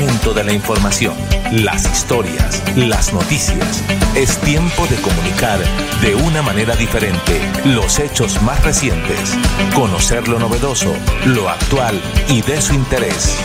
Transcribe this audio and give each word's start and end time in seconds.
de 0.00 0.44
la 0.44 0.52
información, 0.54 1.14
las 1.52 1.84
historias, 1.84 2.62
las 2.74 3.12
noticias. 3.12 3.84
Es 4.16 4.38
tiempo 4.38 4.86
de 4.86 4.96
comunicar 4.96 5.60
de 6.00 6.14
una 6.14 6.40
manera 6.40 6.74
diferente 6.74 7.38
los 7.66 7.98
hechos 7.98 8.40
más 8.40 8.64
recientes, 8.64 9.36
conocer 9.74 10.26
lo 10.26 10.38
novedoso, 10.38 10.90
lo 11.26 11.50
actual 11.50 12.00
y 12.28 12.40
de 12.40 12.62
su 12.62 12.72
interés. 12.72 13.36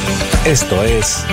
Esto 0.46 0.82
es 0.84 1.26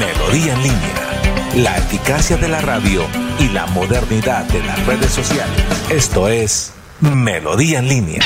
Melodía 0.00 0.54
en 0.54 0.62
línea, 0.64 1.54
la 1.54 1.78
eficacia 1.78 2.36
de 2.36 2.48
la 2.48 2.60
radio 2.60 3.06
y 3.38 3.50
la 3.50 3.66
modernidad 3.66 4.44
de 4.46 4.60
las 4.64 4.84
redes 4.86 5.12
sociales. 5.12 5.62
Esto 5.88 6.28
es 6.28 6.72
Melodía 7.00 7.78
en 7.78 7.88
línea. 7.88 8.24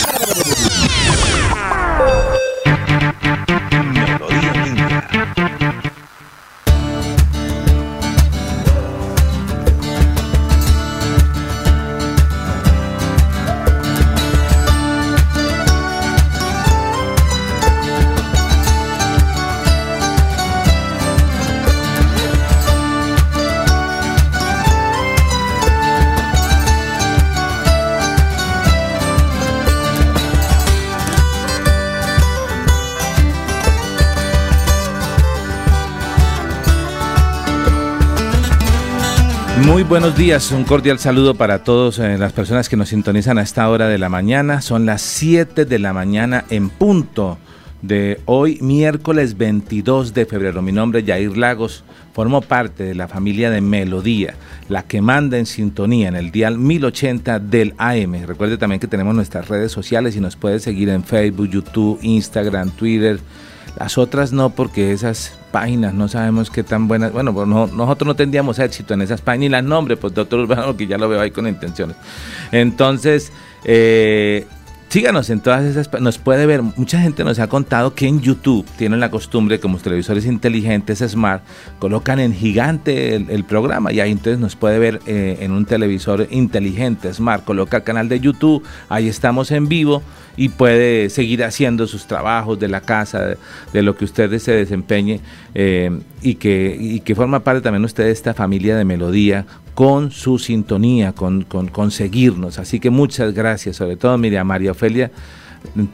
Muy 39.78 39.84
buenos 39.84 40.16
días, 40.16 40.50
un 40.50 40.64
cordial 40.64 40.98
saludo 40.98 41.36
para 41.36 41.62
todas 41.62 42.00
eh, 42.00 42.18
las 42.18 42.32
personas 42.32 42.68
que 42.68 42.76
nos 42.76 42.88
sintonizan 42.88 43.38
a 43.38 43.42
esta 43.42 43.70
hora 43.70 43.86
de 43.86 43.96
la 43.96 44.08
mañana. 44.08 44.60
Son 44.60 44.86
las 44.86 45.02
7 45.02 45.66
de 45.66 45.78
la 45.78 45.92
mañana 45.92 46.44
en 46.50 46.68
punto 46.68 47.38
de 47.80 48.20
hoy, 48.24 48.58
miércoles 48.60 49.38
22 49.38 50.14
de 50.14 50.26
febrero. 50.26 50.62
Mi 50.62 50.72
nombre 50.72 50.98
es 50.98 51.06
Jair 51.06 51.36
Lagos, 51.36 51.84
formo 52.12 52.40
parte 52.40 52.82
de 52.82 52.96
la 52.96 53.06
familia 53.06 53.52
de 53.52 53.60
Melodía, 53.60 54.34
la 54.68 54.82
que 54.82 55.00
manda 55.00 55.38
en 55.38 55.46
sintonía 55.46 56.08
en 56.08 56.16
el 56.16 56.32
dial 56.32 56.58
1080 56.58 57.38
del 57.38 57.74
AM. 57.78 58.26
Recuerde 58.26 58.58
también 58.58 58.80
que 58.80 58.88
tenemos 58.88 59.14
nuestras 59.14 59.46
redes 59.46 59.70
sociales 59.70 60.16
y 60.16 60.20
nos 60.20 60.34
puede 60.34 60.58
seguir 60.58 60.88
en 60.88 61.04
Facebook, 61.04 61.50
YouTube, 61.50 62.00
Instagram, 62.02 62.72
Twitter. 62.72 63.20
Las 63.76 63.98
otras 63.98 64.32
no, 64.32 64.50
porque 64.50 64.92
esas 64.92 65.38
páginas, 65.50 65.94
no 65.94 66.08
sabemos 66.08 66.50
qué 66.50 66.62
tan 66.62 66.88
buenas. 66.88 67.12
Bueno, 67.12 67.32
pues 67.32 67.46
nosotros 67.46 68.06
no 68.06 68.16
tendríamos 68.16 68.58
éxito 68.58 68.94
en 68.94 69.02
esas 69.02 69.20
páginas, 69.20 69.40
ni 69.40 69.48
las 69.48 69.64
nombres, 69.64 69.98
pues 69.98 70.14
doctor 70.14 70.40
Urbano, 70.40 70.76
que 70.76 70.86
ya 70.86 70.98
lo 70.98 71.08
veo 71.08 71.20
ahí 71.20 71.30
con 71.30 71.46
intenciones. 71.46 71.96
Entonces, 72.52 73.32
eh, 73.64 74.46
Síganos 74.88 75.28
en 75.28 75.40
todas 75.40 75.64
esas, 75.66 76.00
nos 76.00 76.16
puede 76.16 76.46
ver, 76.46 76.62
mucha 76.62 76.98
gente 76.98 77.22
nos 77.22 77.38
ha 77.40 77.46
contado 77.46 77.94
que 77.94 78.06
en 78.06 78.22
YouTube 78.22 78.64
tienen 78.78 79.00
la 79.00 79.10
costumbre, 79.10 79.60
como 79.60 79.74
los 79.74 79.82
televisores 79.82 80.24
inteligentes 80.24 81.00
smart, 81.00 81.42
colocan 81.78 82.20
en 82.20 82.32
gigante 82.32 83.14
el, 83.14 83.44
programa 83.44 83.92
y 83.92 84.00
ahí 84.00 84.10
entonces 84.10 84.38
nos 84.38 84.56
puede 84.56 84.78
ver 84.78 85.00
eh, 85.06 85.36
en 85.40 85.52
un 85.52 85.66
televisor 85.66 86.26
inteligente 86.30 87.12
smart, 87.12 87.44
coloca 87.44 87.76
el 87.76 87.82
canal 87.82 88.08
de 88.08 88.18
YouTube, 88.18 88.64
ahí 88.88 89.08
estamos 89.08 89.50
en 89.50 89.68
vivo 89.68 90.02
y 90.38 90.48
puede 90.48 91.10
seguir 91.10 91.44
haciendo 91.44 91.86
sus 91.86 92.06
trabajos 92.06 92.58
de 92.58 92.68
la 92.68 92.80
casa, 92.80 93.36
de, 93.72 93.82
lo 93.82 93.94
que 93.94 94.06
ustedes 94.06 94.42
se 94.42 94.52
desempeñe 94.52 95.20
eh, 95.54 96.00
y, 96.22 96.36
que, 96.36 96.74
y 96.80 97.00
que 97.00 97.14
forma 97.14 97.40
parte 97.40 97.60
también 97.60 97.84
usted 97.84 98.04
de 98.04 98.12
esta 98.12 98.32
familia 98.32 98.74
de 98.74 98.86
melodía 98.86 99.44
con 99.78 100.10
su 100.10 100.40
sintonía, 100.40 101.12
con, 101.12 101.42
con, 101.42 101.90
seguirnos. 101.92 102.58
Así 102.58 102.80
que 102.80 102.90
muchas 102.90 103.32
gracias, 103.32 103.76
sobre 103.76 103.94
todo, 103.94 104.18
mire, 104.18 104.36
a 104.36 104.42
María 104.42 104.72
Ofelia. 104.72 105.12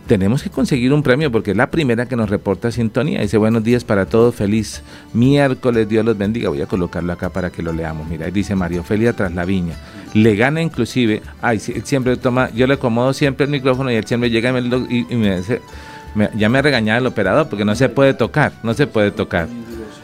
Tenemos 0.06 0.42
que 0.42 0.48
conseguir 0.48 0.90
un 0.94 1.02
premio 1.02 1.30
porque 1.30 1.50
es 1.50 1.56
la 1.58 1.70
primera 1.70 2.06
que 2.06 2.16
nos 2.16 2.30
reporta 2.30 2.72
sintonía. 2.72 3.20
Dice 3.20 3.36
buenos 3.36 3.62
días 3.62 3.84
para 3.84 4.06
todos, 4.06 4.34
feliz 4.34 4.82
miércoles, 5.12 5.86
Dios 5.86 6.02
los 6.02 6.16
bendiga. 6.16 6.48
Voy 6.48 6.62
a 6.62 6.66
colocarlo 6.66 7.12
acá 7.12 7.28
para 7.28 7.50
que 7.50 7.62
lo 7.62 7.74
leamos. 7.74 8.08
Mira, 8.08 8.24
ahí 8.24 8.32
dice 8.32 8.54
María 8.54 8.80
Ofelia 8.80 9.12
tras 9.12 9.34
la 9.34 9.44
viña. 9.44 9.74
Le 10.14 10.34
gana 10.34 10.62
inclusive, 10.62 11.20
ay, 11.42 11.58
siempre 11.58 12.16
toma, 12.16 12.48
yo 12.52 12.66
le 12.66 12.74
acomodo 12.74 13.12
siempre 13.12 13.44
el 13.44 13.50
micrófono 13.50 13.92
y 13.92 13.96
él 13.96 14.06
siempre 14.06 14.30
llega 14.30 14.48
y 14.48 15.14
me, 15.14 15.36
dice, 15.36 15.60
ya 16.34 16.48
me 16.48 16.58
ha 16.58 16.62
regañado 16.62 17.00
el 17.00 17.06
operador 17.06 17.50
porque 17.50 17.66
no 17.66 17.74
se 17.74 17.90
puede 17.90 18.14
tocar, 18.14 18.54
no 18.62 18.72
se 18.72 18.86
puede 18.86 19.10
tocar. 19.10 19.46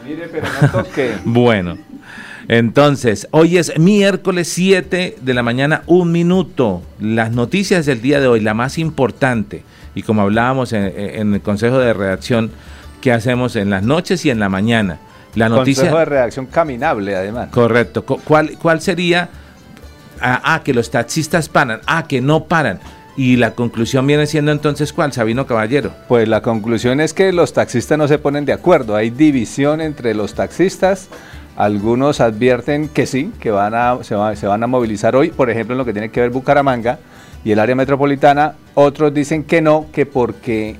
Mire, 0.05 0.27
pero 0.27 0.45
no 0.61 0.69
toque. 0.69 1.13
bueno. 1.25 1.90
Entonces, 2.47 3.27
hoy 3.31 3.57
es 3.57 3.77
miércoles 3.79 4.47
7 4.49 5.17
de 5.21 5.33
la 5.33 5.43
mañana, 5.43 5.83
un 5.85 6.11
minuto. 6.11 6.81
Las 6.99 7.31
noticias 7.31 7.85
del 7.85 8.01
día 8.01 8.19
de 8.19 8.27
hoy, 8.27 8.39
la 8.39 8.53
más 8.53 8.77
importante, 8.77 9.63
y 9.95 10.03
como 10.03 10.21
hablábamos 10.21 10.73
en, 10.73 11.33
el 11.33 11.41
Consejo 11.41 11.79
de 11.79 11.93
Redacción, 11.93 12.51
que 13.01 13.11
hacemos 13.11 13.55
en 13.55 13.69
las 13.69 13.83
noches 13.83 14.25
y 14.25 14.29
en 14.29 14.39
la 14.39 14.49
mañana. 14.49 14.99
La 15.35 15.49
noticia, 15.49 15.83
Consejo 15.83 15.99
de 15.99 16.05
redacción 16.05 16.45
caminable, 16.45 17.15
además. 17.15 17.49
Correcto. 17.51 18.03
¿Cuál, 18.03 18.57
cuál 18.57 18.81
sería? 18.81 19.29
Ah, 20.19 20.41
ah, 20.43 20.61
que 20.63 20.73
los 20.73 20.91
taxistas 20.91 21.49
paran. 21.49 21.81
Ah, 21.87 22.05
que 22.07 22.21
no 22.21 22.45
paran. 22.45 22.79
Y 23.17 23.37
la 23.37 23.51
conclusión 23.51 24.07
viene 24.07 24.25
siendo 24.25 24.51
entonces 24.51 24.93
cuál, 24.93 25.11
Sabino 25.13 25.45
Caballero. 25.45 25.93
Pues 26.07 26.27
la 26.27 26.41
conclusión 26.41 27.01
es 27.01 27.13
que 27.13 27.31
los 27.33 27.53
taxistas 27.53 27.97
no 27.97 28.07
se 28.07 28.17
ponen 28.17 28.45
de 28.45 28.53
acuerdo. 28.53 28.95
Hay 28.95 29.09
división 29.09 29.81
entre 29.81 30.13
los 30.13 30.33
taxistas. 30.33 31.09
Algunos 31.61 32.21
advierten 32.21 32.89
que 32.89 33.05
sí, 33.05 33.31
que 33.39 33.51
van 33.51 33.75
a, 33.75 33.99
se, 34.03 34.15
van 34.15 34.63
a 34.63 34.65
movilizar 34.65 35.15
hoy, 35.15 35.29
por 35.29 35.51
ejemplo, 35.51 35.75
en 35.75 35.77
lo 35.77 35.85
que 35.85 35.93
tiene 35.93 36.09
que 36.09 36.19
ver 36.19 36.31
Bucaramanga 36.31 36.97
y 37.43 37.51
el 37.51 37.59
área 37.59 37.75
metropolitana. 37.75 38.55
Otros 38.73 39.13
dicen 39.13 39.43
que 39.43 39.61
no, 39.61 39.85
que 39.91 40.07
porque 40.07 40.77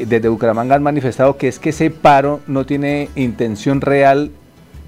desde 0.00 0.28
Bucaramanga 0.28 0.74
han 0.74 0.82
manifestado 0.82 1.36
que 1.36 1.46
es 1.46 1.60
que 1.60 1.70
ese 1.70 1.90
paro 1.90 2.40
no 2.48 2.66
tiene 2.66 3.10
intención 3.14 3.80
real 3.80 4.32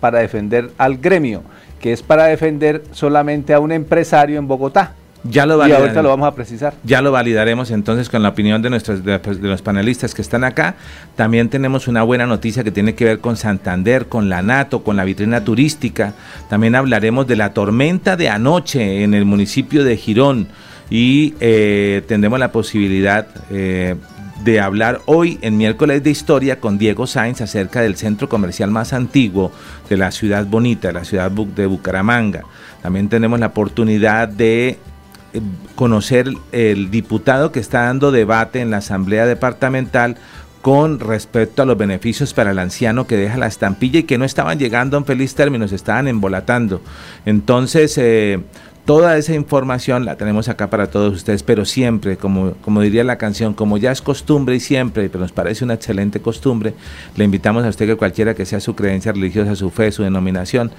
para 0.00 0.18
defender 0.18 0.72
al 0.78 0.96
gremio, 0.96 1.44
que 1.78 1.92
es 1.92 2.02
para 2.02 2.24
defender 2.24 2.82
solamente 2.90 3.54
a 3.54 3.60
un 3.60 3.70
empresario 3.70 4.36
en 4.36 4.48
Bogotá. 4.48 4.94
Ya 5.24 5.46
lo 5.46 5.66
y 5.66 5.72
ahorita 5.72 6.02
lo 6.02 6.10
vamos 6.10 6.28
a 6.28 6.34
precisar. 6.34 6.74
Ya 6.84 7.00
lo 7.00 7.10
validaremos 7.10 7.70
entonces 7.70 8.10
con 8.10 8.22
la 8.22 8.28
opinión 8.28 8.60
de 8.60 8.68
nuestros 8.68 9.02
de, 9.02 9.20
los 9.40 9.62
panelistas 9.62 10.14
que 10.14 10.20
están 10.20 10.44
acá. 10.44 10.74
También 11.16 11.48
tenemos 11.48 11.88
una 11.88 12.02
buena 12.02 12.26
noticia 12.26 12.62
que 12.62 12.70
tiene 12.70 12.94
que 12.94 13.06
ver 13.06 13.20
con 13.20 13.36
Santander, 13.36 14.06
con 14.06 14.28
la 14.28 14.42
NATO, 14.42 14.84
con 14.84 14.96
la 14.96 15.04
vitrina 15.04 15.42
turística. 15.42 16.12
También 16.50 16.74
hablaremos 16.74 17.26
de 17.26 17.36
la 17.36 17.54
tormenta 17.54 18.16
de 18.16 18.28
anoche 18.28 19.02
en 19.02 19.14
el 19.14 19.24
municipio 19.24 19.82
de 19.82 19.96
Girón 19.96 20.48
y 20.90 21.34
eh, 21.40 22.02
tendremos 22.06 22.38
la 22.38 22.52
posibilidad 22.52 23.26
eh, 23.50 23.94
de 24.44 24.60
hablar 24.60 25.00
hoy 25.06 25.38
en 25.40 25.56
miércoles 25.56 26.02
de 26.02 26.10
historia 26.10 26.60
con 26.60 26.76
Diego 26.76 27.06
Sainz 27.06 27.40
acerca 27.40 27.80
del 27.80 27.96
centro 27.96 28.28
comercial 28.28 28.70
más 28.70 28.92
antiguo 28.92 29.50
de 29.88 29.96
la 29.96 30.10
ciudad 30.10 30.44
bonita, 30.44 30.92
la 30.92 31.04
ciudad 31.04 31.30
de 31.30 31.64
Bucaramanga. 31.64 32.42
También 32.82 33.08
tenemos 33.08 33.40
la 33.40 33.46
oportunidad 33.46 34.28
de 34.28 34.78
conocer 35.74 36.28
el 36.52 36.90
diputado 36.90 37.52
que 37.52 37.60
está 37.60 37.82
dando 37.82 38.12
debate 38.12 38.60
en 38.60 38.70
la 38.70 38.78
Asamblea 38.78 39.26
Departamental 39.26 40.16
con 40.62 40.98
respecto 40.98 41.60
a 41.60 41.66
los 41.66 41.76
beneficios 41.76 42.32
para 42.32 42.52
el 42.52 42.58
anciano 42.58 43.06
que 43.06 43.18
deja 43.18 43.36
la 43.36 43.46
estampilla 43.46 44.00
y 44.00 44.04
que 44.04 44.16
no 44.16 44.24
estaban 44.24 44.58
llegando 44.58 44.96
en 44.96 45.04
feliz 45.04 45.34
términos, 45.34 45.72
estaban 45.72 46.08
embolatando. 46.08 46.80
Entonces, 47.26 47.98
eh, 47.98 48.40
toda 48.84 49.16
esa 49.18 49.34
información 49.34 50.04
la 50.04 50.16
tenemos 50.16 50.48
acá 50.48 50.70
para 50.70 50.86
todos 50.86 51.14
ustedes, 51.14 51.42
pero 51.42 51.64
siempre, 51.64 52.16
como, 52.16 52.52
como 52.62 52.80
diría 52.80 53.04
la 53.04 53.18
canción, 53.18 53.54
como 53.54 53.76
ya 53.76 53.92
es 53.92 54.02
costumbre 54.02 54.56
y 54.56 54.60
siempre, 54.60 55.08
pero 55.08 55.20
nos 55.20 55.32
parece 55.32 55.64
una 55.64 55.74
excelente 55.74 56.20
costumbre, 56.20 56.74
le 57.16 57.24
invitamos 57.24 57.64
a 57.64 57.68
usted 57.68 57.86
que 57.86 57.96
cualquiera 57.96 58.34
que 58.34 58.46
sea 58.46 58.60
su 58.60 58.74
creencia 58.74 59.12
religiosa, 59.12 59.56
su 59.56 59.70
fe, 59.70 59.92
su 59.92 60.02
denominación, 60.02 60.70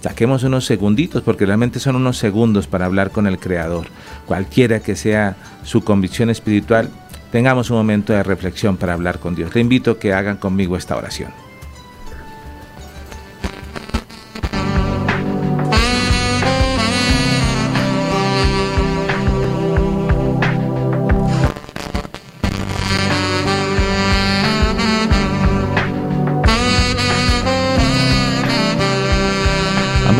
Saquemos 0.00 0.42
unos 0.44 0.64
segunditos, 0.64 1.22
porque 1.22 1.44
realmente 1.44 1.78
son 1.78 1.96
unos 1.96 2.16
segundos 2.16 2.66
para 2.66 2.86
hablar 2.86 3.10
con 3.10 3.26
el 3.26 3.38
Creador. 3.38 3.86
Cualquiera 4.26 4.80
que 4.80 4.96
sea 4.96 5.36
su 5.62 5.84
convicción 5.84 6.30
espiritual, 6.30 6.88
tengamos 7.30 7.70
un 7.70 7.76
momento 7.76 8.12
de 8.12 8.22
reflexión 8.22 8.76
para 8.76 8.94
hablar 8.94 9.18
con 9.18 9.34
Dios. 9.34 9.54
Le 9.54 9.60
invito 9.60 9.92
a 9.92 9.98
que 9.98 10.14
hagan 10.14 10.38
conmigo 10.38 10.76
esta 10.76 10.96
oración. 10.96 11.30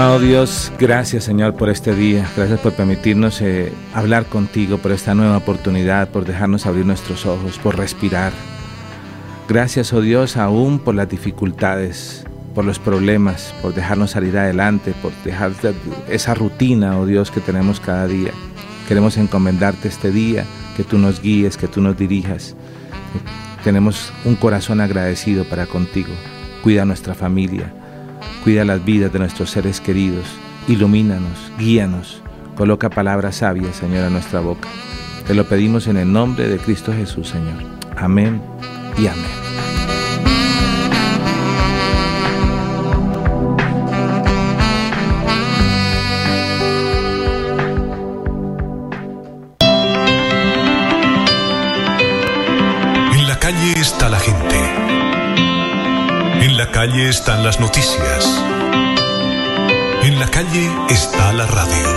Amado 0.00 0.18
Dios, 0.18 0.72
gracias 0.78 1.24
Señor 1.24 1.56
por 1.56 1.68
este 1.68 1.94
día, 1.94 2.26
gracias 2.34 2.58
por 2.60 2.72
permitirnos 2.72 3.42
eh, 3.42 3.70
hablar 3.92 4.24
contigo, 4.24 4.78
por 4.78 4.92
esta 4.92 5.14
nueva 5.14 5.36
oportunidad, 5.36 6.08
por 6.08 6.24
dejarnos 6.24 6.64
abrir 6.64 6.86
nuestros 6.86 7.26
ojos, 7.26 7.58
por 7.58 7.76
respirar. 7.76 8.32
Gracias, 9.46 9.92
oh 9.92 10.00
Dios, 10.00 10.38
aún 10.38 10.78
por 10.78 10.94
las 10.94 11.06
dificultades 11.06 12.24
por 12.54 12.64
los 12.64 12.78
problemas, 12.78 13.54
por 13.60 13.74
dejarnos 13.74 14.12
salir 14.12 14.38
adelante, 14.38 14.94
por 15.02 15.12
dejar 15.22 15.52
esa 16.08 16.32
rutina, 16.32 16.98
oh 16.98 17.04
Dios, 17.04 17.30
que 17.30 17.40
tenemos 17.40 17.78
cada 17.78 18.06
día. 18.06 18.30
Queremos 18.88 19.18
encomendarte 19.18 19.88
este 19.88 20.10
día, 20.10 20.46
que 20.78 20.82
tú 20.82 20.96
nos 20.96 21.20
guíes, 21.20 21.58
que 21.58 21.68
tú 21.68 21.82
nos 21.82 21.98
dirijas. 21.98 22.56
Tenemos 23.64 24.14
un 24.24 24.36
corazón 24.36 24.80
agradecido 24.80 25.44
para 25.44 25.66
contigo. 25.66 26.14
Cuida 26.62 26.86
nuestra 26.86 27.14
familia, 27.14 27.74
cuida 28.44 28.64
las 28.64 28.84
vidas 28.84 29.12
de 29.12 29.18
nuestros 29.18 29.50
seres 29.50 29.80
queridos, 29.80 30.26
ilumínanos, 30.68 31.52
guíanos, 31.58 32.22
coloca 32.56 32.90
palabras 32.90 33.36
sabias, 33.36 33.76
Señor, 33.76 34.04
a 34.04 34.10
nuestra 34.10 34.40
boca. 34.40 34.68
Te 35.26 35.34
lo 35.34 35.44
pedimos 35.44 35.86
en 35.86 35.96
el 35.96 36.12
nombre 36.12 36.48
de 36.48 36.58
Cristo 36.58 36.92
Jesús, 36.92 37.28
Señor. 37.28 37.62
Amén 37.96 38.40
y 38.98 39.06
amén. 39.06 39.59
Están 57.08 57.42
las 57.44 57.60
noticias. 57.60 58.24
En 60.02 60.18
la 60.18 60.28
calle 60.28 60.70
está 60.88 61.32
la 61.32 61.46
radio. 61.46 61.88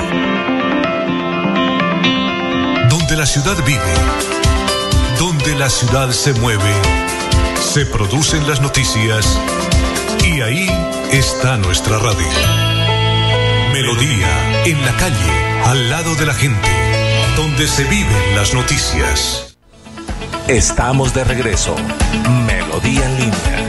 Donde 2.89 3.17
la 3.17 3.25
ciudad 3.25 3.57
vive, 3.65 3.93
donde 5.19 5.55
la 5.55 5.69
ciudad 5.69 6.11
se 6.11 6.33
mueve, 6.33 6.73
se 7.59 7.85
producen 7.85 8.47
las 8.47 8.61
noticias 8.61 9.39
y 10.25 10.41
ahí 10.41 10.69
está 11.11 11.57
nuestra 11.57 11.97
radio. 11.97 12.27
Melodía, 13.73 14.63
en 14.65 14.85
la 14.85 14.91
calle, 14.93 15.61
al 15.65 15.89
lado 15.89 16.15
de 16.15 16.25
la 16.25 16.33
gente, 16.33 16.69
donde 17.35 17.67
se 17.67 17.83
viven 17.85 18.35
las 18.35 18.53
noticias. 18.53 19.55
Estamos 20.47 21.13
de 21.13 21.23
regreso. 21.23 21.75
Melodía 22.45 23.05
en 23.05 23.19
línea. 23.19 23.62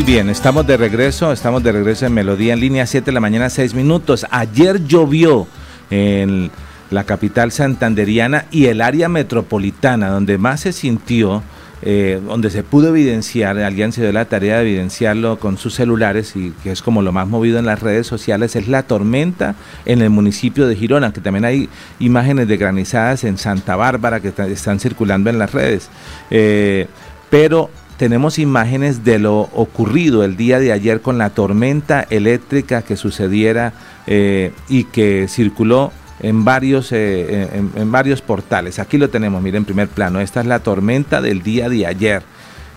Muy 0.00 0.14
bien, 0.14 0.30
estamos 0.30 0.66
de 0.66 0.78
regreso, 0.78 1.30
estamos 1.30 1.62
de 1.62 1.72
regreso 1.72 2.06
en 2.06 2.14
Melodía 2.14 2.54
en 2.54 2.60
línea 2.60 2.86
7 2.86 3.04
de 3.04 3.12
la 3.12 3.20
mañana, 3.20 3.50
6 3.50 3.74
minutos. 3.74 4.24
Ayer 4.30 4.86
llovió 4.86 5.46
en 5.90 6.50
la 6.90 7.04
capital 7.04 7.52
santanderiana 7.52 8.46
y 8.50 8.66
el 8.66 8.80
área 8.80 9.10
metropolitana, 9.10 10.08
donde 10.08 10.38
más 10.38 10.60
se 10.60 10.72
sintió, 10.72 11.42
eh, 11.82 12.18
donde 12.26 12.48
se 12.48 12.62
pudo 12.62 12.88
evidenciar, 12.88 13.58
alguien 13.58 13.92
se 13.92 14.00
dio 14.00 14.10
la 14.10 14.24
tarea 14.24 14.56
de 14.56 14.70
evidenciarlo 14.70 15.38
con 15.38 15.58
sus 15.58 15.74
celulares 15.74 16.34
y 16.34 16.54
que 16.62 16.72
es 16.72 16.80
como 16.80 17.02
lo 17.02 17.12
más 17.12 17.28
movido 17.28 17.58
en 17.58 17.66
las 17.66 17.80
redes 17.80 18.06
sociales, 18.06 18.56
es 18.56 18.68
la 18.68 18.84
tormenta 18.84 19.54
en 19.84 20.00
el 20.00 20.08
municipio 20.08 20.66
de 20.66 20.76
Girona, 20.76 21.12
que 21.12 21.20
también 21.20 21.44
hay 21.44 21.68
imágenes 21.98 22.48
de 22.48 22.56
granizadas 22.56 23.24
en 23.24 23.36
Santa 23.36 23.76
Bárbara 23.76 24.20
que 24.20 24.32
están 24.50 24.80
circulando 24.80 25.28
en 25.28 25.38
las 25.38 25.52
redes. 25.52 25.90
Eh, 26.30 26.86
pero 27.28 27.70
tenemos 28.00 28.38
imágenes 28.38 29.04
de 29.04 29.18
lo 29.18 29.40
ocurrido 29.52 30.24
el 30.24 30.34
día 30.38 30.58
de 30.58 30.72
ayer 30.72 31.02
con 31.02 31.18
la 31.18 31.28
tormenta 31.28 32.06
eléctrica 32.08 32.80
que 32.80 32.96
sucediera 32.96 33.74
eh, 34.06 34.52
y 34.70 34.84
que 34.84 35.28
circuló 35.28 35.92
en 36.20 36.42
varios, 36.42 36.92
eh, 36.92 37.50
en, 37.52 37.92
varios 37.92 38.22
portales. 38.22 38.78
Aquí 38.78 38.96
lo 38.96 39.10
tenemos, 39.10 39.42
miren 39.42 39.58
en 39.58 39.64
primer 39.66 39.88
plano. 39.88 40.18
Esta 40.18 40.40
es 40.40 40.46
la 40.46 40.60
tormenta 40.60 41.20
del 41.20 41.42
día 41.42 41.68
de 41.68 41.86
ayer. 41.86 42.22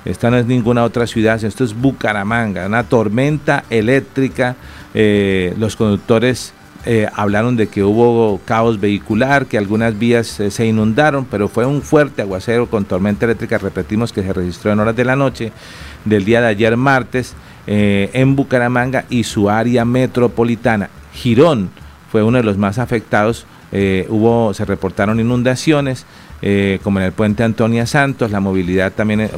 Esta 0.03 0.29
no 0.29 0.35
es 0.35 0.45
ninguna 0.45 0.83
otra 0.83 1.07
ciudad, 1.07 1.41
esto 1.41 1.63
es 1.63 1.73
Bucaramanga, 1.73 2.67
una 2.67 2.83
tormenta 2.83 3.63
eléctrica. 3.69 4.57
Eh, 4.93 5.53
los 5.57 5.77
conductores 5.77 6.51
eh, 6.85 7.07
hablaron 7.13 7.55
de 7.55 7.67
que 7.67 7.81
hubo 7.81 8.41
caos 8.43 8.81
vehicular, 8.81 9.45
que 9.45 9.57
algunas 9.57 9.97
vías 9.97 10.41
eh, 10.41 10.51
se 10.51 10.65
inundaron, 10.65 11.23
pero 11.23 11.47
fue 11.47 11.65
un 11.65 11.81
fuerte 11.81 12.21
aguacero 12.21 12.69
con 12.69 12.83
tormenta 12.83 13.23
eléctrica, 13.23 13.57
repetimos 13.57 14.11
que 14.11 14.21
se 14.21 14.33
registró 14.33 14.73
en 14.73 14.81
horas 14.81 14.95
de 14.95 15.05
la 15.05 15.15
noche 15.15 15.53
del 16.03 16.25
día 16.25 16.41
de 16.41 16.47
ayer 16.47 16.75
martes 16.75 17.35
eh, 17.67 18.09
en 18.11 18.35
Bucaramanga 18.35 19.05
y 19.09 19.23
su 19.23 19.49
área 19.49 19.85
metropolitana. 19.85 20.89
Girón 21.13 21.69
fue 22.11 22.21
uno 22.21 22.37
de 22.37 22.43
los 22.43 22.57
más 22.57 22.79
afectados, 22.79 23.45
hubo, 24.09 24.53
se 24.53 24.65
reportaron 24.65 25.19
inundaciones, 25.19 26.05
como 26.83 26.99
en 26.99 27.05
el 27.05 27.11
puente 27.11 27.43
Antonia 27.43 27.87
Santos, 27.87 28.29
la 28.29 28.39
movilidad 28.39 28.91
también 28.91 29.31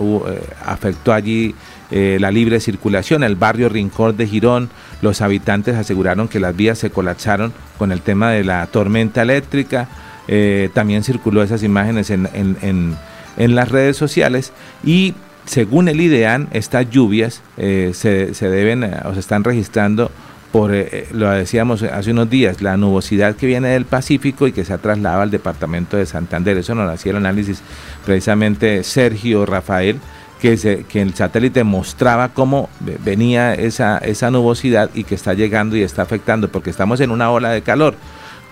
afectó 0.65 1.13
allí 1.13 1.55
la 1.91 2.31
libre 2.31 2.59
circulación, 2.59 3.23
el 3.23 3.35
barrio 3.35 3.69
Rincón 3.69 4.17
de 4.17 4.27
Girón, 4.27 4.69
los 5.01 5.21
habitantes 5.21 5.75
aseguraron 5.75 6.27
que 6.27 6.39
las 6.39 6.55
vías 6.55 6.79
se 6.79 6.89
colapsaron 6.89 7.53
con 7.77 7.91
el 7.91 8.01
tema 8.01 8.31
de 8.31 8.43
la 8.43 8.65
tormenta 8.67 9.21
eléctrica. 9.21 9.87
Eh, 10.27 10.69
también 10.73 11.03
circuló 11.03 11.43
esas 11.43 11.61
imágenes 11.63 12.09
en, 12.09 12.97
las 13.37 13.69
redes 13.69 13.97
sociales 13.97 14.51
y 14.83 15.13
según 15.45 15.87
el 15.87 16.01
IDEAN, 16.01 16.47
estas 16.51 16.89
lluvias 16.89 17.41
eh, 17.57 17.91
se, 17.93 18.49
deben 18.49 18.83
eh, 18.83 19.01
o 19.05 19.13
se 19.13 19.19
están 19.19 19.43
registrando 19.43 20.09
por, 20.51 20.73
lo 21.11 21.29
decíamos 21.31 21.83
hace 21.83 22.11
unos 22.11 22.29
días, 22.29 22.61
la 22.61 22.77
nubosidad 22.77 23.35
que 23.35 23.45
viene 23.45 23.67
del 23.67 23.83
Pacífico 23.83 24.47
y 24.47 24.53
que 24.53 24.63
se 24.63 24.71
ha 24.71 24.77
trasladado 24.77 25.21
al 25.21 25.29
departamento 25.29 25.97
de 25.97 26.05
Santander. 26.05 26.57
Eso 26.57 26.73
nos 26.73 26.89
hacía 26.89 27.11
el 27.11 27.17
análisis 27.17 27.61
precisamente 28.05 28.85
Sergio 28.85 29.45
Rafael 29.45 29.99
que, 30.45 31.01
el 31.01 31.13
satélite 31.15 31.63
mostraba 31.63 32.29
cómo 32.29 32.69
venía 33.03 33.53
esa, 33.55 33.97
esa 33.97 34.29
nubosidad 34.29 34.89
y 34.93 35.03
que 35.03 35.15
está 35.15 35.33
llegando 35.33 35.75
y 35.75 35.81
está 35.81 36.03
afectando, 36.03 36.49
porque 36.49 36.69
estamos 36.69 36.99
en 36.99 37.11
una 37.11 37.31
ola 37.31 37.49
de 37.49 37.61
calor, 37.61 37.95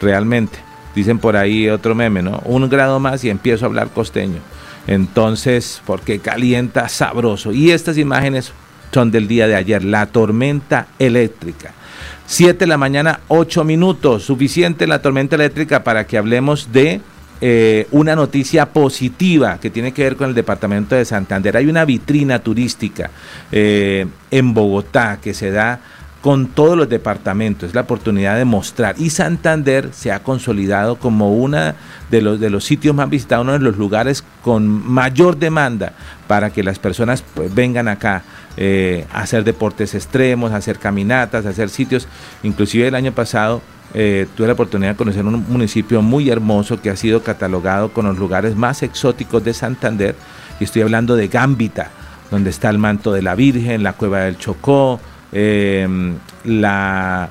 realmente. 0.02 0.58
Dicen 0.96 1.20
por 1.20 1.36
ahí 1.36 1.70
otro 1.70 1.96
meme, 1.96 2.22
¿no? 2.22 2.42
Un 2.46 2.70
grado 2.70 3.00
más 3.00 3.24
y 3.24 3.30
empiezo 3.30 3.66
a 3.66 3.68
hablar 3.68 3.90
costeño. 3.90 4.40
Entonces, 4.88 5.82
porque 5.86 6.20
calienta 6.20 6.90
sabroso. 6.90 7.52
Y 7.52 7.72
estas 7.72 7.98
imágenes 7.98 8.54
son 8.92 9.12
del 9.12 9.28
día 9.28 9.48
de 9.48 9.56
ayer, 9.56 9.84
la 9.84 10.06
tormenta 10.08 10.88
eléctrica. 11.00 11.74
7 12.26 12.60
de 12.60 12.68
la 12.68 12.78
mañana, 12.78 13.20
8 13.28 13.64
minutos, 13.64 14.24
suficiente 14.24 14.88
la 14.88 15.02
tormenta 15.02 15.36
eléctrica 15.36 15.84
para 15.84 16.06
que 16.06 16.18
hablemos 16.18 16.72
de 16.72 17.02
eh, 17.46 17.88
una 17.92 18.16
noticia 18.16 18.68
positiva 18.68 19.60
que 19.60 19.70
tiene 19.70 19.92
que 19.92 20.02
ver 20.02 20.16
con 20.16 20.30
el 20.30 20.34
departamento 20.34 20.96
de 20.96 21.04
Santander. 21.04 21.58
Hay 21.58 21.68
una 21.68 21.84
vitrina 21.84 22.40
turística 22.40 23.12
eh, 23.52 24.08
en 24.32 24.54
Bogotá 24.54 25.20
que 25.22 25.34
se 25.34 25.52
da 25.52 25.82
con 26.22 26.48
todos 26.48 26.78
los 26.78 26.88
departamentos, 26.88 27.68
es 27.68 27.76
la 27.76 27.82
oportunidad 27.82 28.38
de 28.38 28.46
mostrar. 28.46 28.96
Y 28.98 29.10
Santander 29.10 29.90
se 29.92 30.14
ha 30.14 30.24
consolidado 30.24 30.96
como 30.96 31.34
uno 31.34 31.74
de 32.10 32.22
los, 32.22 32.40
de 32.40 32.50
los 32.50 32.64
sitios 32.64 32.96
más 32.96 33.10
visitados, 33.10 33.44
uno 33.44 33.52
de 33.52 33.60
los 33.60 33.76
lugares 33.76 34.24
con 34.42 34.66
mayor 34.66 35.36
demanda 35.38 35.92
para 36.30 36.50
que 36.50 36.64
las 36.64 36.80
personas 36.80 37.26
pues, 37.34 37.54
vengan 37.54 37.90
acá 37.90 38.24
eh, 38.56 39.06
a 39.12 39.20
hacer 39.20 39.44
deportes 39.44 39.96
extremos, 39.96 40.54
a 40.54 40.56
hacer 40.56 40.80
caminatas, 40.80 41.46
a 41.46 41.50
hacer 41.50 41.68
sitios. 41.68 42.08
Inclusive 42.42 42.88
el 42.88 42.96
año 42.96 43.12
pasado 43.12 43.62
eh, 43.94 44.28
tuve 44.36 44.48
la 44.48 44.54
oportunidad 44.54 44.92
de 44.92 44.98
conocer 44.98 45.24
un 45.26 45.46
municipio 45.48 46.02
muy 46.02 46.30
hermoso 46.30 46.82
que 46.82 46.90
ha 46.90 46.96
sido 46.96 47.22
catalogado 47.22 47.90
con 47.90 48.06
los 48.06 48.18
lugares 48.18 48.56
más 48.56 48.82
exóticos 48.82 49.44
de 49.44 49.54
Santander. 49.54 50.16
Y 50.60 50.64
estoy 50.64 50.82
hablando 50.82 51.16
de 51.16 51.28
Gambita, 51.28 51.92
donde 52.32 52.50
está 52.50 52.70
el 52.70 52.80
manto 52.80 53.14
de 53.14 53.22
la 53.22 53.36
Virgen, 53.36 53.84
la 53.84 53.94
cueva 53.94 54.22
del 54.22 54.38
Chocó, 54.38 55.00
em, 55.32 56.16
la, 56.44 57.30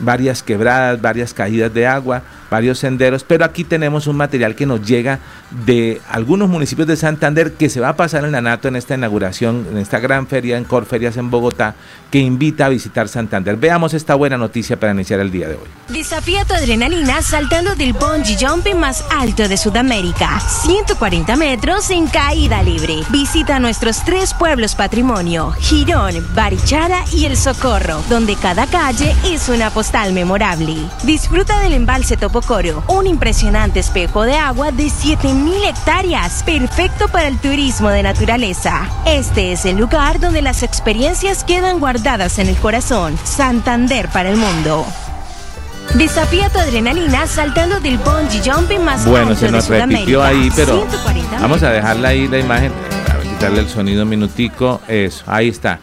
varias 0.00 0.42
quebradas, 0.42 1.00
varias 1.00 1.34
caídas 1.34 1.74
de 1.74 1.86
agua. 1.86 2.22
Varios 2.50 2.78
senderos, 2.78 3.24
pero 3.24 3.44
aquí 3.44 3.64
tenemos 3.64 4.06
un 4.06 4.16
material 4.16 4.54
que 4.54 4.66
nos 4.66 4.86
llega 4.86 5.18
de 5.64 6.00
algunos 6.10 6.48
municipios 6.48 6.88
de 6.88 6.96
Santander 6.96 7.52
que 7.52 7.68
se 7.68 7.80
va 7.80 7.90
a 7.90 7.96
pasar 7.96 8.24
en 8.24 8.32
la 8.32 8.40
NATO 8.40 8.68
en 8.68 8.76
esta 8.76 8.94
inauguración, 8.94 9.66
en 9.70 9.78
esta 9.78 9.98
gran 9.98 10.26
feria 10.26 10.56
en 10.56 10.64
Corferias 10.64 11.16
en 11.16 11.30
Bogotá, 11.30 11.74
que 12.10 12.18
invita 12.18 12.66
a 12.66 12.68
visitar 12.68 13.08
Santander. 13.08 13.56
Veamos 13.56 13.94
esta 13.94 14.14
buena 14.14 14.38
noticia 14.38 14.78
para 14.78 14.92
iniciar 14.92 15.20
el 15.20 15.30
día 15.30 15.48
de 15.48 15.54
hoy. 15.54 15.68
Desafía 15.88 16.44
tu 16.44 16.54
adrenalina 16.54 17.22
saltando 17.22 17.74
del 17.74 17.92
bungee 17.92 18.36
jumping 18.38 18.78
más 18.78 19.04
alto 19.10 19.48
de 19.48 19.56
Sudamérica, 19.56 20.40
140 20.40 21.36
metros 21.36 21.90
en 21.90 22.06
caída 22.06 22.62
libre. 22.62 23.00
Visita 23.10 23.58
nuestros 23.58 24.04
tres 24.04 24.34
pueblos 24.34 24.74
patrimonio, 24.74 25.52
Girón, 25.52 26.14
Barichara 26.34 27.04
y 27.12 27.24
El 27.24 27.36
Socorro, 27.36 28.02
donde 28.08 28.36
cada 28.36 28.66
calle 28.66 29.14
es 29.24 29.48
una 29.48 29.70
postal 29.70 30.12
memorable. 30.12 30.76
Disfruta 31.02 31.60
del 31.60 31.72
embalse 31.72 32.16
Topocoro, 32.36 32.84
un 32.88 33.06
impresionante 33.06 33.80
espejo 33.80 34.24
de 34.24 34.36
agua 34.36 34.70
de 34.70 34.90
7000 34.90 35.64
hectáreas, 35.64 36.42
perfecto 36.42 37.08
para 37.08 37.28
el 37.28 37.38
turismo 37.38 37.88
de 37.88 38.02
naturaleza. 38.02 38.90
Este 39.06 39.52
es 39.52 39.64
el 39.64 39.78
lugar 39.78 40.20
donde 40.20 40.42
las 40.42 40.62
experiencias 40.62 41.44
quedan 41.44 41.78
guardadas 41.78 42.38
en 42.38 42.48
el 42.48 42.56
corazón. 42.56 43.18
Santander 43.24 44.08
para 44.08 44.28
el 44.28 44.36
mundo. 44.36 44.84
Desafía 45.94 46.50
tu 46.50 46.58
adrenalina 46.58 47.26
saltando 47.26 47.80
del 47.80 47.96
bungee 47.96 48.42
jumping 48.44 48.84
más 48.84 49.06
Bueno, 49.06 49.28
alto 49.28 49.40
se 49.40 49.46
de 49.46 49.52
nos 49.52 49.68
repitió 49.68 50.20
Sudamérica. 50.20 50.26
ahí, 50.26 50.50
pero 50.54 50.76
140 50.80 51.38
vamos 51.40 51.62
a 51.62 51.70
dejarla 51.70 52.08
ahí 52.08 52.28
la 52.28 52.38
imagen, 52.38 52.70
a 53.08 53.22
quitarle 53.22 53.60
el 53.60 53.68
sonido 53.70 54.02
un 54.02 54.10
minutico, 54.10 54.82
eso, 54.88 55.24
ahí 55.26 55.48
está. 55.48 55.78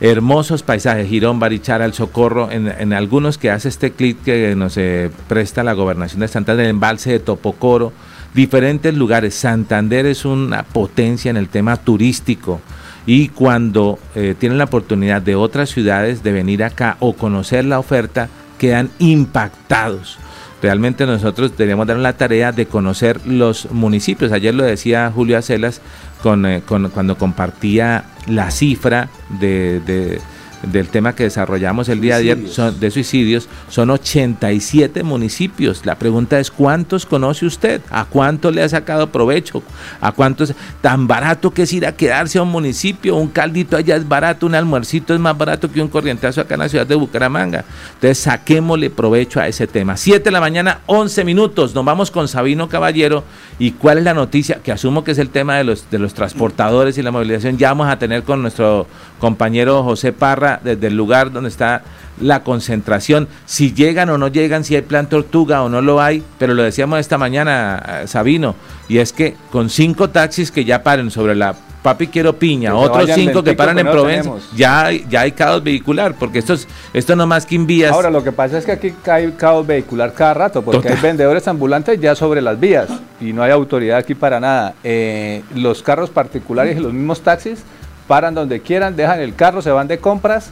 Hermosos 0.00 0.62
paisajes, 0.62 1.08
Girón, 1.08 1.40
Barichara, 1.40 1.84
El 1.84 1.92
Socorro, 1.92 2.50
en, 2.52 2.92
algunos 2.92 3.36
que 3.36 3.50
hace 3.50 3.68
este 3.68 3.90
clip 3.90 4.22
que 4.22 4.54
nos 4.54 4.76
eh, 4.76 5.10
presta 5.26 5.64
la 5.64 5.72
gobernación 5.72 6.20
de 6.20 6.28
Santander, 6.28 6.66
el 6.66 6.70
embalse 6.70 7.10
de 7.10 7.18
Topocoro, 7.18 7.92
diferentes 8.32 8.94
lugares. 8.94 9.34
Santander 9.34 10.06
es 10.06 10.24
una 10.24 10.62
potencia 10.62 11.30
en 11.30 11.36
el 11.36 11.48
tema 11.48 11.76
turístico 11.76 12.60
y 13.06 13.30
cuando 13.30 13.98
eh, 14.14 14.36
tienen 14.38 14.58
la 14.58 14.64
oportunidad 14.64 15.20
de 15.20 15.34
otras 15.34 15.70
ciudades 15.70 16.22
de 16.22 16.30
venir 16.30 16.62
acá 16.62 16.96
o 17.00 17.14
conocer 17.14 17.64
la 17.64 17.80
oferta, 17.80 18.28
quedan 18.58 18.90
impactados. 19.00 20.18
Realmente 20.60 21.06
nosotros 21.06 21.56
debemos 21.56 21.86
dar 21.86 21.98
la 21.98 22.14
tarea 22.14 22.50
de 22.52 22.66
conocer 22.66 23.24
los 23.26 23.70
municipios. 23.70 24.32
Ayer 24.32 24.54
lo 24.54 24.64
decía 24.64 25.10
Julio 25.14 25.38
Acelas 25.38 25.80
con, 26.22 26.44
eh, 26.46 26.62
con- 26.66 26.90
cuando 26.90 27.16
compartía 27.16 28.04
la 28.26 28.50
cifra 28.50 29.08
de, 29.40 29.80
de- 29.80 30.20
del 30.62 30.88
tema 30.88 31.14
que 31.14 31.24
desarrollamos 31.24 31.88
el 31.88 32.00
día 32.00 32.14
de 32.16 32.20
ayer 32.22 32.36
Suicidios. 32.36 32.54
son- 32.56 32.80
de 32.80 32.90
suicidios. 32.90 33.48
Son 33.68 33.90
87 33.90 35.02
municipios. 35.02 35.86
La 35.86 35.94
pregunta 35.96 36.38
es, 36.40 36.50
¿cuántos 36.50 37.06
conoce 37.06 37.46
usted? 37.46 37.80
¿A 37.90 38.04
cuánto 38.04 38.50
le 38.50 38.62
ha 38.62 38.68
sacado 38.68 39.10
provecho? 39.10 39.62
¿A 40.00 40.12
cuántos? 40.12 40.54
Tan 40.80 41.06
barato 41.06 41.50
que 41.52 41.62
es 41.62 41.72
ir 41.72 41.86
a 41.86 41.92
quedarse 41.92 42.38
a 42.38 42.42
un 42.42 42.50
municipio. 42.50 43.16
Un 43.16 43.28
caldito 43.28 43.76
allá 43.76 43.96
es 43.96 44.06
barato, 44.08 44.46
un 44.46 44.54
almuercito 44.54 45.14
es 45.14 45.20
más 45.20 45.36
barato 45.38 45.70
que 45.70 45.80
un 45.80 45.88
corrientazo 45.88 46.40
acá 46.40 46.54
en 46.54 46.60
la 46.60 46.68
ciudad 46.68 46.86
de 46.86 46.94
Bucaramanga. 46.94 47.64
Entonces 47.94 48.18
saquémosle 48.18 48.90
provecho 48.90 49.40
a 49.40 49.48
ese 49.48 49.66
tema. 49.66 49.96
7 49.96 50.24
de 50.24 50.30
la 50.30 50.40
mañana, 50.40 50.80
11 50.86 51.24
minutos. 51.24 51.74
Nos 51.74 51.84
vamos 51.84 52.10
con 52.10 52.28
Sabino 52.28 52.68
Caballero. 52.68 53.24
¿Y 53.58 53.72
cuál 53.72 53.98
es 53.98 54.04
la 54.04 54.14
noticia? 54.14 54.60
Que 54.62 54.72
asumo 54.72 55.04
que 55.04 55.12
es 55.12 55.18
el 55.18 55.30
tema 55.30 55.56
de 55.56 55.64
los, 55.64 55.90
de 55.90 55.98
los 55.98 56.14
transportadores 56.14 56.98
y 56.98 57.02
la 57.02 57.10
movilización. 57.10 57.58
Ya 57.58 57.68
vamos 57.68 57.88
a 57.88 57.98
tener 57.98 58.22
con 58.22 58.42
nuestro 58.42 58.86
compañero 59.18 59.82
José 59.82 60.12
Parra 60.12 60.60
desde 60.62 60.88
el 60.88 60.96
lugar 60.96 61.32
donde 61.32 61.48
está 61.48 61.82
la 62.20 62.42
concentración, 62.42 63.28
si 63.46 63.72
llegan 63.72 64.10
o 64.10 64.18
no 64.18 64.28
llegan, 64.28 64.64
si 64.64 64.74
hay 64.74 64.82
plan 64.82 65.08
tortuga 65.08 65.62
o 65.62 65.68
no 65.68 65.80
lo 65.80 66.00
hay, 66.00 66.22
pero 66.38 66.54
lo 66.54 66.62
decíamos 66.62 66.98
esta 66.98 67.18
mañana, 67.18 68.00
eh, 68.02 68.06
Sabino, 68.08 68.54
y 68.88 68.98
es 68.98 69.12
que 69.12 69.36
con 69.52 69.70
cinco 69.70 70.10
taxis 70.10 70.50
que 70.50 70.64
ya 70.64 70.82
paren 70.82 71.10
sobre 71.10 71.34
la 71.36 71.54
Papi 71.82 72.08
Quiero 72.08 72.36
Piña, 72.36 72.70
Que 72.70 72.76
otros 72.76 73.10
cinco 73.14 73.42
que 73.42 73.54
paran 73.54 73.76
que 73.76 73.82
en 73.82 73.90
Provenza, 73.90 74.32
ya 74.56 74.86
hay, 74.86 75.06
ya 75.08 75.20
hay 75.22 75.32
caos 75.32 75.62
vehicular, 75.62 76.14
porque 76.18 76.40
esto 76.40 76.54
es, 76.54 76.66
esto 76.92 77.14
no 77.14 77.26
más 77.26 77.46
que 77.46 77.54
en 77.54 77.66
vías. 77.66 77.92
Ahora, 77.92 78.10
lo 78.10 78.24
que 78.24 78.32
pasa 78.32 78.58
es 78.58 78.64
que 78.64 78.72
aquí 78.72 78.92
hay 79.06 79.30
caos 79.32 79.66
vehicular 79.66 80.12
cada 80.12 80.34
rato, 80.34 80.62
porque 80.62 80.78
Total. 80.80 80.96
hay 80.96 81.02
vendedores 81.02 81.46
ambulantes 81.46 82.00
ya 82.00 82.14
sobre 82.14 82.42
las 82.42 82.58
vías 82.58 82.88
y 83.20 83.32
no 83.32 83.42
hay 83.42 83.52
autoridad 83.52 83.98
aquí 83.98 84.14
para 84.14 84.40
nada. 84.40 84.74
Eh, 84.82 85.42
los 85.54 85.82
carros 85.82 86.10
particulares 86.10 86.76
y 86.76 86.80
los 86.80 86.92
mismos 86.92 87.20
taxis 87.20 87.62
paran 88.08 88.34
donde 88.34 88.60
quieran, 88.60 88.96
dejan 88.96 89.20
el 89.20 89.36
carro, 89.36 89.62
se 89.62 89.70
van 89.70 89.86
de 89.86 89.98
compras 89.98 90.50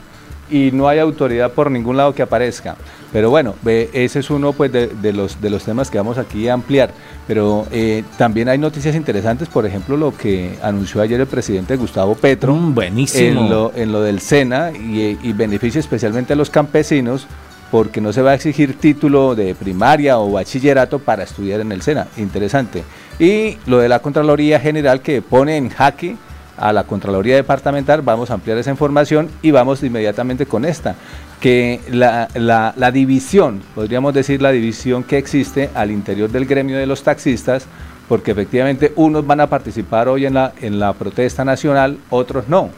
y 0.49 0.71
no 0.73 0.87
hay 0.87 1.01
autoridad 1.01 1.51
por 1.51 1.71
ningún 1.73 1.97
lado 1.97 2.15
que 2.15 2.23
aparezca. 2.23 2.77
Pero 3.13 3.31
bueno, 3.31 3.55
ese 3.65 4.21
es 4.21 4.31
uno 4.31 4.53
pues, 4.53 4.71
de, 4.71 4.89
de 4.89 5.13
los, 5.13 5.41
de 5.41 5.49
los 5.51 5.65
temas 5.65 5.91
que 5.91 5.99
vamos 5.99 6.19
aquí 6.19 6.49
a 6.49 6.53
ampliar. 6.55 6.91
Pero 7.27 7.67
eh, 7.73 8.05
también 8.19 8.49
hay 8.49 8.59
noticias 8.59 8.95
interesantes, 8.95 9.49
por 9.49 9.65
ejemplo, 9.67 9.97
lo 9.97 10.15
que 10.15 10.57
anunció 10.63 11.01
ayer 11.01 11.21
el 11.21 11.27
presidente 11.27 11.77
Gustavo 11.77 12.15
Petro 12.15 12.55
Mm, 12.55 12.75
buenísimo. 12.75 13.41
en 13.41 13.51
lo, 13.51 13.73
en 13.75 13.91
lo 13.91 14.03
del 14.03 14.21
SENA 14.21 14.73
y, 14.73 15.19
y 15.23 15.33
beneficia 15.33 15.81
especialmente 15.81 16.35
a 16.35 16.37
los 16.37 16.51
campesinos 16.51 17.27
porque 17.71 18.01
no 18.01 18.13
se 18.13 18.23
va 18.23 18.31
a 18.31 18.35
exigir 18.35 18.79
título 18.79 19.35
de 19.35 19.55
primaria 19.55 20.19
o 20.19 20.31
bachillerato 20.33 21.01
para 21.01 21.25
estudiar 21.25 21.61
en 21.61 21.73
el 21.73 21.83
SENA. 21.83 22.07
Interesante. 22.17 22.85
Y 23.19 23.59
lo 23.67 23.79
de 23.79 23.89
la 23.89 23.99
Contraloría 24.01 24.61
General 24.61 25.01
que 25.01 25.23
pone 25.23 25.57
en 25.57 25.71
jaque 25.71 26.17
a 26.57 26.73
la 26.73 26.85
Contraloría 26.85 27.37
Departamental, 27.37 28.03
vamos 28.03 28.31
a 28.31 28.35
ampliar 28.35 28.59
esa 28.59 28.71
información 28.71 29.29
y 29.43 29.51
vamos 29.51 29.83
inmediatamente 29.83 30.47
con 30.47 30.65
esta, 30.65 30.95
que 31.41 31.81
la, 31.91 32.29
la- 32.35 32.91
división, 32.91 33.63
podríamos 33.75 34.15
decir 34.15 34.41
la 34.41 34.51
división 34.53 35.05
que 35.05 35.19
existe 35.19 35.71
al 35.75 35.91
interior 35.91 36.31
del 36.31 36.47
gremio 36.47 36.79
de 36.79 36.87
los 36.87 37.03
taxistas, 37.03 37.67
porque 38.09 38.31
efectivamente 38.31 38.93
unos 38.97 39.27
van 39.27 39.41
a 39.41 39.49
participar 39.49 40.09
hoy 40.09 40.27
en 40.27 40.35
la, 40.35 40.53
en 40.61 40.79
la 40.79 40.93
protesta 40.93 41.45
nacional, 41.45 41.99
otros 42.11 42.49
no. 42.49 42.71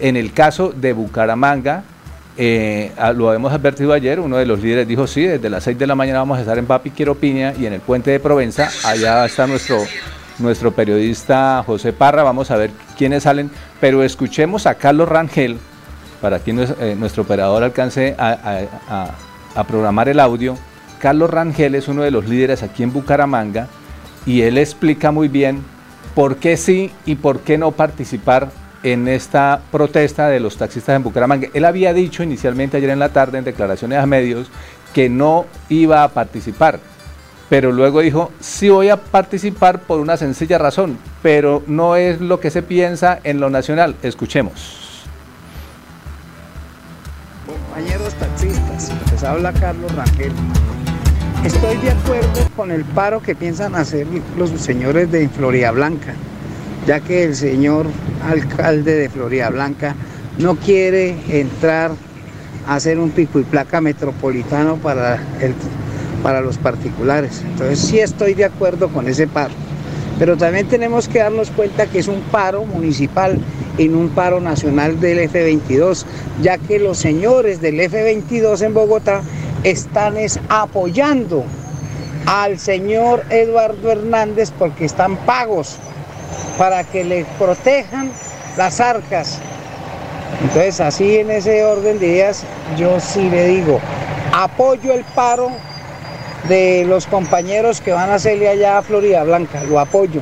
En 0.00 0.16
el 0.16 0.32
caso 0.32 0.72
de 0.74 0.92
Bucaramanga, 0.92 1.84
eh, 2.36 2.90
lo 3.14 3.32
hemos 3.32 3.52
advertido 3.52 3.92
ayer, 3.92 4.18
uno 4.18 4.36
de 4.38 4.46
los 4.46 4.60
líderes 4.60 4.88
dijo, 4.88 5.06
sí, 5.06 5.22
desde 5.22 5.48
las 5.50 5.62
6 5.64 5.78
de 5.78 5.86
la 5.86 5.94
mañana 5.94 6.18
vamos 6.20 6.38
a 6.38 6.40
estar 6.40 6.58
en 6.58 6.66
Papi 6.66 6.90
Quiero 6.90 7.14
Piña 7.14 7.52
y 7.58 7.66
en 7.66 7.74
el 7.74 7.80
puente 7.80 8.10
de 8.10 8.18
Provenza, 8.20 8.70
allá 8.84 9.24
está 9.24 9.46
nuestro, 9.46 9.78
nuestro 10.38 10.72
periodista 10.72 11.62
José 11.66 11.92
Parra, 11.92 12.22
vamos 12.22 12.50
a 12.50 12.56
ver 12.56 12.70
quiénes 12.96 13.22
salen, 13.24 13.50
pero 13.80 14.02
escuchemos 14.02 14.66
a 14.66 14.74
Carlos 14.74 15.08
Rangel, 15.08 15.58
para 16.20 16.38
que 16.38 16.50
eh, 16.52 16.96
nuestro 16.98 17.22
operador 17.24 17.62
alcance 17.64 18.14
a- 18.18 19.08
a 19.54 19.64
programar 19.64 20.08
el 20.08 20.20
audio. 20.20 20.56
Carlos 20.98 21.30
Rangel 21.30 21.74
es 21.74 21.88
uno 21.88 22.02
de 22.02 22.10
los 22.10 22.28
líderes 22.28 22.62
aquí 22.62 22.82
en 22.82 22.92
Bucaramanga 22.92 23.66
y 24.24 24.42
él 24.42 24.56
explica 24.56 25.10
muy 25.10 25.28
bien 25.28 25.62
por 26.14 26.36
qué 26.36 26.56
sí 26.56 26.92
y 27.06 27.16
por 27.16 27.40
qué 27.40 27.58
no 27.58 27.72
participar 27.72 28.50
en 28.84 29.08
esta 29.08 29.60
protesta 29.70 30.28
de 30.28 30.40
los 30.40 30.56
taxistas 30.56 30.96
en 30.96 31.02
Bucaramanga. 31.02 31.48
Él 31.54 31.64
había 31.64 31.92
dicho 31.92 32.22
inicialmente 32.22 32.76
ayer 32.76 32.90
en 32.90 32.98
la 32.98 33.08
tarde 33.10 33.38
en 33.38 33.44
declaraciones 33.44 33.98
a 33.98 34.06
medios 34.06 34.48
que 34.94 35.08
no 35.08 35.46
iba 35.68 36.04
a 36.04 36.08
participar, 36.08 36.78
pero 37.52 37.70
luego 37.70 38.00
dijo, 38.00 38.32
sí 38.40 38.70
voy 38.70 38.88
a 38.88 38.96
participar 38.96 39.80
por 39.80 40.00
una 40.00 40.16
sencilla 40.16 40.56
razón, 40.56 40.96
pero 41.22 41.62
no 41.66 41.96
es 41.96 42.18
lo 42.18 42.40
que 42.40 42.48
se 42.50 42.62
piensa 42.62 43.20
en 43.24 43.40
lo 43.40 43.50
nacional. 43.50 43.94
Escuchemos. 44.02 45.04
Compañeros 47.46 48.14
taxistas, 48.14 48.90
les 49.12 49.22
habla 49.22 49.52
Carlos 49.52 49.94
Rangel. 49.94 50.32
Estoy 51.44 51.76
de 51.76 51.90
acuerdo 51.90 52.48
con 52.56 52.70
el 52.70 52.86
paro 52.86 53.20
que 53.20 53.34
piensan 53.34 53.74
hacer 53.74 54.06
los 54.38 54.48
señores 54.52 55.12
de 55.12 55.28
Florida 55.28 55.72
Blanca, 55.72 56.14
ya 56.86 57.00
que 57.00 57.24
el 57.24 57.36
señor 57.36 57.84
alcalde 58.30 58.94
de 58.94 59.10
Florida 59.10 59.50
Blanca 59.50 59.94
no 60.38 60.56
quiere 60.56 61.18
entrar 61.28 61.90
a 62.66 62.76
hacer 62.76 62.98
un 62.98 63.10
pico 63.10 63.38
y 63.40 63.42
placa 63.42 63.82
metropolitano 63.82 64.76
para, 64.76 65.16
el- 65.42 65.54
para 66.22 66.40
los 66.40 66.58
particulares. 66.58 67.42
Entonces 67.44 67.78
sí 67.78 68.00
estoy 68.00 68.34
de 68.34 68.44
acuerdo 68.44 68.88
con 68.88 69.08
ese 69.08 69.26
paro. 69.26 69.54
Pero 70.18 70.36
también 70.36 70.68
tenemos 70.68 71.08
que 71.08 71.18
darnos 71.18 71.50
cuenta 71.50 71.86
que 71.86 71.98
es 71.98 72.08
un 72.08 72.20
paro 72.20 72.64
municipal 72.64 73.38
y 73.78 73.88
no 73.88 73.98
un 73.98 74.10
paro 74.10 74.40
nacional 74.40 75.00
del 75.00 75.18
F-22, 75.20 76.04
ya 76.42 76.58
que 76.58 76.78
los 76.78 76.98
señores 76.98 77.60
del 77.60 77.80
F-22 77.80 78.62
en 78.62 78.74
Bogotá 78.74 79.22
están 79.64 80.16
es 80.16 80.38
apoyando 80.48 81.44
al 82.26 82.58
señor 82.58 83.24
Eduardo 83.30 83.90
Hernández 83.90 84.52
porque 84.56 84.84
están 84.84 85.16
pagos 85.24 85.76
para 86.58 86.84
que 86.84 87.04
le 87.04 87.24
protejan 87.38 88.10
las 88.56 88.80
arcas. 88.80 89.38
Entonces 90.42 90.80
así 90.80 91.16
en 91.16 91.30
ese 91.30 91.64
orden 91.64 91.98
de 91.98 92.06
ideas 92.06 92.44
yo 92.78 93.00
sí 93.00 93.28
le 93.28 93.48
digo, 93.48 93.80
apoyo 94.32 94.92
el 94.92 95.04
paro 95.14 95.50
de 96.48 96.84
los 96.84 97.06
compañeros 97.06 97.80
que 97.80 97.92
van 97.92 98.10
a 98.10 98.14
hacerle 98.14 98.48
allá 98.48 98.78
a 98.78 98.82
Florida 98.82 99.22
Blanca, 99.24 99.62
lo 99.64 99.78
apoyo. 99.78 100.20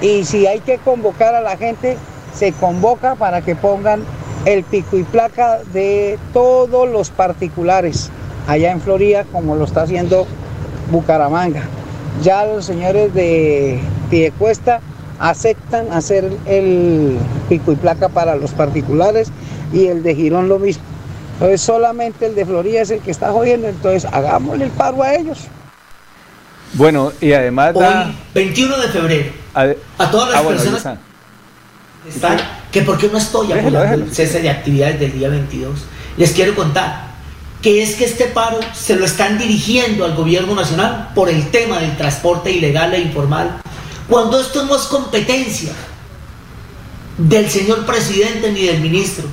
Y 0.00 0.24
si 0.24 0.46
hay 0.46 0.60
que 0.60 0.78
convocar 0.78 1.34
a 1.34 1.40
la 1.40 1.56
gente, 1.56 1.96
se 2.34 2.52
convoca 2.52 3.14
para 3.16 3.42
que 3.42 3.56
pongan 3.56 4.02
el 4.44 4.64
pico 4.64 4.96
y 4.96 5.02
placa 5.02 5.58
de 5.72 6.18
todos 6.32 6.88
los 6.88 7.10
particulares 7.10 8.10
allá 8.46 8.70
en 8.70 8.80
Florida, 8.80 9.24
como 9.30 9.56
lo 9.56 9.64
está 9.64 9.82
haciendo 9.82 10.26
Bucaramanga. 10.90 11.62
Ya 12.22 12.46
los 12.46 12.64
señores 12.64 13.12
de 13.12 13.80
Piedecuesta 14.10 14.80
aceptan 15.18 15.92
hacer 15.92 16.30
el 16.46 17.18
pico 17.48 17.72
y 17.72 17.76
placa 17.76 18.08
para 18.08 18.36
los 18.36 18.52
particulares 18.52 19.30
y 19.72 19.86
el 19.86 20.02
de 20.02 20.14
Girón 20.14 20.48
lo 20.48 20.58
mismo. 20.58 20.84
Entonces 21.34 21.60
solamente 21.60 22.26
el 22.26 22.34
de 22.34 22.46
Florida 22.46 22.80
es 22.80 22.90
el 22.90 23.00
que 23.00 23.10
está 23.10 23.30
jodiendo, 23.30 23.68
entonces 23.68 24.06
hagámosle 24.10 24.64
el 24.64 24.70
paro 24.70 25.02
a 25.02 25.14
ellos. 25.14 25.48
Bueno, 26.74 27.12
y 27.20 27.32
además... 27.32 27.72
Hoy, 27.74 27.84
21 28.34 28.76
de 28.78 28.88
febrero, 28.88 29.32
a, 29.54 30.10
todas 30.10 30.30
las 30.30 30.42
ah, 30.42 30.48
personas 30.48 30.98
están, 32.08 32.38
que 32.70 32.82
por 32.82 32.98
qué 32.98 33.08
no 33.08 33.18
estoy 33.18 33.52
apoyando 33.52 34.04
el 34.04 34.14
cese 34.14 34.40
de 34.40 34.50
actividades 34.50 35.00
del 35.00 35.12
día 35.12 35.28
22, 35.28 35.80
les 36.16 36.32
quiero 36.32 36.54
contar 36.54 37.08
que 37.62 37.82
es 37.82 37.96
que 37.96 38.04
este 38.04 38.26
paro 38.26 38.60
se 38.72 38.94
lo 38.94 39.04
están 39.04 39.38
dirigiendo 39.38 40.04
al 40.04 40.14
gobierno 40.14 40.54
nacional 40.54 41.10
por 41.14 41.28
el 41.28 41.50
tema 41.50 41.80
del 41.80 41.96
transporte 41.96 42.52
ilegal 42.52 42.94
e 42.94 43.00
informal, 43.00 43.60
cuando 44.08 44.40
esto 44.40 44.64
no 44.64 44.76
es 44.76 44.82
competencia 44.82 45.72
del 47.16 47.50
señor 47.50 47.84
presidente 47.84 48.52
ni 48.52 48.62
del 48.62 48.80
ministro, 48.80 49.26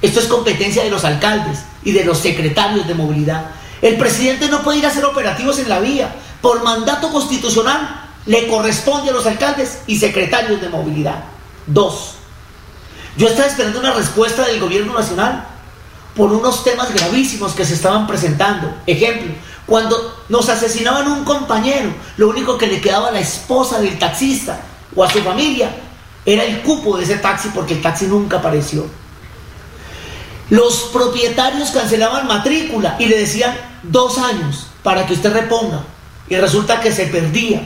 esto 0.00 0.20
es 0.20 0.26
competencia 0.26 0.84
de 0.84 0.90
los 0.90 1.04
alcaldes 1.04 1.60
y 1.82 1.92
de 1.92 2.04
los 2.04 2.18
secretarios 2.18 2.86
de 2.86 2.94
movilidad. 2.94 3.46
El 3.82 3.96
presidente 3.96 4.48
no 4.48 4.62
puede 4.62 4.78
ir 4.78 4.86
a 4.86 4.88
hacer 4.88 5.04
operativos 5.04 5.58
en 5.58 5.68
la 5.68 5.80
vía. 5.80 6.14
Por 6.40 6.62
mandato 6.62 7.10
constitucional 7.10 8.08
le 8.26 8.48
corresponde 8.48 9.10
a 9.10 9.14
los 9.14 9.26
alcaldes 9.26 9.78
y 9.86 9.98
secretarios 9.98 10.60
de 10.60 10.68
movilidad. 10.68 11.24
Dos. 11.66 12.14
Yo 13.16 13.28
estaba 13.28 13.48
esperando 13.48 13.80
una 13.80 13.92
respuesta 13.92 14.44
del 14.46 14.60
gobierno 14.60 14.92
nacional 14.92 15.46
por 16.14 16.32
unos 16.32 16.64
temas 16.64 16.92
gravísimos 16.92 17.52
que 17.52 17.64
se 17.64 17.74
estaban 17.74 18.06
presentando. 18.06 18.74
Ejemplo, 18.86 19.32
cuando 19.66 20.24
nos 20.28 20.48
asesinaban 20.48 21.08
un 21.08 21.24
compañero, 21.24 21.92
lo 22.16 22.28
único 22.28 22.56
que 22.58 22.66
le 22.66 22.80
quedaba 22.80 23.08
a 23.08 23.12
la 23.12 23.20
esposa 23.20 23.80
del 23.80 23.98
taxista 23.98 24.60
o 24.94 25.04
a 25.04 25.10
su 25.10 25.20
familia 25.20 25.70
era 26.24 26.44
el 26.44 26.62
cupo 26.62 26.96
de 26.96 27.04
ese 27.04 27.16
taxi 27.16 27.50
porque 27.54 27.74
el 27.74 27.82
taxi 27.82 28.06
nunca 28.06 28.38
apareció. 28.38 28.86
Los 30.50 30.90
propietarios 30.92 31.70
cancelaban 31.70 32.26
matrícula 32.26 32.96
y 32.98 33.06
le 33.06 33.18
decían 33.18 33.56
dos 33.82 34.18
años 34.18 34.68
para 34.82 35.06
que 35.06 35.14
usted 35.14 35.32
reponga. 35.32 35.82
Y 36.28 36.36
resulta 36.36 36.80
que 36.80 36.92
se 36.92 37.06
perdía 37.06 37.62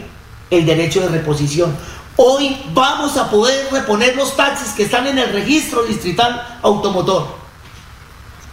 el 0.50 0.66
derecho 0.66 1.00
de 1.00 1.08
reposición. 1.08 1.74
Hoy 2.16 2.56
vamos 2.74 3.16
a 3.16 3.30
poder 3.30 3.68
reponer 3.72 4.16
los 4.16 4.36
taxis 4.36 4.72
que 4.72 4.82
están 4.82 5.06
en 5.06 5.18
el 5.18 5.32
registro 5.32 5.84
distrital 5.84 6.58
automotor. 6.62 7.26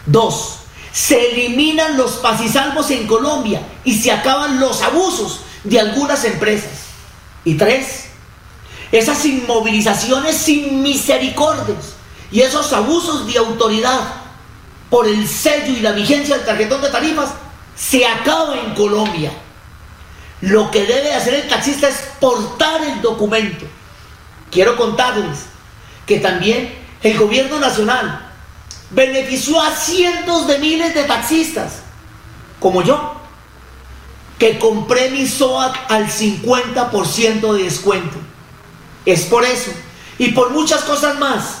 Dos, 0.06 0.60
se 0.92 1.32
eliminan 1.32 1.96
los 1.96 2.12
pasisalvos 2.12 2.90
en 2.90 3.06
Colombia 3.06 3.60
y 3.84 3.98
se 3.98 4.10
acaban 4.10 4.58
los 4.58 4.80
abusos 4.82 5.40
de 5.64 5.80
algunas 5.80 6.24
empresas. 6.24 6.70
Y 7.44 7.54
tres, 7.54 8.06
esas 8.90 9.24
inmovilizaciones 9.24 10.36
sin 10.36 10.82
misericordias 10.82 11.94
y 12.30 12.40
esos 12.40 12.72
abusos 12.72 13.26
de 13.26 13.38
autoridad 13.38 14.00
por 14.88 15.06
el 15.06 15.28
sello 15.28 15.72
y 15.76 15.80
la 15.80 15.92
vigencia 15.92 16.36
del 16.36 16.46
tarjetón 16.46 16.80
de 16.80 16.90
tarifas 16.90 17.30
se 17.76 18.06
acaba 18.06 18.58
en 18.58 18.74
Colombia. 18.74 19.32
Lo 20.40 20.70
que 20.70 20.86
debe 20.86 21.14
hacer 21.14 21.34
el 21.34 21.48
taxista 21.48 21.88
es 21.88 21.96
portar 22.20 22.82
el 22.82 23.02
documento. 23.02 23.66
Quiero 24.50 24.76
contarles 24.76 25.38
que 26.06 26.20
también 26.20 26.74
el 27.02 27.18
gobierno 27.18 27.58
nacional 27.58 28.30
benefició 28.90 29.60
a 29.60 29.74
cientos 29.74 30.46
de 30.46 30.58
miles 30.58 30.94
de 30.94 31.04
taxistas, 31.04 31.80
como 32.60 32.82
yo, 32.82 33.14
que 34.38 34.58
compré 34.58 35.10
mi 35.10 35.26
SOAT 35.26 35.74
al 35.88 36.06
50% 36.06 37.52
de 37.54 37.64
descuento. 37.64 38.16
Es 39.04 39.22
por 39.22 39.44
eso 39.44 39.72
y 40.18 40.28
por 40.32 40.50
muchas 40.50 40.82
cosas 40.82 41.18
más 41.18 41.58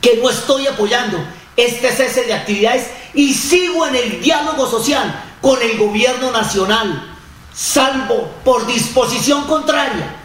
que 0.00 0.16
no 0.22 0.30
estoy 0.30 0.66
apoyando 0.66 1.18
este 1.56 1.90
cese 1.92 2.24
de 2.24 2.34
actividades 2.34 2.88
y 3.14 3.34
sigo 3.34 3.86
en 3.86 3.96
el 3.96 4.20
diálogo 4.20 4.68
social 4.68 5.24
con 5.40 5.60
el 5.60 5.76
gobierno 5.76 6.30
nacional, 6.30 7.11
salvo 7.52 8.30
por 8.44 8.66
disposición 8.66 9.44
contraria 9.44 10.16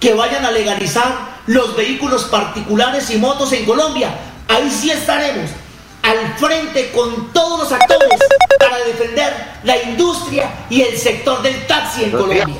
que 0.00 0.14
vayan 0.14 0.44
a 0.44 0.50
legalizar 0.50 1.34
los 1.46 1.76
vehículos 1.76 2.24
particulares 2.24 3.10
y 3.10 3.18
motos 3.18 3.52
en 3.52 3.64
Colombia. 3.64 4.14
Ahí 4.48 4.70
sí 4.70 4.90
estaremos 4.90 5.50
al 6.02 6.36
frente 6.38 6.90
con 6.92 7.32
todos 7.32 7.60
los 7.60 7.72
actores 7.72 8.20
para 8.58 8.78
defender 8.78 9.32
la 9.64 9.82
industria 9.82 10.50
y 10.68 10.82
el 10.82 10.98
sector 10.98 11.42
del 11.42 11.66
taxi 11.66 12.04
en 12.04 12.10
Colombia. 12.10 12.56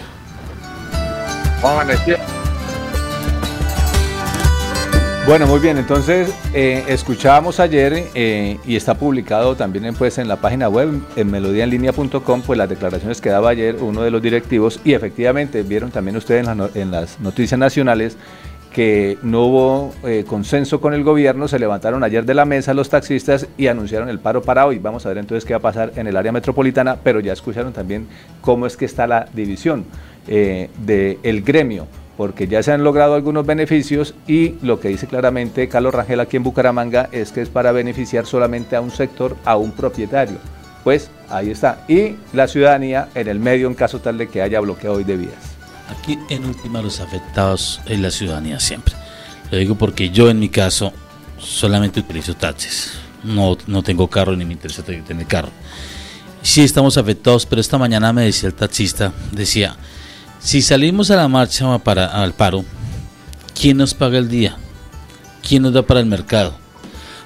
Bueno, 5.26 5.46
muy 5.46 5.58
bien, 5.58 5.78
entonces 5.78 6.34
eh, 6.52 6.84
escuchábamos 6.86 7.58
ayer 7.58 8.10
eh, 8.14 8.58
y 8.66 8.76
está 8.76 8.94
publicado 8.94 9.56
también 9.56 9.94
pues, 9.94 10.18
en 10.18 10.28
la 10.28 10.36
página 10.36 10.68
web 10.68 11.00
en 11.16 11.30
melodiaenlinea.com 11.30 12.42
pues 12.42 12.58
las 12.58 12.68
declaraciones 12.68 13.22
que 13.22 13.30
daba 13.30 13.48
ayer 13.48 13.76
uno 13.80 14.02
de 14.02 14.10
los 14.10 14.20
directivos 14.20 14.80
y 14.84 14.92
efectivamente 14.92 15.62
vieron 15.62 15.90
también 15.90 16.18
ustedes 16.18 16.46
en 16.74 16.90
las 16.90 17.20
noticias 17.20 17.58
nacionales 17.58 18.18
que 18.70 19.16
no 19.22 19.46
hubo 19.46 19.94
eh, 20.02 20.24
consenso 20.26 20.80
con 20.80 20.92
el 20.92 21.04
gobierno, 21.04 21.48
se 21.48 21.58
levantaron 21.58 22.04
ayer 22.04 22.26
de 22.26 22.34
la 22.34 22.44
mesa 22.44 22.74
los 22.74 22.90
taxistas 22.90 23.46
y 23.56 23.68
anunciaron 23.68 24.10
el 24.10 24.18
paro 24.18 24.42
para 24.42 24.66
hoy. 24.66 24.78
Vamos 24.78 25.06
a 25.06 25.08
ver 25.08 25.18
entonces 25.18 25.46
qué 25.46 25.54
va 25.54 25.58
a 25.58 25.62
pasar 25.62 25.92
en 25.96 26.06
el 26.06 26.16
área 26.16 26.32
metropolitana, 26.32 26.98
pero 27.02 27.20
ya 27.20 27.32
escucharon 27.32 27.72
también 27.72 28.08
cómo 28.42 28.66
es 28.66 28.76
que 28.76 28.84
está 28.84 29.06
la 29.06 29.26
división 29.32 29.86
eh, 30.26 30.68
del 30.84 31.42
gremio, 31.42 31.86
porque 32.16 32.46
ya 32.46 32.62
se 32.62 32.72
han 32.72 32.84
logrado 32.84 33.14
algunos 33.14 33.46
beneficios 33.46 34.14
y 34.26 34.54
lo 34.62 34.80
que 34.80 34.88
dice 34.88 35.06
claramente 35.06 35.68
Carlos 35.68 35.94
Rangel 35.94 36.20
aquí 36.20 36.36
en 36.36 36.44
Bucaramanga 36.44 37.08
es 37.12 37.32
que 37.32 37.42
es 37.42 37.48
para 37.48 37.72
beneficiar 37.72 38.26
solamente 38.26 38.76
a 38.76 38.80
un 38.80 38.90
sector, 38.90 39.36
a 39.44 39.56
un 39.56 39.72
propietario. 39.72 40.38
Pues 40.84 41.10
ahí 41.30 41.50
está. 41.50 41.84
Y 41.88 42.16
la 42.32 42.46
ciudadanía 42.46 43.08
en 43.14 43.28
el 43.28 43.38
medio 43.38 43.66
en 43.66 43.74
caso 43.74 44.00
tal 44.00 44.18
de 44.18 44.28
que 44.28 44.42
haya 44.42 44.60
bloqueo 44.60 44.92
hoy 44.92 45.04
de 45.04 45.16
vías. 45.16 45.54
Aquí 45.88 46.18
en 46.30 46.44
última 46.44 46.82
los 46.82 47.00
afectados 47.00 47.80
es 47.86 47.98
la 47.98 48.10
ciudadanía 48.10 48.60
siempre. 48.60 48.94
Lo 49.50 49.58
digo 49.58 49.74
porque 49.74 50.10
yo 50.10 50.30
en 50.30 50.38
mi 50.38 50.48
caso 50.48 50.92
solamente 51.38 52.00
utilizo 52.00 52.34
taxis. 52.34 52.92
No, 53.22 53.56
no 53.66 53.82
tengo 53.82 54.08
carro 54.08 54.36
ni 54.36 54.44
me 54.44 54.52
interesa 54.52 54.82
tener 54.82 55.26
carro. 55.26 55.50
Sí 56.42 56.62
estamos 56.62 56.98
afectados, 56.98 57.46
pero 57.46 57.60
esta 57.60 57.78
mañana 57.78 58.12
me 58.12 58.24
decía 58.24 58.48
el 58.48 58.54
taxista, 58.54 59.12
decía, 59.32 59.76
si 60.44 60.62
salimos 60.62 61.10
a 61.10 61.16
la 61.16 61.26
marcha 61.26 61.78
para, 61.78 62.06
al 62.06 62.34
paro, 62.34 62.64
¿quién 63.58 63.78
nos 63.78 63.94
paga 63.94 64.18
el 64.18 64.28
día? 64.28 64.56
¿Quién 65.46 65.62
nos 65.62 65.72
da 65.72 65.82
para 65.82 66.00
el 66.00 66.06
mercado? 66.06 66.54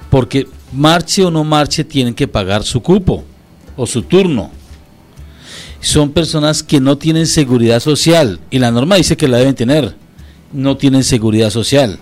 Porque 0.09 0.49
marche 0.73 1.25
o 1.25 1.31
no 1.31 1.45
marche 1.45 1.85
tienen 1.85 2.15
que 2.15 2.29
pagar 2.29 2.63
su 2.63 2.81
cupo 2.81 3.25
o 3.77 3.87
su 3.87 4.03
turno 4.03 4.51
son 5.81 6.13
personas 6.13 6.63
que 6.63 6.81
no 6.81 6.99
tienen 6.99 7.27
seguridad 7.27 7.81
social 7.81 8.41
y 8.51 8.59
la 8.59 8.71
norma 8.71 8.97
dice 8.97 9.17
que 9.17 9.29
la 9.29 9.39
deben 9.39 9.55
tener. 9.55 9.95
No 10.53 10.77
tienen 10.77 11.05
seguridad 11.05 11.51
social, 11.51 11.99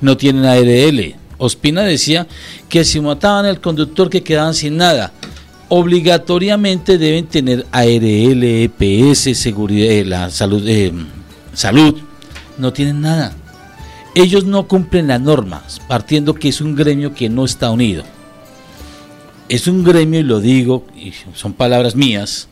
no 0.00 0.16
tienen 0.16 0.44
ARL. 0.44 1.14
Ospina 1.38 1.82
decía 1.82 2.26
que 2.68 2.84
si 2.84 3.00
mataban 3.00 3.46
al 3.46 3.60
conductor 3.60 4.10
que 4.10 4.22
quedaban 4.22 4.54
sin 4.54 4.76
nada, 4.76 5.12
obligatoriamente 5.70 6.98
deben 6.98 7.26
tener 7.26 7.64
ARL, 7.70 8.42
EPS, 8.42 9.38
seguridad, 9.38 9.90
eh, 9.90 10.04
la 10.04 10.28
salud, 10.28 10.66
eh, 10.66 10.92
salud. 11.54 11.96
No 12.58 12.72
tienen 12.72 13.00
nada. 13.00 13.32
Ellos 14.14 14.44
no 14.44 14.66
cumplen 14.66 15.06
las 15.06 15.20
normas, 15.20 15.80
partiendo 15.86 16.34
que 16.34 16.48
es 16.48 16.60
un 16.60 16.74
gremio 16.74 17.14
que 17.14 17.28
no 17.28 17.44
está 17.44 17.70
unido. 17.70 18.02
Es 19.48 19.68
un 19.68 19.84
gremio, 19.84 20.20
y 20.20 20.24
lo 20.24 20.40
digo, 20.40 20.84
y 20.96 21.12
son 21.34 21.52
palabras 21.52 21.94
mías, 21.94 22.48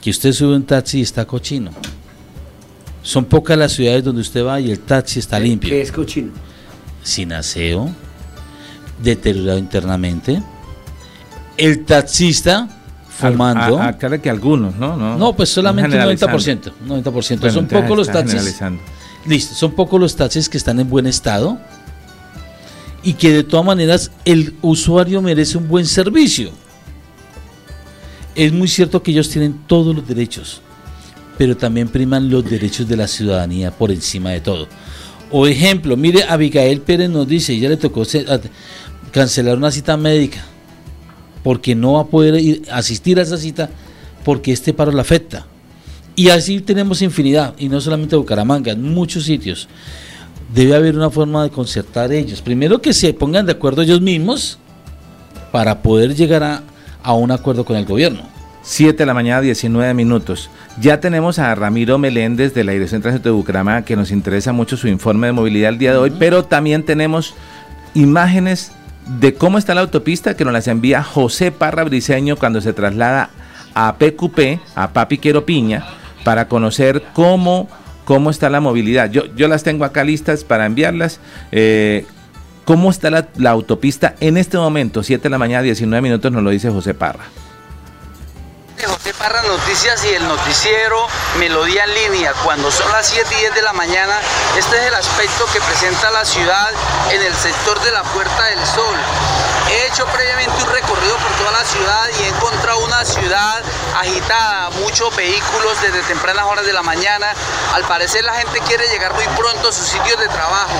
que 0.00 0.10
usted 0.10 0.32
sube 0.32 0.54
un 0.54 0.64
taxi 0.64 1.00
y 1.00 1.02
está 1.02 1.24
cochino. 1.24 1.72
Son 3.02 3.24
pocas 3.24 3.58
las 3.58 3.72
ciudades 3.72 4.04
donde 4.04 4.20
usted 4.20 4.44
va 4.44 4.60
y 4.60 4.70
el 4.70 4.78
taxi 4.78 5.18
está 5.18 5.40
limpio. 5.40 5.68
¿Qué 5.68 5.80
es 5.80 5.90
cochino? 5.90 6.32
Sin 7.02 7.32
aseo, 7.32 7.90
deteriorado 9.02 9.58
internamente. 9.58 10.40
El 11.56 11.84
taxista 11.84 12.68
fumando. 13.08 13.78
A, 13.78 13.88
a, 13.88 14.18
que 14.18 14.30
algunos, 14.30 14.74
¿no? 14.76 15.16
No, 15.16 15.36
pues 15.36 15.48
solamente 15.48 15.96
un 15.96 16.02
90%. 16.02 16.72
90%. 16.86 17.50
son 17.50 17.66
pocos 17.66 17.96
los 17.96 18.08
taxis. 18.08 18.60
Listo, 19.26 19.54
son 19.54 19.72
pocos 19.72 20.00
los 20.00 20.16
taxis 20.16 20.48
que 20.48 20.58
están 20.58 20.80
en 20.80 20.88
buen 20.88 21.06
estado 21.06 21.58
y 23.02 23.14
que 23.14 23.32
de 23.32 23.42
todas 23.42 23.64
maneras 23.64 24.10
el 24.24 24.54
usuario 24.60 25.22
merece 25.22 25.56
un 25.56 25.68
buen 25.68 25.86
servicio 25.86 26.50
es 28.34 28.52
muy 28.52 28.68
cierto 28.68 29.02
que 29.02 29.10
ellos 29.12 29.28
tienen 29.28 29.60
todos 29.66 29.94
los 29.94 30.06
derechos, 30.06 30.60
pero 31.38 31.56
también 31.56 31.88
priman 31.88 32.30
los 32.30 32.48
derechos 32.48 32.88
de 32.88 32.96
la 32.96 33.06
ciudadanía 33.06 33.70
por 33.70 33.90
encima 33.90 34.30
de 34.30 34.40
todo. 34.40 34.68
O 35.30 35.46
ejemplo, 35.46 35.96
mire, 35.96 36.24
Abigail 36.24 36.80
Pérez 36.80 37.10
nos 37.10 37.26
dice, 37.26 37.58
ya 37.58 37.68
le 37.68 37.76
tocó 37.76 38.02
cancelar 39.10 39.56
una 39.56 39.70
cita 39.70 39.96
médica, 39.96 40.44
porque 41.44 41.76
no 41.76 41.92
va 41.92 42.00
a 42.00 42.06
poder 42.06 42.34
ir, 42.34 42.62
asistir 42.72 43.20
a 43.20 43.22
esa 43.22 43.36
cita 43.36 43.70
porque 44.24 44.52
este 44.52 44.72
paro 44.72 44.90
la 44.90 45.02
afecta. 45.02 45.46
Y 46.16 46.30
así 46.30 46.60
tenemos 46.60 47.02
infinidad, 47.02 47.54
y 47.58 47.68
no 47.68 47.80
solamente 47.80 48.16
Bucaramanga, 48.16 48.72
en 48.72 48.82
muchos 48.82 49.24
sitios. 49.24 49.68
Debe 50.52 50.74
haber 50.74 50.96
una 50.96 51.10
forma 51.10 51.42
de 51.42 51.50
concertar 51.50 52.12
ellos. 52.12 52.40
Primero 52.40 52.80
que 52.80 52.92
se 52.92 53.12
pongan 53.12 53.46
de 53.46 53.52
acuerdo 53.52 53.82
ellos 53.82 54.00
mismos 54.00 54.58
para 55.52 55.82
poder 55.82 56.14
llegar 56.14 56.42
a, 56.42 56.62
a 57.02 57.12
un 57.14 57.30
acuerdo 57.30 57.64
con 57.64 57.76
el 57.76 57.84
gobierno. 57.84 58.22
7 58.62 58.96
de 58.96 59.06
la 59.06 59.12
mañana, 59.12 59.42
19 59.42 59.92
minutos. 59.92 60.48
Ya 60.80 61.00
tenemos 61.00 61.38
a 61.38 61.54
Ramiro 61.54 61.98
Meléndez 61.98 62.54
de 62.54 62.64
la 62.64 62.72
Dirección 62.72 63.00
de 63.00 63.04
Tránsito 63.04 63.28
de 63.28 63.34
Bucaramanga, 63.34 63.84
que 63.84 63.96
nos 63.96 64.10
interesa 64.10 64.52
mucho 64.52 64.76
su 64.76 64.88
informe 64.88 65.26
de 65.26 65.34
movilidad 65.34 65.70
el 65.70 65.78
día 65.78 65.92
de 65.92 65.98
hoy, 65.98 66.12
pero 66.18 66.44
también 66.44 66.84
tenemos 66.84 67.34
imágenes 67.92 68.72
de 69.06 69.34
cómo 69.34 69.58
está 69.58 69.74
la 69.74 69.82
autopista 69.82 70.36
que 70.36 70.44
nos 70.44 70.52
las 70.52 70.68
envía 70.68 71.02
José 71.02 71.52
Parra 71.52 71.84
Briseño 71.84 72.36
cuando 72.36 72.60
se 72.60 72.72
traslada 72.72 73.30
a 73.74 73.96
PQP, 73.96 74.60
a 74.74 74.92
Papi 74.92 75.18
Quiero 75.18 75.44
Piña, 75.44 75.84
para 76.24 76.48
conocer 76.48 77.02
cómo, 77.12 77.68
cómo 78.04 78.30
está 78.30 78.48
la 78.48 78.60
movilidad. 78.60 79.10
Yo, 79.10 79.26
yo 79.34 79.48
las 79.48 79.62
tengo 79.62 79.84
acá 79.84 80.04
listas 80.04 80.44
para 80.44 80.66
enviarlas. 80.66 81.20
Eh, 81.52 82.06
¿Cómo 82.64 82.90
está 82.90 83.10
la, 83.10 83.28
la, 83.36 83.50
autopista 83.50 84.14
en 84.20 84.38
este 84.38 84.56
momento? 84.56 85.02
7 85.02 85.24
de 85.24 85.30
la 85.30 85.36
mañana, 85.36 85.62
19 85.62 86.00
minutos, 86.00 86.32
nos 86.32 86.42
lo 86.42 86.48
dice 86.48 86.70
José 86.70 86.94
Parra. 86.94 87.24
José 88.82 89.14
Parra 89.14 89.42
Noticias 89.42 90.04
y 90.04 90.14
el 90.14 90.26
noticiero 90.26 91.06
Melodía 91.38 91.84
en 91.84 91.94
línea. 91.94 92.32
Cuando 92.42 92.70
son 92.70 92.90
las 92.92 93.06
7 93.06 93.28
y 93.32 93.40
10 93.40 93.54
de 93.54 93.62
la 93.62 93.72
mañana, 93.72 94.18
este 94.58 94.76
es 94.76 94.82
el 94.84 94.94
aspecto 94.94 95.46
que 95.52 95.60
presenta 95.60 96.10
la 96.10 96.24
ciudad 96.24 96.70
en 97.10 97.22
el 97.22 97.34
sector 97.34 97.80
de 97.80 97.92
la 97.92 98.02
Puerta 98.02 98.44
del 98.44 98.66
Sol. 98.66 98.96
He 99.70 99.86
hecho 99.86 100.04
previamente 100.06 100.62
un 100.62 100.70
recorrido 100.70 101.16
por 101.16 101.32
toda 101.32 101.52
la 101.52 101.64
ciudad 101.64 102.08
y 102.18 102.22
he 102.24 102.28
encontrado 102.28 102.78
una 102.80 103.04
ciudad 103.04 103.62
agitada, 103.98 104.70
muchos 104.80 105.14
vehículos 105.16 105.80
desde 105.80 106.02
tempranas 106.02 106.44
horas 106.44 106.66
de 106.66 106.72
la 106.72 106.82
mañana. 106.82 107.28
Al 107.74 107.84
parecer 107.84 108.24
la 108.24 108.34
gente 108.34 108.60
quiere 108.60 108.88
llegar 108.88 109.14
muy 109.14 109.26
pronto 109.36 109.68
a 109.68 109.72
sus 109.72 109.86
sitios 109.86 110.18
de 110.18 110.28
trabajo. 110.28 110.74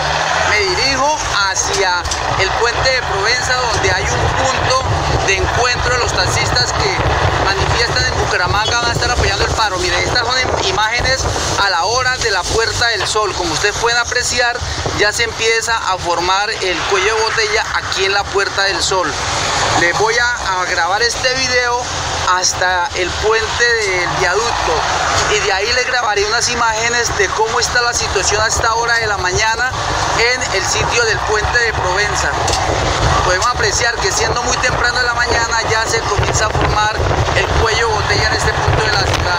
Me 0.51 0.59
dirijo 0.61 1.17
hacia 1.49 2.03
el 2.41 2.51
puente 2.61 2.91
de 2.91 3.03
Provenza 3.03 3.55
donde 3.55 3.91
hay 3.91 4.05
un 4.05 4.45
punto 4.45 4.85
de 5.27 5.37
encuentro 5.37 5.95
de 5.95 6.01
los 6.01 6.13
taxistas 6.13 6.73
que 6.73 7.45
manifiestan 7.45 8.05
en 8.05 8.19
Bucaramanga 8.19 8.81
van 8.81 8.91
a 8.91 8.93
estar 8.93 9.11
apoyando 9.11 9.45
el 9.45 9.53
paro. 9.53 9.79
Miren, 9.79 10.01
estas 10.01 10.27
son 10.27 10.37
imágenes 10.67 11.25
a 11.59 11.71
la 11.71 11.85
hora 11.85 12.17
de 12.19 12.31
la 12.31 12.43
Puerta 12.43 12.89
del 12.89 13.07
Sol. 13.07 13.33
Como 13.35 13.53
ustedes 13.53 13.77
pueden 13.77 13.99
apreciar, 13.99 14.59
ya 14.99 15.13
se 15.13 15.25
empieza 15.25 15.77
a 15.77 15.99
formar 15.99 16.51
el 16.51 16.79
cuello 16.91 17.15
de 17.15 17.23
botella 17.23 17.65
aquí 17.75 18.05
en 18.05 18.13
la 18.13 18.25
Puerta 18.25 18.65
del 18.65 18.83
Sol. 18.83 19.11
Les 19.81 19.99
voy 19.99 20.15
a, 20.19 20.61
a 20.61 20.65
grabar 20.67 21.03
este 21.03 21.35
video 21.35 21.83
hasta 22.29 22.89
el 22.97 23.09
puente 23.11 23.65
del 23.65 24.09
viaducto 24.21 24.73
y 25.35 25.41
de 25.41 25.53
ahí 25.53 25.73
les 25.73 25.87
grabaré 25.87 26.25
unas 26.27 26.49
imágenes 26.49 27.17
de 27.19 27.29
cómo 27.29 27.61
está 27.61 27.83
la 27.83 27.93
situación 27.93 28.41
a 28.41 28.47
esta 28.47 28.75
hora 28.75 28.95
de 28.99 29.07
la 29.07 29.19
mañana 29.19 29.71
en 30.33 30.43
el 30.55 30.65
sitio 30.65 31.05
del 31.05 31.19
puente 31.21 31.59
de 31.59 31.73
Provenza. 31.75 32.31
Podemos 33.25 33.47
apreciar 33.47 33.95
que 33.97 34.13
siendo 34.13 34.43
muy 34.43 34.57
temprano 34.59 34.99
de 34.99 35.05
la 35.05 35.15
mañana 35.15 35.63
ya 35.71 35.87
se 35.87 36.01
comienza 36.01 36.47
a 36.47 36.51
formar 36.51 36.97
el 37.37 37.47
cuello 37.63 37.89
botella 37.91 38.29
en 38.29 38.35
este 38.35 38.53
punto 38.53 38.85
de 38.85 38.93
la 38.93 39.03
ciudad. 39.03 39.39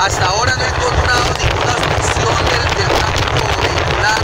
Hasta 0.00 0.26
ahora 0.26 0.54
no 0.56 0.62
he 0.62 0.68
encontrado 0.68 1.24
ninguna 1.38 1.72
solución 1.72 2.44
del, 2.50 2.62
del 2.76 2.88
tráfico 2.98 3.40
vehicular 3.62 4.20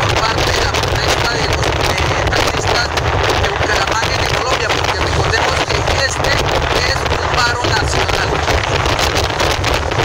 por 0.00 0.14
parte 0.20 0.52
de 0.52 0.64
la 0.64 0.72
protesta 0.72 1.30
de 1.34 1.46
los 1.48 1.66
eh, 1.66 2.24
taxistas 2.30 2.88
de 3.42 3.48
Bucaramanga 3.50 4.14
y 4.14 4.18
de 4.24 4.28
Colombia, 4.38 4.68
porque 4.68 4.98
recordemos 5.00 5.54
que 5.66 5.74
este 6.06 6.30
es 6.30 6.96
un 7.10 7.36
paro 7.36 7.60
nacional. 7.66 8.28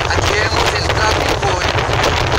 Aquí 0.09 0.33
vemos 0.33 0.69
el 0.73 0.87
tráfico 0.87 1.49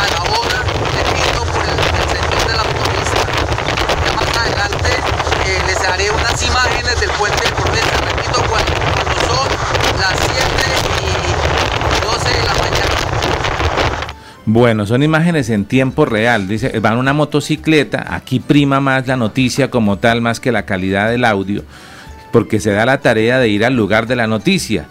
a 0.03 0.07
la 0.11 0.21
hora, 0.37 0.59
repito, 0.99 1.45
por 1.47 1.63
el, 1.63 1.71
el 1.71 2.09
sector 2.11 2.43
de 2.47 2.55
la 2.57 2.63
autopista. 2.63 3.23
Ya 4.05 4.13
más 4.13 4.37
adelante 4.37 4.91
eh, 5.47 5.63
les 5.67 5.72
haré 5.87 6.11
unas 6.11 6.43
imágenes 6.43 7.01
del 7.01 7.11
puente 7.11 7.45
de 7.45 7.51
repito, 7.51 8.43
cuando, 8.49 8.73
cuando 8.95 9.15
son 9.27 9.49
las 10.01 10.19
7 10.19 10.33
y 11.01 12.05
12 12.05 12.29
de 12.29 12.45
la 12.45 12.55
mañana. 12.55 12.95
Bueno, 14.45 14.87
son 14.87 15.03
imágenes 15.03 15.51
en 15.51 15.65
tiempo 15.65 16.05
real. 16.05 16.49
Dice, 16.49 16.79
van 16.81 16.99
una 16.99 17.13
motocicleta, 17.13 18.15
aquí 18.15 18.41
prima 18.41 18.81
más 18.81 19.07
la 19.07 19.17
noticia 19.17 19.71
como 19.71 19.99
tal, 19.99 20.21
más 20.21 20.41
que 20.41 20.53
la 20.53 20.67
calidad 20.67 21.11
del 21.11 21.25
audio, 21.25 21.65
porque 22.33 22.61
se 22.61 22.73
da 22.73 22.87
la 22.87 22.99
tarea 22.99 23.39
de 23.39 23.49
ir 23.49 23.65
al 23.65 23.75
lugar 23.75 24.07
de 24.07 24.17
la 24.17 24.27
noticia. 24.27 24.87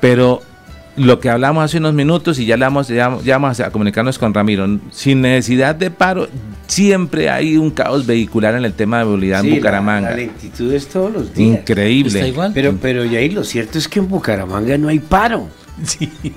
Pero 0.00 0.42
lo 0.96 1.18
que 1.20 1.28
hablamos 1.28 1.64
hace 1.64 1.78
unos 1.78 1.94
minutos 1.94 2.38
y 2.38 2.46
ya, 2.46 2.56
le 2.56 2.64
vamos, 2.64 2.88
ya, 2.88 3.18
ya 3.24 3.38
vamos 3.38 3.58
a 3.60 3.70
comunicarnos 3.70 4.18
con 4.18 4.32
Ramiro, 4.32 4.66
sin 4.92 5.22
necesidad 5.22 5.74
de 5.74 5.90
paro, 5.90 6.28
siempre 6.68 7.30
hay 7.30 7.56
un 7.56 7.70
caos 7.70 8.06
vehicular 8.06 8.54
en 8.54 8.64
el 8.64 8.72
tema 8.74 9.00
de 9.00 9.04
movilidad 9.06 9.40
Sí, 9.42 9.46
en 9.48 9.52
la- 9.54 9.58
Bucaramanga. 9.58 10.10
La, 10.10 10.16
lentitud 10.16 10.72
es 10.72 10.86
todos 10.86 11.12
los 11.12 11.34
días. 11.34 11.60
Increíble. 11.60 12.12
¿Está 12.18 12.28
igual? 12.28 12.52
Pero, 12.54 12.76
pero 12.80 13.04
lo 13.04 13.44
cierto 13.44 13.78
es 13.78 13.88
que 13.88 13.98
en 13.98 14.08
Bucaramanga 14.08 14.78
no 14.78 14.88
hay 14.88 15.00
paro. 15.00 15.48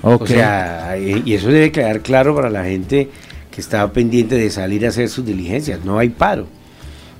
Ok. 0.02 0.22
O 0.22 0.26
sea, 0.26 0.96
y 0.98 1.22
y 1.24 1.34
eso 1.34 1.48
debe 1.48 1.70
quedar 1.70 2.00
claro 2.00 2.34
para 2.34 2.50
la 2.50 2.64
gente 2.64 3.08
que 3.52 3.60
estaba 3.60 3.92
pendiente 3.92 4.34
de 4.34 4.50
salir 4.50 4.84
a 4.84 4.88
hacer 4.88 5.08
sus 5.08 5.24
diligencias. 5.24 5.84
No 5.84 5.98
hay 5.98 6.08
paro. 6.08 6.48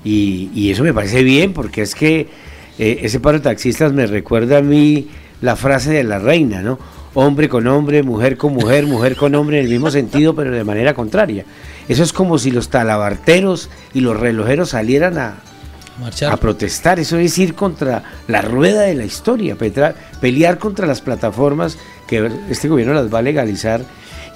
Y, 0.05 0.51
y 0.55 0.71
eso 0.71 0.83
me 0.83 0.93
parece 0.93 1.23
bien, 1.23 1.53
porque 1.53 1.83
es 1.83 1.95
que 1.95 2.27
eh, 2.79 2.99
ese 3.03 3.21
paro 3.21 3.39
de 3.39 3.45
taxistas 3.45 3.93
me 3.93 4.07
recuerda 4.07 4.59
a 4.59 4.63
mí 4.63 5.09
la 5.41 5.55
frase 5.55 5.93
de 5.93 6.03
la 6.05 6.19
reina, 6.19 6.63
¿no? 6.63 6.79
Hombre 7.21 7.49
con 7.49 7.67
hombre, 7.67 8.05
mujer 8.05 8.37
con 8.37 8.53
mujer, 8.53 8.87
mujer 8.87 9.17
con 9.17 9.35
hombre 9.35 9.59
en 9.59 9.65
el 9.65 9.71
mismo 9.73 9.91
sentido, 9.91 10.37
pero 10.37 10.53
de 10.53 10.63
manera 10.63 10.95
contraria. 10.95 11.45
Eso 11.89 12.05
es 12.05 12.13
como 12.13 12.39
si 12.39 12.53
los 12.53 12.69
talabarteros 12.69 13.71
y 13.93 14.01
los 14.03 14.17
relojeros 14.19 14.69
salieran 14.69 15.19
a, 15.19 15.35
Marchar. 16.01 16.33
a 16.33 16.37
protestar. 16.37 17.01
Eso 17.01 17.19
es 17.19 17.37
ir 17.39 17.55
contra 17.55 18.05
la 18.29 18.41
rueda 18.41 18.83
de 18.83 18.95
la 18.95 19.05
historia, 19.05 19.57
petra- 19.57 19.97
pelear 20.21 20.59
contra 20.59 20.87
las 20.87 21.01
plataformas 21.01 21.77
que 22.07 22.31
este 22.51 22.69
gobierno 22.69 22.95
las 22.95 23.13
va 23.13 23.19
a 23.19 23.23
legalizar. 23.23 23.83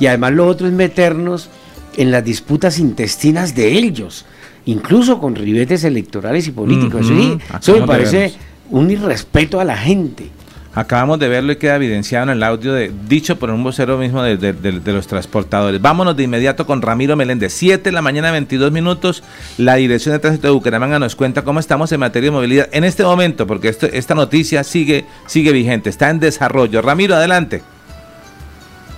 Y 0.00 0.06
además 0.06 0.32
lo 0.32 0.48
otro 0.48 0.66
es 0.66 0.72
meternos 0.72 1.50
en 1.96 2.10
las 2.10 2.24
disputas 2.24 2.80
intestinas 2.80 3.54
de 3.54 3.68
ellos, 3.78 4.24
incluso 4.64 5.20
con 5.20 5.36
ribetes 5.36 5.84
electorales 5.84 6.48
y 6.48 6.50
políticos. 6.50 7.02
Eso 7.02 7.14
sí, 7.14 7.38
eso 7.60 7.72
me 7.74 7.86
parece 7.86 8.32
un 8.70 8.90
irrespeto 8.90 9.60
a 9.60 9.64
la 9.64 9.76
gente. 9.76 10.30
Acabamos 10.74 11.18
de 11.18 11.28
verlo 11.28 11.52
y 11.52 11.56
queda 11.56 11.76
evidenciado 11.76 12.24
en 12.24 12.30
el 12.30 12.42
audio 12.42 12.72
de, 12.72 12.90
dicho 13.06 13.38
por 13.38 13.50
un 13.50 13.62
vocero 13.62 13.98
mismo 13.98 14.22
de, 14.22 14.80
los 14.86 15.06
transportadores. 15.06 15.82
Vámonos 15.82 16.16
de 16.16 16.22
inmediato 16.22 16.64
con 16.64 16.80
Ramiro 16.80 17.14
Meléndez. 17.14 17.52
7 17.52 17.82
de 17.82 17.92
la 17.92 18.00
mañana, 18.00 18.32
22 18.32 18.72
minutos. 18.72 19.22
La 19.58 19.74
Dirección 19.74 20.14
de 20.14 20.18
Tránsito 20.18 20.46
de 20.46 20.54
Bucaramanga 20.54 20.98
nos 20.98 21.14
cuenta 21.14 21.42
cómo 21.42 21.60
estamos 21.60 21.92
en 21.92 22.00
materia 22.00 22.28
de 22.28 22.36
movilidad 22.36 22.68
en 22.72 22.84
este 22.84 23.04
momento, 23.04 23.46
porque 23.46 23.68
esta 23.68 24.14
noticia 24.14 24.64
sigue, 24.64 25.04
sigue 25.26 25.52
vigente, 25.52 25.90
está 25.90 26.08
en 26.08 26.20
desarrollo. 26.20 26.80
Ramiro, 26.80 27.16
adelante. 27.16 27.62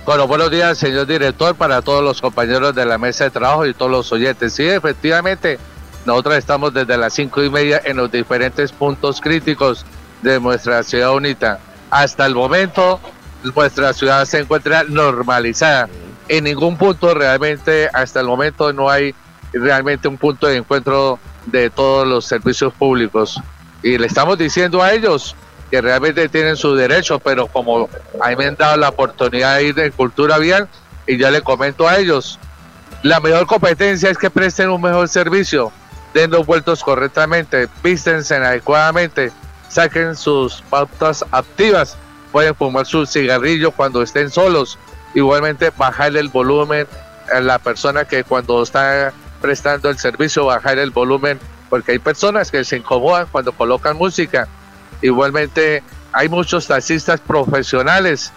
Bueno, 0.05 0.29
buenos 0.29 0.51
días, 0.51 0.77
señor 0.77 1.07
director, 1.07 1.55
para 1.55 1.81
todos 1.81 2.01
los 2.01 2.21
compañeros 2.21 2.73
de 2.73 2.85
la 2.85 2.97
mesa 2.97 3.25
de 3.25 3.31
trabajo 3.31 3.65
y 3.65 3.73
todos 3.73 3.91
los 3.91 4.09
oyentes. 4.13 4.53
Sí, 4.53 4.63
efectivamente, 4.63 5.59
nosotros 6.05 6.35
estamos 6.35 6.73
desde 6.73 6.95
las 6.95 7.13
cinco 7.13 7.43
y 7.43 7.49
media 7.49 7.81
en 7.83 7.97
los 7.97 8.09
diferentes 8.09 8.71
puntos 8.71 9.19
críticos 9.19 9.85
de 10.25 10.39
nuestra 10.39 10.83
ciudad 10.83 11.11
bonita. 11.11 11.59
Hasta 11.91 12.25
el 12.25 12.33
momento, 12.33 12.99
nuestra 13.43 13.93
ciudad 13.93 14.25
se 14.25 14.39
encuentra 14.39 14.83
normalizada. 14.83 15.87
En 16.27 16.45
ningún 16.45 16.77
punto 16.77 17.13
realmente, 17.13 17.89
hasta 17.93 18.19
el 18.21 18.27
momento, 18.27 18.73
no 18.73 18.89
hay 18.89 19.13
realmente 19.53 20.07
un 20.07 20.17
punto 20.17 20.47
de 20.47 20.57
encuentro 20.57 21.19
de 21.45 21.69
todos 21.69 22.07
los 22.07 22.25
servicios 22.25 22.73
públicos. 22.73 23.39
Y 23.83 23.99
le 23.99 24.07
estamos 24.07 24.37
diciendo 24.37 24.81
a 24.81 24.93
ellos 24.93 25.35
que 25.69 25.79
realmente 25.79 26.27
tienen 26.27 26.57
su 26.57 26.75
derecho, 26.75 27.19
pero 27.19 27.45
como 27.45 27.87
a 28.19 28.35
me 28.35 28.47
han 28.47 28.55
dado 28.55 28.77
la 28.77 28.89
oportunidad 28.89 29.57
de 29.57 29.65
ir 29.65 29.75
de 29.75 29.91
cultura 29.91 30.39
vial, 30.39 30.67
y 31.05 31.17
ya 31.17 31.29
le 31.29 31.41
comento 31.41 31.87
a 31.87 31.97
ellos, 31.97 32.39
la 33.03 33.19
mejor 33.19 33.45
competencia 33.45 34.09
es 34.09 34.17
que 34.17 34.31
presten 34.31 34.71
un 34.71 34.81
mejor 34.81 35.07
servicio, 35.07 35.71
den 36.15 36.31
los 36.31 36.47
vueltos 36.47 36.83
correctamente, 36.83 37.69
vístense 37.83 38.35
adecuadamente, 38.35 39.31
saquen 39.75 40.15
sus 40.15 40.61
pautas 40.69 41.25
activas, 41.31 41.97
pueden 42.31 42.55
fumar 42.55 42.85
su 42.85 43.05
cigarrillo 43.05 43.71
cuando 43.71 44.01
estén 44.01 44.31
solos, 44.31 44.79
igualmente 45.13 45.69
bajarle 45.75 46.21
el 46.21 46.29
volumen 46.29 46.87
a 47.33 47.41
la 47.41 47.59
persona 47.59 48.05
que 48.05 48.23
cuando 48.23 48.63
está 48.63 49.11
prestando 49.41 49.89
el 49.89 49.97
servicio, 49.97 50.45
bajar 50.45 50.79
el 50.79 50.91
volumen, 50.91 51.41
porque 51.69 51.91
hay 51.91 51.99
personas 51.99 52.51
que 52.51 52.63
se 52.63 52.77
incomodan 52.77 53.27
cuando 53.29 53.51
colocan 53.51 53.97
música. 53.97 54.47
Igualmente 55.01 55.83
hay 56.13 56.29
muchos 56.29 56.67
taxistas 56.67 57.19
profesionales 57.19 58.31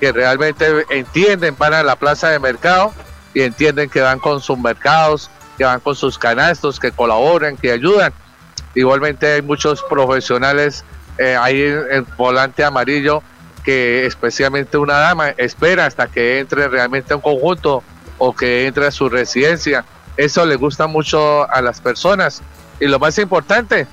que 0.00 0.10
realmente 0.10 0.66
entienden, 0.90 1.54
van 1.56 1.74
a 1.74 1.84
la 1.84 1.94
plaza 1.94 2.30
de 2.30 2.40
mercado 2.40 2.92
y 3.32 3.42
entienden 3.42 3.88
que 3.88 4.00
van 4.00 4.18
con 4.18 4.40
sus 4.40 4.58
mercados, 4.58 5.30
que 5.56 5.64
van 5.64 5.78
con 5.78 5.94
sus 5.94 6.18
canastos, 6.18 6.80
que 6.80 6.90
colaboran, 6.90 7.56
que 7.56 7.70
ayudan. 7.70 8.12
Igualmente 8.74 9.32
hay 9.32 9.42
muchos 9.42 9.82
profesionales 9.82 10.84
eh, 11.18 11.36
ahí 11.36 11.62
en 11.62 12.06
volante 12.16 12.64
amarillo 12.64 13.22
que 13.64 14.06
especialmente 14.06 14.78
una 14.78 14.94
dama 14.94 15.30
espera 15.30 15.86
hasta 15.86 16.06
que 16.06 16.38
entre 16.38 16.68
realmente 16.68 17.12
a 17.12 17.16
un 17.16 17.22
conjunto 17.22 17.82
o 18.18 18.34
que 18.34 18.66
entre 18.66 18.86
a 18.86 18.90
su 18.90 19.08
residencia. 19.08 19.84
Eso 20.16 20.44
le 20.46 20.56
gusta 20.56 20.86
mucho 20.86 21.50
a 21.50 21.60
las 21.62 21.80
personas. 21.80 22.42
Y 22.78 22.86
lo 22.86 22.98
más 22.98 23.18
importante, 23.18 23.86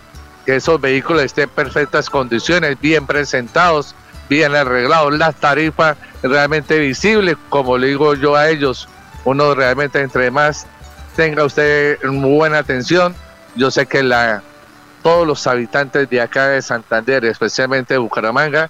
que 0.46 0.56
esos 0.56 0.80
vehículos 0.80 1.24
estén 1.24 1.46
en 1.46 1.50
perfectas 1.50 2.10
condiciones, 2.10 2.80
bien 2.80 3.06
presentados, 3.06 3.96
bien 4.30 4.56
arreglados, 4.56 5.18
las 5.18 5.36
tarifas 5.36 5.98
realmente 6.24 6.80
visibles, 6.80 7.36
como 7.50 7.78
le 7.78 7.88
digo 7.88 8.14
yo 8.16 8.36
a 8.36 8.50
ellos, 8.50 8.88
uno 9.26 9.54
realmente 9.56 10.00
entre 10.00 10.32
más 10.32 10.66
tenga 11.16 11.44
usted 11.44 11.98
buena 12.04 12.60
atención, 12.60 13.16
yo 13.56 13.72
sé 13.72 13.86
que 13.86 14.04
la, 14.04 14.44
todos 15.08 15.26
los 15.26 15.48
habitantes 15.48 16.10
de 16.10 16.20
acá 16.20 16.50
de 16.50 16.62
Santander, 16.62 17.24
especialmente 17.24 17.94
de 17.94 17.98
Bucaramanga, 17.98 18.70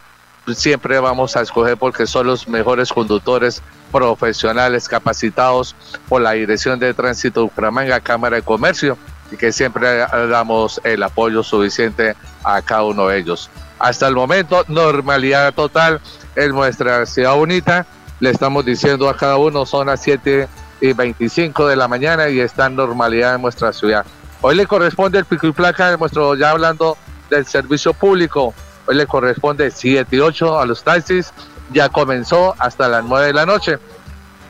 siempre 0.53 0.99
vamos 0.99 1.35
a 1.35 1.41
escoger 1.41 1.77
porque 1.77 2.05
son 2.05 2.27
los 2.27 2.47
mejores 2.47 2.93
conductores 2.93 3.63
profesionales 3.91 4.87
capacitados 4.87 5.75
por 6.07 6.21
la 6.21 6.33
Dirección 6.33 6.77
de 6.77 6.93
Tránsito 6.93 7.39
de 7.39 7.45
Bucaramanga, 7.45 7.99
Cámara 8.01 8.35
de 8.35 8.43
Comercio, 8.43 8.99
y 9.31 9.35
que 9.35 9.51
siempre 9.51 10.05
damos 10.29 10.79
el 10.83 11.01
apoyo 11.01 11.41
suficiente 11.41 12.15
a 12.43 12.61
cada 12.61 12.83
uno 12.83 13.07
de 13.07 13.17
ellos. 13.17 13.49
Hasta 13.79 14.07
el 14.07 14.13
momento, 14.13 14.63
normalidad 14.67 15.55
total 15.55 15.99
en 16.35 16.51
nuestra 16.51 17.07
ciudad 17.07 17.33
bonita. 17.33 17.87
Le 18.19 18.29
estamos 18.29 18.63
diciendo 18.63 19.09
a 19.09 19.17
cada 19.17 19.37
uno, 19.37 19.65
son 19.65 19.87
las 19.87 20.03
7 20.03 20.47
y 20.81 20.93
25 20.93 21.65
de 21.65 21.75
la 21.75 21.87
mañana 21.87 22.29
y 22.29 22.39
está 22.41 22.69
normalidad 22.69 23.33
en 23.33 23.41
nuestra 23.41 23.73
ciudad. 23.73 24.05
Hoy 24.41 24.55
le 24.55 24.67
corresponde 24.67 25.17
el 25.19 25.25
pico 25.25 25.47
y 25.47 25.51
placa 25.51 25.89
de 25.89 25.97
nuestro, 25.97 26.35
ya 26.35 26.51
hablando 26.51 26.97
del 27.29 27.45
servicio 27.45 27.93
público, 27.93 28.53
hoy 28.85 28.95
le 28.95 29.07
corresponde 29.07 29.71
7 29.71 30.15
y 30.15 30.19
8 30.19 30.59
a 30.59 30.65
los 30.65 30.83
taxis, 30.83 31.33
ya 31.71 31.89
comenzó 31.89 32.55
hasta 32.59 32.87
las 32.87 33.03
9 33.03 33.27
de 33.27 33.33
la 33.33 33.45
noche. 33.45 33.79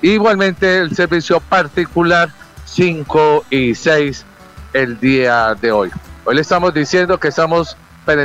Igualmente 0.02 0.80
el 0.80 0.95
servicio 0.95 1.39
particular 1.39 2.30
5 2.65 3.45
y 3.50 3.73
6 3.73 4.26
el 4.73 5.00
día 5.00 5.56
de 5.56 5.71
hoy. 5.71 5.89
Hoy 6.26 6.36
le 6.36 6.41
estamos 6.41 6.73
diciendo 6.73 7.17
que 7.17 7.30
estamos 7.30 7.78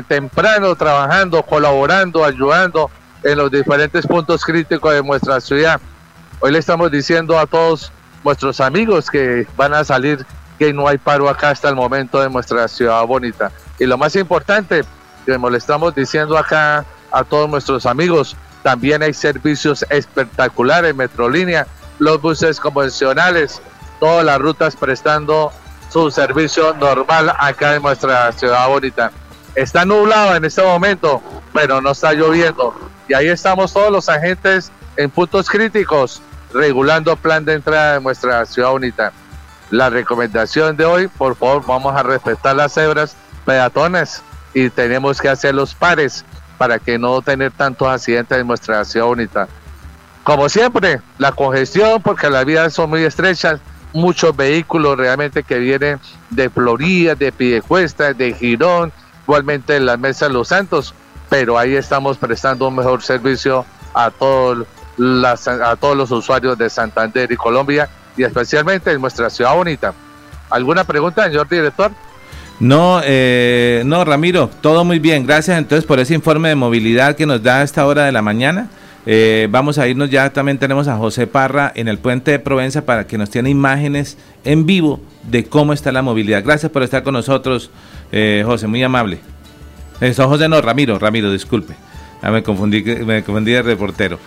temprano 0.09 0.75
trabajando, 0.77 1.42
colaborando, 1.42 2.25
ayudando 2.25 2.90
en 3.22 3.38
los 3.38 3.51
diferentes 3.51 4.07
puntos 4.07 4.44
críticos 4.44 4.92
de 4.92 5.03
nuestra 5.03 5.40
ciudad. 5.40 5.81
Hoy 6.40 6.53
le 6.53 6.59
estamos 6.59 6.90
diciendo 6.90 7.38
a 7.38 7.46
todos 7.46 7.92
nuestros 8.25 8.61
amigos 8.61 9.11
que 9.11 9.46
van 9.57 9.75
a 9.75 9.85
salir 9.85 10.25
que 10.59 10.73
no 10.73 10.88
hay 10.88 10.99
paro 10.99 11.29
acá 11.29 11.51
hasta 11.51 11.69
el 11.69 11.77
momento 11.77 12.21
de 12.21 12.31
nuestra 12.31 12.67
ciudad 12.69 13.05
bonita. 13.07 13.51
Y 13.79 13.87
lo 13.87 13.99
más 13.99 14.15
importante, 14.17 14.85
como 15.27 15.51
le 15.51 15.59
estamos 15.59 15.95
diciendo 15.95 16.37
acá 16.37 16.85
a 17.11 17.25
todos 17.25 17.49
nuestros 17.49 17.87
amigos, 17.87 18.37
también 18.62 19.03
hay 19.03 19.12
servicios 19.12 19.85
espectaculares, 19.91 20.95
Metrolínea, 20.95 21.67
los 21.99 22.21
buses 22.21 22.61
convencionales, 22.61 23.61
todas 23.99 24.25
las 24.25 24.38
rutas 24.38 24.77
prestando 24.77 25.53
su 25.91 26.11
servicio 26.11 26.75
normal 26.75 27.35
acá 27.38 27.75
en 27.75 27.83
nuestra 27.83 28.33
ciudad 28.33 28.67
bonita. 28.69 29.12
Está 29.55 29.85
nublado 29.85 30.35
en 30.35 30.45
este 30.45 30.62
momento, 30.62 31.21
pero 31.53 31.81
no 31.81 31.91
está 31.91 32.12
lloviendo. 32.12 32.75
Y 33.09 33.15
ahí 33.15 33.29
estamos 33.29 33.73
todos 33.73 33.93
los 33.93 34.09
agentes 34.09 34.73
en 34.97 35.11
puntos 35.11 35.51
críticos 35.51 36.23
regulando 36.55 37.15
plan 37.17 37.45
de 37.45 37.55
entrada 37.55 37.95
de 37.95 38.01
nuestra 38.01 38.47
ciudad 38.47 38.71
bonita. 38.71 39.12
La 39.72 39.88
recomendación 39.88 40.76
de 40.76 40.85
hoy, 40.85 41.08
por 41.08 41.35
favor, 41.35 41.64
vamos 41.66 41.96
a 41.96 42.02
respetar 42.02 42.54
las 42.54 42.74
cebras 42.74 43.16
peatones 43.46 44.22
y 44.52 44.68
tenemos 44.68 45.18
que 45.18 45.30
hacer 45.30 45.54
los 45.54 45.74
pares 45.74 46.26
para 46.58 46.78
que 46.78 46.98
no 46.98 47.22
tener 47.22 47.52
tantos 47.52 47.88
accidentes 47.88 48.37
en 48.37 48.46
nuestra 48.46 48.85
ciudad 48.85 49.06
bonita. 49.06 49.48
Como 50.24 50.50
siempre, 50.50 51.00
la 51.16 51.32
congestión, 51.32 52.02
porque 52.02 52.28
las 52.28 52.44
vías 52.44 52.74
son 52.74 52.90
muy 52.90 53.02
estrechas, 53.02 53.61
muchos 53.94 54.37
vehículos 54.37 54.98
realmente 54.98 55.42
que 55.42 55.56
vienen 55.56 55.98
de 56.28 56.50
Florida, 56.50 57.14
de 57.14 57.32
Piedecuesta, 57.32 58.12
de 58.12 58.35
Girón, 58.35 58.92
igualmente 59.22 59.76
en 59.76 59.87
la 59.87 59.96
Mesa 59.96 60.28
de 60.28 60.35
Los 60.35 60.48
Santos, 60.48 60.92
pero 61.30 61.56
ahí 61.56 61.76
estamos 61.76 62.18
prestando 62.18 62.68
un 62.68 62.76
mejor 62.76 63.02
servicio 63.02 63.64
a 63.94 64.11
todos 64.11 64.66
a 64.98 65.76
todos 65.76 65.96
los 65.96 66.11
usuarios 66.11 66.58
de 66.58 66.68
Santander 66.68 67.32
y 67.32 67.37
Colombia 67.37 67.88
y 68.16 68.22
especialmente 68.22 68.92
en 68.92 69.01
nuestra 69.01 69.31
ciudad 69.31 69.55
bonita. 69.55 69.94
¿Alguna 70.51 70.85
pregunta, 70.85 71.25
señor 71.25 71.48
director? 71.48 71.90
No, 72.61 73.01
eh, 73.03 73.83
no, 73.85 74.05
Ramiro, 74.05 74.48
todo 74.61 74.85
muy 74.85 74.98
bien. 74.98 75.27
Gracias 75.27 75.59
entonces 75.59 75.85
por 75.85 75.98
ese 75.98 76.14
informe 76.14 76.48
de 76.51 76.55
movilidad 76.55 77.16
que 77.16 77.27
nos 77.27 77.42
da 77.42 77.59
a 77.59 77.62
esta 77.64 77.87
hora 77.87 78.05
de 78.05 78.12
la 78.12 78.22
mañana. 78.22 78.68
Eh, 79.05 79.48
vamos 79.51 79.79
a 79.79 79.88
irnos 79.88 80.11
ya, 80.11 80.33
también 80.33 80.59
tenemos 80.59 80.87
a 80.87 80.96
José 80.96 81.27
Parra 81.27 81.72
en 81.75 81.88
el 81.88 81.98
puente 81.98 82.31
de 82.31 82.38
Provenza 82.38 82.83
para 82.83 83.07
que 83.07 83.18
nos 83.18 83.31
tiene 83.31 83.51
imágenes 83.51 84.16
en 84.44 84.64
vivo 84.64 85.01
de 85.25 85.44
cómo 85.44 85.72
está 85.72 85.90
la 85.90 86.03
movilidad. 86.03 86.44
Gracias 86.44 86.70
por 86.70 86.85
estar 86.85 87.03
con 87.03 87.14
nosotros, 87.14 87.70
eh, 88.12 88.44
José, 88.46 88.68
muy 88.68 88.83
amable. 88.85 89.18
Eso, 90.01 90.29
José, 90.29 90.48
no, 90.48 90.61
Ramiro, 90.61 90.98
Ramiro, 91.01 91.33
disculpe. 91.33 91.75
Ah, 92.22 92.31
me 92.31 92.44
confundí, 92.44 92.83
me 92.83 93.25
confundí 93.25 93.51
de 93.51 93.62
reportero. 93.62 94.20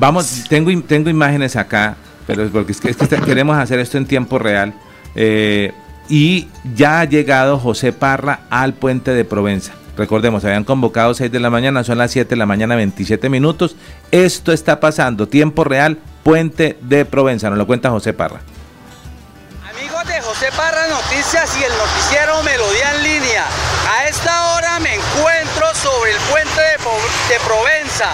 Vamos, 0.00 0.44
tengo, 0.48 0.72
tengo 0.82 1.08
imágenes 1.08 1.54
acá, 1.54 1.96
pero 2.26 2.44
es 2.44 2.50
porque 2.50 2.72
es 2.72 2.80
que, 2.80 2.94
queremos 3.20 3.56
hacer 3.56 3.78
esto 3.78 3.98
en 3.98 4.06
tiempo 4.06 4.38
real. 4.38 4.74
Eh, 5.14 5.72
y 6.08 6.48
ya 6.74 7.00
ha 7.00 7.04
llegado 7.04 7.58
José 7.58 7.92
Parra 7.92 8.40
al 8.50 8.74
puente 8.74 9.12
de 9.12 9.24
Provenza. 9.24 9.72
Recordemos, 9.96 10.44
habían 10.44 10.64
convocado 10.64 11.12
6 11.12 11.30
de 11.30 11.40
la 11.40 11.50
mañana, 11.50 11.84
son 11.84 11.98
las 11.98 12.10
7 12.12 12.30
de 12.30 12.36
la 12.36 12.46
mañana, 12.46 12.76
27 12.76 13.28
minutos. 13.28 13.76
Esto 14.10 14.52
está 14.52 14.80
pasando, 14.80 15.28
tiempo 15.28 15.64
real, 15.64 15.98
puente 16.22 16.78
de 16.80 17.04
Provenza. 17.04 17.50
Nos 17.50 17.58
lo 17.58 17.66
cuenta 17.66 17.90
José 17.90 18.12
Parra. 18.12 18.40
Amigos 19.68 20.06
de 20.06 20.20
José 20.22 20.46
Parra 20.56 20.88
Noticias 20.88 21.56
y 21.60 21.64
el 21.64 21.72
noticiero 21.72 22.42
Melodía 22.42 22.94
en 22.96 23.02
línea. 23.02 23.44
A 23.90 24.08
esta 24.08 24.54
hora 24.54 24.71
sobre 25.82 26.12
el 26.12 26.18
puente 26.30 26.60
de, 26.60 27.40
Provenza. 27.40 28.12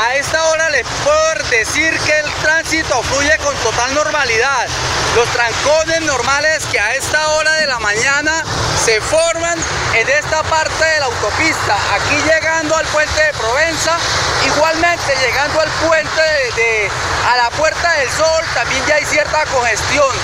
A 0.00 0.14
esta 0.14 0.42
hora 0.44 0.70
les 0.70 0.86
puedo 1.04 1.34
decir 1.50 1.98
que 2.00 2.18
el 2.18 2.32
tránsito 2.42 3.02
fluye 3.02 3.36
con 3.38 3.54
total 3.56 3.94
normalidad. 3.94 4.66
Los 5.14 5.28
trancones 5.28 6.00
normales 6.02 6.64
que 6.72 6.80
a 6.80 6.94
esta 6.94 7.28
hora 7.28 7.52
de 7.54 7.66
la 7.66 7.78
mañana 7.78 8.42
se 8.82 9.00
forman 9.02 9.58
en 9.94 10.08
esta 10.08 10.42
parte 10.44 10.84
de 10.84 11.00
la 11.00 11.06
autopista. 11.06 11.76
Aquí 11.94 12.16
llegando 12.22 12.74
al 12.74 12.86
puente 12.86 13.22
de 13.22 13.32
Provenza, 13.34 13.98
igualmente 14.46 15.14
llegando 15.16 15.60
al 15.60 15.70
puente 15.86 16.22
de, 16.56 16.90
a 17.30 17.36
la 17.36 17.50
Puerta 17.50 17.92
del 17.98 18.10
Sol, 18.10 18.44
también 18.54 18.84
ya 18.86 18.96
hay 18.96 19.04
cierta 19.04 19.44
congestión. 19.46 20.14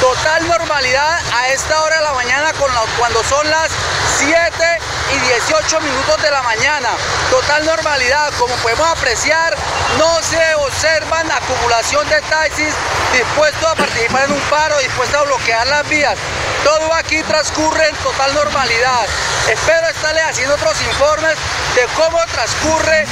Total 0.00 0.46
normalidad 0.46 1.18
a 1.32 1.48
esta 1.48 1.82
hora 1.82 1.96
de 1.96 2.02
la 2.02 2.12
mañana 2.12 2.52
cuando 2.98 3.24
son 3.24 3.48
las 3.50 3.70
7 4.18 4.36
y 5.14 5.18
18 5.18 5.80
minutos 5.80 6.22
de 6.22 6.25
la 6.30 6.42
mañana. 6.42 6.88
Total 7.30 7.64
normalidad, 7.64 8.32
como 8.38 8.54
podemos 8.56 8.88
apreciar, 8.88 9.56
no 9.98 10.22
se 10.22 10.54
observan 10.56 11.30
acumulación 11.30 12.08
de 12.08 12.20
taxis 12.22 12.74
dispuestos 13.12 13.64
a 13.64 13.74
participar 13.74 14.24
en 14.24 14.32
un 14.32 14.40
paro, 14.50 14.78
dispuestos 14.78 15.20
a 15.20 15.24
bloquear 15.24 15.66
las 15.66 15.88
vías. 15.88 16.16
Todo 16.64 16.92
aquí 16.94 17.22
transcurre 17.22 17.88
en 17.88 17.96
total 17.96 18.34
normalidad. 18.34 19.06
Espero 19.48 19.86
estarles 19.88 20.24
haciendo 20.24 20.54
otros 20.54 20.80
informes 20.82 21.36
de 21.74 21.86
cómo 21.94 22.18
transcurre 22.32 23.06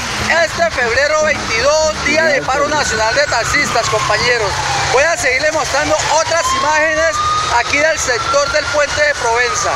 este 0.45 0.71
febrero 0.71 1.23
22, 1.25 2.05
día 2.07 2.25
de 2.25 2.43
paro 2.43 2.69
nacional 2.69 3.15
de 3.15 3.25
taxistas, 3.27 3.89
compañeros. 3.89 4.51
Voy 4.93 5.05
a 5.05 5.17
seguirle 5.17 5.53
mostrando 5.53 5.97
otras 6.13 6.53
imágenes 6.55 7.17
aquí 7.57 7.79
del 7.79 7.99
sector 7.99 8.51
del 8.53 8.65
puente 8.67 9.01
de 9.01 9.15
Provenza. 9.15 9.71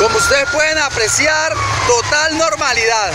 Como 0.00 0.16
ustedes 0.16 0.48
pueden 0.48 0.78
apreciar, 0.78 1.52
total 1.86 2.38
normalidad. 2.38 3.12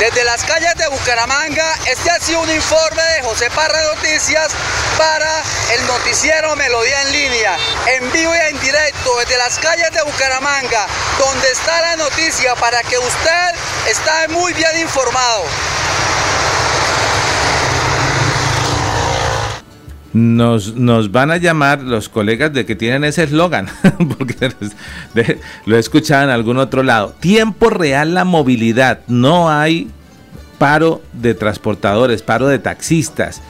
Desde 0.00 0.24
las 0.24 0.42
calles 0.44 0.74
de 0.76 0.88
Bucaramanga, 0.88 1.74
este 1.84 2.10
ha 2.10 2.18
sido 2.20 2.40
un 2.40 2.50
informe 2.50 3.02
de 3.02 3.22
José 3.24 3.50
Parra 3.50 3.82
Noticias 3.94 4.48
para 4.96 5.42
el 5.74 5.86
noticiero 5.86 6.56
Melodía 6.56 7.02
en 7.02 7.12
línea, 7.12 7.58
en 7.84 8.10
vivo 8.10 8.32
y 8.34 8.48
en 8.48 8.58
directo 8.58 9.18
desde 9.18 9.36
las 9.36 9.58
calles 9.58 9.90
de 9.90 10.02
Bucaramanga, 10.04 10.86
donde 11.18 11.50
está 11.50 11.82
la 11.82 11.96
noticia 11.96 12.54
para 12.54 12.82
que 12.82 12.96
usted 12.96 13.54
esté 13.88 14.28
muy 14.28 14.54
bien 14.54 14.80
informado. 14.80 15.44
Nos, 20.12 20.74
nos 20.74 21.10
van 21.10 21.30
a 21.30 21.38
llamar 21.38 21.80
los 21.80 22.10
colegas 22.10 22.52
de 22.52 22.66
que 22.66 22.76
tienen 22.76 23.04
ese 23.04 23.22
eslogan, 23.22 23.68
porque 24.18 24.52
lo 25.64 25.76
he 25.76 25.78
escuchado 25.78 26.24
en 26.24 26.30
algún 26.30 26.58
otro 26.58 26.82
lado. 26.82 27.14
Tiempo 27.20 27.70
real 27.70 28.12
la 28.12 28.24
movilidad. 28.24 29.00
No 29.08 29.50
hay 29.50 29.88
paro 30.58 31.02
de 31.12 31.34
transportadores, 31.34 32.22
paro 32.22 32.46
de 32.46 32.60
taxistas. 32.60 33.42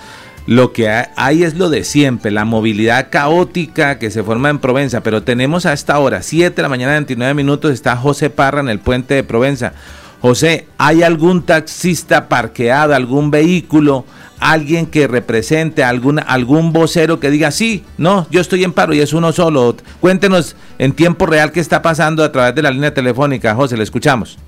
lo 0.46 0.72
que 0.72 0.88
hay 0.88 1.44
es 1.44 1.54
lo 1.56 1.68
de 1.68 1.84
siempre, 1.84 2.30
la 2.30 2.44
movilidad 2.44 3.08
caótica 3.10 3.98
que 3.98 4.10
se 4.10 4.22
forma 4.22 4.48
en 4.48 4.58
Provenza, 4.58 5.02
pero 5.02 5.22
tenemos 5.22 5.66
a 5.66 5.72
esta 5.72 5.98
hora, 5.98 6.22
7 6.22 6.56
de 6.56 6.62
la 6.62 6.68
mañana, 6.68 6.92
29 6.92 7.34
minutos, 7.34 7.70
está 7.70 7.96
José 7.96 8.30
Parra 8.30 8.60
en 8.60 8.68
el 8.68 8.80
puente 8.80 9.14
de 9.14 9.24
Provenza. 9.24 9.74
José, 10.22 10.68
¿hay 10.78 11.02
algún 11.02 11.42
taxista 11.42 12.28
parqueado, 12.28 12.94
algún 12.94 13.30
vehículo, 13.30 14.06
alguien 14.50 14.86
que 14.86 15.06
represente, 15.06 15.84
algún, 15.84 16.18
algún 16.18 16.72
vocero 16.72 17.20
que 17.20 17.30
diga, 17.30 17.50
sí, 17.50 17.84
no, 17.98 18.26
yo 18.30 18.40
estoy 18.40 18.64
en 18.64 18.72
paro 18.72 18.94
y 18.94 19.00
es 19.00 19.12
uno 19.12 19.32
solo? 19.32 19.76
Cuéntenos 20.00 20.56
en 20.78 20.92
tiempo 20.92 21.26
real 21.26 21.52
qué 21.52 21.60
está 21.60 21.82
pasando 21.82 22.24
a 22.24 22.32
través 22.32 22.54
de 22.54 22.62
la 22.62 22.70
línea 22.70 22.92
telefónica. 22.92 23.54
José, 23.54 23.76
le 23.76 23.84
escuchamos 23.84 24.38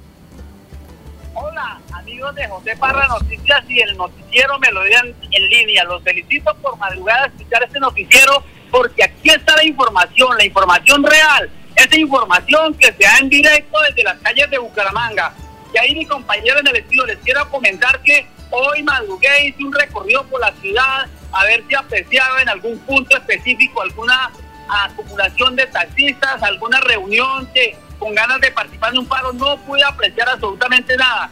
de 2.33 2.49
José 2.49 2.77
Parra 2.77 3.07
Noticias 3.07 3.65
y 3.69 3.81
el 3.81 3.97
noticiero 3.97 4.59
me 4.59 4.71
lo 4.73 4.83
digan 4.85 5.15
en 5.31 5.49
línea. 5.49 5.85
Los 5.85 6.03
felicito 6.03 6.55
por 6.57 6.77
madrugada 6.79 7.27
escuchar 7.27 7.63
este 7.65 7.81
noticiero 7.81 8.43
porque 8.71 9.05
aquí 9.05 9.31
está 9.31 9.57
la 9.57 9.65
información, 9.65 10.37
la 10.37 10.45
información 10.45 11.05
real, 11.05 11.51
esa 11.77 11.97
información 11.99 12.75
que 12.75 12.93
se 12.93 13.05
da 13.05 13.19
en 13.19 13.29
directo 13.29 13.79
desde 13.89 14.05
las 14.05 14.19
calles 14.21 14.51
de 14.51 14.59
Bucaramanga. 14.59 15.33
Y 15.73 15.79
ahí 15.79 15.95
mi 15.95 16.07
compañero 16.07 16.61
en 16.61 16.67
el 16.69 16.77
estilo 16.77 17.07
les 17.07 17.19
quiero 17.19 17.49
comentar 17.51 18.01
que 18.03 18.27
hoy 18.55 18.83
madrugué, 18.83 19.47
hice 19.47 19.65
un 19.65 19.73
recorrido 19.73 20.25
por 20.27 20.41
la 20.41 20.53
ciudad 20.61 21.07
a 21.33 21.45
ver 21.45 21.65
si 21.69 21.75
apreciaba 21.75 22.41
en 22.41 22.49
algún 22.49 22.79
punto 22.81 23.17
específico 23.17 23.83
alguna 23.83 24.31
acumulación 24.69 25.57
de 25.57 25.67
taxistas, 25.67 26.43
alguna 26.43 26.81
reunión 26.81 27.47
que 27.53 27.77
con 27.99 28.15
ganas 28.15 28.41
de 28.41 28.51
participar 28.51 28.93
en 28.93 28.99
un 29.01 29.07
paro, 29.07 29.33
no 29.33 29.57
pude 29.59 29.83
apreciar 29.83 30.29
absolutamente 30.29 30.97
nada. 30.97 31.31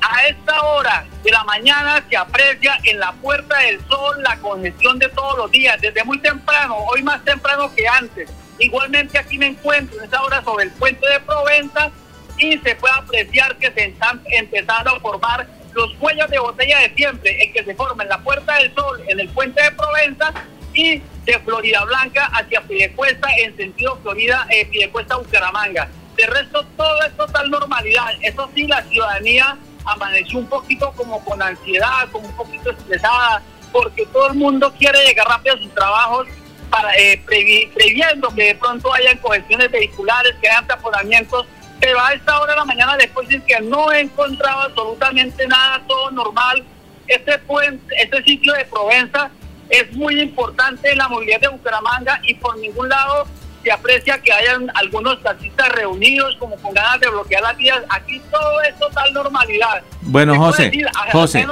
A 0.00 0.26
esta 0.26 0.62
hora 0.62 1.06
de 1.22 1.30
la 1.30 1.44
mañana 1.44 2.04
se 2.08 2.16
aprecia 2.16 2.78
en 2.84 2.98
la 2.98 3.12
Puerta 3.12 3.58
del 3.60 3.80
Sol 3.86 4.22
la 4.22 4.36
congestión 4.38 4.98
de 4.98 5.08
todos 5.08 5.38
los 5.38 5.50
días, 5.50 5.80
desde 5.80 6.04
muy 6.04 6.18
temprano, 6.18 6.76
hoy 6.76 7.02
más 7.02 7.24
temprano 7.24 7.74
que 7.74 7.88
antes. 7.88 8.30
Igualmente 8.58 9.18
aquí 9.18 9.38
me 9.38 9.46
encuentro 9.46 9.98
en 9.98 10.04
esta 10.04 10.22
hora 10.22 10.42
sobre 10.44 10.64
el 10.64 10.70
puente 10.72 11.08
de 11.08 11.20
Provenza 11.20 11.90
y 12.36 12.58
se 12.58 12.74
puede 12.76 12.94
apreciar 12.94 13.56
que 13.56 13.70
se 13.72 13.84
están 13.86 14.20
empezando 14.26 14.90
a 14.90 15.00
formar 15.00 15.46
los 15.74 15.92
cuellos 15.94 16.30
de 16.30 16.38
botella 16.38 16.78
de 16.80 16.94
siempre, 16.94 17.42
el 17.42 17.52
que 17.52 17.64
se 17.64 17.74
forma 17.74 18.02
en 18.02 18.08
la 18.08 18.18
Puerta 18.18 18.56
del 18.56 18.74
Sol, 18.74 19.02
en 19.08 19.20
el 19.20 19.28
puente 19.28 19.62
de 19.62 19.70
Provenza 19.72 20.32
y 20.72 21.02
de 21.24 21.38
Florida 21.44 21.84
Blanca 21.84 22.26
hacia 22.32 22.62
Piedecuesta 22.62 23.28
en 23.38 23.56
sentido 23.56 23.98
Florida, 24.02 24.46
eh, 24.50 24.66
Piedecuesta 24.66 25.16
Bucaramanga. 25.16 25.88
De 26.16 26.26
resto, 26.26 26.64
todo 26.76 27.02
es 27.02 27.16
total 27.16 27.50
normalidad. 27.50 28.12
Eso 28.22 28.48
sí, 28.54 28.66
la 28.66 28.82
ciudadanía 28.84 29.56
amaneció 29.84 30.38
un 30.38 30.46
poquito 30.46 30.92
como 30.92 31.24
con 31.24 31.42
ansiedad, 31.42 32.08
como 32.12 32.28
un 32.28 32.36
poquito 32.36 32.70
estresada, 32.70 33.42
porque 33.72 34.06
todo 34.06 34.28
el 34.28 34.34
mundo 34.34 34.72
quiere 34.78 35.04
llegar 35.04 35.26
rápido 35.26 35.56
a 35.56 35.58
sus 35.58 35.74
trabajos 35.74 36.28
para 36.70 36.96
eh, 36.96 37.20
previendo 37.24 38.34
que 38.34 38.44
de 38.44 38.54
pronto 38.54 38.92
hayan 38.92 39.18
congestiones 39.18 39.70
vehiculares, 39.70 40.34
que 40.40 40.48
hayan 40.48 40.66
taponamientos, 40.66 41.46
pero 41.80 42.00
a 42.00 42.12
esta 42.12 42.40
hora 42.40 42.52
de 42.52 42.58
la 42.58 42.64
mañana 42.64 42.96
después 42.96 43.28
es 43.30 43.42
que 43.42 43.60
no 43.60 43.92
he 43.92 44.00
encontrado 44.00 44.62
absolutamente 44.62 45.46
nada, 45.46 45.82
todo 45.86 46.10
normal. 46.10 46.64
Este 47.06 47.38
puente, 47.40 47.94
este 48.00 48.22
sitio 48.22 48.52
de 48.54 48.64
Provenza 48.64 49.30
es 49.68 49.92
muy 49.92 50.20
importante 50.20 50.90
en 50.90 50.98
la 50.98 51.08
movilidad 51.08 51.40
de 51.40 51.48
Bucaramanga 51.48 52.20
y 52.22 52.34
por 52.34 52.58
ningún 52.58 52.88
lado 52.88 53.26
se 53.62 53.72
aprecia 53.72 54.18
que 54.20 54.32
hayan 54.32 54.70
algunos 54.74 55.22
taxistas 55.22 55.68
reunidos 55.70 56.36
como 56.38 56.56
con 56.56 56.72
ganas 56.74 57.00
de 57.00 57.08
bloquear 57.08 57.42
las 57.42 57.56
vías. 57.56 57.80
Aquí 57.88 58.20
todo 58.30 58.62
es 58.62 58.78
total 58.78 59.12
normalidad. 59.12 59.82
Bueno, 60.02 60.36
José, 60.38 60.70
José, 61.12 61.46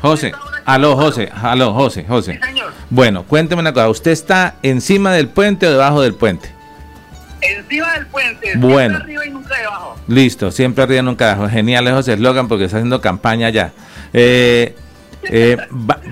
José, 0.00 0.32
aló, 0.64 0.96
José, 0.96 1.30
aló, 1.42 1.74
José, 1.74 2.04
José. 2.08 2.40
Bueno, 2.90 3.24
cuénteme 3.24 3.60
una 3.60 3.72
cosa, 3.72 3.88
¿usted 3.90 4.10
está 4.10 4.56
encima 4.62 5.12
del 5.12 5.28
puente 5.28 5.66
o 5.66 5.70
debajo 5.70 6.00
del 6.00 6.14
puente? 6.14 6.57
Encima 7.40 7.92
del 7.94 8.06
puente, 8.06 8.52
bueno. 8.56 8.96
siempre 8.96 9.02
arriba 9.02 9.26
y 9.26 9.30
nunca 9.30 9.56
debajo. 9.56 9.96
Listo, 10.08 10.50
siempre 10.50 10.84
arriba 10.84 11.00
y 11.00 11.04
nunca 11.04 11.26
debajo. 11.26 11.48
Genial, 11.48 11.90
José 11.92 12.14
eslogan 12.14 12.48
porque 12.48 12.64
está 12.64 12.78
haciendo 12.78 13.00
campaña 13.00 13.50
ya. 13.50 13.72
Eh, 14.12 14.74
eh, 15.24 15.56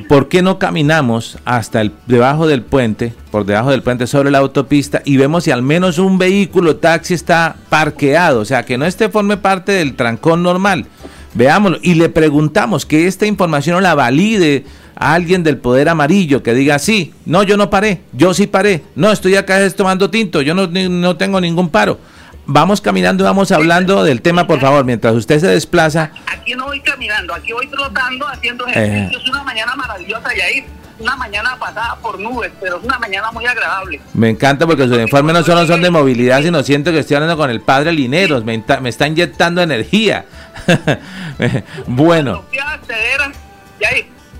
¿Por 0.09 0.29
qué 0.29 0.43
no 0.43 0.59
caminamos 0.59 1.39
hasta 1.45 1.81
el, 1.81 1.93
debajo 2.07 2.47
del 2.47 2.63
puente, 2.63 3.15
por 3.31 3.47
debajo 3.47 3.71
del 3.71 3.83
puente 3.83 4.07
sobre 4.07 4.31
la 4.31 4.39
autopista 4.39 5.03
y 5.05 5.17
vemos 5.17 5.45
si 5.45 5.51
al 5.51 5.63
menos 5.63 5.99
un 5.99 6.19
vehículo 6.19 6.77
taxi 6.77 7.15
está 7.15 7.57
parqueado? 7.69 8.41
O 8.41 8.45
sea, 8.45 8.65
que 8.65 8.79
no 8.79 8.85
este 8.85 9.09
forme 9.09 9.37
parte 9.37 9.73
del 9.73 9.95
trancón 9.95 10.43
normal. 10.43 10.87
Veámoslo 11.35 11.79
y 11.83 11.95
le 11.95 12.09
preguntamos 12.09 12.87
que 12.87 13.07
esta 13.07 13.27
información 13.27 13.83
la 13.83 13.95
valide 13.95 14.65
a 14.97 15.15
alguien 15.15 15.43
del 15.45 15.59
poder 15.59 15.89
amarillo 15.89 16.43
que 16.43 16.55
diga 16.55 16.79
sí, 16.79 17.13
no, 17.25 17.43
yo 17.43 17.57
no 17.57 17.71
paré, 17.71 18.01
yo 18.13 18.35
sí 18.35 18.47
paré, 18.47 18.83
no, 18.95 19.13
estoy 19.13 19.37
acá 19.37 19.69
tomando 19.71 20.11
tinto, 20.11 20.43
yo 20.43 20.55
no, 20.55 20.67
no 20.67 21.17
tengo 21.17 21.41
ningún 21.41 21.69
paro 21.69 21.99
vamos 22.47 22.81
caminando 22.81 23.25
y 23.25 23.27
vamos 23.27 23.53
hablando 23.53 24.05
del 24.05 24.23
tema, 24.23 24.47
por 24.47 24.61
favor, 24.61 24.85
mientras 24.85 25.15
usted 25.15 25.41
se 25.41 25.49
desplaza. 25.49 26.13
Aquí 26.27 26.55
no 26.55 26.67
voy 26.67 26.81
caminando, 26.81 27.35
aquí 27.35 27.53
voy 27.53 27.67
trotando, 27.67 28.27
haciendo 28.29 28.67
ejercicio. 28.67 29.19
Es 29.19 29.29
una 29.29 29.43
mañana 29.43 29.75
maravillosa 29.75 30.35
y 30.35 30.41
ahí 30.41 30.67
una 30.99 31.17
mañana 31.17 31.57
pasada 31.59 31.97
por 32.01 32.19
nubes, 32.19 32.51
pero 32.59 32.79
es 32.79 32.85
una 32.85 32.99
mañana 32.99 33.31
muy 33.31 33.45
agradable. 33.45 34.01
Me 34.15 34.31
encanta 34.31 34.67
porque 34.67 34.89
sus 34.89 34.99
informes 34.99 35.35
no 35.35 35.43
solo 35.43 35.67
son 35.67 35.83
de 35.83 35.91
movilidad, 35.91 36.43
sino 36.43 36.63
siento 36.63 36.91
que 36.91 37.01
estoy 37.01 37.17
hablando 37.17 37.37
con 37.37 37.51
el 37.51 37.61
padre 37.61 37.93
Lineros, 37.93 38.45
me, 38.45 38.63
me 38.81 38.89
está 38.89 39.07
inyectando 39.07 39.61
energía. 39.61 40.25
bueno. 41.87 42.33
Cuando 42.33 42.49
fui 42.49 42.59
a 42.59 42.71
acceder, 42.71 43.21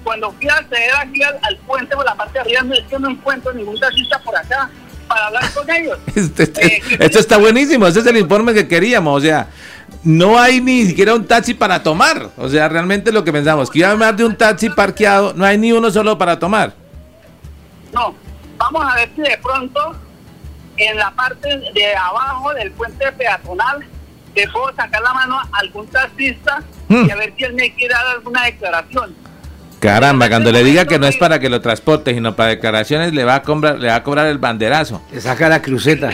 cuando 0.07 0.31
fui 0.31 0.49
a 0.49 0.55
acceder 0.55 0.91
aquí 1.01 1.21
al, 1.21 1.57
puente 1.67 1.97
por 1.97 2.05
la 2.05 2.15
parte 2.15 2.35
de 2.35 2.41
arriba, 2.41 2.77
es 2.77 2.85
que 2.85 2.97
no 2.97 3.11
encuentro 3.11 3.53
ningún 3.53 3.79
taxista 3.81 4.21
por 4.21 4.37
acá 4.37 4.71
para 5.09 5.27
hablar 5.27 5.53
con 5.53 5.69
ellos. 5.69 5.99
Este, 6.15 6.45
este, 6.45 6.77
eh, 6.77 6.83
esto 7.01 7.19
está 7.19 7.39
buenísimo, 7.39 7.89
ese 7.89 7.99
es 7.99 8.07
el 8.07 8.17
informe 8.17 8.55
que 8.55 8.69
queríamos, 8.69 9.19
o 9.19 9.21
sea, 9.21 9.49
no 10.05 10.39
hay 10.39 10.61
ni 10.61 10.87
siquiera 10.87 11.13
un 11.13 11.27
taxi 11.27 11.55
para 11.55 11.83
tomar, 11.83 12.31
o 12.37 12.49
sea, 12.49 12.69
realmente 12.69 13.11
lo 13.11 13.25
que 13.25 13.33
pensamos, 13.33 13.69
que 13.69 13.81
iba 13.81 13.89
a 13.89 13.91
hablar 13.91 14.15
de 14.15 14.25
un 14.25 14.37
taxi 14.37 14.71
parqueado, 14.71 15.35
no 15.35 15.45
hay 15.45 15.59
ni 15.59 15.73
uno 15.73 15.91
solo 15.91 16.17
para 16.17 16.39
tomar. 16.39 16.73
No, 17.93 18.15
vamos 18.57 18.85
a 18.85 18.95
ver 18.95 19.11
si 19.17 19.23
de 19.23 19.39
pronto 19.43 19.97
en 20.77 20.97
la 20.99 21.11
parte 21.11 21.49
de 21.75 21.97
abajo 21.97 22.55
del 22.55 22.71
puente 22.71 23.11
peatonal 23.11 23.85
te 24.35 24.47
puedo 24.51 24.73
sacar 24.77 25.03
la 25.03 25.15
mano 25.15 25.37
a 25.41 25.49
algún 25.55 25.89
taxista 25.89 26.63
hmm. 26.89 27.07
y 27.07 27.11
a 27.11 27.17
ver 27.17 27.33
si 27.37 27.43
él 27.43 27.55
me 27.55 27.75
quiere 27.75 27.93
dar 27.93 28.07
alguna 28.07 28.45
declaración. 28.45 29.26
Caramba, 29.81 30.29
cuando 30.29 30.53
le 30.53 30.65
diga 30.65 30.87
que 30.87 30.99
no 30.99 31.07
es 31.07 31.17
para 31.17 31.39
que 31.39 31.51
lo 31.51 31.61
transporte, 31.61 32.15
sino 32.15 32.35
para 32.35 32.51
declaraciones, 32.51 33.13
le 33.13 33.25
va 33.25 33.37
a 33.37 33.43
cobrar, 33.43 33.79
le 33.79 33.89
va 33.89 33.97
a 33.97 34.03
cobrar 34.03 34.27
el 34.27 34.39
banderazo. 34.39 35.03
Le 35.13 35.21
saca 35.21 35.49
la 35.49 35.61
cruceta. 35.61 36.11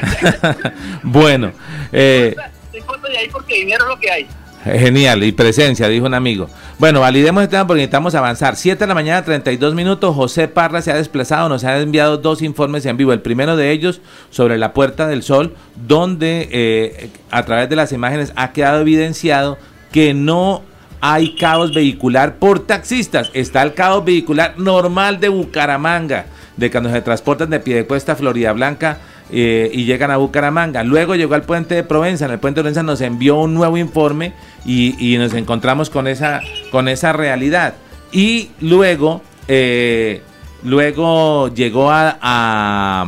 bueno. 1.03 1.53
Eh, 1.92 2.35
de 2.72 3.18
ahí 3.18 3.29
porque 3.31 3.57
dinero 3.57 3.85
es 3.85 3.88
lo 3.88 3.98
que 3.98 4.11
hay. 4.11 4.27
Genial, 4.64 5.25
y 5.25 5.33
presencia, 5.33 5.88
dijo 5.88 6.07
un 6.07 6.14
amigo. 6.14 6.48
Bueno, 6.79 7.01
validemos 7.01 7.42
este 7.42 7.57
tema 7.57 7.66
porque 7.66 7.81
necesitamos 7.81 8.14
avanzar. 8.14 8.55
7 8.55 8.79
de 8.79 8.87
la 8.87 8.94
mañana, 8.94 9.25
32 9.25 9.75
minutos. 9.75 10.14
José 10.14 10.46
Parra 10.46 10.83
se 10.83 10.92
ha 10.92 10.96
desplazado, 10.96 11.48
nos 11.48 11.64
ha 11.64 11.79
enviado 11.81 12.16
dos 12.16 12.42
informes 12.42 12.87
en 12.87 12.96
vivo. 12.96 13.12
El 13.12 13.20
primero 13.20 13.57
de 13.57 13.72
ellos 13.72 14.01
sobre 14.31 14.59
la 14.59 14.72
Puerta 14.72 15.09
del 15.09 15.25
Sol, 15.25 15.57
donde 15.87 16.48
eh, 16.53 17.11
a 17.31 17.44
través 17.44 17.68
de 17.68 17.77
las 17.77 17.90
imágenes 17.92 18.33
ha 18.37 18.53
quedado 18.53 18.81
evidenciado 18.81 19.59
que 19.90 20.14
no 20.14 20.62
hay 21.04 21.34
caos 21.34 21.74
vehicular 21.74 22.36
por 22.36 22.60
taxistas. 22.60 23.32
Está 23.34 23.62
el 23.62 23.74
caos 23.74 24.04
vehicular 24.04 24.54
normal 24.56 25.18
de 25.18 25.28
Bucaramanga, 25.28 26.26
de 26.56 26.70
cuando 26.70 26.92
se 26.92 27.02
transportan 27.02 27.50
de 27.50 27.58
Piedecuesta 27.58 28.12
a 28.12 28.14
Florida 28.16 28.52
Blanca 28.52 28.98
eh, 29.28 29.68
y 29.74 29.84
llegan 29.84 30.12
a 30.12 30.16
Bucaramanga. 30.18 30.84
Luego 30.84 31.16
llegó 31.16 31.34
al 31.34 31.42
puente 31.42 31.74
de 31.74 31.82
Provenza. 31.82 32.26
En 32.26 32.30
el 32.30 32.38
puente 32.38 32.60
de 32.60 32.62
Provenza 32.62 32.84
nos 32.84 33.00
envió 33.00 33.40
un 33.40 33.52
nuevo 33.52 33.76
informe 33.76 34.32
y, 34.64 35.16
nos 35.18 35.34
encontramos 35.34 35.90
con 35.90 36.06
esa, 36.06 36.40
con 36.70 36.86
esa 36.86 37.12
realidad. 37.12 37.74
Y 38.12 38.50
luego, 38.60 39.22
eh, 39.48 40.22
luego 40.62 41.52
llegó 41.52 41.90
a, 41.90 43.06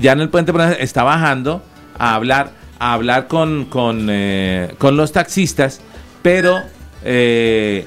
ya 0.00 0.10
en 0.10 0.20
el 0.22 0.28
puente 0.28 0.50
de 0.50 0.58
Provenza, 0.58 0.80
está 0.80 1.04
bajando 1.04 1.62
a 2.00 2.16
hablar, 2.16 2.50
a 2.80 2.94
hablar 2.94 3.28
con, 3.28 3.66
con, 3.66 4.08
eh, 4.10 4.74
con 4.78 4.96
los 4.96 5.12
taxistas, 5.12 5.80
pero 6.22 6.62
eh, 7.08 7.84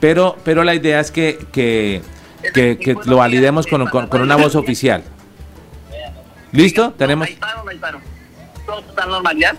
pero, 0.00 0.36
pero 0.44 0.64
la 0.64 0.74
idea 0.74 1.00
es 1.00 1.10
que, 1.10 1.38
que, 1.52 2.02
que, 2.54 2.96
lo 3.04 3.16
validemos 3.16 3.66
con, 3.66 3.86
con, 3.88 4.06
con, 4.06 4.22
una 4.22 4.36
voz 4.36 4.54
oficial. 4.54 5.02
¿Listo? 6.52 6.92
Tenemos. 6.92 7.28
¿Todo 8.64 8.80
está 8.80 9.06
normal 9.06 9.36
ya? 9.38 9.54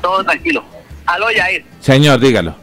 Todo 0.00 0.24
tranquilo. 0.24 0.64
Aló, 1.06 1.30
Yair. 1.30 1.64
Señor, 1.80 2.20
dígalo. 2.20 2.54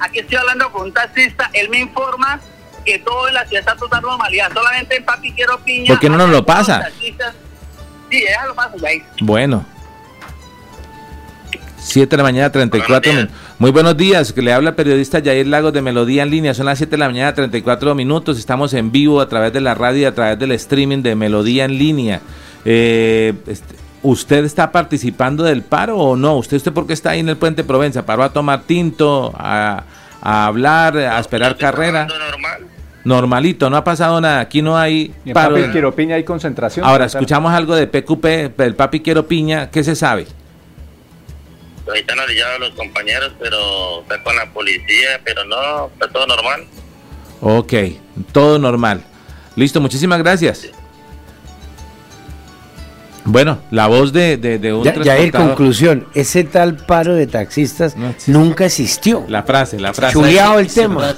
Aquí 0.00 0.18
estoy 0.20 0.36
hablando 0.36 0.70
con 0.70 0.82
un 0.82 0.92
taxista. 0.92 1.50
Él 1.54 1.70
me 1.70 1.80
informa 1.80 2.40
que 2.84 2.98
todo 2.98 3.28
en 3.28 3.34
la 3.34 3.46
ciudad 3.46 3.60
está 3.60 3.76
total 3.76 4.02
normalidad. 4.02 4.52
Solamente 4.52 4.96
en 4.96 5.04
Papi 5.04 5.32
Quiero 5.32 5.58
Piña. 5.60 5.88
¿Por 5.88 5.98
qué 5.98 6.08
no 6.08 6.18
nos 6.18 6.30
lo 6.30 6.44
pasa? 6.44 6.88
Sí, 7.00 7.14
déjalo 8.10 8.54
paso, 8.54 8.76
Yair. 8.76 9.02
Bueno. 9.20 9.77
7 11.88 12.10
de 12.10 12.16
la 12.18 12.22
mañana, 12.22 12.52
34 12.52 13.12
minutos. 13.12 13.36
Muy 13.58 13.70
buenos 13.70 13.96
días, 13.96 14.32
que 14.32 14.42
le 14.42 14.52
habla 14.52 14.70
el 14.70 14.76
periodista 14.76 15.22
Jair 15.24 15.46
Lagos 15.46 15.72
de 15.72 15.80
Melodía 15.80 16.22
en 16.22 16.30
línea. 16.30 16.52
Son 16.52 16.66
las 16.66 16.78
7 16.78 16.90
de 16.90 16.98
la 16.98 17.08
mañana, 17.08 17.34
34 17.34 17.94
minutos. 17.94 18.38
Estamos 18.38 18.74
en 18.74 18.92
vivo 18.92 19.20
a 19.22 19.28
través 19.28 19.54
de 19.54 19.62
la 19.62 19.74
radio 19.74 20.02
y 20.02 20.04
a 20.04 20.14
través 20.14 20.38
del 20.38 20.52
streaming 20.52 21.02
de 21.02 21.14
Melodía 21.14 21.64
en 21.64 21.78
línea. 21.78 22.20
Eh, 22.66 23.32
este, 23.46 23.74
¿Usted 24.02 24.44
está 24.44 24.70
participando 24.70 25.44
del 25.44 25.62
paro 25.62 25.96
o 25.96 26.14
no? 26.14 26.36
¿Usted, 26.36 26.58
usted 26.58 26.72
por 26.72 26.86
qué 26.86 26.92
está 26.92 27.10
ahí 27.10 27.20
en 27.20 27.30
el 27.30 27.36
Puente 27.36 27.64
Provenza? 27.64 28.04
¿Paró 28.04 28.22
a 28.22 28.32
tomar 28.34 28.62
tinto, 28.64 29.32
a, 29.34 29.82
hablar, 30.20 30.96
a 30.98 31.18
esperar 31.18 31.56
carrera? 31.56 32.06
Normal. 32.06 32.66
Normalito, 33.04 33.70
no 33.70 33.78
ha 33.78 33.84
pasado 33.84 34.20
nada. 34.20 34.40
Aquí 34.40 34.60
no 34.60 34.76
hay 34.76 35.14
paro. 35.32 35.56
Papi 35.56 35.68
Quiero 35.72 35.94
Piña 35.94 36.16
hay 36.16 36.24
concentración. 36.24 36.84
Ahora, 36.84 37.06
escuchamos 37.06 37.50
algo 37.52 37.74
de 37.74 37.86
PQP, 37.86 38.56
del 38.58 38.74
Papi 38.74 39.00
Quiero 39.00 39.26
Piña. 39.26 39.70
¿Qué 39.70 39.82
se 39.82 39.96
sabe? 39.96 40.26
Ahí 41.92 42.00
están 42.00 42.18
orillados 42.18 42.60
los 42.60 42.70
compañeros, 42.70 43.32
pero 43.38 44.02
está 44.02 44.22
con 44.22 44.36
la 44.36 44.46
policía, 44.52 45.20
pero 45.24 45.44
no, 45.44 45.86
está 45.86 46.08
todo 46.08 46.26
normal. 46.26 46.64
Ok, 47.40 47.72
todo 48.32 48.58
normal. 48.58 49.02
Listo, 49.56 49.80
muchísimas 49.80 50.18
gracias. 50.18 50.68
Bueno, 53.24 53.58
la 53.70 53.86
voz 53.88 54.12
de, 54.12 54.38
de, 54.38 54.72
un 54.72 54.84
ya, 54.84 54.94
ya 55.02 55.18
en 55.18 55.30
conclusión, 55.30 56.06
ese 56.14 56.44
tal 56.44 56.76
paro 56.76 57.14
de 57.14 57.26
taxistas 57.26 57.94
nunca 58.26 58.64
existió. 58.64 59.24
La 59.28 59.42
frase, 59.42 59.78
la 59.78 59.92
frase. 59.92 60.14
Chuleado 60.14 60.58
el 60.58 60.72
tema. 60.72 61.14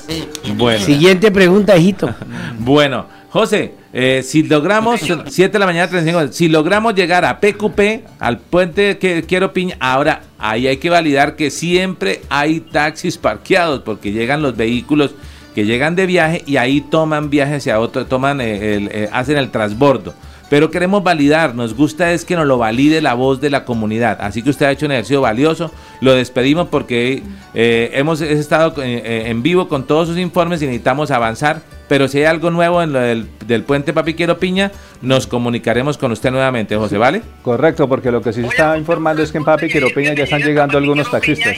Bueno. 0.57 0.85
Siguiente 0.85 1.31
pregunta, 1.31 1.77
hijito. 1.77 2.13
bueno, 2.59 3.07
José, 3.31 3.75
eh, 3.93 4.23
si 4.25 4.45
logramos, 4.45 5.01
7 5.01 5.53
de 5.53 5.59
la 5.59 5.67
mañana, 5.67 5.89
35, 5.89 6.33
si 6.33 6.49
logramos 6.49 6.95
llegar 6.95 7.25
a 7.25 7.41
PQP, 7.41 8.07
al 8.21 8.39
puente 8.39 8.99
que 8.99 9.25
quiero 9.25 9.53
piña, 9.53 9.77
ahora 9.81 10.23
ahí 10.39 10.69
hay 10.69 10.77
que 10.77 10.91
validar 10.91 11.35
que 11.35 11.51
siempre 11.51 12.21
hay 12.29 12.61
taxis 12.61 13.19
parqueados, 13.19 13.81
porque 13.81 14.13
llegan 14.13 14.43
los 14.43 14.57
vehículos 14.57 15.15
que 15.57 15.65
llegan 15.65 15.97
de 15.97 16.07
viaje 16.07 16.45
y 16.47 16.57
ahí 16.57 16.81
toman 16.81 17.31
viaje 17.31 17.57
hacia 17.57 17.81
otro, 17.81 18.07
toman 18.07 18.41
eh, 18.41 18.77
el, 18.77 18.89
eh, 18.93 19.09
hacen 19.13 19.37
el 19.37 19.51
transbordo 19.51 20.15
pero 20.49 20.69
queremos 20.69 21.05
validar, 21.05 21.55
nos 21.55 21.75
gusta 21.75 22.11
es 22.11 22.25
que 22.25 22.35
nos 22.35 22.45
lo 22.45 22.59
valide 22.59 23.01
la 23.01 23.15
voz 23.15 23.41
de 23.41 23.51
la 23.51 23.65
comunidad. 23.65 24.19
Así 24.21 24.43
que 24.43 24.51
usted 24.51 24.67
ha 24.67 24.73
hecho 24.73 24.85
un 24.85 24.91
ejercicio 24.91 25.21
valioso, 25.21 25.71
lo 26.01 26.13
despedimos 26.13 26.67
porque 26.67 27.23
eh, 27.55 27.93
hemos 27.95 28.21
estado 28.21 28.75
en 28.83 29.45
vivo 29.45 29.69
con 29.69 29.87
todos 29.87 30.09
sus 30.09 30.19
informes 30.19 30.61
y 30.61 30.67
necesitamos 30.67 31.13
avanzar 31.13 31.63
pero 31.91 32.07
si 32.07 32.19
hay 32.19 32.27
algo 32.27 32.53
nuevo 32.53 32.81
en 32.83 32.93
lo 32.93 33.01
del, 33.01 33.65
puente 33.65 33.93
Papiquero 33.93 34.39
Piña, 34.39 34.71
nos 35.03 35.27
comunicaremos 35.27 35.99
con 35.99 36.13
usted 36.13 36.31
nuevamente, 36.31 36.77
José, 36.77 36.99
¿vale? 36.99 37.21
Correcto, 37.43 37.89
porque 37.89 38.13
lo 38.13 38.23
que 38.23 38.33
sí 38.33 38.43
se 38.43 38.47
está 38.47 38.79
informando 38.79 39.25
es 39.25 39.33
que 39.33 39.39
en 39.39 39.45
Papiquero 39.45 39.89
Piña 39.93 40.15
ya 40.15 40.23
están 40.23 40.41
llegando 40.41 40.79
algunos 40.79 41.11
taxistas. 41.11 41.57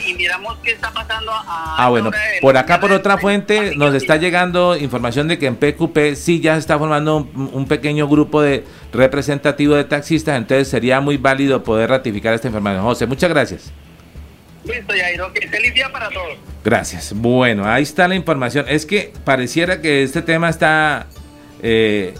ah, 1.77 1.87
bueno, 1.87 2.09
por 2.41 2.57
acá 2.57 2.79
por 2.79 2.91
otra 2.91 3.19
fuente 3.19 3.75
nos 3.75 3.93
está 3.93 4.15
llegando 4.17 4.75
información 4.75 5.27
de 5.27 5.37
que 5.37 5.45
en 5.45 5.55
PQP 5.55 6.15
sí 6.15 6.39
ya 6.39 6.53
se 6.53 6.61
está 6.61 6.79
formando 6.79 7.29
un, 7.35 7.67
pequeño 7.67 8.07
grupo 8.07 8.41
de 8.41 8.63
representativo 8.91 9.75
de 9.75 9.83
taxistas, 9.83 10.35
entonces 10.35 10.67
sería 10.67 10.99
muy 10.99 11.17
válido 11.17 11.63
poder 11.63 11.91
ratificar 11.91 12.33
esta 12.33 12.47
información. 12.47 12.83
José, 12.83 13.05
muchas 13.05 13.29
gracias. 13.29 13.71
Listo, 14.65 14.93
Jairo. 14.93 15.31
Feliz 15.49 15.73
día 15.73 15.91
para 15.91 16.09
todos. 16.09 16.37
Gracias. 16.63 17.13
Bueno, 17.13 17.65
ahí 17.65 17.83
está 17.83 18.07
la 18.07 18.15
información. 18.15 18.65
Es 18.67 18.85
que 18.85 19.13
pareciera 19.25 19.81
que 19.81 20.03
este 20.03 20.21
tema 20.21 20.49
está 20.49 21.07
eh, 21.61 22.13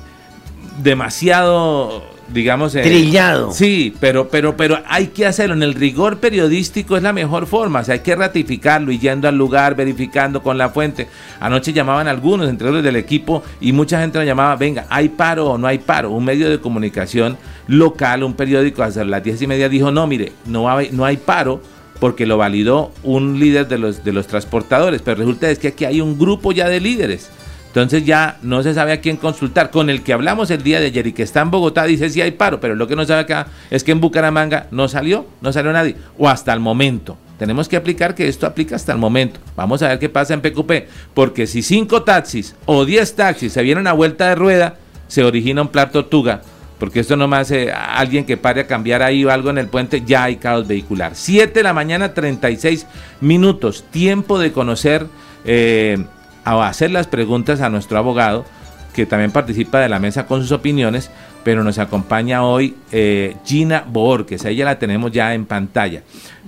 demasiado 0.81 2.03
digamos 2.29 2.73
eh, 2.73 2.81
trillado 2.81 3.51
sí 3.51 3.93
pero 3.99 4.29
pero 4.29 4.55
pero 4.55 4.79
hay 4.87 5.07
que 5.07 5.25
hacerlo 5.25 5.55
en 5.55 5.61
el 5.61 5.73
rigor 5.73 6.19
periodístico 6.19 6.95
es 6.95 7.03
la 7.03 7.11
mejor 7.11 7.47
forma 7.47 7.81
o 7.81 7.83
sea 7.83 7.93
hay 7.93 7.99
que 7.99 8.15
ratificarlo 8.15 8.91
y 8.91 8.97
yendo 8.97 9.27
al 9.27 9.37
lugar 9.37 9.75
verificando 9.75 10.41
con 10.41 10.57
la 10.57 10.69
fuente 10.69 11.09
anoche 11.41 11.73
llamaban 11.73 12.07
algunos 12.07 12.49
entre 12.49 12.71
los 12.71 12.81
del 12.81 12.95
equipo 12.95 13.43
y 13.59 13.73
mucha 13.73 13.99
gente 13.99 14.17
nos 14.17 14.25
llamaba 14.25 14.55
venga 14.55 14.85
hay 14.89 15.09
paro 15.09 15.51
o 15.51 15.57
no 15.57 15.67
hay 15.67 15.79
paro 15.79 16.11
un 16.11 16.23
medio 16.23 16.49
de 16.49 16.59
comunicación 16.59 17.37
local 17.67 18.23
un 18.23 18.33
periódico 18.33 18.83
hasta 18.83 19.03
las 19.03 19.21
diez 19.21 19.41
y 19.41 19.47
media 19.47 19.67
dijo 19.67 19.91
no 19.91 20.07
mire 20.07 20.31
no 20.45 20.69
hay, 20.69 20.89
no 20.91 21.03
hay 21.03 21.17
paro 21.17 21.61
porque 22.03 22.25
lo 22.25 22.37
validó 22.37 22.91
un 23.03 23.39
líder 23.39 23.69
de 23.69 23.77
los, 23.77 24.03
de 24.03 24.11
los 24.11 24.27
transportadores, 24.27 25.01
pero 25.01 25.15
resulta 25.19 25.49
es 25.49 25.57
que 25.57 25.69
aquí 25.69 25.85
hay 25.85 26.01
un 26.01 26.19
grupo 26.19 26.51
ya 26.51 26.67
de 26.67 26.81
líderes. 26.81 27.29
Entonces 27.67 28.03
ya 28.03 28.39
no 28.41 28.61
se 28.61 28.73
sabe 28.73 28.91
a 28.91 28.99
quién 28.99 29.15
consultar. 29.15 29.71
Con 29.71 29.89
el 29.89 30.03
que 30.03 30.11
hablamos 30.11 30.51
el 30.51 30.63
día 30.63 30.81
de 30.81 30.87
ayer 30.87 31.07
y 31.07 31.13
que 31.13 31.23
está 31.23 31.39
en 31.39 31.49
Bogotá 31.49 31.85
dice 31.85 32.09
si 32.09 32.19
hay 32.19 32.31
paro, 32.31 32.59
pero 32.59 32.75
lo 32.75 32.89
que 32.89 32.97
no 32.97 33.05
sabe 33.05 33.21
acá 33.21 33.47
es 33.71 33.85
que 33.85 33.93
en 33.93 34.01
Bucaramanga 34.01 34.67
no 34.69 34.89
salió, 34.89 35.25
no 35.39 35.53
salió 35.53 35.71
nadie, 35.71 35.95
o 36.17 36.27
hasta 36.27 36.51
el 36.51 36.59
momento. 36.59 37.15
Tenemos 37.39 37.69
que 37.69 37.77
aplicar 37.77 38.15
que 38.15 38.27
esto 38.27 38.47
aplica 38.47 38.75
hasta 38.75 38.91
el 38.91 38.97
momento. 38.97 39.39
Vamos 39.55 39.81
a 39.81 39.87
ver 39.87 39.99
qué 39.99 40.09
pasa 40.09 40.33
en 40.33 40.41
PQP, 40.41 40.89
porque 41.13 41.47
si 41.47 41.61
cinco 41.61 42.03
taxis 42.03 42.53
o 42.65 42.83
diez 42.83 43.15
taxis 43.15 43.53
se 43.53 43.61
vienen 43.61 43.87
a 43.87 43.93
vuelta 43.93 44.27
de 44.27 44.35
rueda, 44.35 44.75
se 45.07 45.23
origina 45.23 45.61
un 45.61 45.69
plato 45.69 46.07
tuga 46.07 46.41
porque 46.83 46.99
esto 46.99 47.15
no 47.15 47.29
más 47.29 47.43
hace 47.43 47.71
alguien 47.71 48.25
que 48.25 48.35
pare 48.35 48.59
a 48.59 48.67
cambiar 48.67 49.03
ahí 49.03 49.23
o 49.23 49.31
algo 49.31 49.49
en 49.49 49.57
el 49.57 49.67
puente, 49.67 50.03
ya 50.05 50.25
hay 50.25 50.35
caos 50.35 50.67
vehicular. 50.67 51.13
7 51.15 51.53
de 51.53 51.63
la 51.63 51.71
mañana, 51.71 52.13
36 52.13 52.85
minutos, 53.21 53.85
tiempo 53.89 54.37
de 54.37 54.51
conocer 54.51 55.07
eh, 55.45 56.03
o 56.45 56.61
hacer 56.61 56.91
las 56.91 57.07
preguntas 57.07 57.61
a 57.61 57.69
nuestro 57.69 57.97
abogado, 57.97 58.43
que 58.93 59.05
también 59.05 59.31
participa 59.31 59.79
de 59.79 59.87
la 59.87 59.99
mesa 59.99 60.25
con 60.25 60.41
sus 60.41 60.51
opiniones, 60.51 61.09
pero 61.45 61.63
nos 61.63 61.79
acompaña 61.79 62.43
hoy 62.43 62.75
eh, 62.91 63.37
Gina 63.45 63.85
Borges, 63.87 64.43
a 64.43 64.49
ella 64.49 64.65
la 64.65 64.77
tenemos 64.77 65.13
ya 65.13 65.33
en 65.33 65.45
pantalla, 65.45 66.03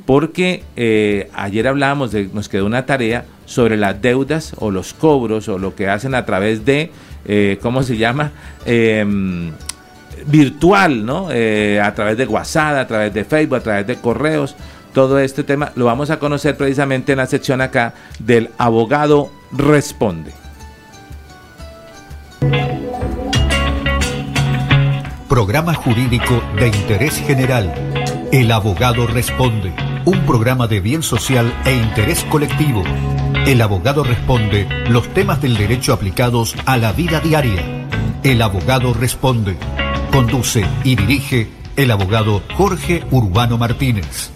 porque 0.05 0.63
eh, 0.75 1.29
ayer 1.33 1.65
hablábamos, 1.65 2.11
de, 2.11 2.27
nos 2.33 2.49
quedó 2.49 2.65
una 2.65 2.85
tarea 2.85 3.23
sobre 3.45 3.77
las 3.77 4.01
deudas 4.01 4.53
o 4.57 4.69
los 4.69 4.93
cobros 4.93 5.47
o 5.47 5.57
lo 5.57 5.75
que 5.75 5.87
hacen 5.87 6.13
a 6.13 6.25
través 6.25 6.65
de, 6.65 6.91
¿cómo 7.61 7.83
se 7.83 7.95
llama? 7.95 8.33
Virtual, 10.25 11.05
¿no? 11.05 11.27
Eh, 11.31 11.79
a 11.81 11.93
través 11.93 12.17
de 12.17 12.25
WhatsApp, 12.25 12.77
a 12.77 12.87
través 12.87 13.13
de 13.13 13.25
Facebook, 13.25 13.57
a 13.57 13.61
través 13.61 13.87
de 13.87 13.95
correos. 13.97 14.55
Todo 14.93 15.19
este 15.19 15.43
tema 15.43 15.71
lo 15.75 15.85
vamos 15.85 16.09
a 16.09 16.19
conocer 16.19 16.55
precisamente 16.55 17.11
en 17.11 17.17
la 17.17 17.25
sección 17.25 17.59
acá 17.59 17.93
del 18.19 18.51
abogado 18.57 19.29
responde. 19.51 20.31
Programa 25.27 25.73
jurídico 25.73 26.41
de 26.57 26.67
interés 26.67 27.17
general. 27.17 27.73
El 28.31 28.49
abogado 28.53 29.05
responde. 29.05 29.73
Un 30.05 30.25
programa 30.25 30.67
de 30.67 30.79
bien 30.79 31.03
social 31.03 31.53
e 31.65 31.75
interés 31.75 32.23
colectivo. 32.29 32.83
El 33.45 33.61
abogado 33.61 34.05
responde 34.05 34.65
los 34.87 35.13
temas 35.13 35.41
del 35.41 35.57
derecho 35.57 35.91
aplicados 35.91 36.55
a 36.65 36.77
la 36.77 36.93
vida 36.93 37.19
diaria. 37.19 37.85
El 38.23 38.41
abogado 38.41 38.93
responde 38.93 39.57
Conduce 40.15 40.65
y 40.85 40.95
dirige 40.95 41.49
el 41.75 41.91
abogado 41.91 42.41
Jorge 42.53 43.03
Urbano 43.11 43.57
Martínez. 43.57 44.31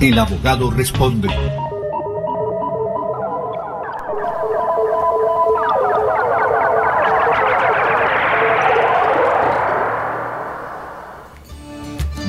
El 0.00 0.18
abogado 0.18 0.70
responde. 0.70 1.28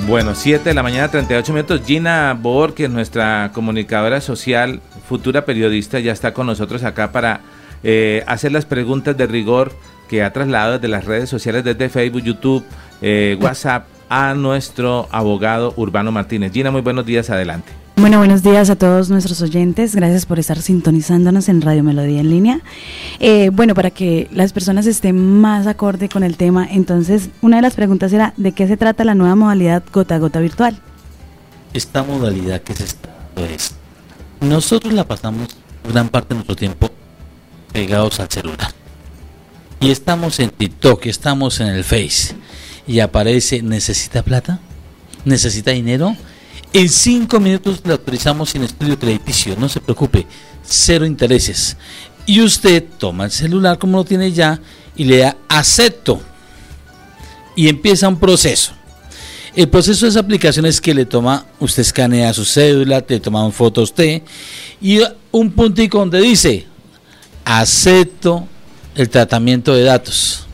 Bueno, 0.06 0.36
7 0.36 0.68
de 0.68 0.74
la 0.74 0.84
mañana, 0.84 1.10
38 1.10 1.54
minutos. 1.54 1.82
Gina 1.86 2.38
Bor, 2.38 2.74
que 2.74 2.84
es 2.84 2.90
nuestra 2.90 3.52
comunicadora 3.54 4.20
social, 4.20 4.82
futura 5.08 5.46
periodista, 5.46 6.02
ya 6.02 6.12
está 6.12 6.34
con 6.34 6.46
nosotros 6.46 6.84
acá 6.84 7.14
para 7.14 7.40
eh, 7.84 8.26
hacer 8.28 8.52
las 8.52 8.66
preguntas 8.66 9.16
de 9.16 9.28
rigor 9.28 9.72
que 10.08 10.24
ha 10.24 10.32
trasladado 10.32 10.74
desde 10.74 10.88
las 10.88 11.06
redes 11.06 11.30
sociales, 11.30 11.64
desde 11.64 11.90
Facebook, 11.90 12.24
YouTube, 12.24 12.64
eh, 13.02 13.38
WhatsApp, 13.42 13.88
a 14.10 14.34
nuestro 14.34 15.08
abogado 15.12 15.74
Urbano 15.78 16.12
Martínez. 16.12 16.52
Gina, 16.54 16.72
muy 16.72 16.82
buenos 16.82 17.06
días, 17.06 17.30
adelante. 17.30 17.72
Bueno, 17.98 18.18
buenos 18.20 18.44
días 18.44 18.70
a 18.70 18.76
todos 18.76 19.10
nuestros 19.10 19.42
oyentes. 19.42 19.96
Gracias 19.96 20.26
por 20.26 20.38
estar 20.38 20.62
sintonizándonos 20.62 21.48
en 21.50 21.62
Radio 21.62 21.82
Melodía 21.82 22.20
en 22.20 22.30
línea. 22.30 22.60
Eh, 23.20 23.50
bueno, 23.54 23.74
para 23.74 23.90
que 23.90 24.28
las 24.32 24.52
personas 24.54 24.86
estén 24.86 25.40
más 25.40 25.66
acorde 25.66 26.10
con 26.10 26.24
el 26.24 26.36
tema, 26.36 26.68
entonces 26.70 27.30
una 27.42 27.56
de 27.56 27.62
las 27.62 27.74
preguntas 27.74 28.12
era, 28.12 28.34
¿de 28.38 28.52
qué 28.52 28.68
se 28.68 28.78
trata 28.78 29.06
la 29.06 29.16
nueva 29.16 29.36
modalidad 29.36 29.82
gota 29.94 30.16
a 30.16 30.20
gota 30.20 30.40
virtual? 30.40 30.78
Esta 31.74 32.04
modalidad 32.04 32.62
que 32.62 32.74
se 32.74 32.84
está 32.84 33.10
es, 33.38 33.76
nosotros 34.42 34.94
la 34.94 35.06
pasamos 35.06 35.58
gran 35.90 36.10
parte 36.10 36.30
de 36.30 36.36
nuestro 36.36 36.56
tiempo 36.56 36.90
pegados 37.72 38.20
al 38.20 38.30
celular 38.30 38.85
y 39.86 39.92
estamos 39.92 40.40
en 40.40 40.50
TikTok, 40.50 41.06
estamos 41.06 41.60
en 41.60 41.68
el 41.68 41.84
Face 41.84 42.34
y 42.88 43.02
aparece, 43.02 43.62
¿necesita 43.62 44.24
plata? 44.24 44.60
¿Necesita 45.26 45.70
dinero? 45.70 46.18
En 46.74 46.90
cinco 46.90 47.40
minutos 47.40 47.82
le 47.84 47.92
autorizamos 47.92 48.50
sin 48.50 48.64
estudio 48.64 48.98
crediticio, 48.98 49.56
no 49.60 49.70
se 49.70 49.80
preocupe, 49.80 50.26
cero 50.64 51.06
intereses. 51.06 51.78
Y 52.26 52.42
usted 52.42 52.84
toma 52.98 53.26
el 53.26 53.32
celular 53.32 53.78
como 53.78 54.00
lo 54.00 54.04
tiene 54.04 54.32
ya 54.32 54.60
y 54.96 55.04
le 55.04 55.18
da 55.18 55.38
acepto. 55.48 56.20
Y 57.56 57.68
empieza 57.68 58.08
un 58.08 58.20
proceso. 58.20 58.74
El 59.56 59.70
proceso 59.70 60.08
de 60.08 60.10
esa 60.10 60.20
aplicación 60.20 60.66
es 60.66 60.82
que 60.82 60.96
le 60.96 61.06
toma, 61.06 61.46
usted 61.60 61.82
escanea 61.82 62.34
su 62.34 62.44
cédula, 62.44 63.02
te 63.02 63.20
toma 63.20 63.52
fotos 63.52 63.92
usted 63.92 64.24
y 64.82 65.00
un 65.32 65.52
puntico 65.52 66.00
donde 66.00 66.22
dice 66.22 66.66
acepto 67.46 68.48
el 68.96 69.10
tratamiento 69.10 69.74
de 69.74 69.84
datos. 69.84 70.46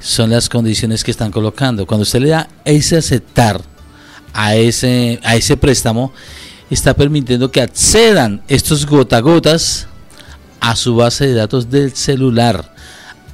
Son 0.00 0.30
las 0.30 0.48
condiciones 0.48 1.04
que 1.04 1.10
están 1.10 1.30
colocando. 1.30 1.86
Cuando 1.86 2.02
usted 2.02 2.20
le 2.20 2.30
da 2.30 2.48
ese 2.64 2.96
aceptar 2.96 3.60
a 4.32 4.54
ese, 4.54 5.20
a 5.22 5.36
ese 5.36 5.56
préstamo, 5.56 6.12
está 6.70 6.94
permitiendo 6.94 7.50
que 7.50 7.60
accedan 7.60 8.42
estos 8.48 8.86
gotagotas 8.86 9.88
a 10.60 10.76
su 10.76 10.96
base 10.96 11.26
de 11.26 11.34
datos 11.34 11.70
del 11.70 11.94
celular, 11.94 12.74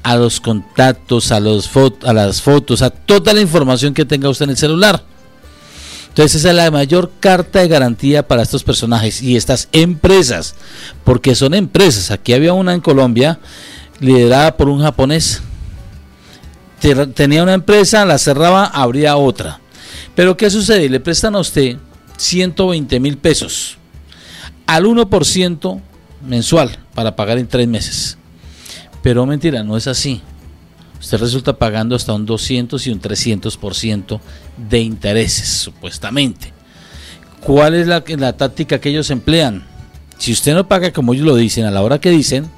a 0.02 0.16
los 0.16 0.40
contactos, 0.40 1.32
a, 1.32 1.40
los 1.40 1.70
a 2.04 2.12
las 2.12 2.40
fotos, 2.40 2.82
a 2.82 2.90
toda 2.90 3.32
la 3.32 3.40
información 3.40 3.94
que 3.94 4.04
tenga 4.04 4.28
usted 4.28 4.44
en 4.44 4.50
el 4.50 4.56
celular. 4.56 5.02
Entonces 6.08 6.36
esa 6.36 6.50
es 6.50 6.56
la 6.56 6.70
mayor 6.70 7.10
carta 7.20 7.60
de 7.60 7.68
garantía 7.68 8.26
para 8.26 8.42
estos 8.42 8.64
personajes 8.64 9.20
y 9.20 9.36
estas 9.36 9.68
empresas, 9.72 10.54
porque 11.04 11.34
son 11.34 11.52
empresas. 11.52 12.10
Aquí 12.10 12.32
había 12.32 12.54
una 12.54 12.72
en 12.72 12.80
Colombia 12.80 13.38
liderada 14.00 14.56
por 14.56 14.68
un 14.68 14.80
japonés. 14.82 15.42
Tenía 17.14 17.42
una 17.42 17.54
empresa, 17.54 18.04
la 18.04 18.18
cerraba, 18.18 18.66
abría 18.66 19.16
otra. 19.16 19.60
Pero 20.14 20.36
¿qué 20.36 20.50
sucede? 20.50 20.88
Le 20.88 21.00
prestan 21.00 21.34
a 21.34 21.40
usted 21.40 21.76
120 22.16 23.00
mil 23.00 23.18
pesos 23.18 23.78
al 24.66 24.84
1% 24.84 25.80
mensual 26.26 26.78
para 26.94 27.16
pagar 27.16 27.38
en 27.38 27.46
tres 27.46 27.68
meses. 27.68 28.18
Pero 29.02 29.26
mentira, 29.26 29.62
no 29.62 29.76
es 29.76 29.86
así. 29.86 30.20
Usted 31.00 31.18
resulta 31.18 31.56
pagando 31.56 31.94
hasta 31.94 32.12
un 32.12 32.26
200 32.26 32.86
y 32.86 32.90
un 32.90 33.00
300% 33.00 34.20
de 34.56 34.80
intereses, 34.80 35.48
supuestamente. 35.48 36.52
¿Cuál 37.40 37.74
es 37.74 37.86
la, 37.86 38.02
la 38.18 38.36
táctica 38.36 38.80
que 38.80 38.88
ellos 38.88 39.10
emplean? 39.10 39.64
Si 40.18 40.32
usted 40.32 40.54
no 40.54 40.66
paga 40.66 40.92
como 40.92 41.12
ellos 41.12 41.26
lo 41.26 41.36
dicen, 41.36 41.64
a 41.66 41.70
la 41.70 41.82
hora 41.82 42.00
que 42.00 42.10
dicen, 42.10 42.50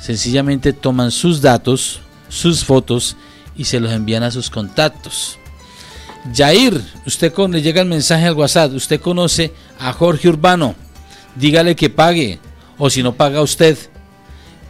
sencillamente 0.00 0.72
toman 0.72 1.10
sus 1.10 1.40
datos, 1.40 2.00
sus 2.28 2.64
fotos 2.64 3.16
y 3.56 3.64
se 3.64 3.80
los 3.80 3.92
envían 3.92 4.22
a 4.22 4.30
sus 4.30 4.50
contactos. 4.50 5.38
Jair, 6.34 6.82
usted 7.06 7.32
con, 7.32 7.52
le 7.52 7.62
llega 7.62 7.80
el 7.80 7.88
mensaje 7.88 8.26
al 8.26 8.34
WhatsApp, 8.34 8.72
usted 8.72 9.00
conoce 9.00 9.52
a 9.78 9.92
Jorge 9.92 10.28
Urbano, 10.28 10.74
dígale 11.34 11.74
que 11.76 11.90
pague, 11.90 12.38
o 12.76 12.90
si 12.90 13.02
no 13.02 13.14
paga 13.14 13.40
usted, 13.40 13.78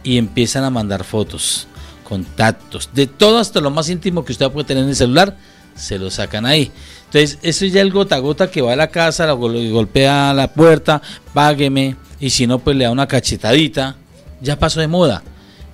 y 0.03 0.17
empiezan 0.17 0.63
a 0.63 0.69
mandar 0.69 1.03
fotos, 1.03 1.67
contactos, 2.07 2.89
de 2.93 3.07
todo 3.07 3.39
hasta 3.39 3.59
lo 3.59 3.71
más 3.71 3.89
íntimo 3.89 4.23
que 4.23 4.31
usted 4.31 4.49
puede 4.51 4.67
tener 4.67 4.83
en 4.83 4.89
el 4.89 4.95
celular, 4.95 5.37
se 5.75 5.97
lo 5.97 6.09
sacan 6.11 6.45
ahí. 6.45 6.71
Entonces, 7.05 7.39
eso 7.41 7.65
es 7.65 7.73
ya 7.73 7.81
el 7.81 7.91
gota 7.91 8.15
a 8.15 8.19
gota 8.19 8.51
que 8.51 8.61
va 8.61 8.73
a 8.73 8.75
la 8.75 8.89
casa, 8.89 9.25
lo 9.25 9.37
golpea 9.37 10.33
la 10.33 10.53
puerta, 10.53 11.01
págueme, 11.33 11.95
y 12.19 12.29
si 12.29 12.45
no, 12.47 12.59
pues 12.59 12.77
le 12.77 12.83
da 12.83 12.91
una 12.91 13.07
cachetadita. 13.07 13.95
Ya 14.41 14.57
pasó 14.57 14.79
de 14.79 14.87
moda. 14.87 15.23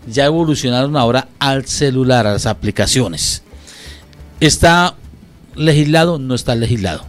Ya 0.07 0.25
evolucionaron 0.25 0.95
ahora 0.97 1.27
al 1.39 1.65
celular, 1.65 2.27
a 2.27 2.33
las 2.33 2.45
aplicaciones. 2.45 3.43
Está 4.39 4.95
legislado, 5.55 6.19
no 6.19 6.35
está 6.35 6.55
legislado. 6.55 7.05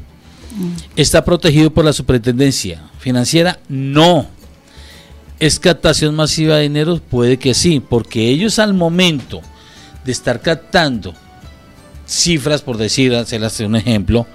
Mm. 0.56 0.72
¿Está 0.96 1.24
protegido 1.24 1.70
por 1.70 1.84
la 1.84 1.92
superintendencia 1.92 2.82
financiera? 2.98 3.58
No. 3.68 4.26
¿Es 5.38 5.60
captación 5.60 6.14
masiva 6.14 6.56
de 6.56 6.62
dinero? 6.62 6.98
Puede 6.98 7.38
que 7.38 7.52
sí, 7.52 7.80
porque 7.80 8.28
ellos 8.30 8.58
al 8.58 8.72
momento 8.72 9.42
de 10.04 10.12
estar 10.12 10.40
captando 10.40 11.14
cifras, 12.06 12.62
por 12.62 12.78
decir, 12.78 13.14
hacerles 13.14 13.60
un 13.60 13.76
ejemplo, 13.76 14.26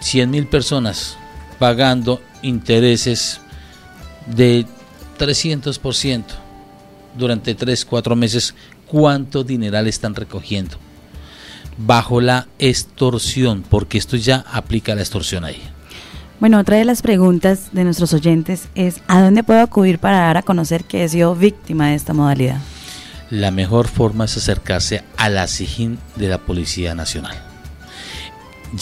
100 0.00 0.30
mil 0.30 0.46
personas 0.46 1.16
pagando 1.58 2.20
intereses 2.42 3.40
de 4.26 4.66
300% 5.18 6.24
durante 7.16 7.54
3, 7.54 7.84
4 7.84 8.16
meses, 8.16 8.54
¿cuánto 8.86 9.44
dineral 9.44 9.86
están 9.86 10.14
recogiendo? 10.14 10.76
bajo 11.76 12.20
la 12.20 12.46
extorsión, 12.58 13.64
porque 13.68 13.98
esto 13.98 14.16
ya 14.16 14.44
aplica 14.52 14.94
la 14.94 15.02
extorsión 15.02 15.44
ahí. 15.44 15.60
Bueno, 16.40 16.58
otra 16.58 16.76
de 16.76 16.84
las 16.84 17.00
preguntas 17.00 17.68
de 17.72 17.84
nuestros 17.84 18.12
oyentes 18.12 18.68
es, 18.74 19.00
¿a 19.06 19.22
dónde 19.22 19.44
puedo 19.44 19.60
acudir 19.60 19.98
para 19.98 20.18
dar 20.18 20.36
a 20.36 20.42
conocer 20.42 20.84
que 20.84 21.04
he 21.04 21.08
sido 21.08 21.34
víctima 21.34 21.88
de 21.88 21.94
esta 21.94 22.12
modalidad? 22.12 22.58
La 23.30 23.50
mejor 23.50 23.88
forma 23.88 24.26
es 24.26 24.36
acercarse 24.36 25.04
a 25.16 25.28
la 25.28 25.46
SIGIN 25.46 25.98
de 26.16 26.28
la 26.28 26.38
Policía 26.38 26.94
Nacional. 26.94 27.53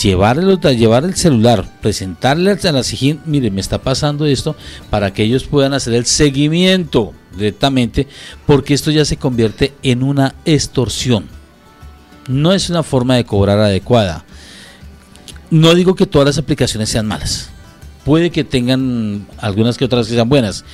Llevarlo, 0.00 0.58
llevar 0.70 1.04
el 1.04 1.14
celular, 1.14 1.68
presentarle 1.82 2.52
a 2.52 2.72
la 2.72 2.82
SIGIN, 2.82 3.20
mire, 3.26 3.50
me 3.50 3.60
está 3.60 3.82
pasando 3.82 4.24
esto, 4.26 4.56
para 4.90 5.12
que 5.12 5.24
ellos 5.24 5.44
puedan 5.44 5.74
hacer 5.74 5.94
el 5.94 6.06
seguimiento 6.06 7.12
directamente, 7.36 8.06
porque 8.46 8.74
esto 8.74 8.90
ya 8.90 9.04
se 9.04 9.16
convierte 9.16 9.74
en 9.82 10.02
una 10.02 10.34
extorsión 10.44 11.28
no 12.28 12.52
es 12.52 12.70
una 12.70 12.82
forma 12.82 13.16
de 13.16 13.24
cobrar 13.24 13.58
adecuada. 13.58 14.24
No 15.50 15.74
digo 15.74 15.94
que 15.94 16.06
todas 16.06 16.26
las 16.26 16.38
aplicaciones 16.38 16.88
sean 16.88 17.06
malas. 17.06 17.50
Puede 18.04 18.30
que 18.30 18.44
tengan 18.44 19.26
algunas 19.38 19.76
que 19.76 19.84
otras 19.84 20.08
que 20.08 20.14
sean 20.14 20.28
buenas, 20.28 20.64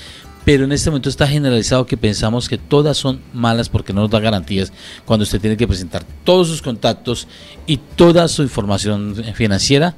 pero 0.49 0.65
en 0.65 0.73
este 0.73 0.89
momento 0.89 1.11
está 1.11 1.27
generalizado 1.27 1.85
que 1.85 1.99
pensamos 1.99 2.49
que 2.49 2.57
todas 2.57 2.97
son 2.97 3.21
malas 3.35 3.69
porque 3.69 3.93
no 3.93 4.01
nos 4.01 4.11
da 4.11 4.19
garantías 4.19 4.73
cuando 5.05 5.25
usted 5.25 5.43
tiene 5.43 5.59
que 5.59 5.69
presentar 5.69 6.05
todos 6.25 6.49
sus 6.49 6.63
contactos 6.63 7.29
y 7.67 7.77
toda 7.77 8.27
su 8.29 8.43
información 8.43 9.15
financiera 9.35 9.95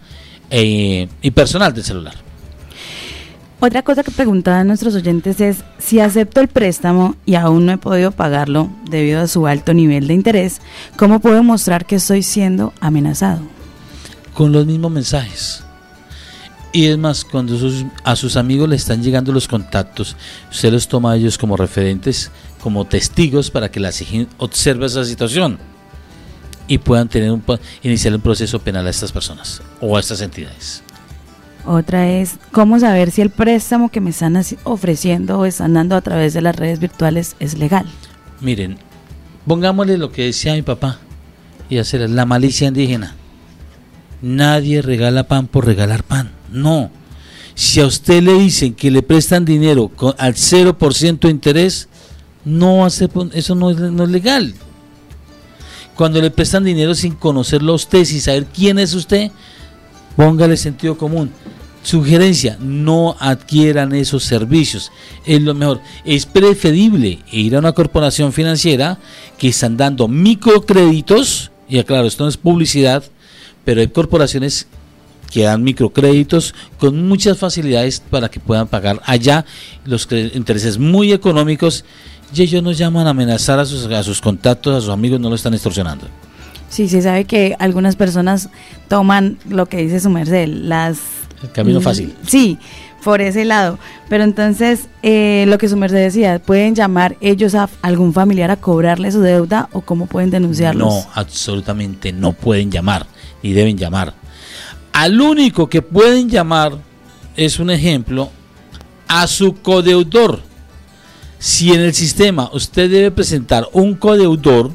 eh, 0.51 1.07
y 1.23 1.31
personal 1.31 1.73
del 1.73 1.85
celular. 1.85 2.15
Otra 3.61 3.83
cosa 3.83 4.03
que 4.03 4.11
preguntaban 4.11 4.67
nuestros 4.67 4.97
oyentes 4.97 5.41
es, 5.41 5.59
si 5.79 6.01
acepto 6.01 6.41
el 6.41 6.49
préstamo 6.49 7.15
y 7.25 7.37
aún 7.37 7.65
no 7.65 7.71
he 7.71 7.79
podido 7.79 8.11
pagarlo 8.11 8.71
debido 8.91 9.21
a 9.21 9.29
su 9.29 9.47
alto 9.47 9.73
nivel 9.73 10.09
de 10.09 10.15
interés, 10.15 10.61
¿cómo 10.97 11.21
puedo 11.21 11.45
mostrar 11.45 11.87
que 11.87 11.95
estoy 11.95 12.25
siendo 12.25 12.73
amenazado? 12.81 13.43
Con 14.35 14.51
los 14.51 14.67
mismos 14.67 14.91
mensajes. 14.91 15.63
Y 16.73 16.87
es 16.87 16.97
más, 16.97 17.25
cuando 17.25 17.59
a 18.05 18.17
sus 18.17 18.37
amigos 18.37 18.69
le 18.69 18.77
están 18.77 19.03
llegando 19.03 19.33
los 19.33 19.49
contactos, 19.49 20.17
usted 20.51 20.73
los 20.73 20.87
toma 20.87 21.13
a 21.13 21.17
ellos 21.17 21.37
como 21.37 21.57
referentes, 21.57 22.31
como 22.63 22.85
testigos 22.85 23.51
para 23.51 23.71
que 23.71 23.81
la 23.81 23.91
observe 24.39 24.87
esa 24.87 25.05
situación 25.05 25.59
y 26.69 26.79
puedan 26.79 27.09
tener 27.09 27.33
un, 27.33 27.43
iniciar 27.83 28.15
un 28.15 28.21
proceso 28.21 28.61
penal 28.61 28.87
a 28.87 28.91
estas 28.91 29.11
personas 29.11 29.61
o 29.81 29.97
a 29.97 30.01
estas 30.01 30.21
entidades. 30.21 30.85
Otra 31.67 32.09
es 32.09 32.37
cómo 32.53 32.79
saber 32.79 33.11
si 33.11 33.21
el 33.21 33.31
préstamo 33.31 33.91
que 33.91 34.01
me 34.01 34.11
están 34.11 34.41
ofreciendo 34.63 35.41
o 35.41 35.47
están 35.47 35.75
dando 35.75 35.97
a 35.97 36.01
través 36.01 36.33
de 36.33 36.41
las 36.41 36.55
redes 36.55 36.79
virtuales 36.79 37.35
es 37.41 37.59
legal. 37.59 37.87
Miren, 38.41 38.79
pongámosle 39.47 39.99
lo 39.99 40.13
que 40.13 40.27
decía 40.27 40.55
mi 40.55 40.63
papá 40.63 40.99
y 41.69 41.79
hacer 41.79 42.09
la 42.09 42.25
malicia 42.25 42.69
indígena. 42.69 43.17
Nadie 44.23 44.81
regala 44.81 45.25
pan 45.25 45.49
por 45.49 45.67
regalar 45.67 46.05
pan. 46.05 46.40
No. 46.51 46.91
Si 47.55 47.81
a 47.81 47.87
usted 47.87 48.23
le 48.23 48.35
dicen 48.35 48.75
que 48.75 48.91
le 48.91 49.03
prestan 49.03 49.45
dinero 49.45 49.89
con, 49.89 50.15
al 50.19 50.35
0% 50.35 51.21
de 51.21 51.31
interés, 51.31 51.89
no 52.45 52.85
hace, 52.85 53.09
eso 53.35 53.55
no 53.55 53.71
es, 53.71 53.77
no 53.79 54.05
es 54.05 54.11
legal. 54.11 54.55
Cuando 55.95 56.23
le 56.23 56.31
prestan 56.31 56.65
dinero 56.65 56.95
sin 56.95 57.15
conocerlo 57.15 57.73
a 57.73 57.77
usted, 57.77 58.05
sin 58.05 58.21
saber 58.21 58.47
quién 58.47 58.79
es 58.79 58.95
usted, 58.95 59.31
Póngale 60.17 60.57
sentido 60.57 60.99
común. 60.99 61.31
Sugerencia, 61.83 62.59
no 62.61 63.17
adquieran 63.19 63.95
esos 63.95 64.23
servicios. 64.23 64.93
Es 65.25 65.41
lo 65.41 65.55
mejor. 65.55 65.81
Es 66.05 66.27
preferible 66.27 67.21
ir 67.33 67.57
a 67.57 67.59
una 67.59 67.73
corporación 67.73 68.33
financiera 68.33 68.99
que 69.39 69.49
están 69.49 69.79
dando 69.79 70.09
microcréditos. 70.09 71.51
Y 71.69 71.79
aclaro, 71.79 72.07
esto 72.07 72.25
no 72.25 72.29
es 72.29 72.37
publicidad, 72.37 73.03
pero 73.65 73.81
hay 73.81 73.89
corporaciones 73.89 74.67
que 75.31 75.45
dan 75.45 75.63
microcréditos 75.63 76.55
con 76.79 77.09
muchas 77.09 77.39
facilidades 77.39 78.01
para 78.01 78.29
que 78.29 78.41
puedan 78.41 78.67
pagar 78.67 79.01
allá 79.05 79.45
los 79.85 80.09
intereses 80.11 80.79
muy 80.79 81.13
económicos 81.13 81.85
y 82.35 82.43
ellos 82.43 82.63
nos 82.63 82.79
llaman 82.79 83.07
a 83.07 83.11
amenazar 83.11 83.59
a 83.59 83.65
sus, 83.65 83.87
a 83.87 84.03
sus 84.03 84.21
contactos, 84.21 84.77
a 84.77 84.81
sus 84.81 84.91
amigos, 84.91 85.21
no 85.21 85.29
lo 85.29 85.35
están 85.35 85.55
extorsionando. 85.55 86.07
Sí, 86.69 86.89
se 86.89 87.03
sabe 87.03 87.25
que 87.25 87.57
algunas 87.59 87.97
personas 87.97 88.49
toman 88.89 89.39
lo 89.49 89.67
que 89.67 89.79
dice 89.79 90.01
su 90.01 90.11
merced, 90.11 90.47
las... 90.47 90.99
El 91.43 91.51
camino 91.51 91.81
fácil. 91.81 92.15
Sí, 92.27 92.59
por 93.03 93.21
ese 93.21 93.45
lado. 93.45 93.79
Pero 94.09 94.25
entonces, 94.25 94.89
eh, 95.03 95.45
lo 95.49 95.59
que 95.59 95.69
su 95.69 95.77
merced 95.77 95.97
decía, 95.97 96.39
¿pueden 96.39 96.75
llamar 96.75 97.17
ellos 97.21 97.55
a 97.55 97.69
algún 97.83 98.13
familiar 98.13 98.51
a 98.51 98.57
cobrarle 98.57 99.11
su 99.11 99.21
deuda 99.21 99.69
o 99.73 99.81
cómo 99.81 100.07
pueden 100.07 100.31
denunciarlos? 100.31 100.87
No, 100.87 101.11
absolutamente 101.15 102.13
no 102.13 102.33
pueden 102.33 102.71
llamar, 102.71 103.07
ni 103.43 103.53
deben 103.53 103.77
llamar. 103.77 104.15
Al 105.01 105.19
único 105.19 105.67
que 105.67 105.81
pueden 105.81 106.29
llamar 106.29 106.77
es 107.35 107.59
un 107.59 107.71
ejemplo 107.71 108.29
a 109.09 109.27
su 109.29 109.55
codeudor. 109.55 110.43
Si 111.39 111.73
en 111.73 111.81
el 111.81 111.95
sistema 111.95 112.51
usted 112.53 112.91
debe 112.91 113.11
presentar 113.11 113.67
un 113.73 113.95
codeudor, 113.95 114.73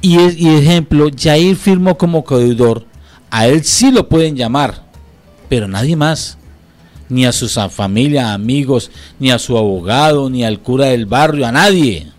Y, 0.00 0.16
y 0.18 0.48
ejemplo, 0.56 1.10
Jair 1.14 1.54
firmó 1.54 1.98
como 1.98 2.24
codeudor, 2.24 2.86
a 3.30 3.46
él 3.46 3.62
sí 3.62 3.90
lo 3.90 4.08
pueden 4.08 4.36
llamar, 4.36 4.82
pero 5.50 5.68
nadie 5.68 5.94
más 5.94 6.38
ni 7.10 7.26
a 7.26 7.32
su 7.32 7.50
familia, 7.50 8.32
amigos, 8.32 8.90
ni 9.18 9.30
a 9.30 9.38
su 9.38 9.58
abogado, 9.58 10.30
ni 10.30 10.44
al 10.44 10.60
cura 10.60 10.86
del 10.86 11.04
barrio, 11.04 11.46
a 11.46 11.52
nadie. 11.52 12.10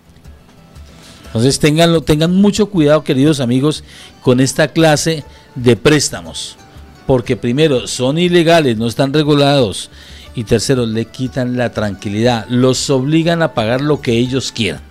Entonces 1.26 1.58
tengan, 1.58 2.00
tengan 2.06 2.36
mucho 2.36 2.68
cuidado, 2.68 3.04
queridos 3.04 3.40
amigos, 3.40 3.84
con 4.22 4.40
esta 4.40 4.68
clase 4.68 5.24
de 5.56 5.76
préstamos. 5.76 6.58
Porque 7.06 7.36
primero, 7.36 7.88
son 7.88 8.18
ilegales, 8.18 8.78
no 8.78 8.88
están 8.88 9.14
regulados. 9.14 9.90
Y 10.36 10.46
tercero, 10.46 10.86
le 10.86 11.06
quitan 11.06 11.58
la 11.58 11.72
tranquilidad, 11.72 12.46
los 12.50 12.90
obligan 12.90 13.42
a 13.42 13.54
pagar 13.54 13.82
lo 13.82 14.02
que 14.02 14.14
ellos 14.14 14.52
quieran. 14.52 14.82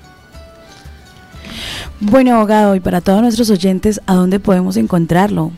Bueno, 2.00 2.36
abogado, 2.36 2.74
y 2.74 2.80
para 2.80 3.00
todos 3.00 3.22
nuestros 3.22 3.50
oyentes, 3.50 4.00
¿a 4.06 4.14
dónde 4.14 4.40
podemos 4.40 4.76
encontrarlo? 4.76 5.52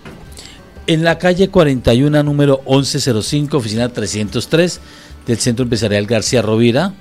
en 0.86 1.04
la 1.04 1.18
calle 1.18 1.48
41, 1.48 2.22
número 2.22 2.60
1105, 2.66 3.56
oficina 3.56 3.88
303 3.88 4.80
del 5.26 5.38
Centro 5.38 5.62
Empresarial 5.62 6.06
García 6.06 6.42
Rovira, 6.42 6.92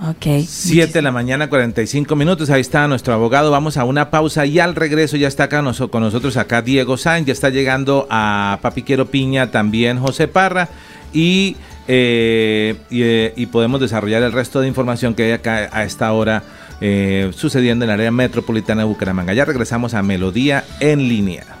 Ok. 0.00 0.46
7 0.46 0.92
de 0.92 1.02
la 1.02 1.10
mañana, 1.10 1.48
45 1.48 2.14
minutos. 2.14 2.50
Ahí 2.50 2.60
está 2.60 2.86
nuestro 2.86 3.14
abogado. 3.14 3.50
Vamos 3.50 3.76
a 3.76 3.84
una 3.84 4.10
pausa 4.10 4.46
y 4.46 4.60
al 4.60 4.76
regreso 4.76 5.16
ya 5.16 5.26
está 5.26 5.44
acá 5.44 5.60
con 5.90 6.02
nosotros 6.02 6.36
acá 6.36 6.62
Diego 6.62 6.96
Sáenz. 6.96 7.26
Ya 7.26 7.32
está 7.32 7.50
llegando 7.50 8.06
a 8.08 8.60
Papiquero 8.62 9.06
Piña 9.06 9.50
también 9.50 9.98
José 9.98 10.28
Parra. 10.28 10.68
Y, 11.12 11.56
eh, 11.88 12.76
eh, 12.90 13.32
y, 13.34 13.46
podemos 13.46 13.80
desarrollar 13.80 14.22
el 14.22 14.32
resto 14.32 14.60
de 14.60 14.68
información 14.68 15.14
que 15.14 15.24
hay 15.24 15.32
acá 15.32 15.68
a 15.72 15.84
esta 15.84 16.12
hora 16.12 16.44
eh, 16.80 17.32
sucediendo 17.34 17.84
en 17.84 17.90
el 17.90 17.94
área 17.94 18.10
metropolitana 18.12 18.82
de 18.82 18.88
Bucaramanga. 18.88 19.32
Ya 19.32 19.46
regresamos 19.46 19.94
a 19.94 20.02
Melodía 20.02 20.64
en 20.78 21.08
línea. 21.08 21.57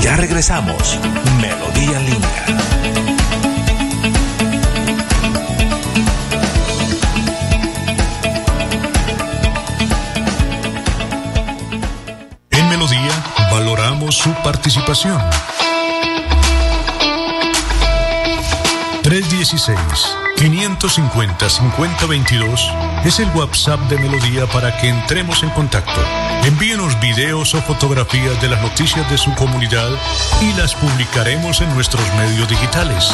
Ya 0.00 0.16
regresamos. 0.16 0.98
Melodía 1.40 1.98
en 1.98 2.06
línea. 2.06 2.70
valoramos 13.50 14.16
su 14.16 14.32
participación. 14.42 15.20
316-550-5022 20.40 23.04
es 23.04 23.20
el 23.20 23.28
WhatsApp 23.34 23.78
de 23.90 23.98
Melodía 23.98 24.46
para 24.46 24.74
que 24.78 24.88
entremos 24.88 25.42
en 25.42 25.50
contacto. 25.50 26.00
Envíenos 26.44 26.98
videos 26.98 27.54
o 27.54 27.60
fotografías 27.60 28.40
de 28.40 28.48
las 28.48 28.62
noticias 28.62 29.10
de 29.10 29.18
su 29.18 29.34
comunidad 29.34 29.90
y 30.40 30.54
las 30.54 30.74
publicaremos 30.74 31.60
en 31.60 31.68
nuestros 31.74 32.02
medios 32.14 32.48
digitales. 32.48 33.12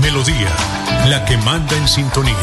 Melodía, 0.02 0.50
la 1.08 1.24
que 1.24 1.38
manda 1.38 1.74
en 1.74 1.88
sintonía. 1.88 2.36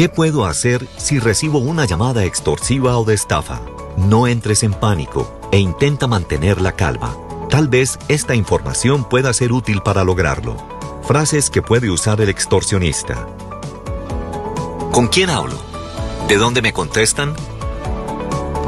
¿Qué 0.00 0.08
puedo 0.08 0.46
hacer 0.46 0.88
si 0.96 1.18
recibo 1.18 1.58
una 1.58 1.84
llamada 1.84 2.24
extorsiva 2.24 2.96
o 2.96 3.04
de 3.04 3.12
estafa? 3.12 3.60
No 3.98 4.26
entres 4.26 4.62
en 4.62 4.72
pánico 4.72 5.30
e 5.52 5.58
intenta 5.58 6.06
mantener 6.06 6.58
la 6.58 6.72
calma. 6.72 7.14
Tal 7.50 7.68
vez 7.68 7.98
esta 8.08 8.34
información 8.34 9.06
pueda 9.06 9.30
ser 9.34 9.52
útil 9.52 9.82
para 9.82 10.02
lograrlo. 10.02 10.56
Frases 11.06 11.50
que 11.50 11.60
puede 11.60 11.90
usar 11.90 12.22
el 12.22 12.30
extorsionista. 12.30 13.26
¿Con 14.90 15.08
quién 15.08 15.28
hablo? 15.28 15.58
¿De 16.28 16.38
dónde 16.38 16.62
me 16.62 16.72
contestan? 16.72 17.34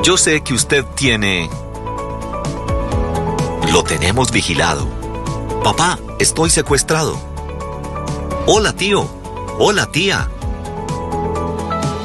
Yo 0.03 0.19
sé 0.19 0.43
que 0.43 0.53
usted 0.53 0.85
tiene... 0.97 1.49
Lo 3.73 3.83
tenemos 3.85 4.33
vigilado. 4.33 4.87
Papá, 5.65 5.99
estoy 6.19 6.51
secuestrado. 6.51 7.19
Hola 8.45 8.75
tío. 8.75 9.09
Hola 9.59 9.87
tía. 9.91 10.29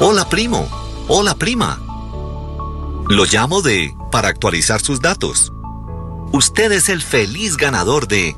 Hola 0.00 0.28
primo. 0.28 0.68
Hola 1.08 1.34
prima. 1.34 1.80
Lo 3.08 3.24
llamo 3.24 3.62
de 3.62 3.96
para 4.12 4.28
actualizar 4.28 4.80
sus 4.80 5.00
datos. 5.00 5.52
Usted 6.30 6.70
es 6.70 6.88
el 6.88 7.02
feliz 7.02 7.56
ganador 7.56 8.06
de 8.06 8.36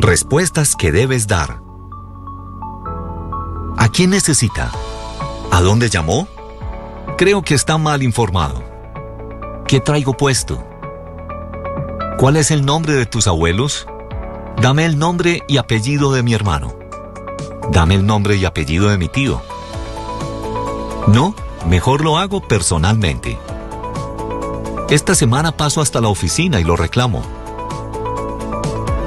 respuestas 0.00 0.74
que 0.74 0.90
debes 0.90 1.28
dar. 1.28 1.62
¿A 3.76 3.88
quién 3.88 4.10
necesita? 4.10 4.72
¿A 5.52 5.60
dónde 5.60 5.90
llamó? 5.90 6.26
Creo 7.16 7.42
que 7.42 7.54
está 7.54 7.78
mal 7.78 8.02
informado. 8.02 8.64
¿Qué 9.68 9.78
traigo 9.78 10.16
puesto? 10.16 10.66
¿Cuál 12.18 12.36
es 12.36 12.50
el 12.50 12.66
nombre 12.66 12.94
de 12.94 13.06
tus 13.06 13.28
abuelos? 13.28 13.86
Dame 14.60 14.86
el 14.86 14.98
nombre 14.98 15.44
y 15.46 15.58
apellido 15.58 16.12
de 16.12 16.24
mi 16.24 16.34
hermano. 16.34 16.85
Dame 17.70 17.96
el 17.96 18.06
nombre 18.06 18.36
y 18.36 18.44
apellido 18.44 18.88
de 18.88 18.98
mi 18.98 19.08
tío. 19.08 19.42
No, 21.08 21.34
mejor 21.66 22.02
lo 22.02 22.18
hago 22.18 22.40
personalmente. 22.40 23.38
Esta 24.88 25.14
semana 25.14 25.52
paso 25.52 25.80
hasta 25.80 26.00
la 26.00 26.08
oficina 26.08 26.60
y 26.60 26.64
lo 26.64 26.76
reclamo. 26.76 27.22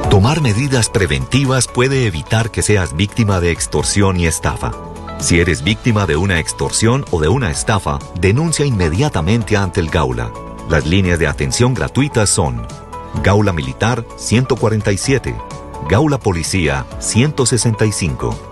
Tomar 0.10 0.42
medidas 0.42 0.90
preventivas 0.90 1.68
puede 1.68 2.06
evitar 2.06 2.52
que 2.52 2.62
seas 2.62 2.96
víctima 2.96 3.40
de 3.40 3.52
extorsión 3.52 4.20
y 4.20 4.28
estafa. 4.28 4.72
Si 5.20 5.40
eres 5.40 5.64
víctima 5.64 6.06
de 6.06 6.16
una 6.16 6.40
extorsión 6.40 7.06
o 7.12 7.20
de 7.22 7.28
una 7.28 7.52
estafa, 7.52 8.00
denuncia 8.20 8.66
inmediatamente 8.66 9.56
ante 9.56 9.80
el 9.80 9.90
Gaula. 9.90 10.32
Las 10.70 10.86
líneas 10.86 11.20
de 11.20 11.28
atención 11.28 11.74
gratuitas 11.74 12.30
son 12.30 12.66
Gaula 13.24 13.54
Militar 13.54 14.06
147, 14.18 15.36
Gaula 15.90 16.18
Policía 16.18 16.86
165. 17.00 18.49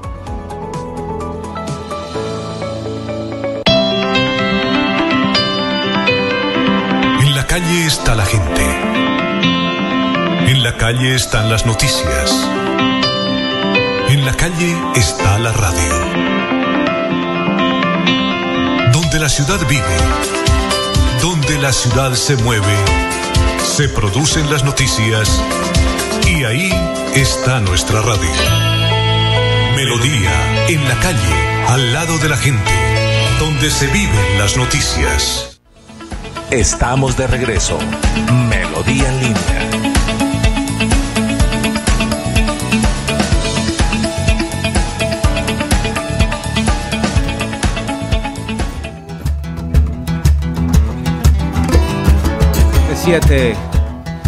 Está 7.85 8.15
la 8.15 8.25
gente. 8.25 8.61
En 10.51 10.63
la 10.63 10.77
calle 10.77 11.15
están 11.15 11.49
las 11.49 11.65
noticias. 11.65 12.31
En 14.09 14.25
la 14.25 14.33
calle 14.33 14.75
está 14.95 15.37
la 15.37 15.51
radio. 15.53 15.93
Donde 18.91 19.19
la 19.19 19.29
ciudad 19.29 19.59
vive, 19.67 19.97
donde 21.21 21.59
la 21.59 21.71
ciudad 21.71 22.13
se 22.13 22.35
mueve, 22.37 22.75
se 23.63 23.89
producen 23.89 24.49
las 24.49 24.63
noticias 24.63 25.41
y 26.27 26.43
ahí 26.45 26.71
está 27.15 27.59
nuestra 27.59 28.01
radio. 28.01 28.31
Melodía, 29.75 30.67
en 30.67 30.87
la 30.87 30.95
calle, 30.99 31.65
al 31.67 31.93
lado 31.93 32.17
de 32.17 32.29
la 32.29 32.37
gente, 32.37 32.71
donde 33.39 33.69
se 33.69 33.87
viven 33.87 34.39
las 34.39 34.57
noticias. 34.57 35.56
Estamos 36.51 37.17
de 37.17 37.27
regreso. 37.27 37.77
Melodía 38.49 39.09
en 39.09 39.19
línea. 39.19 39.67
Siete, 52.95 53.55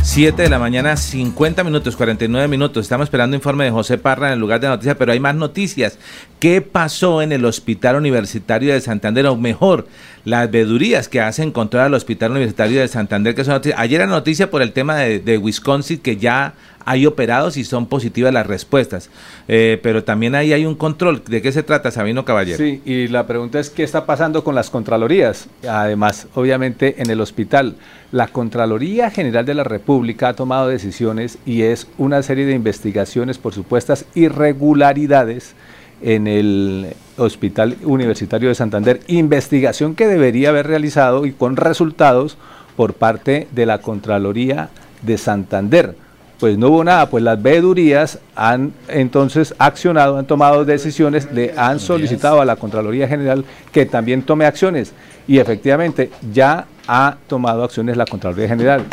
siete 0.03 0.43
de 0.43 0.49
la 0.49 0.59
mañana, 0.59 0.97
50 0.97 1.63
minutos, 1.63 1.95
49 1.95 2.49
minutos. 2.49 2.85
Estamos 2.85 3.05
esperando 3.05 3.37
informe 3.37 3.63
de 3.63 3.71
José 3.71 3.97
Parra 3.97 4.27
en 4.27 4.33
el 4.33 4.39
lugar 4.39 4.59
de 4.59 4.67
noticias, 4.67 4.97
pero 4.99 5.13
hay 5.13 5.21
más 5.21 5.35
noticias. 5.35 5.97
¿Qué 6.39 6.61
pasó 6.61 7.21
en 7.21 7.33
el 7.33 7.43
Hospital 7.43 7.97
Universitario 7.97 8.73
de 8.73 8.79
Santander? 8.79 9.25
O 9.27 9.35
mejor, 9.35 9.87
las 10.23 10.49
vedurías 10.49 11.09
que 11.09 11.19
hacen 11.19 11.51
contra 11.51 11.85
el 11.85 11.93
Hospital 11.93 12.31
Universitario 12.31 12.79
de 12.79 12.87
Santander, 12.87 13.35
que 13.35 13.43
son. 13.43 13.61
Ayer 13.75 14.01
era 14.01 14.09
noticia 14.09 14.49
por 14.49 14.61
el 14.61 14.71
tema 14.71 14.95
de, 14.95 15.19
de 15.19 15.37
Wisconsin, 15.37 15.99
que 15.99 16.15
ya 16.15 16.53
hay 16.85 17.05
operados 17.05 17.57
y 17.57 17.65
son 17.65 17.87
positivas 17.87 18.33
las 18.33 18.47
respuestas. 18.47 19.09
Eh, 19.47 19.79
pero 19.83 20.03
también 20.03 20.33
ahí 20.33 20.53
hay 20.53 20.65
un 20.65 20.75
control. 20.75 21.21
¿De 21.25 21.41
qué 21.41 21.51
se 21.51 21.61
trata, 21.61 21.91
Sabino 21.91 22.25
Caballero? 22.25 22.57
Sí, 22.57 22.81
y 22.85 23.09
la 23.09 23.27
pregunta 23.27 23.59
es 23.59 23.69
qué 23.69 23.83
está 23.83 24.05
pasando 24.05 24.43
con 24.43 24.55
las 24.55 24.69
Contralorías. 24.69 25.49
Además, 25.67 26.27
obviamente, 26.35 26.95
en 27.01 27.09
el 27.09 27.21
hospital, 27.21 27.75
la 28.11 28.27
Contraloría 28.27 29.11
General 29.11 29.45
de 29.45 29.55
la 29.55 29.65
República 29.65 30.29
ha 30.29 30.33
tomado 30.35 30.67
decisiones 30.67 31.37
y 31.45 31.63
es 31.63 31.85
una 31.97 32.23
serie 32.23 32.45
de 32.45 32.53
investigaciones 32.53 33.37
por 33.37 33.53
supuestas 33.53 34.05
irregularidades 34.15 35.55
en 36.01 36.27
el 36.27 36.95
Hospital 37.17 37.77
Universitario 37.83 38.49
de 38.49 38.55
Santander, 38.55 39.01
investigación 39.07 39.95
que 39.95 40.07
debería 40.07 40.49
haber 40.49 40.67
realizado 40.67 41.25
y 41.25 41.31
con 41.31 41.55
resultados 41.55 42.37
por 42.75 42.93
parte 42.93 43.47
de 43.51 43.65
la 43.65 43.79
Contraloría 43.79 44.69
de 45.01 45.17
Santander 45.17 45.95
pues 46.39 46.57
no 46.57 46.69
hubo 46.69 46.83
nada, 46.83 47.09
pues 47.09 47.23
las 47.23 47.41
veedurías 47.41 48.19
han 48.35 48.71
entonces 48.87 49.53
accionado, 49.59 50.17
han 50.17 50.25
tomado 50.25 50.63
decisiones, 50.63 51.29
le 51.33 51.53
han 51.57 51.79
solicitado 51.79 52.39
a 52.39 52.45
la 52.45 52.55
Contraloría 52.55 53.07
General 53.07 53.43
que 53.73 53.85
también 53.85 54.21
tome 54.21 54.45
acciones 54.45 54.93
y 55.27 55.39
efectivamente 55.39 56.09
ya 56.31 56.65
ha 56.87 57.17
tomado 57.27 57.63
acciones 57.63 57.97
la 57.97 58.05
Contraloría 58.05 58.47
General. 58.47 58.83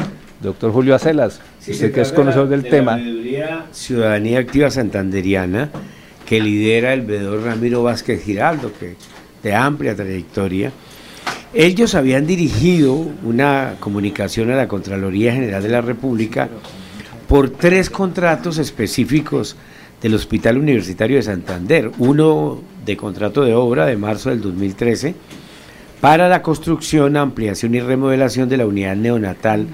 Doctor 0.41 0.73
Julio 0.73 0.95
Acelas, 0.95 1.41
usted 1.67 1.93
que 1.93 2.01
es 2.03 2.13
conocedor 2.13 2.49
del 2.49 2.65
tema. 2.65 2.99
La 2.99 3.65
Ciudadanía 3.73 4.41
Activa 4.41 4.71
Santanderiana, 4.71 5.71
que 6.27 6.41
lidera 6.41 6.93
el 6.93 7.03
veedor 7.03 7.43
Ramiro 7.45 7.83
Vázquez 7.83 8.23
Giraldo, 8.23 8.73
que 8.79 8.97
de 9.43 9.55
amplia 9.55 9.95
trayectoria, 9.95 10.73
ellos 11.55 11.95
habían 11.95 12.27
dirigido 12.27 12.93
una 13.23 13.77
comunicación 13.81 14.51
a 14.51 14.57
la 14.57 14.69
Contraloría 14.69 15.33
General 15.33 15.63
de 15.63 15.69
la 15.69 15.81
República 15.81 16.49
por 17.29 17.51
tres 17.51 17.89
contratos 17.89 18.59
específicos 18.59 19.57
del 20.03 20.15
Hospital 20.15 20.59
Universitario 20.59 21.17
de 21.17 21.23
Santander. 21.23 21.91
Uno 21.99 22.61
de 22.85 22.97
contrato 22.97 23.43
de 23.43 23.55
obra 23.55 23.87
de 23.87 23.97
marzo 23.97 24.31
del 24.31 24.43
2013 24.43 25.15
para 26.01 26.29
la 26.29 26.43
construcción, 26.43 27.17
ampliación 27.17 27.75
y 27.75 27.81
remodelación 27.81 28.49
de 28.49 28.59
la 28.59 28.67
unidad 28.67 28.97
neonatal 28.97 29.67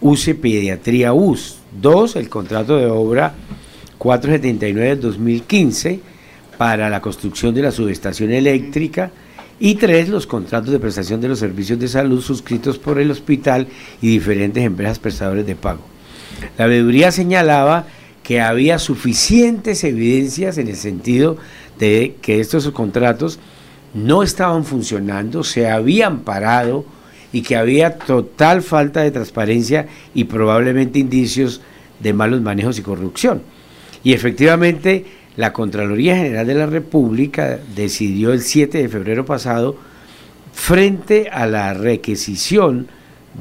UCE 0.00 0.34
Pediatría 0.34 1.12
US. 1.12 1.58
Dos, 1.80 2.16
el 2.16 2.28
contrato 2.28 2.76
de 2.76 2.86
obra 2.86 3.34
479 4.00 4.88
del 4.88 5.00
2015 5.00 6.00
para 6.56 6.88
la 6.88 7.02
construcción 7.02 7.54
de 7.54 7.60
la 7.60 7.70
subestación 7.70 8.32
eléctrica. 8.32 9.10
Y 9.60 9.74
tres, 9.74 10.08
los 10.08 10.26
contratos 10.26 10.70
de 10.70 10.78
prestación 10.78 11.20
de 11.20 11.28
los 11.28 11.38
servicios 11.38 11.78
de 11.78 11.86
salud 11.86 12.22
suscritos 12.22 12.78
por 12.78 12.98
el 12.98 13.10
hospital 13.10 13.68
y 14.00 14.08
diferentes 14.08 14.64
empresas 14.64 14.98
prestadores 14.98 15.44
de 15.44 15.54
pago. 15.54 15.82
La 16.56 16.64
veeduría 16.64 17.12
señalaba 17.12 17.84
que 18.22 18.40
había 18.40 18.78
suficientes 18.78 19.84
evidencias 19.84 20.56
en 20.56 20.68
el 20.68 20.76
sentido 20.76 21.36
de 21.78 22.16
que 22.22 22.40
estos 22.40 22.70
contratos 22.70 23.38
no 23.92 24.22
estaban 24.22 24.64
funcionando, 24.64 25.44
se 25.44 25.68
habían 25.68 26.20
parado 26.20 26.86
y 27.34 27.42
que 27.42 27.56
había 27.56 27.98
total 27.98 28.62
falta 28.62 29.02
de 29.02 29.10
transparencia 29.10 29.88
y 30.14 30.24
probablemente 30.24 30.98
indicios 30.98 31.60
de 32.00 32.14
malos 32.14 32.40
manejos 32.40 32.78
y 32.78 32.82
corrupción. 32.82 33.42
Y 34.02 34.12
efectivamente, 34.12 35.04
la 35.36 35.52
Contraloría 35.52 36.16
General 36.16 36.46
de 36.46 36.54
la 36.54 36.66
República 36.66 37.58
decidió 37.74 38.32
el 38.32 38.40
7 38.40 38.78
de 38.78 38.88
febrero 38.88 39.24
pasado, 39.24 39.76
frente 40.52 41.28
a 41.30 41.46
la 41.46 41.74
requisición 41.74 42.88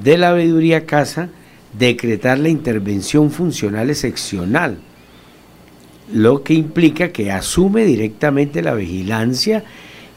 de 0.04 0.18
la 0.18 0.34
veeduría 0.34 0.86
Casa, 0.86 1.30
decretar 1.78 2.40
la 2.40 2.50
intervención 2.50 3.32
funcional 3.32 3.90
excepcional, 3.90 4.78
lo 6.12 6.44
que 6.44 6.54
implica 6.54 7.10
que 7.10 7.32
asume 7.32 7.86
directamente 7.86 8.62
la 8.62 8.74
vigilancia 8.74 9.64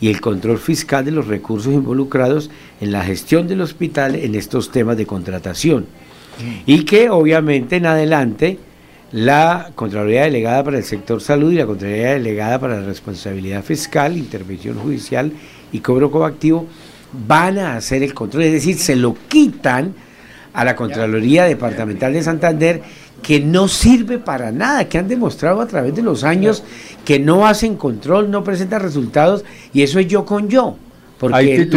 y 0.00 0.08
el 0.08 0.20
control 0.20 0.58
fiscal 0.58 1.04
de 1.04 1.10
los 1.12 1.28
recursos 1.28 1.72
involucrados 1.72 2.50
en 2.80 2.92
la 2.92 3.04
gestión 3.04 3.46
del 3.46 3.60
hospital 3.60 4.16
en 4.16 4.34
estos 4.34 4.70
temas 4.72 4.96
de 4.96 5.06
contratación. 5.06 5.86
Y 6.66 6.84
que 6.84 7.10
obviamente 7.10 7.76
en 7.76 7.86
adelante 7.86 8.58
la 9.12 9.70
Contraloría 9.74 10.22
Delegada 10.22 10.64
para 10.64 10.78
el 10.78 10.84
Sector 10.84 11.20
Salud 11.20 11.52
y 11.52 11.56
la 11.56 11.66
Contraloría 11.66 12.14
Delegada 12.14 12.58
para 12.58 12.80
la 12.80 12.86
Responsabilidad 12.86 13.62
Fiscal, 13.62 14.16
Intervención 14.16 14.78
Judicial 14.78 15.32
y 15.70 15.80
Cobro 15.80 16.10
Coactivo 16.10 16.66
van 17.26 17.58
a 17.58 17.76
hacer 17.76 18.02
el 18.02 18.14
control, 18.14 18.44
es 18.44 18.52
decir, 18.52 18.78
se 18.78 18.96
lo 18.96 19.14
quitan 19.28 19.94
a 20.54 20.64
la 20.64 20.74
Contraloría 20.74 21.44
Departamental 21.44 22.12
de 22.14 22.22
Santander 22.22 22.82
que 23.22 23.38
no 23.38 23.68
sirve 23.68 24.18
para 24.18 24.50
nada, 24.50 24.88
que 24.88 24.98
han 24.98 25.08
demostrado 25.08 25.60
a 25.60 25.66
través 25.66 25.94
de 25.94 26.02
los 26.02 26.24
años 26.24 26.64
que 27.04 27.18
no 27.18 27.46
hacen 27.46 27.76
control, 27.76 28.30
no 28.30 28.42
presentan 28.42 28.82
resultados, 28.82 29.44
y 29.72 29.82
eso 29.82 29.98
es 29.98 30.08
yo 30.08 30.24
con 30.24 30.48
yo, 30.48 30.76
porque 31.18 31.68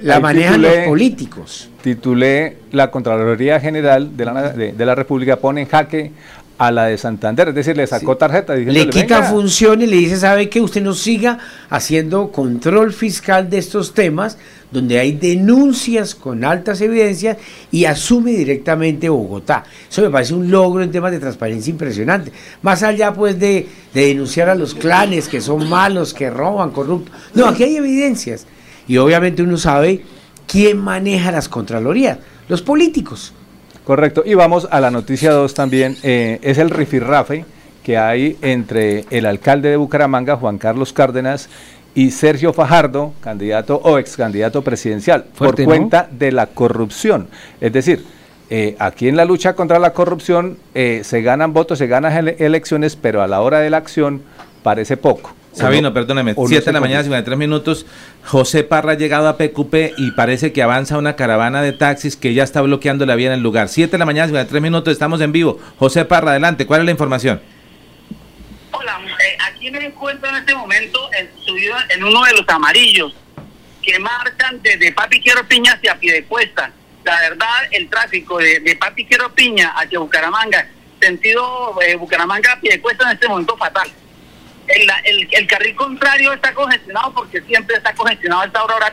la, 0.00 0.20
manejan 0.20 0.62
los 0.62 0.72
políticos. 0.86 1.68
Titulé 1.82 2.58
la 2.72 2.90
Contraloría 2.90 3.60
General 3.60 4.16
de 4.16 4.24
la, 4.24 4.52
de 4.52 4.86
la 4.86 4.94
República 4.94 5.36
pone 5.36 5.62
en 5.62 5.68
jaque 5.68 6.12
a 6.58 6.70
la 6.70 6.86
de 6.86 6.96
Santander, 6.96 7.48
es 7.48 7.54
decir, 7.54 7.76
le 7.76 7.86
sacó 7.86 8.16
tarjeta. 8.16 8.54
Le 8.54 8.88
quita 8.88 9.24
función 9.24 9.82
y 9.82 9.86
le 9.86 9.96
dice, 9.96 10.16
¿sabe 10.16 10.48
que 10.48 10.60
Usted 10.60 10.82
no 10.82 10.94
siga 10.94 11.38
haciendo 11.68 12.32
control 12.32 12.92
fiscal 12.92 13.50
de 13.50 13.58
estos 13.58 13.92
temas, 13.92 14.38
donde 14.70 14.98
hay 14.98 15.12
denuncias 15.12 16.14
con 16.14 16.44
altas 16.44 16.80
evidencias 16.80 17.36
y 17.70 17.84
asume 17.84 18.32
directamente 18.32 19.08
Bogotá. 19.08 19.64
Eso 19.88 20.02
me 20.02 20.10
parece 20.10 20.34
un 20.34 20.50
logro 20.50 20.82
en 20.82 20.90
temas 20.90 21.12
de 21.12 21.20
transparencia 21.20 21.70
impresionante. 21.70 22.32
Más 22.62 22.82
allá 22.82 23.12
pues 23.12 23.38
de, 23.38 23.68
de 23.92 24.06
denunciar 24.06 24.48
a 24.48 24.54
los 24.54 24.74
clanes 24.74 25.28
que 25.28 25.40
son 25.40 25.68
malos, 25.68 26.14
que 26.14 26.30
roban, 26.30 26.70
corruptos. 26.70 27.14
No, 27.34 27.46
aquí 27.46 27.64
hay 27.64 27.76
evidencias. 27.76 28.46
Y 28.88 28.96
obviamente 28.96 29.42
uno 29.42 29.56
sabe 29.56 30.02
quién 30.46 30.78
maneja 30.78 31.30
las 31.30 31.48
contralorías, 31.48 32.18
los 32.48 32.62
políticos. 32.62 33.34
Correcto. 33.86 34.24
Y 34.26 34.34
vamos 34.34 34.66
a 34.68 34.80
la 34.80 34.90
noticia 34.90 35.30
2 35.30 35.54
también. 35.54 35.96
Eh, 36.02 36.40
es 36.42 36.58
el 36.58 36.70
rifirrafe 36.70 37.44
que 37.84 37.96
hay 37.96 38.36
entre 38.42 39.04
el 39.10 39.26
alcalde 39.26 39.70
de 39.70 39.76
Bucaramanga, 39.76 40.34
Juan 40.34 40.58
Carlos 40.58 40.92
Cárdenas, 40.92 41.48
y 41.94 42.10
Sergio 42.10 42.52
Fajardo, 42.52 43.12
candidato 43.20 43.80
o 43.82 43.96
ex 43.98 44.16
candidato 44.16 44.62
presidencial, 44.62 45.26
por 45.38 45.54
cuenta 45.64 46.08
de 46.10 46.32
la 46.32 46.48
corrupción. 46.48 47.28
Es 47.60 47.72
decir, 47.72 48.04
eh, 48.50 48.74
aquí 48.80 49.06
en 49.06 49.16
la 49.16 49.24
lucha 49.24 49.54
contra 49.54 49.78
la 49.78 49.92
corrupción 49.92 50.58
eh, 50.74 51.02
se 51.04 51.22
ganan 51.22 51.52
votos, 51.52 51.78
se 51.78 51.86
ganan 51.86 52.34
elecciones, 52.38 52.96
pero 52.96 53.22
a 53.22 53.28
la 53.28 53.40
hora 53.40 53.60
de 53.60 53.70
la 53.70 53.76
acción 53.76 54.22
parece 54.64 54.96
poco. 54.96 55.35
Sabino, 55.56 55.94
perdóneme, 55.94 56.34
7 56.34 56.66
de 56.66 56.72
la 56.72 56.80
mañana, 56.80 57.02
53 57.02 57.38
minutos. 57.38 57.86
José 58.26 58.62
Parra 58.62 58.92
ha 58.92 58.96
llegado 58.96 59.26
a 59.26 59.38
PQP 59.38 59.94
y 59.96 60.10
parece 60.10 60.52
que 60.52 60.62
avanza 60.62 60.98
una 60.98 61.16
caravana 61.16 61.62
de 61.62 61.72
taxis 61.72 62.14
que 62.14 62.34
ya 62.34 62.44
está 62.44 62.60
bloqueando 62.60 63.06
la 63.06 63.14
vía 63.14 63.28
en 63.28 63.32
el 63.32 63.42
lugar. 63.42 63.70
7 63.70 63.90
de 63.90 63.98
la 63.98 64.04
mañana, 64.04 64.26
53 64.26 64.60
minutos, 64.60 64.92
estamos 64.92 65.22
en 65.22 65.32
vivo. 65.32 65.58
José 65.78 66.04
Parra, 66.04 66.32
adelante, 66.32 66.66
¿cuál 66.66 66.80
es 66.80 66.84
la 66.84 66.90
información? 66.90 67.40
Hola, 68.70 69.00
eh, 69.02 69.38
aquí 69.50 69.70
me 69.70 69.86
encuentro 69.86 70.28
en 70.28 70.36
este 70.36 70.54
momento 70.54 71.08
en, 71.18 71.30
subido 71.42 71.74
en 71.88 72.04
uno 72.04 72.22
de 72.24 72.32
los 72.32 72.44
amarillos 72.48 73.14
que 73.82 73.98
marcan 73.98 74.60
desde 74.60 74.92
Papi 74.92 75.22
Quiero 75.22 75.42
Piña 75.48 75.72
hacia 75.72 75.98
Piedecuesta. 75.98 76.70
La 77.02 77.18
verdad, 77.20 77.62
el 77.70 77.88
tráfico 77.88 78.36
de, 78.38 78.60
de 78.60 78.76
Papi 78.76 79.06
Quiero 79.06 79.32
Piña 79.32 79.72
hacia 79.74 80.00
Bucaramanga, 80.00 80.68
sentido 81.00 81.80
eh, 81.80 81.96
Bucaramanga 81.96 82.58
Piedecuesta 82.60 83.04
en 83.04 83.14
este 83.14 83.26
momento 83.26 83.56
fatal 83.56 83.90
el, 84.68 85.28
el, 85.30 85.46
carril 85.46 85.74
contrario 85.76 86.32
está 86.32 86.52
congestionado 86.54 87.12
porque 87.12 87.40
siempre 87.42 87.76
está 87.76 87.94
congestionado 87.94 88.42
a 88.42 88.46
esta 88.46 88.64
hora. 88.64 88.92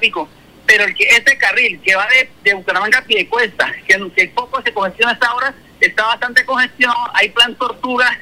Pero 0.66 0.86
el 0.86 0.96
que 0.96 1.04
este 1.04 1.38
carril 1.38 1.82
que 1.82 1.96
va 1.96 2.08
de, 2.08 2.30
de 2.44 2.54
Bucaramanga 2.54 3.00
a 3.00 3.04
Piedecuesta, 3.04 3.74
que, 3.86 4.12
que 4.16 4.28
poco 4.30 4.62
se 4.62 4.74
congestiona 4.74 5.12
a 5.12 5.14
esta 5.16 5.34
hora, 5.34 5.54
está 5.80 6.06
bastante 6.06 6.46
congestionado. 6.46 7.12
Hay 7.14 7.30
plan 7.30 7.56
tortuga, 7.56 8.18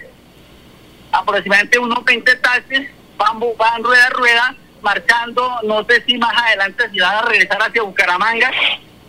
aproximadamente 1.11 1.77
unos 1.77 2.03
20 2.03 2.35
taxis, 2.37 2.89
van, 3.17 3.39
van 3.57 3.83
rueda 3.83 4.07
a 4.07 4.09
rueda, 4.09 4.55
marcando, 4.81 5.59
no 5.63 5.83
sé 5.85 6.03
si 6.05 6.17
más 6.17 6.33
adelante 6.35 6.89
si 6.91 6.99
van 6.99 7.15
a 7.15 7.21
regresar 7.21 7.61
hacia 7.61 7.83
Bucaramanga. 7.83 8.51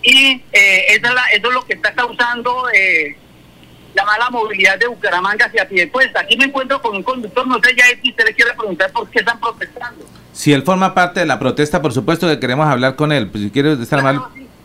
Y 0.02 0.42
eh, 0.52 0.84
eso, 0.88 1.06
es 1.06 1.38
eso 1.38 1.48
es 1.48 1.54
lo 1.54 1.64
que 1.64 1.74
está 1.74 1.92
causando 1.94 2.68
eh, 2.70 3.16
la 3.94 4.04
mala 4.04 4.30
movilidad 4.30 4.78
de 4.78 4.86
Bucaramanga 4.86 5.46
hacia 5.46 5.68
Piedecuesta. 5.68 6.20
Aquí 6.20 6.36
me 6.36 6.46
encuentro 6.46 6.80
con 6.80 6.96
un 6.96 7.02
conductor, 7.02 7.46
no 7.46 7.60
sé 7.62 7.74
ya 7.76 7.84
si 8.02 8.10
usted 8.10 8.24
le 8.24 8.34
quiere 8.34 8.52
preguntar 8.54 8.90
por 8.92 9.08
qué 9.10 9.20
están 9.20 9.38
protestando. 9.38 10.04
Si 10.32 10.52
él 10.52 10.62
forma 10.62 10.94
parte 10.94 11.20
de 11.20 11.26
la 11.26 11.38
protesta, 11.38 11.82
por 11.82 11.92
supuesto 11.92 12.26
que 12.26 12.40
queremos 12.40 12.66
hablar 12.66 12.96
con 12.96 13.12
él. 13.12 13.28
Pues, 13.28 13.44
si 13.44 13.50
quiere 13.50 13.74
estar 13.74 14.02
mal. 14.02 14.22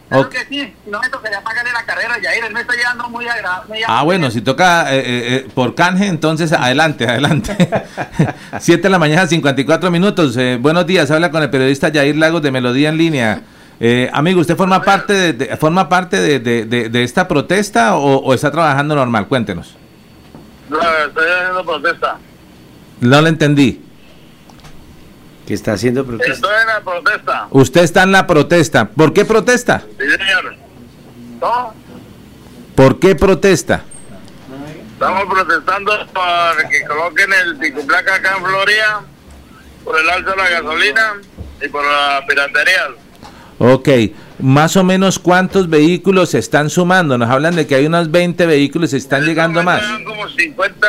Creo 0.10 0.30
que 0.30 0.46
sí, 0.46 0.74
no 0.86 1.02
me 1.02 1.10
tocaría 1.10 1.42
pagarle 1.42 1.74
la 1.74 1.84
carrera, 1.84 2.18
Yair, 2.18 2.46
él 2.46 2.54
me 2.54 2.62
está 2.62 2.74
llevando 2.74 3.10
muy 3.10 3.28
agradable. 3.28 3.82
Ah, 3.86 4.04
bueno, 4.04 4.32
si 4.32 4.40
toca 4.40 4.96
eh, 4.96 5.00
eh, 5.00 5.04
eh, 5.06 5.48
por 5.54 5.76
canje, 5.76 6.08
entonces 6.08 6.54
adelante, 6.54 7.06
adelante. 7.06 7.58
Siete 8.60 8.84
de 8.84 8.90
la 8.90 9.00
mañana, 9.00 9.28
54 9.28 9.92
minutos. 9.92 10.38
buenos 10.62 10.88
días, 10.88 11.12
habla 11.12 11.30
con 11.30 11.44
el 11.44 11.50
periodista 11.50 11.90
Yair 11.90 12.16
Lagos 12.16 12.42
de 12.42 12.52
Melodía 12.52 12.88
en 12.88 12.98
Línea. 12.98 13.42
Amigo, 14.14 14.42
¿usted 14.42 14.56
forma 14.56 14.82
parte 14.82 15.34
de, 15.34 15.58
forma 15.58 15.88
parte 15.90 16.40
de, 16.40 17.04
esta 17.04 17.28
protesta 17.28 17.96
o, 17.96 18.34
está 18.34 18.52
trabajando 18.52 18.96
normal? 18.96 19.28
Cuéntenos. 19.28 19.76
No, 20.70 20.80
estoy 20.80 21.26
haciendo 21.30 21.66
protesta. 21.66 22.18
No 23.02 23.22
le 23.22 23.30
entendí. 23.30 23.84
¿Qué 25.46 25.54
está 25.54 25.74
haciendo 25.74 26.06
protesta? 26.06 26.34
Estoy 26.34 26.56
en 26.62 26.68
la 26.68 26.82
protesta. 26.82 27.48
Usted 27.52 27.82
está 27.82 28.04
en 28.04 28.12
la 28.12 28.28
protesta. 28.28 28.90
¿Por 28.90 29.14
qué 29.14 29.24
protesta? 29.24 29.84
Sí, 29.98 30.10
señor. 30.10 30.56
¿No? 31.40 31.74
¿Por 32.76 33.00
qué 33.00 33.16
protesta? 33.16 33.84
Estamos 34.94 35.26
protestando 35.26 35.92
para 36.12 36.68
que 36.68 36.84
coloquen 36.86 37.32
el 37.34 37.58
pico 37.58 37.82
placa 37.86 38.16
acá 38.16 38.36
en 38.38 38.44
Florida 38.44 39.02
por 39.84 40.00
el 40.00 40.10
alza 40.10 40.32
de 40.32 40.38
la 40.38 40.50
gasolina 40.50 41.14
y 41.62 41.68
por 41.70 41.86
la 41.86 42.26
piratería. 42.28 42.88
Ok, 43.60 43.90
más 44.40 44.78
o 44.78 44.84
menos 44.84 45.18
cuántos 45.18 45.68
vehículos 45.68 46.30
se 46.30 46.38
están 46.38 46.70
sumando. 46.70 47.18
Nos 47.18 47.30
hablan 47.30 47.56
de 47.56 47.66
que 47.66 47.76
hay 47.76 47.88
unos 47.88 48.12
20 48.12 48.46
vehículos, 48.46 48.92
se 48.92 48.98
están 48.98 49.26
llegando 49.26 49.64
más. 49.64 49.82
como 50.06 50.30
50 50.30 50.88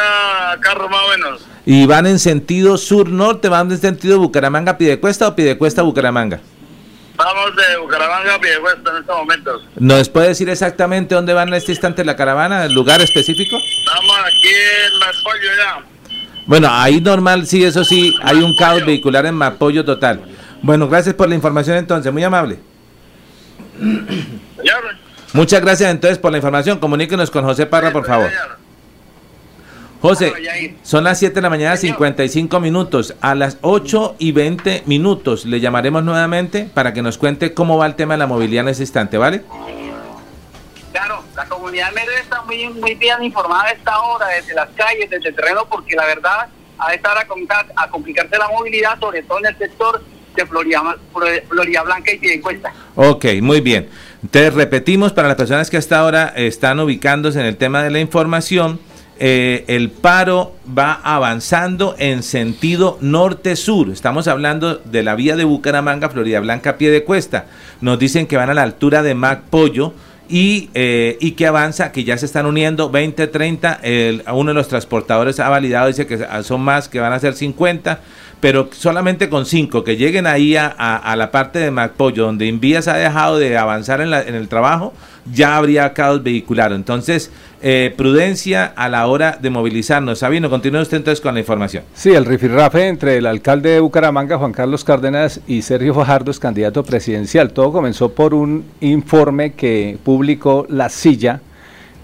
carros 0.60 0.90
más 0.90 1.00
o 1.04 1.08
menos. 1.08 1.40
¿Y 1.64 1.86
van 1.86 2.06
en 2.06 2.18
sentido 2.18 2.76
sur-norte? 2.76 3.48
¿Van 3.48 3.70
en 3.70 3.78
sentido 3.78 4.18
Bucaramanga-Pidecuesta 4.18 5.28
o 5.28 5.34
Pidecuesta-Bucaramanga? 5.34 6.40
Vamos 7.16 7.56
de 7.56 7.78
Bucaramanga 7.78 8.34
a 8.34 8.40
Pidecuesta 8.40 8.90
en 8.90 8.96
estos 8.98 9.16
momentos. 9.16 9.62
¿Nos 9.76 10.08
puede 10.08 10.28
decir 10.28 10.48
exactamente 10.50 11.14
dónde 11.14 11.32
van 11.32 11.48
en 11.48 11.54
este 11.54 11.72
instante 11.72 12.04
la 12.04 12.16
caravana? 12.16 12.66
¿El 12.66 12.74
lugar 12.74 13.00
específico? 13.00 13.56
Estamos 13.56 14.16
aquí 14.24 14.48
en 14.48 14.98
Mapollo 14.98 15.48
ya. 15.56 15.84
Bueno, 16.46 16.68
ahí 16.70 17.00
normal, 17.00 17.46
sí, 17.46 17.64
eso 17.64 17.84
sí, 17.84 18.14
hay 18.22 18.36
un 18.36 18.54
caos 18.56 18.86
vehicular 18.86 19.26
en 19.26 19.34
Mapollo 19.34 19.84
total. 19.84 20.22
Bueno, 20.62 20.88
gracias 20.88 21.14
por 21.14 21.28
la 21.28 21.34
información 21.34 21.76
entonces, 21.76 22.12
muy 22.12 22.24
amable. 22.24 22.58
Muchas 25.32 25.60
gracias 25.60 25.90
entonces 25.90 26.18
por 26.18 26.32
la 26.32 26.38
información. 26.38 26.78
Comuníquenos 26.78 27.30
con 27.30 27.44
José 27.44 27.66
Parra, 27.66 27.92
por 27.92 28.06
favor. 28.06 28.30
José, 30.00 30.32
son 30.82 31.02
las 31.04 31.18
7 31.18 31.34
de 31.34 31.42
la 31.42 31.50
mañana, 31.50 31.76
55 31.76 32.60
minutos. 32.60 33.14
A 33.20 33.34
las 33.34 33.58
8 33.62 34.16
y 34.18 34.32
20 34.32 34.84
minutos 34.86 35.44
le 35.44 35.60
llamaremos 35.60 36.04
nuevamente 36.04 36.70
para 36.72 36.92
que 36.92 37.02
nos 37.02 37.18
cuente 37.18 37.52
cómo 37.52 37.78
va 37.78 37.86
el 37.86 37.96
tema 37.96 38.14
de 38.14 38.18
la 38.18 38.26
movilidad 38.26 38.62
en 38.62 38.68
ese 38.68 38.84
instante, 38.84 39.18
¿vale? 39.18 39.42
Claro, 40.92 41.24
la 41.34 41.44
comunidad 41.46 41.92
merece 41.92 42.20
está 42.20 42.42
muy, 42.42 42.68
muy 42.68 42.94
bien 42.94 43.22
informada 43.22 43.64
a 43.64 43.70
esta 43.72 44.00
hora, 44.00 44.28
desde 44.28 44.54
las 44.54 44.68
calles, 44.70 45.10
desde 45.10 45.28
el 45.28 45.34
terreno, 45.34 45.66
porque 45.68 45.96
la 45.96 46.06
verdad, 46.06 46.48
a 46.78 46.94
esta 46.94 47.10
hora 47.10 47.26
a 47.76 47.88
complicarse 47.88 48.38
la 48.38 48.48
movilidad, 48.48 48.98
sobre 49.00 49.22
todo 49.24 49.38
en 49.40 49.46
el 49.46 49.58
sector 49.58 50.00
de 50.42 50.46
Florida, 50.46 50.82
Florida 51.48 51.82
Blanca 51.82 52.12
y 52.12 52.18
Piedecuesta. 52.18 52.72
Ok, 52.94 53.26
muy 53.42 53.60
bien. 53.60 53.88
Entonces, 54.22 54.54
repetimos 54.54 55.12
para 55.12 55.28
las 55.28 55.36
personas 55.36 55.70
que 55.70 55.76
hasta 55.76 55.98
ahora 55.98 56.32
están 56.36 56.80
ubicándose 56.80 57.38
en 57.40 57.46
el 57.46 57.56
tema 57.56 57.82
de 57.82 57.90
la 57.90 58.00
información 58.00 58.80
eh, 59.20 59.64
el 59.66 59.90
paro 59.90 60.54
va 60.76 60.92
avanzando 60.92 61.96
en 61.98 62.22
sentido 62.22 62.98
norte-sur. 63.00 63.90
Estamos 63.90 64.28
hablando 64.28 64.76
de 64.76 65.02
la 65.02 65.16
vía 65.16 65.34
de 65.34 65.42
Bucaramanga, 65.42 66.08
Florida 66.08 66.38
Blanca, 66.38 66.76
pie 66.76 67.02
cuesta. 67.02 67.46
Nos 67.80 67.98
dicen 67.98 68.28
que 68.28 68.36
van 68.36 68.48
a 68.48 68.54
la 68.54 68.62
altura 68.62 69.02
de 69.02 69.14
Mac 69.14 69.42
Pollo. 69.50 69.92
Y, 70.30 70.68
eh, 70.74 71.16
y, 71.22 71.30
que 71.30 71.46
avanza, 71.46 71.90
que 71.90 72.04
ya 72.04 72.18
se 72.18 72.26
están 72.26 72.44
uniendo 72.44 72.90
20, 72.90 73.28
30, 73.28 73.80
el, 73.82 74.22
uno 74.30 74.50
de 74.50 74.54
los 74.54 74.68
transportadores 74.68 75.40
ha 75.40 75.48
validado, 75.48 75.86
dice 75.86 76.06
que 76.06 76.22
son 76.42 76.60
más, 76.60 76.90
que 76.90 77.00
van 77.00 77.14
a 77.14 77.18
ser 77.18 77.32
50, 77.32 78.00
pero 78.40 78.68
solamente 78.72 79.28
con 79.28 79.46
5, 79.46 79.84
que 79.84 79.96
lleguen 79.96 80.26
ahí 80.26 80.56
a, 80.56 80.66
a, 80.68 81.16
la 81.16 81.30
parte 81.30 81.58
de 81.58 81.70
Macpollo, 81.70 82.26
donde 82.26 82.46
Invías 82.46 82.88
ha 82.88 82.96
dejado 82.96 83.38
de 83.38 83.56
avanzar 83.58 84.00
en, 84.00 84.10
la, 84.10 84.22
en 84.22 84.34
el 84.34 84.48
trabajo, 84.48 84.92
ya 85.32 85.56
habría 85.56 85.92
caos 85.92 86.22
vehicular. 86.22 86.72
Entonces, 86.72 87.30
eh, 87.60 87.92
prudencia 87.96 88.64
a 88.64 88.88
la 88.88 89.06
hora 89.06 89.38
de 89.40 89.50
movilizarnos. 89.50 90.20
Sabino, 90.20 90.48
continúe 90.48 90.80
usted 90.80 90.98
entonces 90.98 91.20
con 91.20 91.34
la 91.34 91.40
información. 91.40 91.84
Sí, 91.94 92.10
el 92.10 92.24
rifirrafe 92.24 92.86
entre 92.86 93.16
el 93.16 93.26
alcalde 93.26 93.70
de 93.70 93.80
Bucaramanga, 93.80 94.38
Juan 94.38 94.52
Carlos 94.52 94.84
Cárdenas, 94.84 95.40
y 95.46 95.62
Sergio 95.62 95.94
Fajardo 95.94 96.30
es 96.30 96.38
candidato 96.38 96.84
presidencial. 96.84 97.52
Todo 97.52 97.72
comenzó 97.72 98.10
por 98.10 98.34
un 98.34 98.64
informe 98.80 99.52
que 99.52 99.98
publicó 100.04 100.66
La 100.68 100.88
Silla 100.88 101.40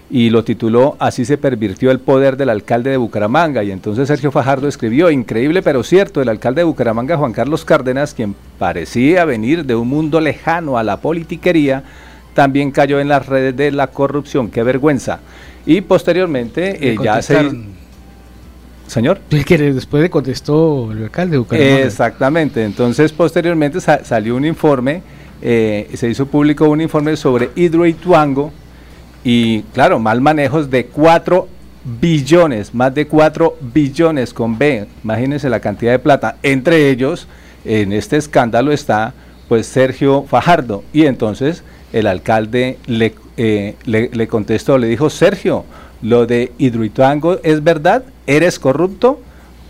y 0.09 0.29
lo 0.29 0.43
tituló 0.43 0.95
Así 0.99 1.25
se 1.25 1.37
pervirtió 1.37 1.91
el 1.91 1.99
poder 1.99 2.37
del 2.37 2.49
alcalde 2.49 2.91
de 2.91 2.97
Bucaramanga. 2.97 3.63
Y 3.63 3.71
entonces 3.71 4.07
Sergio 4.07 4.31
Fajardo 4.31 4.67
escribió, 4.67 5.09
increíble 5.09 5.61
pero 5.61 5.83
cierto, 5.83 6.21
el 6.21 6.29
alcalde 6.29 6.61
de 6.61 6.65
Bucaramanga, 6.65 7.17
Juan 7.17 7.33
Carlos 7.33 7.65
Cárdenas, 7.65 8.13
quien 8.13 8.35
parecía 8.59 9.25
venir 9.25 9.65
de 9.65 9.75
un 9.75 9.87
mundo 9.87 10.19
lejano 10.21 10.77
a 10.77 10.83
la 10.83 10.97
politiquería, 10.97 11.83
también 12.33 12.71
cayó 12.71 12.99
en 12.99 13.07
las 13.07 13.25
redes 13.25 13.55
de 13.55 13.71
la 13.71 13.87
corrupción. 13.87 14.49
¡Qué 14.49 14.63
vergüenza! 14.63 15.19
Y 15.65 15.81
posteriormente 15.81 16.91
eh, 16.91 16.97
ya 17.01 17.21
se... 17.21 17.51
Señor. 18.87 19.19
Que 19.29 19.57
después 19.57 20.03
le 20.03 20.11
contestó 20.11 20.91
el 20.91 21.05
alcalde 21.05 21.43
de 21.49 21.83
Exactamente. 21.83 22.63
Entonces, 22.63 23.11
posteriormente 23.11 23.79
salió 23.81 24.35
un 24.35 24.45
informe, 24.45 25.01
eh, 25.41 25.89
se 25.95 26.07
hizo 26.07 26.27
público 26.27 26.69
un 26.69 26.81
informe 26.81 27.15
sobre 27.15 27.49
Hidroituango 27.55 28.53
y, 29.25 29.63
claro, 29.73 29.97
mal 29.97 30.21
manejos 30.21 30.69
de 30.69 30.85
4 30.85 31.47
billones, 31.99 32.75
más 32.75 32.93
de 32.93 33.07
4 33.07 33.57
billones 33.59 34.31
con 34.31 34.55
B. 34.59 34.85
Imagínense 35.03 35.49
la 35.49 35.59
cantidad 35.59 35.91
de 35.93 35.99
plata. 35.99 36.37
Entre 36.43 36.91
ellos, 36.91 37.27
en 37.65 37.91
este 37.91 38.17
escándalo 38.17 38.71
está, 38.71 39.15
pues, 39.49 39.65
Sergio 39.65 40.25
Fajardo. 40.29 40.83
Y 40.93 41.07
entonces 41.07 41.63
el 41.91 42.05
alcalde 42.05 42.77
le, 42.85 43.15
eh, 43.37 43.73
le, 43.85 44.27
contestó, 44.27 44.77
le 44.77 44.85
dijo, 44.85 45.09
Sergio, 45.09 45.65
lo 46.03 46.27
de 46.27 46.51
Hidroituango 46.59 47.39
es 47.41 47.63
verdad, 47.63 48.03
eres 48.27 48.59
corrupto, 48.59 49.19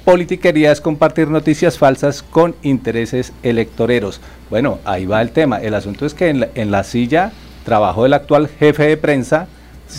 politiquería 0.03 0.73
es 0.73 0.81
compartir 0.81 1.29
noticias 1.29 1.77
falsas 1.77 2.23
con 2.23 2.55
intereses 2.61 3.31
electoreros. 3.41 4.19
Bueno, 4.49 4.79
ahí 4.83 5.05
va 5.05 5.21
el 5.21 5.31
tema. 5.31 5.61
El 5.61 5.75
asunto 5.75 6.05
es 6.05 6.13
que 6.13 6.27
en 6.27 6.41
la, 6.41 6.49
en 6.55 6.71
la 6.71 6.83
silla 6.83 7.31
trabajó 7.65 8.05
el 8.05 8.13
actual 8.13 8.47
jefe 8.47 8.83
de 8.83 8.95
prensa 8.95 9.47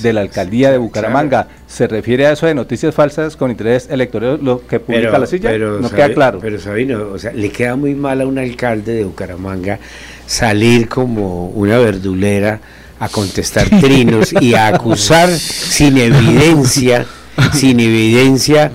de 0.03 0.13
la 0.13 0.23
alcaldía 0.23 0.71
de 0.71 0.79
Bucaramanga. 0.79 1.49
¿Se 1.67 1.87
refiere 1.87 2.27
a 2.27 2.33
eso 2.33 2.47
de 2.47 2.55
noticias 2.55 2.95
falsas 2.95 3.37
con 3.37 3.51
interés 3.51 3.89
electoral, 3.91 4.39
lo 4.43 4.67
que 4.67 4.81
publica 4.81 5.19
la 5.19 5.27
silla? 5.27 5.57
no 5.59 5.91
queda 5.91 6.13
claro. 6.13 6.39
Pero 6.41 6.59
Sabino, 6.59 7.09
o 7.13 7.19
sea, 7.19 7.33
le 7.33 7.51
queda 7.51 7.77
muy 7.77 7.95
mal 7.95 8.21
a 8.21 8.27
un 8.27 8.39
alcalde 8.39 8.95
de 8.95 9.05
Bucaramanga 9.05 9.79
salir 10.27 10.89
como 10.89 11.49
una 11.49 11.79
verdulera 11.79 12.61
a 12.99 13.09
contestar 13.09 13.69
trinos 13.69 14.33
y 14.41 14.55
a 14.55 14.69
acusar 14.69 15.29
sin 15.31 15.99
evidencia, 15.99 17.07
sin 17.53 17.81
evidencia, 17.81 18.71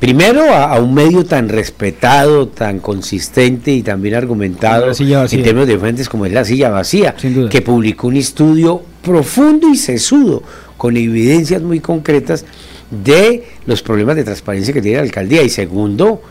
primero 0.00 0.52
a, 0.52 0.80
un 0.80 0.94
medio 0.94 1.24
tan 1.24 1.48
respetado, 1.50 2.48
tan 2.48 2.80
consistente 2.80 3.70
y 3.70 3.82
tan 3.82 4.00
bien 4.00 4.14
argumentado 4.14 4.90
en 4.90 5.42
términos 5.42 5.68
de 5.68 5.78
fuentes 5.78 6.08
como 6.08 6.26
es 6.26 6.32
la 6.32 6.44
silla 6.44 6.70
vacía, 6.70 7.14
que 7.50 7.60
publicó 7.60 8.08
un 8.08 8.16
estudio 8.16 8.82
profundo 9.02 9.68
y 9.68 9.76
sesudo, 9.76 10.42
con 10.78 10.96
evidencias 10.96 11.60
muy 11.60 11.80
concretas 11.80 12.46
de 12.90 13.44
los 13.66 13.82
problemas 13.82 14.16
de 14.16 14.24
transparencia 14.24 14.72
que 14.72 14.80
tiene 14.80 14.96
la 14.96 15.02
alcaldía. 15.02 15.42
Y 15.42 15.50
segundo, 15.50 16.22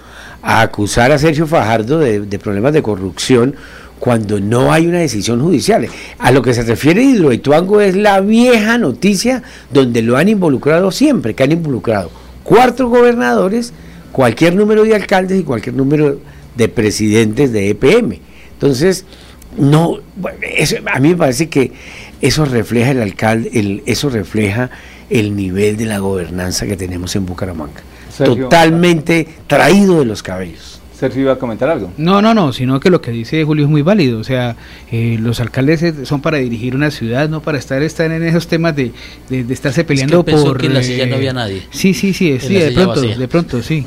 a 0.41 0.61
acusar 0.61 1.11
a 1.11 1.19
Sergio 1.19 1.45
Fajardo 1.45 1.99
de, 1.99 2.21
de 2.21 2.39
problemas 2.39 2.73
de 2.73 2.81
corrupción 2.81 3.55
cuando 3.99 4.39
no 4.39 4.73
hay 4.73 4.87
una 4.87 4.99
decisión 4.99 5.41
judicial. 5.41 5.87
A 6.17 6.31
lo 6.31 6.41
que 6.41 6.55
se 6.55 6.63
refiere 6.63 7.03
Hidroituango 7.03 7.81
es 7.81 7.95
la 7.95 8.19
vieja 8.21 8.79
noticia 8.79 9.43
donde 9.71 10.01
lo 10.01 10.17
han 10.17 10.29
involucrado 10.29 10.89
siempre, 10.91 11.35
que 11.35 11.43
han 11.43 11.51
involucrado 11.51 12.09
cuatro 12.49 12.89
gobernadores, 12.89 13.73
cualquier 14.11 14.55
número 14.55 14.83
de 14.83 14.95
alcaldes 14.95 15.39
y 15.39 15.43
cualquier 15.43 15.75
número 15.75 16.19
de 16.55 16.67
presidentes 16.67 17.51
de 17.51 17.69
EPM. 17.69 18.19
Entonces, 18.53 19.05
no, 19.55 19.99
eso, 20.41 20.77
a 20.91 20.99
mí 20.99 21.09
me 21.09 21.15
parece 21.15 21.47
que 21.47 21.71
eso 22.21 22.45
refleja 22.45 22.89
el 22.91 23.01
alcalde, 23.03 23.51
el, 23.53 23.83
eso 23.85 24.09
refleja 24.09 24.71
el 25.11 25.35
nivel 25.35 25.77
de 25.77 25.85
la 25.85 25.99
gobernanza 25.99 26.65
que 26.65 26.75
tenemos 26.75 27.15
en 27.15 27.27
Bucaramanga. 27.27 27.81
Totalmente 28.17 29.27
traído 29.45 29.99
de 29.99 30.05
los 30.05 30.23
cabellos. 30.23 30.78
Sergio 30.99 31.21
iba 31.21 31.33
a 31.33 31.37
comentar 31.37 31.69
algo. 31.69 31.93
No, 31.97 32.21
no, 32.21 32.33
no, 32.33 32.51
sino 32.51 32.79
que 32.81 32.89
lo 32.89 32.99
que 32.99 33.11
dice 33.11 33.43
Julio 33.45 33.63
es 33.63 33.71
muy 33.71 33.81
válido. 33.81 34.19
O 34.19 34.23
sea, 34.25 34.57
eh, 34.91 35.17
los 35.19 35.39
alcaldes 35.39 35.95
son 36.05 36.21
para 36.21 36.39
dirigir 36.39 36.75
una 36.75 36.91
ciudad, 36.91 37.29
no 37.29 37.41
para 37.41 37.57
estar, 37.57 37.81
estar 37.81 38.11
en 38.11 38.21
esos 38.23 38.47
temas 38.47 38.75
de, 38.75 38.91
de, 39.29 39.53
estarse 39.53 39.85
peleando 39.85 40.25
por. 40.25 40.57
que 40.57 40.67
en 40.67 40.73
la 40.73 40.83
silla 40.83 41.05
no 41.05 41.15
había 41.15 41.31
nadie. 41.31 41.63
Sí, 41.71 41.93
sí, 41.93 42.13
sí, 42.13 42.37
sí 42.39 42.53
de 42.53 42.71
pronto, 42.71 43.01
de 43.01 43.27
pronto, 43.29 43.63
sí. 43.63 43.85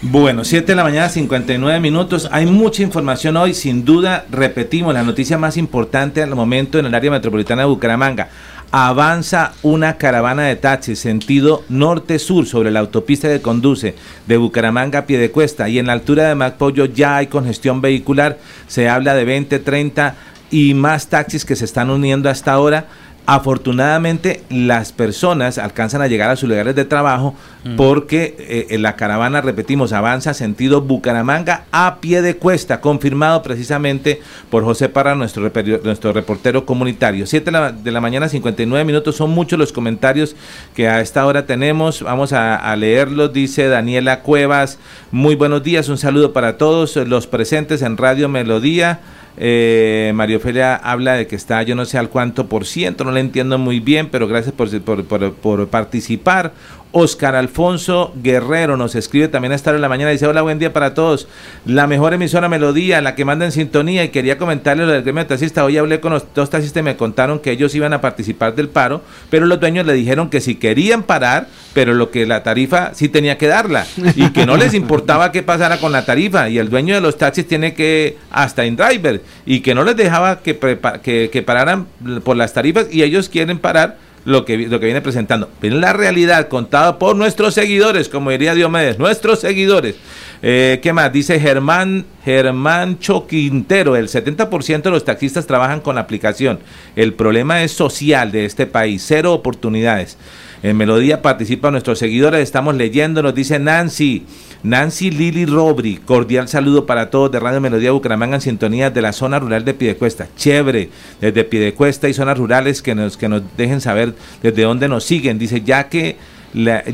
Bueno, 0.00 0.44
7 0.44 0.64
de 0.64 0.76
la 0.76 0.84
mañana, 0.84 1.08
59 1.08 1.80
minutos. 1.80 2.28
Hay 2.30 2.46
mucha 2.46 2.82
información 2.82 3.36
hoy. 3.36 3.52
Sin 3.54 3.84
duda, 3.84 4.26
repetimos, 4.30 4.94
la 4.94 5.02
noticia 5.02 5.38
más 5.38 5.56
importante 5.56 6.22
al 6.22 6.34
momento 6.36 6.78
en 6.78 6.86
el 6.86 6.94
área 6.94 7.10
metropolitana 7.10 7.62
de 7.62 7.68
Bucaramanga. 7.68 8.28
Avanza 8.70 9.54
una 9.62 9.96
caravana 9.96 10.42
de 10.42 10.54
taxis 10.54 10.98
sentido 10.98 11.64
norte-sur 11.70 12.44
sobre 12.44 12.70
la 12.70 12.80
autopista 12.80 13.26
que 13.26 13.40
conduce 13.40 13.94
de 14.26 14.36
Bucaramanga 14.36 15.00
a 15.00 15.06
Piedecuesta 15.06 15.70
y 15.70 15.78
en 15.78 15.86
la 15.86 15.94
altura 15.94 16.28
de 16.28 16.34
Macpollo 16.34 16.84
ya 16.84 17.16
hay 17.16 17.28
congestión 17.28 17.80
vehicular. 17.80 18.38
Se 18.66 18.90
habla 18.90 19.14
de 19.14 19.24
20, 19.24 19.58
30 19.60 20.16
y 20.50 20.74
más 20.74 21.08
taxis 21.08 21.46
que 21.46 21.56
se 21.56 21.64
están 21.64 21.88
uniendo 21.88 22.28
hasta 22.28 22.52
ahora 22.52 22.88
Afortunadamente 23.30 24.40
las 24.48 24.92
personas 24.92 25.58
alcanzan 25.58 26.00
a 26.00 26.06
llegar 26.06 26.30
a 26.30 26.36
sus 26.36 26.48
lugares 26.48 26.74
de 26.74 26.86
trabajo 26.86 27.34
mm. 27.62 27.76
porque 27.76 28.66
eh, 28.70 28.78
la 28.78 28.96
caravana, 28.96 29.42
repetimos, 29.42 29.92
avanza 29.92 30.32
sentido 30.32 30.80
Bucaramanga 30.80 31.64
a 31.70 31.98
pie 32.00 32.22
de 32.22 32.36
cuesta, 32.38 32.80
confirmado 32.80 33.42
precisamente 33.42 34.22
por 34.48 34.64
José 34.64 34.88
Parra, 34.88 35.14
nuestro, 35.14 35.52
nuestro 35.84 36.14
reportero 36.14 36.64
comunitario. 36.64 37.26
7 37.26 37.50
de 37.82 37.90
la, 37.92 38.00
mañana, 38.00 38.30
59 38.30 38.82
minutos, 38.86 39.16
son 39.16 39.28
muchos 39.28 39.58
los 39.58 39.74
comentarios 39.74 40.34
que 40.74 40.88
a 40.88 41.02
esta 41.02 41.26
hora 41.26 41.44
tenemos. 41.44 42.00
Vamos 42.00 42.32
a, 42.32 42.56
a 42.56 42.76
leerlos, 42.76 43.34
dice 43.34 43.68
Daniela 43.68 44.22
Cuevas. 44.22 44.78
Muy 45.12 45.34
buenos 45.34 45.62
días, 45.62 45.90
un 45.90 45.98
saludo 45.98 46.32
para 46.32 46.56
todos 46.56 46.96
los 46.96 47.26
presentes 47.26 47.82
en 47.82 47.98
Radio 47.98 48.30
Melodía. 48.30 49.00
Eh, 49.40 50.12
Mario 50.14 50.40
Felia 50.40 50.74
habla 50.74 51.14
de 51.14 51.26
que 51.26 51.36
está 51.36 51.62
yo 51.62 51.74
no 51.74 51.84
sé 51.84 51.96
al 51.96 52.08
cuánto 52.08 52.48
por 52.48 52.66
ciento, 52.66 53.04
no 53.04 53.12
le 53.12 53.20
entiendo 53.20 53.56
muy 53.58 53.78
bien, 53.78 54.08
pero 54.10 54.26
gracias 54.26 54.54
por, 54.54 54.68
por, 54.82 55.34
por 55.34 55.68
participar. 55.68 56.52
Oscar 56.92 57.36
Alfonso 57.36 58.12
Guerrero 58.22 58.76
nos 58.76 58.94
escribe 58.94 59.28
también 59.28 59.52
a 59.52 59.54
esta 59.54 59.70
hora 59.70 59.76
de 59.76 59.82
la 59.82 59.88
mañana. 59.88 60.10
Dice: 60.10 60.26
Hola, 60.26 60.42
buen 60.42 60.58
día 60.58 60.72
para 60.72 60.94
todos. 60.94 61.28
La 61.66 61.86
mejor 61.86 62.14
emisora 62.14 62.48
Melodía, 62.48 63.00
la 63.00 63.14
que 63.14 63.24
manda 63.24 63.44
en 63.44 63.52
sintonía. 63.52 64.04
Y 64.04 64.08
quería 64.08 64.38
comentarle 64.38 64.86
lo 64.86 64.92
del 64.92 65.02
gremio 65.02 65.22
de 65.22 65.28
taxistas. 65.28 65.64
Hoy 65.64 65.76
hablé 65.76 66.00
con 66.00 66.12
los 66.12 66.24
dos 66.34 66.50
taxistas 66.50 66.80
y 66.80 66.84
me 66.84 66.96
contaron 66.96 67.40
que 67.40 67.50
ellos 67.50 67.74
iban 67.74 67.92
a 67.92 68.00
participar 68.00 68.54
del 68.54 68.68
paro, 68.68 69.02
pero 69.30 69.46
los 69.46 69.60
dueños 69.60 69.86
le 69.86 69.92
dijeron 69.92 70.30
que 70.30 70.40
si 70.40 70.54
querían 70.54 71.02
parar, 71.02 71.48
pero 71.74 71.94
lo 71.94 72.10
que 72.10 72.26
la 72.26 72.42
tarifa 72.42 72.94
sí 72.94 73.08
tenía 73.08 73.38
que 73.38 73.46
darla 73.46 73.86
y 74.16 74.30
que 74.30 74.46
no 74.46 74.56
les 74.56 74.74
importaba 74.74 75.32
qué 75.32 75.42
pasara 75.42 75.78
con 75.78 75.92
la 75.92 76.06
tarifa. 76.06 76.48
Y 76.48 76.58
el 76.58 76.70
dueño 76.70 76.94
de 76.94 77.00
los 77.00 77.18
taxis 77.18 77.46
tiene 77.46 77.74
que, 77.74 78.16
hasta 78.30 78.64
en 78.64 78.76
driver, 78.76 79.22
y 79.44 79.60
que 79.60 79.74
no 79.74 79.84
les 79.84 79.96
dejaba 79.96 80.40
que, 80.40 80.58
que 80.58 81.42
pararan 81.42 81.86
por 82.24 82.36
las 82.36 82.52
tarifas 82.54 82.86
y 82.90 83.02
ellos 83.02 83.28
quieren 83.28 83.58
parar 83.58 84.07
lo 84.24 84.44
que, 84.44 84.56
lo 84.58 84.80
que 84.80 84.86
viene 84.86 85.00
presentando. 85.00 85.48
Pero 85.60 85.76
la 85.76 85.92
realidad 85.92 86.48
contada 86.48 86.98
por 86.98 87.16
nuestros 87.16 87.54
seguidores, 87.54 88.08
como 88.08 88.30
diría 88.30 88.54
Diomedes, 88.54 88.98
nuestros 88.98 89.40
seguidores. 89.40 89.96
Eh, 90.42 90.78
¿Qué 90.82 90.92
más? 90.92 91.12
Dice 91.12 91.40
Germán, 91.40 92.04
Germán 92.24 92.98
Choquintero, 92.98 93.96
el 93.96 94.08
70% 94.08 94.82
de 94.82 94.90
los 94.90 95.04
taxistas 95.04 95.46
trabajan 95.46 95.80
con 95.80 95.98
aplicación. 95.98 96.60
El 96.94 97.14
problema 97.14 97.62
es 97.62 97.72
social 97.72 98.30
de 98.30 98.44
este 98.44 98.66
país, 98.66 99.04
cero 99.06 99.32
oportunidades. 99.32 100.16
En 100.62 100.76
Melodía 100.76 101.22
participan 101.22 101.72
nuestros 101.72 102.00
seguidores, 102.00 102.42
estamos 102.42 102.74
leyendo, 102.74 103.22
nos 103.22 103.34
dice 103.34 103.58
Nancy. 103.60 104.24
Nancy 104.64 105.12
Lili 105.12 105.46
Robri, 105.46 105.98
cordial 105.98 106.48
saludo 106.48 106.84
para 106.84 107.10
todos 107.10 107.30
de 107.30 107.38
Radio 107.38 107.60
Melodía 107.60 107.92
Bucaramanga 107.92 108.34
en 108.34 108.40
sintonía 108.40 108.90
de 108.90 109.00
la 109.00 109.12
zona 109.12 109.38
rural 109.38 109.64
de 109.64 109.74
Piedecuesta. 109.74 110.26
Chévere, 110.36 110.90
desde 111.20 111.44
Piedecuesta 111.44 112.08
y 112.08 112.14
zonas 112.14 112.38
rurales 112.38 112.82
que 112.82 112.96
nos, 112.96 113.16
que 113.16 113.28
nos 113.28 113.42
dejen 113.56 113.80
saber 113.80 114.14
desde 114.42 114.62
dónde 114.62 114.88
nos 114.88 115.04
siguen. 115.04 115.38
Dice, 115.38 115.60
ya 115.60 115.88
que 115.88 116.16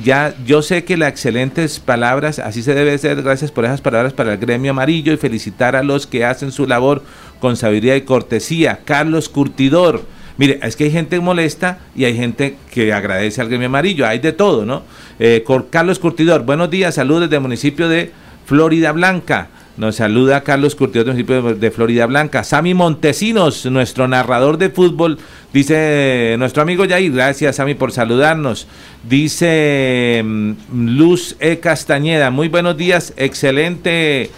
ya 0.02 0.34
yo 0.44 0.62
sé 0.62 0.84
que 0.84 0.96
las 0.96 1.10
excelentes 1.10 1.78
palabras, 1.80 2.40
así 2.40 2.62
se 2.62 2.74
debe 2.74 2.98
ser, 2.98 3.22
gracias 3.22 3.50
por 3.50 3.64
esas 3.64 3.80
palabras 3.80 4.12
para 4.12 4.32
el 4.32 4.38
gremio 4.38 4.72
amarillo 4.72 5.12
y 5.12 5.16
felicitar 5.16 5.76
a 5.76 5.82
los 5.82 6.06
que 6.06 6.24
hacen 6.24 6.52
su 6.52 6.66
labor 6.66 7.02
con 7.40 7.56
sabiduría 7.56 7.96
y 7.96 8.02
cortesía. 8.02 8.80
Carlos 8.84 9.28
Curtidor, 9.28 10.02
Mire, 10.36 10.58
es 10.62 10.74
que 10.74 10.84
hay 10.84 10.90
gente 10.90 11.20
molesta 11.20 11.78
y 11.94 12.04
hay 12.04 12.16
gente 12.16 12.56
que 12.72 12.92
agradece 12.92 13.40
al 13.40 13.48
gremio 13.48 13.68
amarillo, 13.68 14.06
hay 14.06 14.18
de 14.18 14.32
todo, 14.32 14.66
¿no? 14.66 14.82
Eh, 15.20 15.44
Carlos 15.70 16.00
Curtidor, 16.00 16.42
buenos 16.42 16.70
días, 16.70 16.96
saludos 16.96 17.22
desde 17.22 17.36
el 17.36 17.42
municipio 17.42 17.88
de 17.88 18.10
Florida 18.44 18.90
Blanca. 18.92 19.48
Nos 19.76 19.96
saluda 19.96 20.42
Carlos 20.42 20.74
Curtidor 20.74 21.06
del 21.06 21.14
municipio 21.14 21.54
de 21.54 21.70
Florida 21.70 22.06
Blanca. 22.06 22.42
Sami 22.42 22.74
Montesinos, 22.74 23.66
nuestro 23.66 24.08
narrador 24.08 24.58
de 24.58 24.70
fútbol, 24.70 25.18
dice 25.52 26.34
nuestro 26.38 26.62
amigo 26.62 26.84
Yair, 26.84 27.12
gracias 27.12 27.56
Sami 27.56 27.74
por 27.74 27.92
saludarnos. 27.92 28.66
Dice 29.08 30.20
mm, 30.24 30.52
Luz 30.72 31.36
E. 31.38 31.60
Castañeda, 31.60 32.30
muy 32.30 32.48
buenos 32.48 32.76
días, 32.76 33.14
excelente 33.16 34.30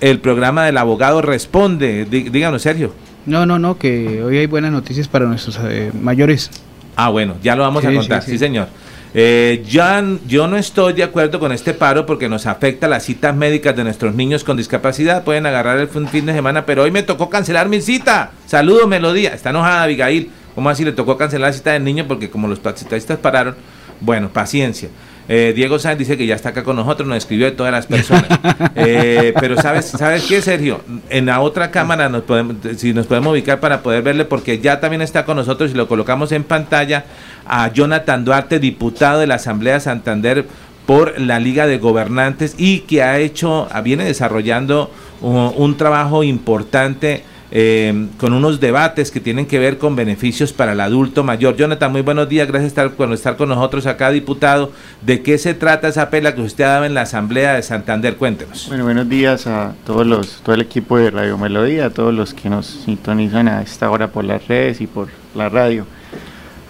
el 0.00 0.18
programa 0.20 0.64
del 0.64 0.78
abogado 0.78 1.22
responde. 1.22 2.04
Díganos, 2.04 2.62
Sergio. 2.62 3.09
No, 3.30 3.46
no, 3.46 3.60
no, 3.60 3.78
que 3.78 4.24
hoy 4.24 4.38
hay 4.38 4.46
buenas 4.46 4.72
noticias 4.72 5.06
para 5.06 5.24
nuestros 5.24 5.56
eh, 5.62 5.92
mayores. 5.94 6.50
Ah, 6.96 7.10
bueno, 7.10 7.36
ya 7.40 7.54
lo 7.54 7.62
vamos 7.62 7.84
a 7.84 7.94
contar, 7.94 8.24
sí, 8.24 8.36
señor. 8.36 8.66
Eh, 9.14 9.62
yo 9.66 10.48
no 10.48 10.56
estoy 10.56 10.94
de 10.94 11.04
acuerdo 11.04 11.38
con 11.38 11.52
este 11.52 11.72
paro 11.72 12.06
porque 12.06 12.28
nos 12.28 12.46
afecta 12.46 12.88
las 12.88 13.04
citas 13.04 13.36
médicas 13.36 13.76
de 13.76 13.84
nuestros 13.84 14.16
niños 14.16 14.42
con 14.42 14.56
discapacidad. 14.56 15.22
Pueden 15.22 15.46
agarrar 15.46 15.78
el 15.78 15.86
fin 15.86 16.26
de 16.26 16.32
semana, 16.32 16.66
pero 16.66 16.82
hoy 16.82 16.90
me 16.90 17.04
tocó 17.04 17.30
cancelar 17.30 17.68
mi 17.68 17.80
cita. 17.80 18.32
Saludos, 18.46 18.88
Melodía. 18.88 19.32
Está 19.32 19.50
enojada 19.50 19.84
Abigail. 19.84 20.28
¿Cómo 20.56 20.68
así 20.68 20.84
le 20.84 20.90
tocó 20.90 21.16
cancelar 21.16 21.50
la 21.50 21.56
cita 21.56 21.70
del 21.70 21.84
niño? 21.84 22.06
Porque 22.08 22.30
como 22.30 22.48
los 22.48 22.60
taxistas 22.60 23.18
pararon, 23.18 23.54
bueno, 24.00 24.30
paciencia. 24.30 24.88
Eh, 25.32 25.52
Diego 25.54 25.78
Sáenz 25.78 26.00
dice 26.00 26.16
que 26.16 26.26
ya 26.26 26.34
está 26.34 26.48
acá 26.48 26.64
con 26.64 26.74
nosotros, 26.74 27.08
nos 27.08 27.16
escribió 27.18 27.46
de 27.46 27.52
todas 27.52 27.70
las 27.70 27.86
personas. 27.86 28.26
Eh, 28.82 29.34
pero 29.38 29.60
¿sabes, 29.60 29.86
¿sabes 29.86 30.24
qué, 30.24 30.40
Sergio? 30.40 30.80
En 31.10 31.26
la 31.26 31.40
otra 31.40 31.70
cámara, 31.70 32.08
nos 32.08 32.22
podemos, 32.22 32.56
si 32.76 32.94
nos 32.94 33.06
podemos 33.06 33.32
ubicar 33.32 33.60
para 33.60 33.82
poder 33.82 34.02
verle, 34.02 34.24
porque 34.24 34.58
ya 34.58 34.80
también 34.80 35.02
está 35.02 35.24
con 35.26 35.36
nosotros 35.36 35.70
y 35.70 35.74
lo 35.74 35.86
colocamos 35.86 36.32
en 36.32 36.44
pantalla 36.44 37.04
a 37.46 37.70
Jonathan 37.72 38.24
Duarte, 38.24 38.58
diputado 38.58 39.20
de 39.20 39.26
la 39.26 39.34
Asamblea 39.34 39.74
de 39.74 39.80
Santander 39.80 40.46
por 40.86 41.20
la 41.20 41.38
Liga 41.38 41.66
de 41.66 41.78
Gobernantes 41.78 42.54
y 42.56 42.80
que 42.80 43.02
ha 43.02 43.18
hecho, 43.18 43.68
viene 43.84 44.04
desarrollando 44.04 44.90
un 45.20 45.76
trabajo 45.76 46.24
importante 46.24 47.22
eh, 47.52 48.08
con 48.18 48.32
unos 48.32 48.60
debates 48.60 49.10
que 49.10 49.20
tienen 49.20 49.46
que 49.46 49.58
ver 49.58 49.78
con 49.78 49.96
beneficios 49.96 50.52
para 50.52 50.72
el 50.72 50.80
adulto 50.80 51.24
mayor. 51.24 51.56
Jonathan, 51.56 51.90
muy 51.90 52.02
buenos 52.02 52.28
días, 52.28 52.46
gracias 52.46 52.72
por 52.90 53.12
estar, 53.12 53.36
con 53.36 53.48
nosotros 53.48 53.86
acá, 53.86 54.10
diputado. 54.10 54.72
¿De 55.02 55.22
qué 55.22 55.36
se 55.38 55.54
trata 55.54 55.88
esa 55.88 56.10
pela 56.10 56.34
que 56.34 56.42
usted 56.42 56.64
ha 56.64 56.68
dado 56.68 56.84
en 56.84 56.94
la 56.94 57.02
Asamblea 57.02 57.54
de 57.54 57.62
Santander? 57.62 58.16
Cuéntenos. 58.16 58.68
Bueno, 58.68 58.84
buenos 58.84 59.08
días 59.08 59.46
a 59.46 59.74
todos 59.84 60.06
los, 60.06 60.42
todo 60.42 60.54
el 60.54 60.62
equipo 60.62 60.96
de 60.96 61.10
Radio 61.10 61.38
Melodía, 61.38 61.86
a 61.86 61.90
todos 61.90 62.14
los 62.14 62.34
que 62.34 62.48
nos 62.48 62.66
sintonizan 62.66 63.48
a 63.48 63.62
esta 63.62 63.90
hora 63.90 64.08
por 64.08 64.24
las 64.24 64.46
redes 64.46 64.80
y 64.80 64.86
por 64.86 65.08
la 65.34 65.48
radio. 65.48 65.86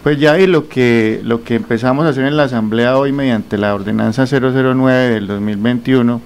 Pues 0.02 0.18
ya 0.18 0.38
y 0.38 0.46
lo 0.46 0.66
que, 0.66 1.20
lo 1.22 1.44
que 1.44 1.56
empezamos 1.56 2.06
a 2.06 2.08
hacer 2.08 2.24
en 2.24 2.36
la 2.36 2.44
Asamblea 2.44 2.96
hoy 2.96 3.12
mediante 3.12 3.58
la 3.58 3.74
ordenanza 3.74 4.24
009 4.24 5.10
del 5.10 5.26
2021 5.26 6.22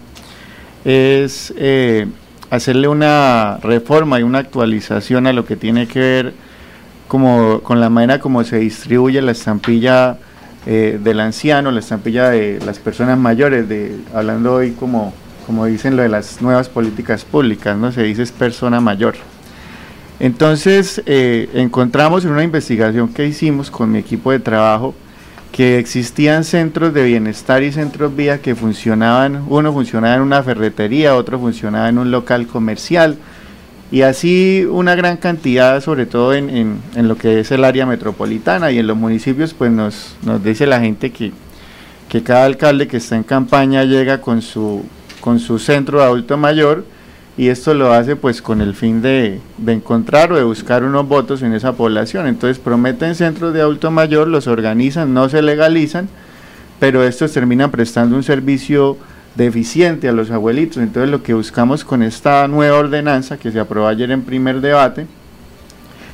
es 0.84 1.52
eh, 1.56 2.06
hacerle 2.50 2.88
una 2.88 3.58
reforma 3.62 4.20
y 4.20 4.22
una 4.22 4.38
actualización 4.38 5.26
a 5.26 5.32
lo 5.32 5.44
que 5.44 5.56
tiene 5.56 5.86
que 5.86 5.98
ver 5.98 6.34
como 7.08 7.60
con 7.60 7.80
la 7.80 7.90
manera 7.90 8.18
como 8.18 8.44
se 8.44 8.58
distribuye 8.58 9.20
la 9.22 9.32
estampilla 9.32 10.18
eh, 10.66 10.98
del 11.02 11.20
anciano, 11.20 11.70
la 11.70 11.80
estampilla 11.80 12.30
de 12.30 12.58
las 12.64 12.78
personas 12.78 13.18
mayores, 13.18 13.68
de, 13.68 13.98
hablando 14.14 14.54
hoy 14.54 14.72
como, 14.72 15.12
como 15.46 15.66
dicen 15.66 15.96
lo 15.96 16.02
de 16.02 16.08
las 16.08 16.40
nuevas 16.40 16.68
políticas 16.68 17.24
públicas, 17.24 17.76
¿no? 17.76 17.92
Se 17.92 18.02
dice 18.02 18.22
es 18.22 18.32
persona 18.32 18.80
mayor. 18.80 19.14
Entonces 20.20 21.02
eh, 21.06 21.50
encontramos 21.54 22.24
en 22.24 22.30
una 22.30 22.44
investigación 22.44 23.08
que 23.12 23.26
hicimos 23.26 23.70
con 23.70 23.92
mi 23.92 23.98
equipo 23.98 24.30
de 24.30 24.38
trabajo 24.38 24.94
que 25.54 25.78
existían 25.78 26.42
centros 26.42 26.92
de 26.92 27.04
bienestar 27.04 27.62
y 27.62 27.70
centros 27.70 28.16
vía 28.16 28.42
que 28.42 28.56
funcionaban, 28.56 29.44
uno 29.48 29.72
funcionaba 29.72 30.16
en 30.16 30.22
una 30.22 30.42
ferretería, 30.42 31.14
otro 31.14 31.38
funcionaba 31.38 31.88
en 31.88 31.98
un 31.98 32.10
local 32.10 32.48
comercial, 32.48 33.18
y 33.92 34.02
así 34.02 34.66
una 34.68 34.96
gran 34.96 35.16
cantidad, 35.16 35.80
sobre 35.80 36.06
todo 36.06 36.34
en, 36.34 36.80
en, 36.96 37.06
lo 37.06 37.16
que 37.16 37.38
es 37.38 37.52
el 37.52 37.62
área 37.62 37.86
metropolitana 37.86 38.72
y 38.72 38.80
en 38.80 38.88
los 38.88 38.96
municipios, 38.96 39.54
pues 39.54 39.70
nos, 39.70 40.16
nos 40.24 40.42
dice 40.42 40.66
la 40.66 40.80
gente 40.80 41.12
que, 41.12 41.30
que 42.08 42.24
cada 42.24 42.46
alcalde 42.46 42.88
que 42.88 42.96
está 42.96 43.14
en 43.14 43.22
campaña 43.22 43.84
llega 43.84 44.20
con 44.20 44.42
su, 44.42 44.84
con 45.20 45.38
su 45.38 45.60
centro 45.60 46.00
de 46.00 46.06
adulto 46.06 46.36
mayor, 46.36 46.84
y 47.36 47.48
esto 47.48 47.74
lo 47.74 47.92
hace 47.92 48.14
pues 48.14 48.40
con 48.40 48.60
el 48.60 48.74
fin 48.74 49.02
de, 49.02 49.40
encontrar 49.66 50.32
o 50.32 50.36
de 50.36 50.44
buscar 50.44 50.84
unos 50.84 51.06
votos 51.08 51.42
en 51.42 51.52
esa 51.52 51.72
población. 51.72 52.26
Entonces 52.26 52.58
prometen 52.58 53.14
centros 53.14 53.52
de 53.52 53.60
adulto 53.60 53.90
mayor, 53.90 54.28
los 54.28 54.46
organizan, 54.46 55.12
no 55.12 55.28
se 55.28 55.42
legalizan, 55.42 56.08
pero 56.78 57.02
estos 57.02 57.32
terminan 57.32 57.70
prestando 57.70 58.14
un 58.14 58.22
servicio 58.22 58.96
deficiente 59.34 60.08
a 60.08 60.12
los 60.12 60.30
abuelitos. 60.30 60.76
Entonces 60.76 61.10
lo 61.10 61.24
que 61.24 61.34
buscamos 61.34 61.84
con 61.84 62.04
esta 62.04 62.46
nueva 62.46 62.78
ordenanza 62.78 63.36
que 63.36 63.50
se 63.50 63.58
aprobó 63.58 63.88
ayer 63.88 64.12
en 64.12 64.22
primer 64.22 64.60
debate 64.60 65.06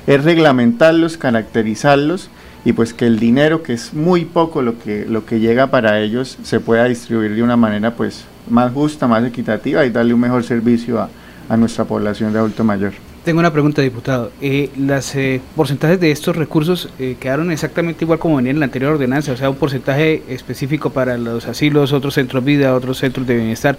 es 0.06 0.24
reglamentarlos, 0.24 1.18
caracterizarlos 1.18 2.30
y 2.64 2.72
pues 2.72 2.94
que 2.94 3.06
el 3.06 3.18
dinero, 3.18 3.62
que 3.62 3.74
es 3.74 3.92
muy 3.92 4.24
poco 4.24 4.62
lo 4.62 4.78
que, 4.78 5.04
lo 5.06 5.26
que 5.26 5.38
llega 5.38 5.66
para 5.66 6.00
ellos, 6.00 6.38
se 6.42 6.60
pueda 6.60 6.84
distribuir 6.84 7.34
de 7.34 7.42
una 7.42 7.56
manera 7.56 7.94
pues 7.94 8.24
más 8.48 8.72
justa, 8.72 9.06
más 9.06 9.24
equitativa 9.24 9.84
y 9.84 9.90
darle 9.90 10.14
un 10.14 10.20
mejor 10.20 10.44
servicio 10.44 11.00
a, 11.00 11.08
a 11.48 11.56
nuestra 11.56 11.84
población 11.84 12.32
de 12.32 12.38
adulto 12.38 12.64
mayor. 12.64 12.92
Tengo 13.24 13.40
una 13.40 13.52
pregunta, 13.52 13.82
diputado. 13.82 14.32
Eh, 14.40 14.70
¿Las 14.78 15.14
eh, 15.14 15.42
porcentajes 15.54 16.00
de 16.00 16.10
estos 16.10 16.36
recursos 16.36 16.88
eh, 16.98 17.16
quedaron 17.20 17.50
exactamente 17.50 18.04
igual 18.04 18.18
como 18.18 18.36
venía 18.36 18.50
en 18.50 18.60
la 18.60 18.64
anterior 18.64 18.92
ordenanza? 18.92 19.32
O 19.32 19.36
sea, 19.36 19.50
un 19.50 19.56
porcentaje 19.56 20.22
específico 20.28 20.88
para 20.88 21.18
los 21.18 21.46
asilos, 21.46 21.92
otros 21.92 22.14
centros 22.14 22.42
de 22.42 22.50
vida, 22.50 22.74
otros 22.74 22.98
centros 22.98 23.26
de 23.26 23.36
bienestar. 23.36 23.76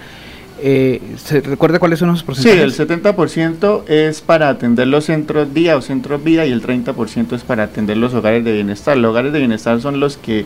¿Se 0.62 1.42
recuerda 1.42 1.80
cuáles 1.80 1.98
son 1.98 2.10
esos 2.10 2.22
porcentajes? 2.22 2.76
Sí, 2.76 2.82
el 2.84 2.88
70% 2.88 3.90
es 3.90 4.22
para 4.22 4.48
atender 4.50 4.86
los 4.86 5.06
centros 5.06 5.52
día 5.56 5.76
o 5.76 5.82
centros 5.82 6.24
vida 6.24 6.46
y 6.46 6.52
el 6.52 6.62
30% 6.62 7.34
es 7.34 7.42
para 7.42 7.64
atender 7.64 7.98
los 7.98 8.14
hogares 8.14 8.46
de 8.46 8.54
bienestar. 8.54 8.96
Los 8.96 9.10
hogares 9.10 9.34
de 9.34 9.40
bienestar 9.40 9.82
son 9.82 10.00
los 10.00 10.18
que 10.18 10.46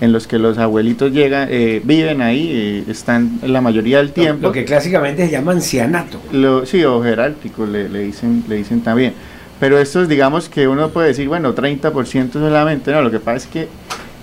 en 0.00 0.12
los 0.12 0.26
que 0.26 0.38
los 0.38 0.58
abuelitos 0.58 1.12
llegan, 1.12 1.48
eh, 1.50 1.80
viven 1.84 2.20
ahí, 2.20 2.50
eh, 2.52 2.84
están 2.90 3.38
la 3.42 3.60
mayoría 3.60 3.98
del 3.98 4.12
tiempo. 4.12 4.48
Lo, 4.48 4.52
que 4.52 4.64
clásicamente 4.64 5.26
se 5.26 5.32
llama 5.32 5.52
ancianato. 5.52 6.20
Lo, 6.32 6.66
sí, 6.66 6.84
o 6.84 7.02
jerárquico 7.02 7.66
le, 7.66 7.88
le, 7.88 8.00
dicen, 8.00 8.44
le 8.48 8.56
dicen 8.56 8.80
también. 8.82 9.14
Pero 9.58 9.78
estos, 9.78 10.08
digamos 10.08 10.48
que 10.48 10.68
uno 10.68 10.90
puede 10.90 11.08
decir, 11.08 11.28
bueno, 11.28 11.54
30% 11.54 12.32
solamente, 12.32 12.92
no, 12.92 13.00
lo 13.00 13.10
que 13.10 13.20
pasa 13.20 13.36
es 13.38 13.46
que 13.46 13.68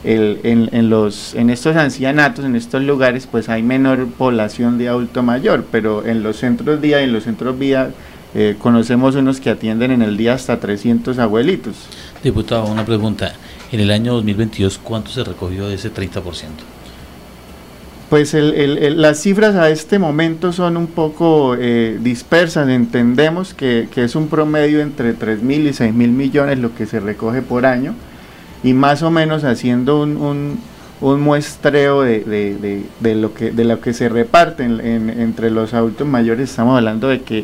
el, 0.03 0.39
en, 0.43 0.69
en, 0.73 0.89
los, 0.89 1.33
en 1.33 1.49
estos 1.49 1.75
ancianatos, 1.75 2.45
en 2.45 2.55
estos 2.55 2.83
lugares, 2.83 3.27
pues 3.29 3.49
hay 3.49 3.63
menor 3.63 4.07
población 4.07 4.77
de 4.77 4.89
adulto 4.89 5.23
mayor, 5.23 5.65
pero 5.71 6.05
en 6.05 6.21
los 6.21 6.37
centros 6.37 6.81
día 6.81 7.01
y 7.01 7.05
en 7.05 7.13
los 7.13 7.23
centros 7.23 7.57
vida 7.57 7.91
eh, 8.35 8.55
conocemos 8.57 9.15
unos 9.15 9.39
que 9.39 9.51
atienden 9.51 9.91
en 9.91 10.01
el 10.01 10.17
día 10.17 10.33
hasta 10.33 10.59
300 10.59 11.19
abuelitos. 11.19 11.75
Diputado, 12.23 12.65
una 12.65 12.85
pregunta. 12.85 13.33
En 13.73 13.79
el 13.79 13.89
año 13.89 14.13
2022, 14.13 14.77
¿cuánto 14.77 15.09
se 15.09 15.23
recogió 15.23 15.67
de 15.67 15.73
ese 15.73 15.91
30%? 15.91 16.21
Pues 18.07 18.35
el, 18.35 18.53
el, 18.53 19.01
las 19.01 19.19
cifras 19.19 19.55
a 19.55 19.71
este 19.71 19.97
momento 19.97 20.53
son 20.53 20.77
un 20.77 20.85
poco 20.85 21.55
eh, 21.57 21.97
dispersas. 21.99 22.69
Entendemos 22.69 23.55
que, 23.55 23.87
que, 23.91 24.03
es 24.03 24.15
un 24.15 24.27
promedio 24.27 24.79
entre 24.79 25.13
3 25.13 25.41
mil 25.41 25.65
y 25.65 25.73
6 25.73 25.91
mil 25.91 26.11
millones 26.11 26.59
lo 26.59 26.75
que 26.75 26.85
se 26.85 26.99
recoge 26.99 27.41
por 27.41 27.65
año 27.65 27.95
y 28.63 28.73
más 28.73 29.01
o 29.01 29.09
menos 29.09 29.43
haciendo 29.43 30.03
un, 30.03 30.17
un, 30.17 30.59
un 31.01 31.21
muestreo 31.21 32.03
de, 32.03 32.19
de, 32.19 32.55
de, 32.55 32.83
de, 32.99 33.15
lo 33.15 33.33
que, 33.33 33.49
de 33.49 33.63
lo 33.63 33.81
que 33.81 33.93
se 33.93 34.07
reparte 34.07 34.65
en, 34.65 34.81
en, 34.81 35.09
entre 35.09 35.49
los 35.49 35.73
adultos 35.73 36.07
mayores, 36.07 36.51
estamos 36.51 36.77
hablando 36.77 37.07
de 37.07 37.23
que 37.23 37.43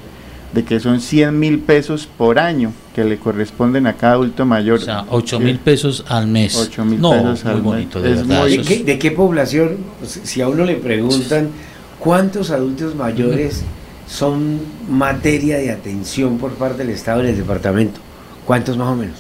de 0.54 0.64
que 0.64 0.80
son 0.80 1.00
100 1.00 1.38
mil 1.38 1.60
pesos 1.60 2.08
por 2.18 2.40
año 2.40 2.74
que 2.96 3.04
le 3.04 3.18
corresponden 3.18 3.88
a 3.88 3.94
cada 3.94 4.14
adulto 4.14 4.46
mayor. 4.46 4.80
O 4.80 4.82
sea, 4.82 5.06
8 5.10 5.40
mil 5.40 5.60
pesos 5.60 6.04
al 6.08 6.28
mes. 6.28 6.56
8 6.56 6.86
mil 6.86 7.00
no, 7.00 7.12
pesos 7.12 7.44
muy 7.44 7.54
al 7.54 7.62
bonito, 7.62 8.00
mes. 8.00 8.10
de 8.10 8.16
verdad. 8.24 8.46
¿De 8.46 8.62
qué, 8.62 8.84
¿De 8.84 9.00
qué 9.00 9.12
población? 9.12 9.78
Si 10.04 10.42
a 10.42 10.48
uno 10.48 10.66
le 10.66 10.76
preguntan 10.76 11.50
cuántos 12.00 12.50
adultos 12.52 12.96
mayores 12.96 13.64
son 14.08 14.60
materia 14.90 15.58
de 15.58 15.72
atención 15.72 16.40
por 16.40 16.52
parte 16.54 16.80
del 16.80 16.90
Estado 16.90 17.22
en 17.22 17.28
el 17.28 17.38
departamento, 17.38 18.00
¿cuántos 18.46 18.76
más 18.76 18.88
o 18.88 18.96
menos? 18.96 19.18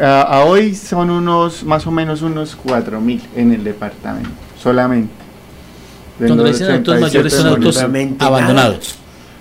A, 0.00 0.22
a 0.22 0.44
hoy 0.44 0.74
son 0.74 1.10
unos, 1.10 1.64
más 1.64 1.86
o 1.86 1.90
menos 1.90 2.22
unos 2.22 2.54
4 2.54 3.00
mil 3.00 3.20
en 3.34 3.52
el 3.52 3.64
departamento, 3.64 4.30
solamente. 4.62 5.12
Cuando 6.18 6.44
dicen 6.44 6.70
adultos 6.70 7.00
mayores 7.00 7.32
son 7.34 7.46
adultos 7.46 7.76
abandonados. 8.20 8.96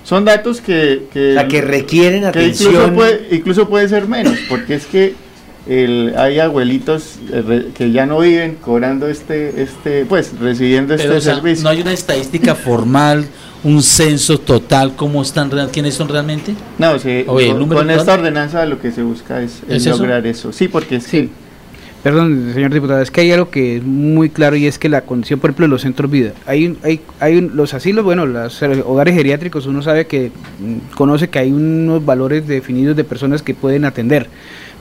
Son 0.06 0.24
datos 0.24 0.62
que, 0.62 1.08
que, 1.12 1.32
o 1.32 1.34
sea, 1.34 1.48
que 1.48 1.62
requieren 1.62 2.22
que 2.22 2.28
atención. 2.28 2.72
incluso, 2.74 2.94
puede, 2.94 3.28
incluso 3.32 3.68
puede 3.70 3.90
ser 3.90 4.08
menos, 4.08 4.38
porque 4.48 4.76
es 4.76 4.86
que 4.86 5.16
el, 5.68 6.14
hay 6.16 6.38
abuelitos 6.40 7.16
eh, 7.34 7.70
que 7.76 7.92
ya 7.92 8.06
no 8.06 8.20
viven 8.20 8.56
cobrando 8.62 9.08
este, 9.08 9.64
este 9.64 10.06
pues 10.06 10.32
recibiendo 10.40 10.96
Pero, 10.96 11.04
este 11.16 11.18
o 11.18 11.22
sea, 11.22 11.36
servicio. 11.36 11.64
¿No 11.64 11.70
hay 11.72 11.82
una 11.82 11.92
estadística 11.92 12.54
formal, 12.54 13.26
un 13.64 13.82
censo 13.82 14.38
total, 14.38 14.96
cómo 14.96 15.24
están, 15.24 15.50
real- 15.50 15.72
quiénes 15.74 15.96
son 15.96 16.08
realmente? 16.08 16.54
No, 16.78 17.00
se, 17.00 17.26
Oye, 17.28 17.50
con, 17.52 17.68
con 17.68 17.90
esta 17.90 18.14
ordenanza 18.14 18.64
lo 18.68 18.80
que 18.80 18.92
se 18.92 19.02
busca 19.02 19.42
es, 19.42 19.62
es 19.68 19.78
¿Es 19.78 19.86
eso? 19.88 19.98
lograr 19.98 20.28
eso? 20.28 20.54
Sí, 20.54 20.68
porque 20.68 20.98
es 20.98 21.08
que 21.08 21.30
Perdón, 22.06 22.52
señor 22.54 22.72
diputado, 22.72 23.02
es 23.02 23.10
que 23.10 23.22
hay 23.22 23.32
algo 23.32 23.50
que 23.50 23.78
es 23.78 23.84
muy 23.84 24.30
claro 24.30 24.56
y 24.56 24.68
es 24.68 24.78
que 24.78 24.90
la 24.90 25.02
condición, 25.02 25.40
por 25.40 25.50
ejemplo, 25.50 25.66
de 25.66 25.70
los 25.70 25.82
centros 25.82 26.12
vida. 26.12 26.34
Hay, 26.46 26.78
hay, 26.84 27.02
hay 27.20 27.42
los 27.42 27.74
asilos, 27.74 28.06
bueno, 28.06 28.28
los 28.28 28.62
hogares 28.62 29.16
geriátricos, 29.16 29.66
uno 29.66 29.82
sabe 29.82 30.06
que 30.06 30.30
mm, 30.60 30.94
conoce 30.94 31.32
que 31.32 31.40
hay 31.40 31.52
unos 31.52 32.06
valores 32.06 32.48
definidos 32.48 32.96
de 32.96 33.06
personas 33.06 33.42
que 33.42 33.56
pueden 33.56 33.86
atender. 33.86 34.30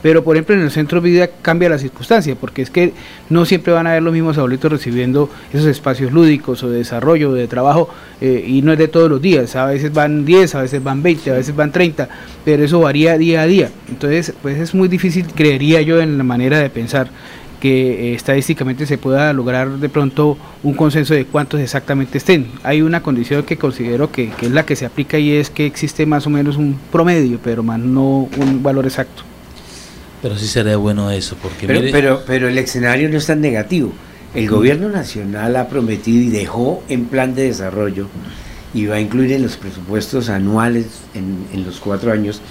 Pero, 0.01 0.23
por 0.23 0.35
ejemplo, 0.35 0.55
en 0.55 0.61
el 0.61 0.71
centro 0.71 1.01
vida 1.01 1.29
cambia 1.41 1.69
la 1.69 1.77
circunstancia, 1.77 2.35
porque 2.35 2.61
es 2.61 2.69
que 2.69 2.93
no 3.29 3.45
siempre 3.45 3.73
van 3.73 3.87
a 3.87 3.91
haber 3.91 4.03
los 4.03 4.13
mismos 4.13 4.37
abuelitos 4.37 4.71
recibiendo 4.71 5.29
esos 5.51 5.67
espacios 5.67 6.11
lúdicos 6.11 6.61
o 6.63 6.69
de 6.69 6.77
desarrollo, 6.77 7.33
de 7.33 7.47
trabajo, 7.47 7.89
eh, 8.21 8.43
y 8.47 8.61
no 8.61 8.73
es 8.73 8.79
de 8.79 8.87
todos 8.87 9.09
los 9.09 9.21
días. 9.21 9.55
A 9.55 9.65
veces 9.65 9.93
van 9.93 10.25
10, 10.25 10.55
a 10.55 10.61
veces 10.61 10.83
van 10.83 11.01
20, 11.01 11.31
a 11.31 11.33
veces 11.33 11.55
van 11.55 11.71
30, 11.71 12.07
pero 12.43 12.63
eso 12.63 12.79
varía 12.79 13.17
día 13.17 13.41
a 13.41 13.45
día. 13.47 13.71
Entonces, 13.89 14.33
pues 14.41 14.57
es 14.59 14.75
muy 14.75 14.87
difícil, 14.87 15.25
creería 15.33 15.81
yo, 15.81 15.99
en 15.99 16.17
la 16.17 16.23
manera 16.23 16.59
de 16.59 16.69
pensar 16.69 17.09
que 17.59 18.11
eh, 18.11 18.13
estadísticamente 18.13 18.85
se 18.85 18.97
pueda 18.97 19.33
lograr 19.33 19.69
de 19.79 19.89
pronto 19.89 20.37
un 20.61 20.73
consenso 20.73 21.13
de 21.13 21.25
cuántos 21.25 21.59
exactamente 21.59 22.19
estén. 22.19 22.47
Hay 22.63 22.81
una 22.81 23.01
condición 23.01 23.43
que 23.43 23.57
considero 23.57 24.11
que, 24.11 24.29
que 24.29 24.45
es 24.47 24.51
la 24.51 24.65
que 24.65 24.75
se 24.75 24.85
aplica 24.85 25.17
y 25.17 25.31
es 25.31 25.49
que 25.49 25.65
existe 25.65 26.05
más 26.05 26.27
o 26.27 26.29
menos 26.29 26.57
un 26.57 26.77
promedio, 26.91 27.39
pero 27.43 27.63
más 27.63 27.79
no 27.79 28.29
un 28.37 28.61
valor 28.61 28.85
exacto. 28.85 29.23
Pero 30.25 30.39
sí 30.39 30.47
sería 30.47 30.75
bueno 30.77 31.11
eso, 31.11 31.35
porque 31.39 31.67
Pero, 31.67 31.81
mire, 31.81 31.91
pero, 31.91 32.23
pero 32.25 32.47
el 32.47 32.57
escenario 32.57 33.07
no 33.09 33.17
es 33.19 33.27
tan 33.27 33.41
negativo. 33.41 33.93
El 34.33 34.49
gobierno 34.49 34.89
nacional 34.89 35.55
ha 35.55 35.67
prometido 35.67 36.19
y 36.19 36.29
dejó 36.29 36.81
en 36.89 37.05
plan 37.05 37.35
de 37.35 37.43
desarrollo 37.43 38.07
y 38.73 38.87
va 38.87 38.95
a 38.95 38.99
incluir 38.99 39.33
en 39.33 39.43
los 39.43 39.55
presupuestos 39.57 40.29
anuales 40.29 40.87
en, 41.13 41.45
en 41.53 41.63
los 41.63 41.79
cuatro 41.79 42.11
años, 42.11 42.41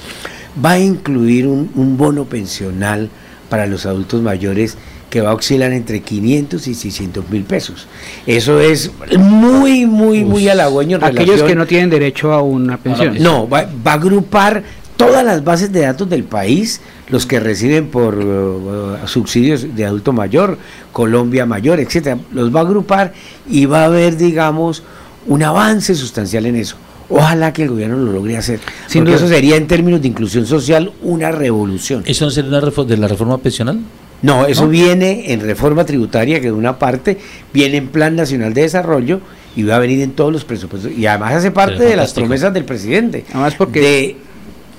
va 0.64 0.70
a 0.70 0.79
incluir 0.79 1.49
un, 1.49 1.68
un 1.75 1.97
bono 1.97 2.27
pensional 2.27 3.09
para 3.49 3.66
los 3.66 3.87
adultos 3.87 4.22
mayores 4.22 4.77
que 5.11 5.20
va 5.20 5.31
a 5.33 5.35
oscilar 5.35 5.72
entre 5.72 6.01
500 6.01 6.68
y 6.68 6.75
600 6.77 7.29
mil 7.29 7.43
pesos. 7.43 7.89
Eso 8.25 8.61
es 8.61 8.93
muy, 9.18 9.85
muy, 9.85 10.25
muy 10.25 10.49
halagüeño. 10.49 10.99
en 10.99 11.03
Aquellos 11.03 11.25
relación- 11.41 11.49
que 11.49 11.55
no 11.57 11.66
tienen 11.66 11.91
derecho 11.91 12.33
a 12.33 12.41
una 12.41 12.77
pensión. 12.79 13.16
no, 13.20 13.49
va, 13.49 13.68
va 13.85 13.91
a 13.91 13.95
agrupar 13.95 14.62
todas 14.97 15.25
las 15.25 15.43
bases 15.43 15.72
de 15.72 15.81
datos 15.81 16.09
del 16.09 16.22
país, 16.22 16.81
los 17.09 17.27
que 17.27 17.41
reciben 17.41 17.89
por 17.89 18.19
uh, 18.19 19.07
subsidios 19.07 19.75
de 19.75 19.85
adulto 19.85 20.13
mayor, 20.13 20.59
Colombia 20.93 21.47
mayor, 21.47 21.81
etcétera, 21.81 22.19
los 22.33 22.55
va 22.55 22.61
a 22.61 22.63
agrupar 22.63 23.13
y 23.49 23.67
va 23.67 23.83
a 23.83 23.85
haber, 23.87 24.17
digamos, 24.17 24.83
un 25.27 25.43
avance 25.43 25.95
sustancial 25.95 26.47
en 26.47 26.57
eso. 26.57 26.77
Ojalá 27.11 27.53
que 27.53 27.65
el 27.65 27.69
gobierno 27.69 27.99
lo 27.99 28.13
logre 28.13 28.37
hacer, 28.37 28.61
Sin 28.87 29.03
porque 29.03 29.17
duda. 29.17 29.27
eso 29.27 29.29
sería 29.29 29.57
en 29.57 29.67
términos 29.67 30.01
de 30.01 30.09
inclusión 30.09 30.47
social 30.47 30.93
una 31.03 31.31
revolución. 31.31 32.03
¿eso 32.07 32.25
no 32.25 32.31
sería 32.31 32.49
una 32.51 32.61
de 32.61 32.97
la 32.97 33.09
reforma 33.09 33.37
pensional? 33.39 33.81
No, 34.23 34.47
eso 34.47 34.65
¿No? 34.65 34.71
viene 34.71 35.33
en 35.33 35.41
reforma 35.41 35.85
tributaria, 35.85 36.41
que 36.41 36.47
de 36.47 36.53
una 36.53 36.79
parte 36.79 37.19
viene 37.53 37.76
en 37.76 37.89
Plan 37.89 38.17
Nacional 38.17 38.55
de 38.55 38.63
Desarrollo 38.63 39.21
y 39.55 39.64
va 39.64 39.76
a 39.76 39.79
venir 39.79 40.01
en 40.01 40.13
todos 40.13 40.33
los 40.33 40.47
presupuestos. 40.47 40.93
Y 40.93 41.07
además 41.07 41.35
hace 41.35 41.51
parte 41.51 41.85
de 41.85 41.95
las 41.95 42.14
promesas 42.14 42.55
del 42.55 42.64
presidente. 42.64 43.26
Además 43.33 43.55
porque 43.55 43.81
de 43.81 44.17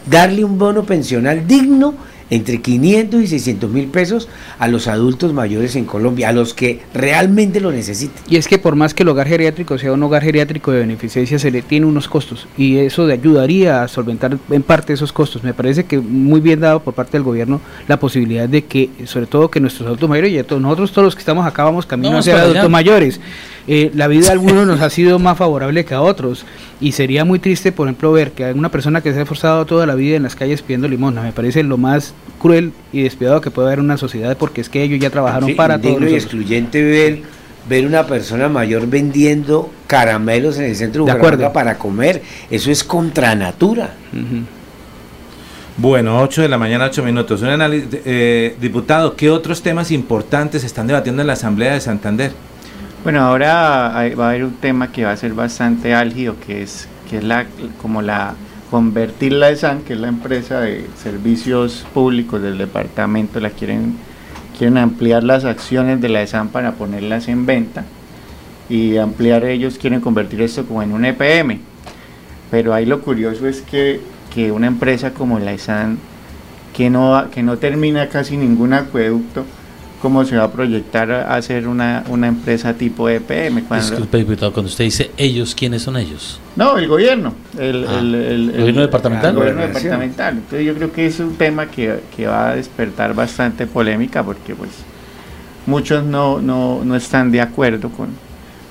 darle 0.10 0.44
un 0.44 0.58
bono 0.58 0.84
pensional 0.84 1.48
digno 1.48 1.94
entre 2.30 2.62
500 2.62 3.22
y 3.22 3.28
600 3.28 3.70
mil 3.70 3.88
pesos 3.88 4.28
a 4.60 4.68
los 4.68 4.88
adultos 4.88 5.34
mayores 5.34 5.76
en 5.76 5.86
Colombia, 5.86 6.30
a 6.30 6.32
los 6.32 6.54
que 6.54 6.82
realmente 6.94 7.60
lo 7.60 7.72
necesiten. 7.72 8.24
Y 8.30 8.38
es 8.38 8.48
que 8.48 8.58
por 8.58 8.76
más 8.76 8.94
que 8.94 9.04
el 9.04 9.10
hogar 9.10 9.28
geriátrico 9.28 9.78
sea 9.78 9.94
un 9.94 10.04
hogar 10.04 10.24
geriátrico 10.24 10.72
de 10.72 10.80
beneficencia, 10.80 11.40
se 11.40 11.52
le 11.52 11.62
tiene 11.62 11.86
unos 11.86 12.08
costos 12.08 12.48
y 12.58 12.78
eso 12.78 13.06
de 13.08 13.14
ayudaría 13.14 13.84
a 13.84 13.88
solventar 13.88 14.38
en 14.50 14.64
parte 14.64 14.94
esos 14.94 15.12
costos. 15.12 15.44
Me 15.44 15.54
parece 15.54 15.86
que 15.86 16.00
muy 16.00 16.40
bien 16.42 16.60
dado 16.60 16.80
por 16.82 16.94
parte 16.94 17.14
del 17.14 17.24
gobierno 17.24 17.62
la 17.88 18.00
posibilidad 18.00 18.48
de 18.48 18.66
que, 18.66 18.90
sobre 19.06 19.28
todo 19.28 19.50
que 19.50 19.60
nuestros 19.60 19.88
adultos 19.88 20.10
mayores 20.10 20.32
y 20.32 20.56
nosotros 20.60 20.92
todos 20.92 21.06
los 21.06 21.16
que 21.16 21.20
estamos 21.20 21.46
acá 21.46 21.64
vamos 21.64 21.86
camino 21.86 22.10
Vamos 22.10 22.28
a 22.28 22.32
ser 22.32 22.40
adultos 22.40 22.62
allá. 22.62 22.70
mayores. 22.70 23.20
Eh, 23.68 23.90
la 23.96 24.08
vida 24.08 24.28
de 24.28 24.32
algunos 24.34 24.68
nos 24.68 24.82
ha 24.82 24.90
sido 24.92 25.18
más 25.18 25.38
favorable 25.40 25.86
que 25.86 25.96
a 25.96 26.02
otros 26.02 26.46
y 26.80 26.92
sería 26.92 27.26
muy 27.26 27.40
triste, 27.40 27.72
por 27.72 27.88
ejemplo, 27.88 28.12
ver 28.12 28.32
que 28.32 28.46
hay 28.46 28.54
una 28.54 28.70
persona 28.70 29.02
que 29.02 29.12
se 29.12 29.18
ha 29.20 29.22
esforzado 29.24 29.66
toda 29.66 29.88
la 29.88 29.96
vida 29.96 30.16
en 30.18 30.24
las 30.24 30.36
calles 30.36 30.62
pidiendo 30.62 30.88
limosna. 30.88 31.24
Me 31.24 31.32
parece 31.32 31.64
lo 31.64 31.78
más 31.78 32.14
cruel 32.40 32.74
y 32.94 33.02
despiadado 33.02 33.42
que 33.42 33.50
puede 33.50 33.70
haber 33.70 33.80
en 33.80 33.86
una 33.86 33.98
sociedad 33.98 34.38
porque 34.38 34.62
es 34.62 34.70
que 34.70 34.84
ellos 34.84 35.00
ya 35.00 35.10
trabajaron 35.10 35.50
Sí, 35.50 35.56
para 35.56 35.78
todos 35.80 35.94
indigno 35.94 36.10
y 36.10 36.14
nosotros. 36.14 36.24
excluyente 36.44 36.84
ver 36.84 37.22
ver 37.68 37.88
una 37.88 38.06
persona 38.06 38.48
mayor 38.48 38.86
vendiendo 38.88 39.72
caramelos 39.88 40.60
en 40.60 40.66
el 40.66 40.76
centro 40.76 41.04
de 41.04 41.12
De 41.12 41.18
acuerdo. 41.18 41.52
para 41.52 41.80
comer, 41.80 42.22
eso 42.52 42.70
es 42.70 42.84
contra 42.84 43.34
natura. 43.34 43.96
Bueno, 45.78 46.22
8 46.22 46.44
de 46.44 46.48
la 46.50 46.58
mañana, 46.60 46.86
8 46.86 47.04
minutos. 47.04 47.42
Un 47.42 47.48
análisis, 47.50 47.88
eh, 48.06 48.56
diputado, 48.62 49.16
¿qué 49.16 49.30
otros 49.30 49.62
temas 49.62 49.92
importantes 49.92 50.62
se 50.62 50.68
están 50.68 50.88
debatiendo 50.88 51.22
en 51.22 51.28
la 51.28 51.34
Asamblea 51.34 51.74
de 51.74 51.82
Santander? 51.82 52.32
Bueno, 53.06 53.22
ahora 53.22 53.92
va 54.20 54.26
a 54.26 54.30
haber 54.30 54.46
un 54.46 54.56
tema 54.56 54.92
que 54.92 55.06
va 55.06 55.12
a 55.12 55.16
ser 55.16 55.36
bastante 55.36 55.94
álgido, 55.94 56.38
que 56.40 56.64
es 56.64 56.88
que 57.08 57.20
es 57.20 57.24
la 57.24 57.46
como 57.80 58.02
la 58.02 58.34
convertir 58.72 59.34
la 59.34 59.52
ESAN, 59.52 59.84
que 59.84 59.94
es 59.94 60.00
la 60.00 60.08
empresa 60.08 60.60
de 60.62 60.88
servicios 60.98 61.86
públicos 61.94 62.42
del 62.42 62.58
departamento, 62.58 63.40
la 63.40 63.52
quieren 63.52 63.98
quieren 64.58 64.80
ampliar 64.80 65.24
las 65.24 65.46
acciones 65.46 66.02
de 66.02 66.10
la 66.10 66.24
ESAN 66.24 66.50
para 66.50 66.72
ponerlas 66.72 67.28
en 67.28 67.46
venta. 67.46 67.86
y 68.70 68.98
ampliar 68.98 69.46
ellos 69.46 69.78
quieren 69.78 70.02
convertir 70.02 70.42
esto 70.42 70.66
como 70.66 70.82
en 70.82 70.92
un 70.92 71.06
EPM. 71.06 71.60
Pero 72.50 72.74
ahí 72.74 72.88
lo 72.88 73.02
curioso 73.02 73.48
es 73.48 73.62
que, 73.62 74.02
que 74.34 74.52
una 74.52 74.66
empresa 74.66 75.12
como 75.12 75.38
la 75.38 75.54
ESAN, 75.54 76.00
que 76.76 76.90
no, 76.90 77.30
que 77.30 77.44
no 77.44 77.60
termina 77.60 78.10
casi 78.10 78.36
ningún 78.36 78.74
acueducto, 78.74 79.46
cómo 80.02 80.26
se 80.26 80.38
va 80.38 80.44
a 80.44 80.52
proyectar 80.52 81.12
a 81.12 81.42
ser 81.42 81.68
una, 81.68 82.04
una 82.10 82.28
empresa 82.28 82.74
tipo 82.74 83.10
EPM. 83.10 83.64
Cuando... 83.64 83.88
Disculpe, 83.88 84.18
diputado, 84.18 84.54
cuando 84.54 84.70
usted 84.70 84.86
dice 84.86 85.12
ellos, 85.18 85.56
¿quiénes 85.56 85.82
son 85.82 85.98
ellos? 85.98 86.40
No, 86.56 86.78
el 86.78 86.88
gobierno. 86.88 87.34
El, 87.58 87.86
ah, 87.88 88.00
el, 88.00 88.52
gobierno 88.56 88.82
departamental. 88.82 89.32
El 89.32 89.36
gobierno 89.36 89.62
departamental. 89.62 90.34
Entonces 90.36 90.66
yo 90.66 90.76
creo 90.76 90.92
que 90.92 91.06
es 91.06 91.20
un 91.20 91.36
tema 91.36 91.68
que, 91.68 92.00
que, 92.16 92.28
va 92.28 92.50
a 92.50 92.56
despertar 92.56 93.14
bastante 93.14 93.68
polémica 93.68 94.24
porque 94.24 94.56
pues 94.56 94.72
muchos 95.66 96.04
no, 96.04 96.42
no, 96.42 96.84
no 96.84 96.96
están 96.96 97.32
de 97.32 97.42
acuerdo 97.42 97.90
con, 97.90 98.10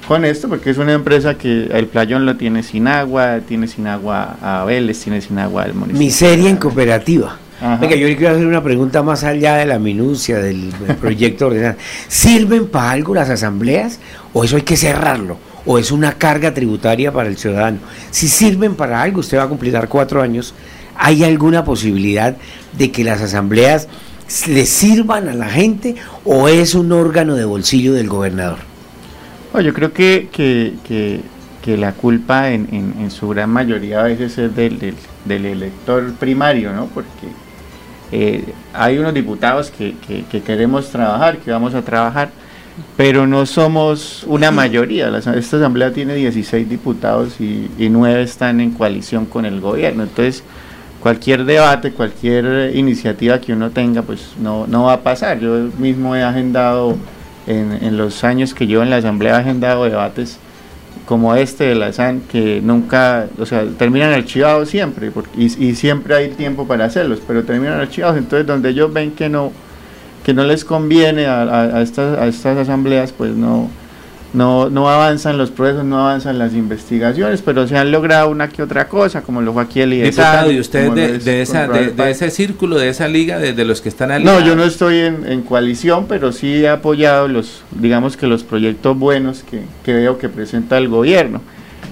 con 0.06 0.24
esto 0.24 0.48
porque 0.48 0.70
es 0.70 0.78
una 0.78 0.92
empresa 0.92 1.34
que 1.34 1.64
el 1.64 1.86
playón 1.86 2.26
lo 2.26 2.36
tiene 2.36 2.62
sin 2.62 2.88
agua, 2.88 3.40
tiene 3.46 3.66
sin 3.66 3.86
agua 3.86 4.36
a 4.40 4.64
Vélez, 4.64 5.02
tiene 5.02 5.20
sin 5.20 5.38
agua 5.38 5.62
al 5.62 5.74
municipio. 5.74 5.98
Miseria 5.98 6.50
en 6.50 6.56
cooperativa. 6.56 7.38
Venga, 7.60 7.94
yo 7.96 8.08
le 8.08 8.16
quiero 8.16 8.34
hacer 8.34 8.46
una 8.46 8.62
pregunta 8.62 9.02
más 9.02 9.24
allá 9.24 9.56
de 9.56 9.64
la 9.64 9.78
minucia 9.78 10.38
del, 10.38 10.72
proyecto 11.00 11.46
ordenado. 11.46 11.76
¿Sirven 12.08 12.68
para 12.68 12.90
algo 12.90 13.14
las 13.14 13.30
asambleas 13.30 14.00
o 14.32 14.44
eso 14.44 14.56
hay 14.56 14.62
que 14.62 14.76
cerrarlo? 14.76 15.38
¿O 15.64 15.78
es 15.78 15.90
una 15.90 16.12
carga 16.14 16.52
tributaria 16.52 17.12
para 17.12 17.28
el 17.28 17.38
ciudadano? 17.38 17.78
Si 18.10 18.28
sirven 18.28 18.74
para 18.74 19.00
algo, 19.00 19.20
usted 19.20 19.38
va 19.38 19.44
a 19.44 19.48
completar 19.48 19.88
cuatro 19.88 20.20
años, 20.20 20.54
¿hay 20.96 21.24
alguna 21.24 21.64
posibilidad 21.64 22.36
de 22.76 22.90
que 22.90 23.04
las 23.04 23.22
asambleas 23.22 23.88
le 24.46 24.66
sirvan 24.66 25.28
a 25.28 25.34
la 25.34 25.48
gente 25.48 25.94
o 26.24 26.48
es 26.48 26.74
un 26.74 26.92
órgano 26.92 27.34
de 27.34 27.44
bolsillo 27.44 27.94
del 27.94 28.08
gobernador? 28.08 28.58
yo 29.62 29.72
creo 29.72 29.92
que, 29.92 30.28
que, 30.32 30.74
que, 31.62 31.76
la 31.76 31.92
culpa 31.92 32.50
en, 32.50 32.68
en, 32.72 33.10
su 33.12 33.28
gran 33.28 33.50
mayoría 33.50 34.00
a 34.00 34.02
veces 34.02 34.36
es 34.36 34.54
del, 34.56 34.80
del, 34.80 34.96
del 35.24 35.46
elector 35.46 36.12
primario, 36.14 36.72
¿no? 36.72 36.86
Porque 36.86 37.28
eh, 38.12 38.44
hay 38.72 38.98
unos 38.98 39.14
diputados 39.14 39.70
que, 39.70 39.94
queremos 40.44 40.90
trabajar, 40.90 41.38
que 41.38 41.50
vamos 41.50 41.74
a 41.74 41.82
trabajar, 41.82 42.30
pero 42.96 43.26
no 43.26 43.46
somos 43.46 44.24
una 44.26 44.50
mayoría. 44.50 45.08
esta 45.16 45.56
asamblea 45.56 45.92
tiene 45.92 46.14
16 46.14 46.68
diputados 46.68 47.40
y, 47.40 47.70
y 47.78 47.88
9 47.88 48.22
están 48.22 48.60
en 48.60 48.72
coalición 48.72 49.26
con 49.26 49.44
el 49.44 49.60
gobierno. 49.60 50.02
Entonces, 50.02 50.42
cualquier 51.00 51.44
debate, 51.44 51.92
cualquier 51.92 52.74
iniciativa 52.74 53.40
que 53.40 53.52
uno 53.52 53.70
tenga, 53.70 54.02
pues 54.02 54.32
no, 54.40 54.66
no 54.66 54.84
va 54.84 54.94
a 54.94 55.00
pasar. 55.00 55.40
Yo 55.40 55.68
mismo 55.78 56.16
he 56.16 56.22
agendado, 56.22 56.96
en, 57.46 57.78
en 57.82 57.96
los 57.96 58.24
años 58.24 58.54
que 58.54 58.66
llevo 58.66 58.82
en 58.82 58.90
la 58.90 58.96
asamblea, 58.96 59.36
he 59.36 59.40
agendado 59.40 59.84
debates 59.84 60.38
como 61.06 61.34
este 61.34 61.64
de 61.64 61.74
la 61.74 61.92
SAN, 61.92 62.22
que 62.30 62.60
nunca, 62.62 63.26
o 63.38 63.46
sea, 63.46 63.64
terminan 63.78 64.12
archivados 64.12 64.68
siempre, 64.68 65.10
y, 65.36 65.44
y, 65.44 65.74
siempre 65.74 66.14
hay 66.14 66.28
tiempo 66.30 66.66
para 66.66 66.86
hacerlos, 66.86 67.20
pero 67.26 67.44
terminan 67.44 67.80
archivados, 67.80 68.16
entonces 68.16 68.46
donde 68.46 68.70
ellos 68.70 68.92
ven 68.92 69.12
que 69.12 69.28
no, 69.28 69.52
que 70.24 70.32
no 70.32 70.44
les 70.44 70.64
conviene 70.64 71.26
a, 71.26 71.42
a, 71.42 71.82
estas, 71.82 72.18
a 72.18 72.26
estas 72.26 72.56
asambleas, 72.58 73.12
pues 73.12 73.32
no, 73.32 73.68
no, 74.34 74.68
no 74.68 74.90
avanzan 74.90 75.38
los 75.38 75.50
procesos, 75.50 75.84
no 75.84 76.00
avanzan 76.00 76.38
las 76.38 76.54
investigaciones, 76.54 77.40
pero 77.40 77.66
se 77.68 77.76
han 77.76 77.92
logrado 77.92 78.28
una 78.28 78.48
que 78.48 78.62
otra 78.62 78.88
cosa, 78.88 79.22
como 79.22 79.40
lo 79.40 79.52
fue 79.52 79.62
aquí 79.62 79.80
el 79.80 79.90
Diputado, 79.90 80.50
¿y 80.50 80.58
usted 80.58 80.90
de, 80.90 81.18
de, 81.18 81.40
esa, 81.40 81.68
de, 81.68 82.10
ese 82.10 82.30
círculo, 82.30 82.76
de 82.76 82.88
esa 82.88 83.06
liga, 83.06 83.38
de, 83.38 83.64
los 83.64 83.80
que 83.80 83.88
están 83.88 84.10
al 84.10 84.24
No, 84.24 84.44
yo 84.44 84.56
no 84.56 84.64
estoy 84.64 84.98
en, 84.98 85.24
en, 85.26 85.42
coalición, 85.42 86.06
pero 86.08 86.32
sí 86.32 86.64
he 86.64 86.68
apoyado 86.68 87.28
los, 87.28 87.62
digamos 87.70 88.16
que 88.16 88.26
los 88.26 88.42
proyectos 88.42 88.98
buenos 88.98 89.44
que, 89.48 89.62
que 89.84 89.94
veo 89.94 90.18
que 90.18 90.28
presenta 90.28 90.78
el 90.78 90.88
gobierno. 90.88 91.40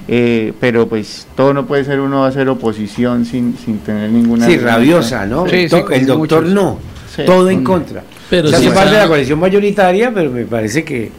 Eh, 0.08 0.52
pero 0.58 0.88
pues 0.88 1.28
todo 1.36 1.54
no 1.54 1.66
puede 1.66 1.84
ser 1.84 2.00
uno 2.00 2.24
hacer 2.24 2.48
oposición 2.48 3.24
sin, 3.24 3.56
sin 3.56 3.78
tener 3.78 4.10
ninguna... 4.10 4.46
Sí, 4.46 4.58
rabiosa, 4.58 5.26
¿no? 5.26 5.48
Sí, 5.48 5.68
el 5.92 6.06
doctor 6.06 6.44
no, 6.44 6.80
todo 7.24 7.48
en 7.50 7.62
contra. 7.62 8.02
Pero 8.28 8.48
se 8.48 8.56
hace 8.56 8.70
parte 8.72 8.94
de 8.94 8.98
la 8.98 9.06
coalición 9.06 9.38
mayoritaria, 9.38 10.10
pero 10.12 10.30
me 10.30 10.44
parece 10.44 10.82
que 10.82 11.12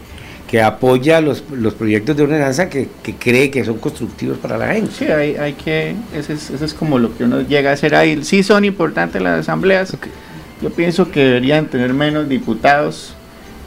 que 0.53 0.61
apoya 0.61 1.19
los, 1.19 1.43
los 1.51 1.73
proyectos 1.73 2.15
de 2.15 2.21
ordenanza 2.21 2.69
que, 2.69 2.87
que, 3.01 3.15
cree 3.15 3.49
que 3.49 3.65
son 3.65 3.79
constructivos 3.79 4.37
para 4.37 4.55
la 4.55 4.71
gente. 4.71 4.91
Sí, 4.95 5.05
hay, 5.05 5.35
hay 5.35 5.53
que, 5.53 5.95
eso 6.13 6.31
es, 6.31 6.51
eso 6.51 6.63
es 6.63 6.75
como 6.75 6.99
lo 6.99 7.17
que 7.17 7.23
uno 7.23 7.41
llega 7.41 7.71
a 7.71 7.73
hacer 7.73 7.95
ahí. 7.95 8.23
Sí 8.23 8.43
son 8.43 8.63
importantes 8.63 9.19
las 9.19 9.39
asambleas, 9.39 9.97
yo 10.61 10.69
pienso 10.69 11.09
que 11.09 11.21
deberían 11.21 11.65
tener 11.65 11.91
menos 11.95 12.29
diputados, 12.29 13.15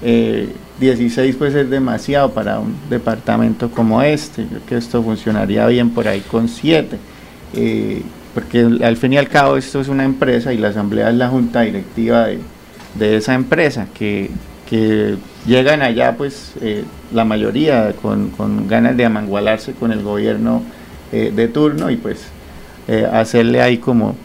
eh, 0.01 0.49
16 0.79 1.35
pues 1.35 1.57
es 1.57 1.69
demasiado 1.69 2.31
para 2.31 2.61
un 2.61 2.77
departamento 2.89 3.69
como 3.69 4.01
este, 4.01 4.45
creo 4.45 4.61
que 4.69 4.77
esto 4.77 5.03
funcionaría 5.03 5.67
bien 5.67 5.91
por 5.91 6.07
ahí 6.07 6.21
con 6.21 6.49
7. 6.49 6.97
Eh, 7.55 8.03
porque 8.33 8.61
al 8.61 8.97
fin 8.97 9.13
y 9.13 9.17
al 9.17 9.29
cabo 9.29 9.57
esto 9.57 9.81
es 9.81 9.89
una 9.89 10.05
empresa 10.05 10.53
y 10.53 10.59
la 10.59 10.69
asamblea 10.69 11.11
es 11.11 11.17
la 11.17 11.31
junta 11.31 11.63
directiva 11.63 12.27
de, 12.27 12.39
de 12.95 13.17
esa 13.17 13.35
empresa 13.35 13.89
que, 13.93 14.31
que 14.69 15.17
llegan 15.47 15.83
allá 15.83 16.17
pues 16.17 16.53
eh, 16.61 16.85
la 17.13 17.25
mayoría 17.25 17.93
con, 18.03 18.31
con, 18.31 18.69
ganas 18.69 18.97
de 18.97 19.05
amangualarse 19.05 19.73
con 19.73 19.93
el 19.93 20.03
gobierno 20.03 20.63
eh, 21.13 21.33
de 21.35 21.49
turno 21.49 21.91
y 21.91 21.97
pues 21.97 22.27
eh, 22.89 23.07
hacerle 23.11 23.63
ahí 23.63 23.79
como 23.79 24.17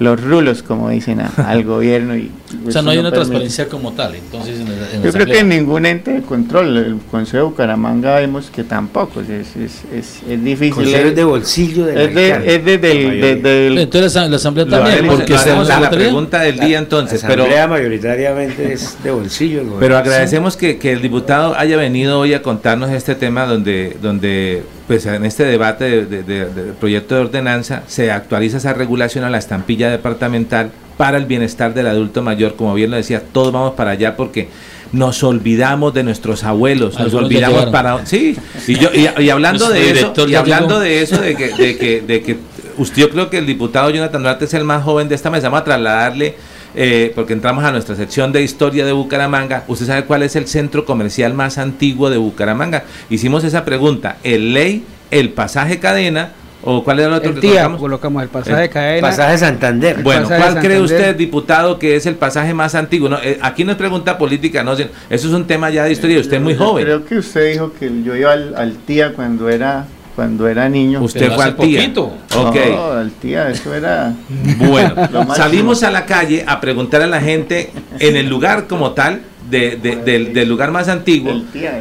los 0.00 0.20
rulos, 0.20 0.62
como 0.62 0.88
dicen, 0.88 1.20
al 1.36 1.62
gobierno. 1.62 2.16
Y, 2.16 2.30
o 2.66 2.72
sea, 2.72 2.82
no 2.82 2.90
hay 2.90 2.98
una 2.98 3.12
transparencia 3.12 3.68
como 3.68 3.92
tal. 3.92 4.14
Entonces, 4.14 4.58
Yo 5.04 5.12
creo 5.12 5.26
que 5.26 5.38
en 5.38 5.50
ningún 5.50 5.86
ente 5.86 6.10
de 6.10 6.22
control, 6.22 6.76
el 6.76 6.96
Consejo 7.10 7.36
de 7.36 7.42
Bucaramanga 7.44 8.16
vemos 8.16 8.50
que 8.50 8.64
tampoco, 8.64 9.20
es, 9.20 9.28
es, 9.56 9.82
es, 9.92 10.20
es 10.28 10.44
difícil. 10.44 10.92
es 10.92 11.14
de 11.14 11.24
bolsillo 11.24 11.84
de 11.84 12.04
es, 12.04 12.14
de, 12.14 12.30
es 12.56 12.64
de, 12.64 12.78
del, 12.78 13.42
del, 13.42 13.78
Entonces 13.78 14.14
la 14.14 14.36
Asamblea 14.36 14.66
también, 14.66 15.06
porque 15.06 15.34
es 15.34 15.46
la, 15.46 15.90
pregunta 15.90 16.40
del 16.40 16.58
día 16.58 16.78
entonces. 16.78 17.22
La 17.22 17.28
Asamblea 17.28 17.68
mayoritariamente 17.68 18.72
es 18.72 18.96
de 19.04 19.10
bolsillo. 19.10 19.62
Pero 19.78 19.98
agradecemos 19.98 20.56
que, 20.56 20.78
que 20.78 20.92
el 20.92 21.02
diputado 21.02 21.54
haya 21.56 21.76
venido 21.76 22.18
hoy 22.18 22.32
a 22.32 22.42
contarnos 22.42 22.90
este 22.90 23.14
tema 23.14 23.44
donde, 23.44 23.96
donde 24.00 24.62
pues 24.90 25.06
en 25.06 25.24
este 25.24 25.44
debate 25.44 26.04
del 26.04 26.26
de, 26.26 26.72
proyecto 26.80 27.14
de 27.14 27.20
ordenanza 27.20 27.84
se 27.86 28.10
actualiza 28.10 28.56
esa 28.56 28.72
regulación 28.72 29.22
a 29.22 29.30
la 29.30 29.38
estampilla 29.38 29.88
departamental 29.88 30.72
para 30.96 31.16
el 31.16 31.26
bienestar 31.26 31.74
del 31.74 31.86
adulto 31.86 32.22
mayor, 32.22 32.56
como 32.56 32.74
bien 32.74 32.90
lo 32.90 32.96
decía, 32.96 33.22
todos 33.22 33.52
vamos 33.52 33.74
para 33.74 33.92
allá 33.92 34.16
porque 34.16 34.48
nos 34.90 35.22
olvidamos 35.22 35.94
de 35.94 36.02
nuestros 36.02 36.42
abuelos, 36.42 36.98
nos 36.98 37.14
olvidamos 37.14 37.66
para 37.66 38.04
sí, 38.04 38.36
y 38.66 38.78
yo 38.80 38.90
y, 38.92 39.30
hablando 39.30 39.68
de 39.68 39.92
eso, 39.92 40.12
y 40.26 40.34
hablando 40.34 40.80
de 40.80 41.02
eso 41.02 41.20
de 41.20 41.36
que 41.36 41.54
de 41.54 41.78
que 41.78 42.00
de 42.00 42.22
que 42.22 42.36
usted 42.76 43.02
yo 43.02 43.10
creo 43.10 43.30
que 43.30 43.38
el 43.38 43.46
diputado 43.46 43.90
Jonathan 43.90 44.24
Duarte 44.24 44.46
es 44.46 44.54
el 44.54 44.64
más 44.64 44.82
joven 44.82 45.08
de 45.08 45.14
esta 45.14 45.30
mesa, 45.30 45.50
vamos 45.50 45.60
a 45.60 45.64
trasladarle 45.66 46.34
eh, 46.74 47.12
porque 47.14 47.32
entramos 47.32 47.64
a 47.64 47.72
nuestra 47.72 47.96
sección 47.96 48.32
de 48.32 48.42
historia 48.42 48.84
de 48.84 48.92
Bucaramanga. 48.92 49.64
¿Usted 49.68 49.86
sabe 49.86 50.04
cuál 50.04 50.22
es 50.22 50.36
el 50.36 50.46
centro 50.46 50.84
comercial 50.84 51.34
más 51.34 51.58
antiguo 51.58 52.10
de 52.10 52.16
Bucaramanga? 52.16 52.84
Hicimos 53.08 53.44
esa 53.44 53.64
pregunta. 53.64 54.16
¿El 54.22 54.52
Ley, 54.52 54.84
el 55.10 55.30
pasaje 55.30 55.78
cadena 55.78 56.32
¿O 56.62 56.84
cuál 56.84 56.98
era 56.98 57.08
el 57.08 57.14
otro 57.14 57.30
el 57.30 57.40
que 57.40 57.58
colocamos? 57.78 58.22
el 58.22 58.28
pasaje 58.28 58.68
cadena. 58.68 59.08
Pasaje 59.08 59.38
Santander. 59.38 60.02
Bueno, 60.02 60.26
¿cuál 60.26 60.58
cree 60.60 60.80
usted, 60.80 61.16
diputado, 61.16 61.78
que 61.78 61.96
es 61.96 62.06
el 62.06 62.16
pasaje 62.16 62.52
más 62.52 62.74
antiguo? 62.74 63.08
No, 63.08 63.18
eh, 63.22 63.38
aquí 63.40 63.64
no 63.64 63.72
es 63.72 63.78
pregunta 63.78 64.18
política, 64.18 64.62
no, 64.62 64.72
eso 64.74 64.88
es 65.08 65.24
un 65.24 65.46
tema 65.46 65.70
ya 65.70 65.84
de 65.84 65.92
historia, 65.92 66.20
usted 66.20 66.36
es 66.36 66.42
muy 66.42 66.54
joven. 66.54 66.84
Creo 66.84 67.04
que 67.04 67.18
usted 67.18 67.52
dijo 67.52 67.72
que 67.72 67.90
yo 68.02 68.14
iba 68.14 68.32
al, 68.32 68.54
al 68.56 68.76
tía 68.76 69.14
cuando 69.14 69.48
era 69.48 69.86
cuando 70.14 70.48
era 70.48 70.68
niño. 70.68 71.02
Usted 71.02 71.32
fue 71.32 71.44
al 71.44 71.56
tía. 71.56 71.88
No, 71.88 72.92
al 72.92 73.10
tía, 73.12 73.50
eso 73.50 73.74
era. 73.74 74.14
Bueno, 74.58 74.94
salimos 75.34 75.82
a 75.82 75.90
la 75.90 76.06
calle 76.06 76.44
a 76.46 76.60
preguntar 76.60 77.02
a 77.02 77.06
la 77.06 77.20
gente 77.20 77.70
en 77.98 78.16
el 78.16 78.28
lugar 78.28 78.66
como 78.66 78.92
tal. 78.92 79.22
De, 79.50 79.76
del, 79.76 80.48
lugar 80.48 80.70
más 80.70 80.86
antiguo 80.88 81.32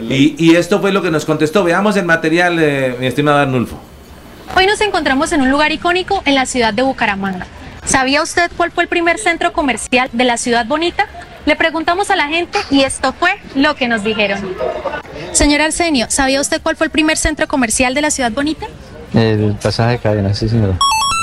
y, 0.09 0.33
y, 0.39 0.55
esto 0.55 0.81
fue 0.81 0.91
lo 0.91 1.03
que 1.03 1.11
nos 1.11 1.23
contestó 1.23 1.63
veamos 1.63 1.95
el 1.97 2.05
material 2.05 2.57
eh, 2.59 2.95
mi 2.99 3.05
estimado 3.05 3.37
Arnulfo 3.37 3.79
hoy 4.55 4.65
nos 4.65 4.81
encontramos 4.81 5.31
en 5.33 5.41
un 5.41 5.51
lugar 5.51 5.71
icónico 5.71 6.23
en 6.25 6.33
la 6.33 6.47
ciudad 6.47 6.73
de 6.73 6.81
Bucaramanga 6.81 7.45
¿sabía 7.85 8.23
usted 8.23 8.49
cuál 8.57 8.71
fue 8.71 8.85
el 8.85 8.89
primer 8.89 9.19
centro 9.19 9.53
comercial 9.53 10.09
de 10.13 10.23
la 10.23 10.37
ciudad 10.37 10.65
bonita? 10.65 11.05
Le 11.45 11.55
preguntamos 11.55 12.09
a 12.11 12.15
la 12.15 12.27
gente 12.27 12.59
y 12.69 12.81
esto 12.81 13.13
fue 13.13 13.31
lo 13.55 13.75
que 13.75 13.87
nos 13.87 14.03
dijeron. 14.03 14.55
Señor 15.31 15.61
Arsenio, 15.61 16.07
¿sabía 16.09 16.41
usted 16.41 16.61
cuál 16.61 16.75
fue 16.75 16.85
el 16.87 16.91
primer 16.91 17.17
centro 17.17 17.47
comercial 17.47 17.93
de 17.93 18.01
la 18.01 18.11
ciudad 18.11 18.31
bonita? 18.31 18.67
El 19.13 19.55
pasaje 19.61 19.91
de 19.91 19.97
cadena, 19.99 20.33
sí 20.33 20.47
señora. 20.49 20.77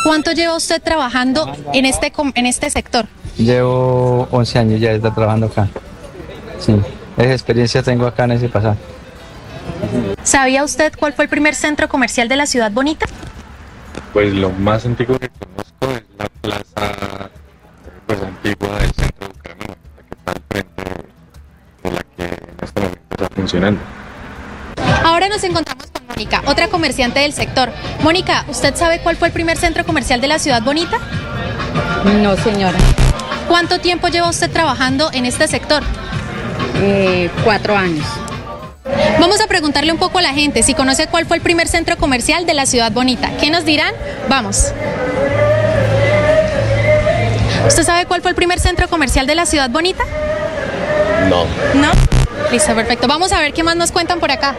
¿Cuánto 0.05 0.33
lleva 0.33 0.57
usted 0.57 0.81
trabajando 0.83 1.53
en 1.73 1.85
este, 1.85 2.13
en 2.35 2.47
este 2.47 2.71
sector? 2.71 3.07
Llevo 3.37 4.29
11 4.31 4.59
años 4.59 4.81
ya 4.81 4.93
está 4.93 5.13
trabajando 5.13 5.47
acá. 5.47 5.69
Sí, 6.59 6.75
esa 7.17 7.33
experiencia 7.33 7.83
tengo 7.83 8.07
acá 8.07 8.25
en 8.25 8.33
ese 8.33 8.49
pasaje. 8.49 8.79
¿Sabía 10.23 10.65
usted 10.65 10.93
cuál 10.99 11.13
fue 11.13 11.25
el 11.25 11.29
primer 11.29 11.55
centro 11.55 11.89
comercial 11.89 12.29
de 12.29 12.37
la 12.37 12.47
ciudad 12.47 12.71
bonita? 12.71 13.07
Pues 14.13 14.33
lo 14.33 14.51
más 14.51 14.87
antiguo 14.87 15.19
que 15.19 15.29
conozco 15.29 15.97
es 15.97 16.03
la 16.19 16.29
plaza 16.41 17.31
pues, 18.07 18.23
antigua 18.23 18.79
del 18.79 18.93
centro 18.93 19.27
de 19.27 19.35
Bucaramanga, 19.35 19.76
está 20.27 20.33
al 20.33 20.43
frente 20.49 20.83
de 21.83 21.91
la 21.91 22.03
que 22.17 22.25
en 22.25 22.57
este 22.63 22.81
momento 22.81 23.01
está 23.11 23.29
funcionando. 23.35 23.81
Ahora 24.77 25.09
Ahora 25.17 25.29
nos 25.29 25.45
encontramos 25.45 25.87
con 25.87 26.07
Mónica, 26.09 26.43
otra 26.47 26.69
comerciante 26.69 27.21
del 27.21 27.33
sector. 27.33 27.71
Mónica, 28.03 28.45
¿usted 28.49 28.75
sabe 28.77 29.01
cuál 29.01 29.17
fue 29.17 29.29
el 29.29 29.33
primer 29.33 29.57
centro 29.57 29.85
comercial 29.87 30.21
de 30.21 30.29
la 30.29 30.39
ciudad 30.39 30.63
bonita? 30.63 30.99
No, 32.23 32.37
señora. 32.37 32.79
¿Cuánto 33.49 33.79
tiempo 33.81 34.09
lleva 34.09 34.29
usted 34.29 34.51
trabajando 34.51 35.11
en 35.13 35.25
este 35.27 35.49
sector? 35.49 35.83
Eh, 36.77 37.31
cuatro 37.45 37.77
años. 37.77 38.07
Vamos 39.19 39.41
a 39.41 39.47
preguntarle 39.47 39.93
un 39.93 39.99
poco 39.99 40.19
a 40.19 40.23
la 40.23 40.35
gente 40.35 40.63
si 40.63 40.75
conoce 40.75 41.07
cuál 41.07 41.27
fue 41.27 41.39
el 41.39 41.43
primer 41.43 41.67
centro 41.67 41.97
comercial 41.97 42.47
de 42.47 42.55
la 42.55 42.67
ciudad 42.67 42.93
bonita. 42.93 43.31
¿Qué 43.39 43.51
nos 43.51 43.65
dirán? 43.65 43.93
Vamos. 44.29 44.73
¿Usted 47.67 47.83
sabe 47.83 48.07
cuál 48.07 48.23
fue 48.23 48.31
el 48.31 48.37
primer 48.37 48.61
centro 48.61 48.89
comercial 48.89 49.27
de 49.27 49.35
la 49.35 49.45
ciudad 49.45 49.69
bonita? 49.71 50.05
No. 51.29 51.45
¿No? 51.75 51.91
Listo, 52.51 52.75
perfecto. 52.75 53.09
Vamos 53.09 53.33
a 53.33 53.41
ver 53.41 53.53
qué 53.53 53.63
más 53.65 53.75
nos 53.77 53.91
cuentan 53.91 54.21
por 54.21 54.31
acá. 54.31 54.55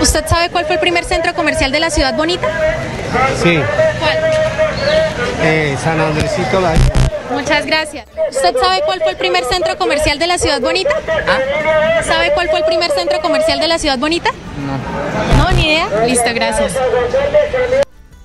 ¿Usted 0.00 0.26
sabe 0.26 0.48
cuál 0.48 0.64
fue 0.64 0.74
el 0.76 0.80
primer 0.80 1.04
centro 1.04 1.34
comercial 1.34 1.70
de 1.72 1.80
la 1.80 1.90
ciudad 1.90 2.14
bonita? 2.14 2.48
Sí. 3.42 3.60
¿Cuál? 4.00 4.18
Eh, 5.42 5.76
San 5.82 6.00
Andresito 6.00 6.60
la... 6.60 6.72
Muchas 7.30 7.66
gracias. 7.66 8.06
¿Usted 8.30 8.56
sabe 8.60 8.80
cuál 8.86 9.00
fue 9.02 9.12
el 9.12 9.18
primer 9.18 9.44
centro 9.44 9.76
comercial 9.76 10.18
de 10.18 10.26
la 10.26 10.38
ciudad 10.38 10.60
bonita? 10.60 10.94
¿Ah? 11.28 12.02
¿Sabe 12.02 12.32
cuál 12.32 12.48
fue 12.48 12.60
el 12.60 12.64
primer 12.64 12.90
centro 12.92 13.20
comercial 13.20 13.60
de 13.60 13.68
la 13.68 13.78
ciudad 13.78 13.98
bonita? 13.98 14.30
No. 14.66 15.44
No, 15.44 15.50
ni 15.52 15.66
idea. 15.66 15.86
Listo, 16.06 16.30
gracias. 16.34 16.72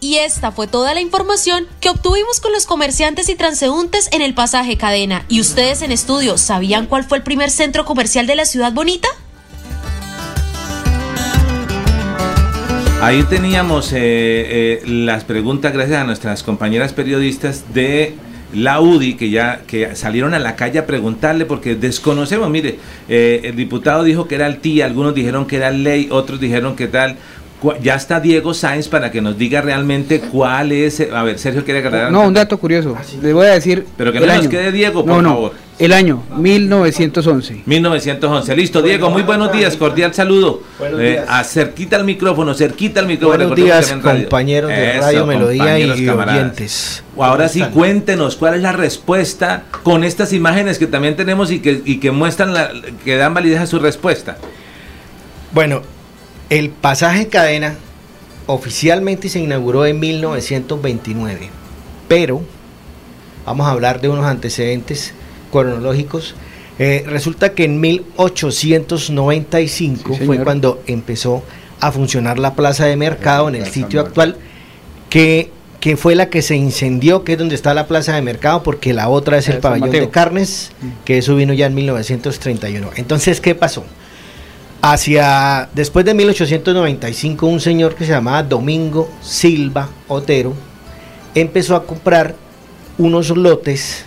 Y 0.05 0.17
esta 0.19 0.51
fue 0.51 0.67
toda 0.67 0.93
la 0.93 1.01
información 1.01 1.65
que 1.79 1.89
obtuvimos 1.89 2.39
con 2.39 2.51
los 2.51 2.67
comerciantes 2.67 3.27
y 3.27 3.33
transeúntes 3.33 4.07
en 4.11 4.21
el 4.21 4.35
pasaje 4.35 4.77
cadena. 4.77 5.25
¿Y 5.29 5.41
ustedes 5.41 5.81
en 5.81 5.91
estudio 5.91 6.37
sabían 6.37 6.85
cuál 6.85 7.05
fue 7.05 7.17
el 7.17 7.23
primer 7.23 7.49
centro 7.49 7.85
comercial 7.85 8.27
de 8.27 8.35
la 8.35 8.45
ciudad 8.45 8.71
bonita? 8.71 9.07
Ahí 13.01 13.23
teníamos 13.23 13.93
eh, 13.93 13.97
eh, 13.97 14.81
las 14.85 15.23
preguntas 15.23 15.73
gracias 15.73 15.99
a 15.99 16.03
nuestras 16.03 16.43
compañeras 16.43 16.93
periodistas 16.93 17.73
de 17.73 18.13
la 18.53 18.81
UDI 18.81 19.15
que 19.15 19.31
ya 19.31 19.61
que 19.65 19.95
salieron 19.95 20.35
a 20.35 20.39
la 20.39 20.55
calle 20.55 20.77
a 20.77 20.85
preguntarle 20.85 21.45
porque 21.45 21.73
desconocemos, 21.73 22.47
mire, 22.51 22.77
eh, 23.09 23.41
el 23.43 23.55
diputado 23.55 24.03
dijo 24.03 24.27
que 24.27 24.35
era 24.35 24.45
el 24.45 24.59
TIA, 24.59 24.85
algunos 24.85 25.15
dijeron 25.15 25.47
que 25.47 25.55
era 25.55 25.71
ley, 25.71 26.09
otros 26.11 26.39
dijeron 26.39 26.75
que 26.75 26.85
tal. 26.85 27.17
Ya 27.81 27.95
está 27.95 28.19
Diego 28.19 28.53
Sáenz 28.53 28.87
para 28.87 29.09
que 29.11 29.21
nos 29.21 29.37
diga 29.37 29.61
realmente 29.61 30.19
cuál 30.19 30.71
es. 30.71 30.99
A 31.11 31.23
ver, 31.23 31.39
Sergio 31.39 31.63
quiere 31.63 31.79
agarrar. 31.79 32.11
No, 32.11 32.21
un 32.27 32.33
dato 32.33 32.57
curioso. 32.59 32.95
Le 33.21 33.33
voy 33.33 33.47
a 33.47 33.51
decir. 33.51 33.85
Pero 33.97 34.11
que 34.11 34.19
no 34.19 34.27
nos 34.27 34.47
quede 34.47 34.71
Diego, 34.71 35.03
por 35.03 35.15
no, 35.15 35.21
no, 35.21 35.29
favor. 35.29 35.51
El 35.79 35.91
año 35.91 36.23
1911. 36.37 37.63
1911. 37.65 38.55
Listo, 38.55 38.81
Diego, 38.81 39.09
muy 39.09 39.23
buenos 39.23 39.51
días. 39.51 39.75
Cordial 39.77 40.13
saludo. 40.13 40.61
Buenos 40.79 40.99
Eh, 41.01 41.09
días. 41.11 41.25
a 41.27 41.43
cerquita 41.43 41.95
al 41.95 42.05
micrófono, 42.05 42.53
cerquita 42.53 42.99
al 42.99 43.07
micrófono. 43.07 43.45
Buenos 43.45 43.57
Recordemos 43.57 43.87
días, 43.89 44.03
radio. 44.03 44.21
compañeros 44.23 44.69
de 44.69 44.91
Eso, 44.91 45.01
Radio 45.01 45.25
Melodía 45.25 45.79
y 45.79 46.05
camaradas. 46.05 46.39
oyentes. 46.43 47.03
Ahora 47.17 47.35
¿Cómo 47.45 47.49
sí, 47.49 47.59
están? 47.61 47.73
cuéntenos 47.73 48.35
cuál 48.35 48.55
es 48.55 48.61
la 48.61 48.71
respuesta 48.73 49.63
con 49.83 50.03
estas 50.03 50.31
imágenes 50.33 50.77
que 50.77 50.87
también 50.87 51.15
tenemos 51.15 51.51
y 51.51 51.59
que, 51.59 51.81
y 51.83 51.97
que 51.99 52.11
muestran, 52.11 52.53
la, 52.53 52.71
que 53.03 53.15
dan 53.17 53.33
validez 53.33 53.59
a 53.59 53.65
su 53.67 53.79
respuesta. 53.79 54.37
Bueno, 55.51 55.81
el 56.49 56.69
pasaje 56.69 57.27
cadena 57.27 57.75
oficialmente 58.47 59.29
se 59.29 59.39
inauguró 59.39 59.85
en 59.85 59.99
1929, 59.99 61.49
pero 62.07 62.41
vamos 63.45 63.67
a 63.67 63.71
hablar 63.71 64.01
de 64.01 64.09
unos 64.09 64.25
antecedentes 64.25 65.13
cronológicos. 65.51 66.33
Eh, 66.77 67.05
resulta 67.07 67.53
que 67.53 67.63
en 67.63 67.79
1895 67.79 70.15
Sí, 70.17 70.25
fue 70.25 70.43
cuando 70.43 70.83
empezó 70.87 71.41
a 71.79 71.89
funcionar 71.91 72.37
la 72.37 72.53
plaza 72.53 72.85
de 72.85 72.97
mercado 72.97 73.49
en 73.49 73.55
el 73.55 73.65
sitio 73.65 74.01
actual, 74.01 74.37
que, 75.09 75.49
que 75.79 75.97
fue 75.97 76.15
la 76.15 76.29
que 76.29 76.41
se 76.41 76.55
incendió, 76.55 77.23
que 77.23 77.33
es 77.33 77.39
donde 77.39 77.55
está 77.55 77.73
la 77.73 77.87
plaza 77.87 78.15
de 78.15 78.21
mercado, 78.21 78.63
porque 78.63 78.93
la 78.93 79.09
otra 79.09 79.37
es 79.37 79.49
el 79.49 79.59
pabellón 79.59 79.91
de 79.91 80.09
carnes, 80.09 80.71
que 81.05 81.17
eso 81.17 81.35
vino 81.35 81.53
ya 81.53 81.67
en 81.67 81.75
1931. 81.75 82.91
Entonces, 82.97 83.41
¿qué 83.41 83.55
pasó? 83.55 83.85
Hacia 84.87 85.67
después 85.73 86.05
de 86.05 86.13
1895, 86.13 87.47
un 87.47 87.59
señor 87.59 87.95
que 87.95 88.05
se 88.05 88.11
llamaba 88.11 88.43
Domingo 88.43 89.09
Silva 89.19 89.89
Otero 90.07 90.53
empezó 91.33 91.75
a 91.75 91.87
comprar 91.87 92.35
unos 92.99 93.35
lotes 93.35 94.05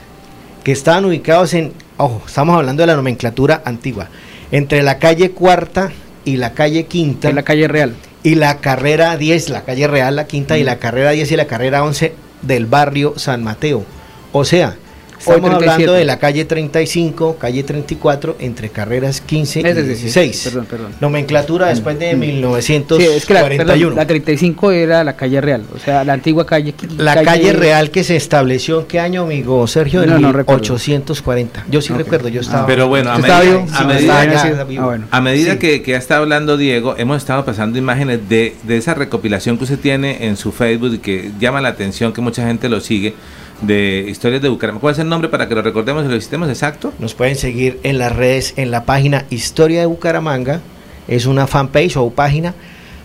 que 0.62 0.70
estaban 0.70 1.05
ubicados 1.05 1.52
en, 1.55 1.72
ojo, 1.96 2.22
estamos 2.24 2.56
hablando 2.56 2.84
de 2.84 2.86
la 2.86 2.94
nomenclatura 2.94 3.60
antigua, 3.64 4.09
entre 4.52 4.84
la 4.84 5.00
calle 5.00 5.32
Cuarta 5.32 5.90
y 6.24 6.36
la 6.36 6.52
calle 6.52 6.86
Quinta. 6.86 7.32
la 7.32 7.42
calle 7.42 7.66
Real. 7.66 7.96
Y 8.22 8.36
la 8.36 8.59
carrera 8.59 9.16
10, 9.16 9.48
la 9.48 9.64
calle 9.64 9.88
Real, 9.88 10.14
la 10.14 10.28
Quinta, 10.28 10.59
y 10.59 10.62
la 10.62 10.78
carrera 10.78 11.10
10 11.10 11.32
y 11.32 11.36
la 11.36 11.48
carrera 11.48 11.82
11 11.82 12.12
del 12.42 12.66
barrio 12.66 13.14
San 13.16 13.42
Mateo. 13.42 13.84
O 14.30 14.44
sea, 14.44 14.76
estamos 15.19 15.40
37. 15.51 15.73
hablando 15.73 15.93
de 15.95 16.05
la 16.05 16.19
calle 16.19 16.45
35, 16.45 17.36
calle 17.39 17.62
34, 17.62 18.36
entre 18.39 18.69
carreras 18.70 19.20
15 19.20 19.61
y 19.61 19.65
Es 19.66 19.74
decir, 19.77 19.86
16. 20.12 20.45
Perdón, 20.45 20.66
perdón. 20.66 20.93
Nomenclatura 21.01 21.69
después 21.69 21.99
de 21.99 22.11
Sí, 22.11 22.16
1941. 22.16 23.16
es 23.16 23.27
que 23.27 23.35
la, 23.35 23.49
perdón, 23.49 23.95
la 23.97 24.07
35 24.07 24.70
era 24.73 25.05
la 25.05 25.15
calle 25.16 25.40
Real, 25.40 25.65
o 25.74 25.78
sea, 25.78 26.05
la 26.05 26.12
antigua 26.15 26.47
calle. 26.47 26.74
La 26.97 27.23
calle, 27.23 27.53
real 27.53 27.90
que 27.90 28.05
se 28.05 28.16
estableció, 28.16 28.81
¿en 28.81 28.86
qué 28.86 29.01
año, 29.01 29.23
amigo 29.23 29.66
Sergio? 29.66 30.03
En 30.03 30.11
No, 30.11 30.19
no 30.19 30.32
recuerdo. 30.32 30.61
1840. 30.62 31.65
Yo 31.70 31.81
sí 31.81 31.93
recuerdo, 31.93 32.28
yo 32.28 32.40
estaba. 32.40 32.66
Pero 32.66 32.89
bueno, 32.89 33.11
a 33.11 33.16
¿Usted 33.16 33.28
medida, 33.28 33.43
estaba 33.43 33.59
vivo? 33.59 33.73
a 33.74 33.78
Sí, 33.78 33.85
medida- 33.86 34.01
estaba 34.01 34.20
a- 34.20 34.55
ya 34.59 34.65
vivo. 34.65 34.95
a 35.11 35.20
medida 35.20 35.53
Sí. 35.53 35.59
que, 35.59 35.82
que 35.82 35.95
ha 35.95 35.99
estado 35.99 36.23
hablando 36.23 36.57
Diego, 36.57 36.95
hemos 36.99 37.16
estado 37.19 37.45
pasando 37.45 37.78
imágenes 37.78 38.28
de, 38.28 38.55
de 38.62 38.77
esa 38.77 38.95
recopilación 38.95 39.59
que 39.59 39.65
usted 39.65 39.78
tiene 39.78 40.27
en 40.27 40.36
su 40.36 40.53
Facebook 40.53 40.95
y 40.95 40.99
que 40.99 41.31
llama 41.40 41.61
la 41.61 41.69
atención, 41.69 42.12
que 42.12 42.20
mucha 42.20 42.47
gente 42.47 42.69
lo 42.69 42.81
sigue, 42.81 43.15
de 43.62 44.06
historias 44.09 44.40
de 44.43 44.48
Bucaramanga. 44.48 44.80
¿Cuál 44.80 44.93
es 44.93 44.98
el 45.01 45.09
nombre 45.09 45.28
para 45.28 45.48
que 45.48 45.55
lo 45.55 45.62
recordemos 45.62 46.05
y 46.05 46.09
lo 46.09 46.14
visitemos 46.14 46.48
exacto? 46.48 46.93
Nos 46.98 47.14
pueden 47.14 47.36
seguir 47.36 47.80
en 47.82 47.98
las 47.98 48.14
redes, 48.14 48.55
en 48.56 48.70
la 48.70 48.85
página 48.85 49.24
Historia 49.30 49.80
de 49.80 49.86
Bucaramanga, 49.86 50.60
es 51.09 51.26
una 51.26 51.47
fanpage 51.47 51.97
o 51.97 52.10
página, 52.10 52.55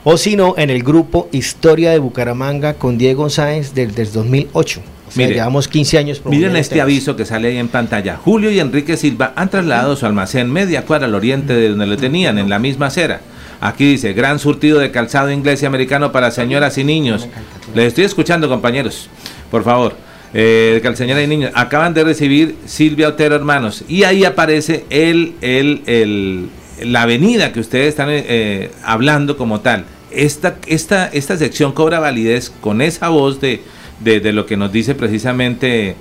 o 0.04 0.18
si 0.18 0.36
no, 0.36 0.56
en 0.58 0.70
el 0.70 0.84
grupo 0.84 1.30
Historia 1.32 1.92
de 1.92 2.00
Bucaramanga 2.00 2.76
con 2.76 2.98
Diego 2.98 3.30
Sáenz 3.30 3.74
del 3.74 3.94
2008. 3.94 4.82
O 5.08 5.12
sea, 5.12 5.26
Mire, 5.26 5.36
llevamos 5.36 5.68
15 5.68 5.98
años 6.00 6.22
Miren 6.26 6.56
este 6.56 6.76
temas. 6.76 6.86
aviso 6.86 7.16
que 7.16 7.26
sale 7.26 7.50
ahí 7.50 7.58
en 7.58 7.68
pantalla. 7.68 8.18
Julio 8.18 8.50
y 8.50 8.60
Enrique 8.60 8.98
Silva 8.98 9.32
han 9.36 9.50
trasladado 9.50 9.96
su 9.96 10.06
almacén 10.06 10.52
media 10.52 10.86
cuadra 10.86 11.06
al 11.06 11.16
oriente 11.16 11.54
de 11.54 11.70
donde 11.70 11.86
lo 11.86 11.98
tenían, 11.98 12.38
en 12.40 12.50
la 12.50 12.60
misma 12.60 12.88
acera. 12.88 13.22
Aquí 13.62 13.86
dice, 13.92 14.14
gran 14.14 14.40
surtido 14.40 14.80
de 14.80 14.92
calzado 14.92 15.32
inglés 15.32 15.64
y 15.64 15.66
americano 15.66 16.12
para 16.12 16.32
señoras 16.32 16.78
y 16.78 16.84
niños. 16.84 17.28
Les 17.74 17.88
estoy 17.88 18.04
escuchando, 18.04 18.50
compañeros. 18.50 19.08
Por 19.50 19.64
favor. 19.64 19.96
Eh, 20.34 20.80
cal- 20.82 20.98
señoras 20.98 21.24
y 21.24 21.28
niños, 21.28 21.52
acaban 21.54 21.94
de 21.94 22.04
recibir 22.04 22.56
Silvia 22.66 23.10
Otero, 23.10 23.36
hermanos. 23.36 23.84
Y 23.88 24.04
ahí 24.04 24.26
aparece 24.26 24.86
el, 24.90 25.34
el, 25.42 25.82
el- 25.86 26.50
la 26.82 27.04
avenida 27.04 27.54
que 27.54 27.60
ustedes 27.60 27.90
están 27.90 28.08
eh, 28.10 28.72
hablando 28.84 29.38
como 29.38 29.60
tal. 29.62 29.86
Esta, 30.12 30.58
esta, 30.68 31.08
esta 31.08 31.38
sección 31.38 31.72
cobra 31.72 32.00
validez 32.00 32.52
con 32.62 32.82
esa 32.82 33.10
voz 33.10 33.40
de, 33.42 33.62
de, 34.00 34.20
de 34.20 34.32
lo 34.34 34.46
que 34.46 34.58
nos 34.58 34.72
dice 34.72 34.96
precisamente 34.96 35.96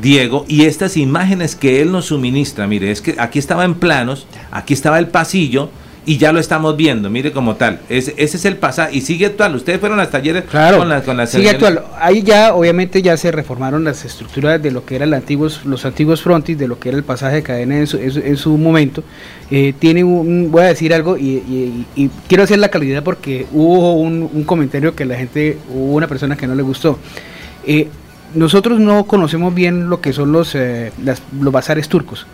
Diego 0.00 0.44
y 0.48 0.64
estas 0.64 0.96
imágenes 0.96 1.54
que 1.54 1.80
él 1.82 1.90
nos 1.92 2.06
suministra. 2.06 2.66
Mire, 2.66 2.90
es 2.90 3.00
que 3.02 3.14
aquí 3.18 3.38
estaba 3.38 3.64
en 3.64 3.74
planos, 3.74 4.26
aquí 4.50 4.74
estaba 4.74 4.98
el 4.98 5.08
pasillo 5.08 5.70
y 6.08 6.16
ya 6.16 6.32
lo 6.32 6.40
estamos 6.40 6.74
viendo, 6.74 7.10
mire 7.10 7.32
como 7.32 7.56
tal. 7.56 7.80
Ese, 7.90 8.14
ese 8.16 8.38
es 8.38 8.44
el 8.46 8.56
pasaje 8.56 8.96
y 8.96 9.02
sigue 9.02 9.26
actual. 9.26 9.54
Ustedes 9.54 9.78
fueron 9.78 10.00
a 10.00 10.04
los 10.04 10.10
talleres 10.10 10.44
Claro, 10.50 10.78
con 10.78 10.88
las 10.88 11.04
con 11.04 11.18
las 11.18 11.30
sigue 11.30 11.50
actual. 11.50 11.82
Ahí 12.00 12.22
ya, 12.22 12.54
obviamente, 12.54 13.02
ya 13.02 13.14
se 13.18 13.30
reformaron 13.30 13.84
las 13.84 14.06
estructuras 14.06 14.62
de 14.62 14.70
lo 14.70 14.86
que 14.86 14.96
eran 14.96 15.10
los 15.10 15.18
antiguos, 15.18 15.66
los 15.66 15.84
antiguos 15.84 16.22
frontis, 16.22 16.56
de 16.58 16.66
lo 16.66 16.78
que 16.78 16.88
era 16.88 16.96
el 16.98 17.04
pasaje 17.04 17.36
de 17.36 17.42
cadena 17.42 17.76
en 17.78 17.86
su, 17.86 17.98
en 17.98 18.10
su- 18.10 18.20
en 18.20 18.36
su 18.38 18.56
momento. 18.56 19.04
Eh, 19.50 19.74
tiene 19.78 20.02
un, 20.02 20.50
voy 20.50 20.62
a 20.62 20.66
decir 20.68 20.94
algo 20.94 21.18
y, 21.18 21.24
y- 21.26 21.86
y 21.94 22.10
quiero 22.26 22.42
hacer 22.44 22.58
la 22.58 22.70
calidad 22.70 23.02
porque 23.02 23.46
hubo 23.52 23.94
un, 24.00 24.30
un 24.32 24.44
comentario 24.44 24.94
que 24.96 25.04
la 25.04 25.16
gente, 25.16 25.58
hubo 25.68 25.92
una 25.94 26.06
persona 26.06 26.36
que 26.36 26.46
no 26.46 26.54
le 26.54 26.62
gustó. 26.62 26.98
Eh, 27.66 27.88
nosotros 28.34 28.80
no 28.80 29.04
conocemos 29.04 29.54
bien 29.54 29.88
lo 29.90 30.00
que 30.00 30.12
son 30.14 30.32
los, 30.32 30.54
eh, 30.54 30.90
las- 31.04 31.22
los 31.38 31.52
bazares 31.52 31.86
turcos. 31.88 32.26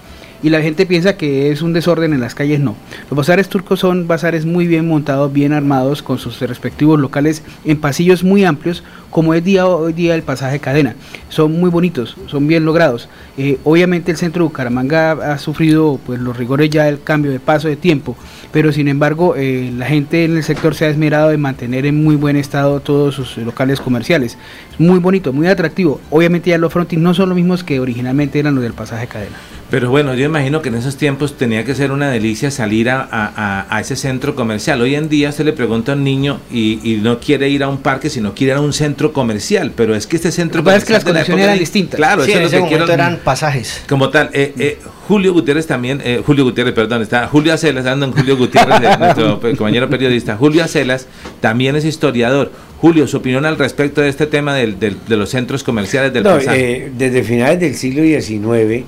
Y 0.43 0.51
la 0.51 0.61
gente 0.61 0.85
piensa 0.85 1.17
que 1.17 1.51
es 1.51 1.63
un 1.63 1.73
desorden 1.73 2.13
en 2.13 2.21
las 2.21 2.35
calles, 2.35 2.61
no. 2.61 2.77
Los 3.11 3.17
bazares 3.17 3.49
turcos 3.49 3.81
son 3.81 4.07
bazares 4.07 4.45
muy 4.45 4.67
bien 4.67 4.87
montados, 4.87 5.33
bien 5.33 5.53
armados, 5.53 6.03
con 6.03 6.19
sus 6.19 6.41
respectivos 6.41 7.01
locales 7.01 7.43
en 7.65 7.81
pasillos 7.81 8.25
muy 8.25 8.45
amplios, 8.45 8.83
como 9.11 9.33
es 9.33 9.45
día, 9.45 9.67
hoy 9.67 9.93
día 9.93 10.15
el 10.17 10.23
pasaje 10.23 10.59
cadena. 10.59 10.97
Son 11.29 11.53
muy 11.53 11.71
bonitos, 11.71 12.17
son 12.27 12.49
bien 12.49 12.65
logrados. 12.65 13.09
Eh, 13.39 13.59
obviamente 13.65 14.11
el 14.11 14.17
centro 14.17 14.43
de 14.43 14.49
Bucaramanga 14.49 15.13
ha 15.13 15.39
sufrido 15.39 16.01
pues, 16.05 16.19
los 16.21 16.37
rigores 16.37 16.69
ya 16.69 16.85
del 16.85 17.01
cambio 17.01 17.31
de 17.31 17.39
paso 17.41 17.69
de 17.69 17.77
tiempo, 17.77 18.17
pero 18.53 18.73
sin 18.73 18.89
embargo 18.89 19.35
eh, 19.37 19.73
la 19.77 19.87
gente 19.87 20.25
en 20.25 20.37
el 20.37 20.43
sector 20.43 20.75
se 20.75 20.87
ha 20.87 20.89
esmerado 20.89 21.31
en 21.31 21.41
mantener 21.41 21.87
en 21.87 22.03
muy 22.03 22.17
buen 22.17 22.37
estado 22.37 22.81
todos 22.81 23.15
sus 23.15 23.37
locales 23.39 23.81
comerciales. 23.81 24.37
Es 24.73 24.81
muy 24.81 24.99
bonito, 24.99 25.33
muy 25.33 25.47
atractivo. 25.47 26.01
Obviamente 26.11 26.51
ya 26.51 26.59
los 26.59 26.73
frontis 26.73 26.99
no 26.99 27.15
son 27.15 27.29
los 27.29 27.37
mismos 27.37 27.63
que 27.63 27.81
originalmente 27.81 28.41
eran 28.41 28.57
los 28.57 28.65
del 28.65 28.73
pasaje 28.73 29.07
cadena. 29.07 29.37
Pero 29.75 29.91
bueno, 29.91 30.15
yo 30.15 30.25
imagino 30.25 30.63
que 30.63 30.69
en 30.69 30.77
esos 30.77 30.97
tiempos 30.97 31.37
tenía 31.37 31.65
que 31.65 31.75
ser 31.75 31.91
una 31.91 32.09
delicia 32.09 32.53
salir 32.53 32.89
a, 32.91 33.01
a- 33.11 33.67
a 33.69 33.81
ese 33.81 33.97
centro 33.97 34.37
comercial. 34.37 34.81
Hoy 34.81 34.95
en 34.95 35.09
día 35.09 35.31
usted 35.31 35.45
le 35.45 35.53
pregunta 35.53 35.91
a 35.91 35.95
un 35.97 36.05
niño 36.05 36.39
y, 36.49 36.79
y 36.85 36.99
no 36.99 37.19
quiere 37.19 37.49
ir 37.49 37.65
a 37.65 37.69
un 37.69 37.79
parque, 37.79 38.09
sino 38.09 38.35
quiere 38.37 38.53
ir 38.53 38.59
a 38.59 38.61
un 38.61 38.73
centro 38.73 39.13
comercial. 39.13 39.73
Pero 39.75 39.97
es 39.97 40.07
que 40.07 40.15
este 40.15 40.31
centro 40.31 40.63
pasa 40.63 40.77
es 40.77 40.85
que 40.85 40.93
las 40.93 41.03
la 41.03 41.11
condiciones 41.11 41.45
eran 41.45 41.59
distintas. 41.59 41.97
Claro, 41.97 42.25
Sí, 42.25 42.31
eso 42.31 42.39
en 42.39 42.45
es 42.47 42.53
ese 42.53 42.59
lo 42.61 42.69
que 42.69 42.77
quiero. 42.77 42.93
eran 42.93 43.19
pasajes. 43.25 43.83
Como 43.89 44.11
tal, 44.11 44.31
eh, 44.33 44.55
eh, 44.61 44.79
Julio 45.09 45.33
Gutiérrez 45.33 45.67
también, 45.67 46.01
eh, 46.05 46.23
Julio 46.25 46.45
Gutiérrez, 46.45 46.73
perdón, 46.73 47.03
está 47.03 47.27
Julio 47.27 47.53
Acelas, 47.53 47.85
ando 47.87 48.07
en 48.07 48.13
Julio 48.13 48.37
Gutiérrez, 48.37 48.81
de- 48.81 48.97
nuestro 48.99 49.41
pe- 49.41 49.57
compañero 49.57 49.91
periodista. 49.91 50.37
Julio 50.37 50.63
Acelas 50.63 51.09
también 51.41 51.75
es 51.75 51.85
historiador. 51.85 52.53
Julio, 52.79 53.09
su 53.09 53.17
opinión 53.17 53.45
al 53.45 53.59
respecto 53.59 54.03
de 54.03 54.09
este 54.09 54.27
tema 54.29 54.55
del- 54.55 54.79
del- 54.79 54.99
de 55.09 55.17
los 55.17 55.31
centros 55.31 55.65
comerciales 55.65 56.13
del 56.13 56.23
No, 56.23 56.37
pasaje. 56.37 56.77
eh, 56.87 56.93
desde 56.97 57.25
finales 57.25 57.59
del 57.59 57.75
siglo 57.75 58.05
XIX 58.05 58.85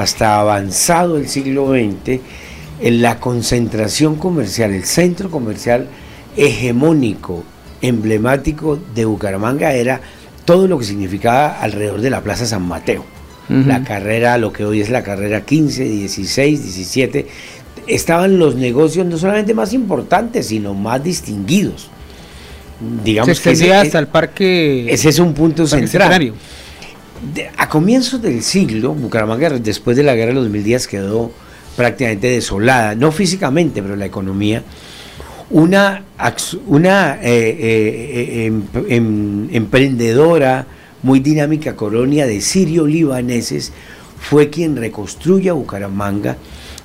hasta 0.00 0.40
avanzado 0.40 1.16
el 1.18 1.28
siglo 1.28 1.68
XX, 1.72 2.20
en 2.80 3.02
la 3.02 3.20
concentración 3.20 4.16
comercial, 4.16 4.72
el 4.72 4.84
centro 4.84 5.30
comercial 5.30 5.86
hegemónico, 6.36 7.44
emblemático 7.82 8.78
de 8.94 9.04
Bucaramanga 9.04 9.72
era 9.74 10.00
todo 10.44 10.66
lo 10.66 10.78
que 10.78 10.84
significaba 10.84 11.60
alrededor 11.60 12.00
de 12.00 12.10
la 12.10 12.22
Plaza 12.22 12.46
San 12.46 12.62
Mateo. 12.66 13.04
La 13.48 13.82
carrera, 13.82 14.38
lo 14.38 14.52
que 14.52 14.64
hoy 14.64 14.80
es 14.80 14.90
la 14.90 15.02
carrera 15.02 15.40
15, 15.44 15.82
16, 15.82 16.62
17, 16.62 17.26
estaban 17.88 18.38
los 18.38 18.54
negocios 18.54 19.04
no 19.06 19.18
solamente 19.18 19.54
más 19.54 19.72
importantes, 19.72 20.46
sino 20.46 20.72
más 20.72 21.02
distinguidos. 21.02 21.88
Digamos 23.04 23.36
Se 23.36 23.42
que 23.42 23.50
ese- 23.50 23.74
hasta 23.74 23.98
el 23.98 24.06
parque. 24.06 24.86
ese 24.92 25.08
es 25.08 25.18
un 25.18 25.34
punto 25.34 25.66
central. 25.66 25.90
Centenario. 25.90 26.34
De- 27.34 27.50
a 27.56 27.68
comienzos 27.68 28.22
del 28.22 28.42
siglo, 28.42 28.94
Bucaramanga, 28.94 29.50
después 29.50 29.96
de 29.96 30.02
la 30.02 30.14
guerra 30.14 30.28
de 30.32 30.40
los 30.40 30.48
mil 30.48 30.64
días, 30.64 30.86
quedó 30.86 31.30
prácticamente 31.76 32.28
desolada, 32.28 32.94
no 32.94 33.12
físicamente, 33.12 33.82
pero 33.82 33.96
la 33.96 34.06
economía. 34.06 34.62
Una, 35.50 36.02
eh, 37.22 37.56
eh, 37.60 38.46
em- 38.46 38.62
em- 38.88 39.48
emprendedora, 39.54 40.66
muy 41.02 41.20
dinámica 41.20 41.74
colonia 41.76 42.26
de 42.26 42.40
sirio-libaneses 42.40 43.72
fue 44.18 44.50
quien 44.50 44.76
reconstruye 44.76 45.48
a 45.50 45.54
Bucaramanga 45.54 46.36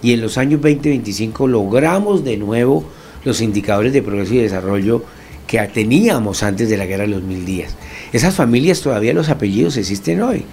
y 0.01 0.13
en 0.13 0.21
los 0.21 0.37
años 0.37 0.61
2025 0.61 1.47
logramos 1.47 2.23
de 2.23 2.37
nuevo 2.37 2.85
los 3.25 3.41
indicadores 3.41 3.91
de 3.93 4.01
progreso 4.01 4.33
y 4.33 4.37
desarrollo 4.37 5.03
que 5.47 5.59
teníamos 5.67 6.43
antes 6.43 6.69
de 6.69 6.77
la 6.77 6.85
guerra 6.85 7.03
de 7.03 7.09
los 7.09 7.23
mil 7.23 7.45
días. 7.45 7.75
Esas 8.15 8.33
familias 8.33 8.79
todavía 8.79 9.13
los 9.13 9.27
apellidos 9.27 9.75
existen 9.75 10.21
hoy. 10.21 10.45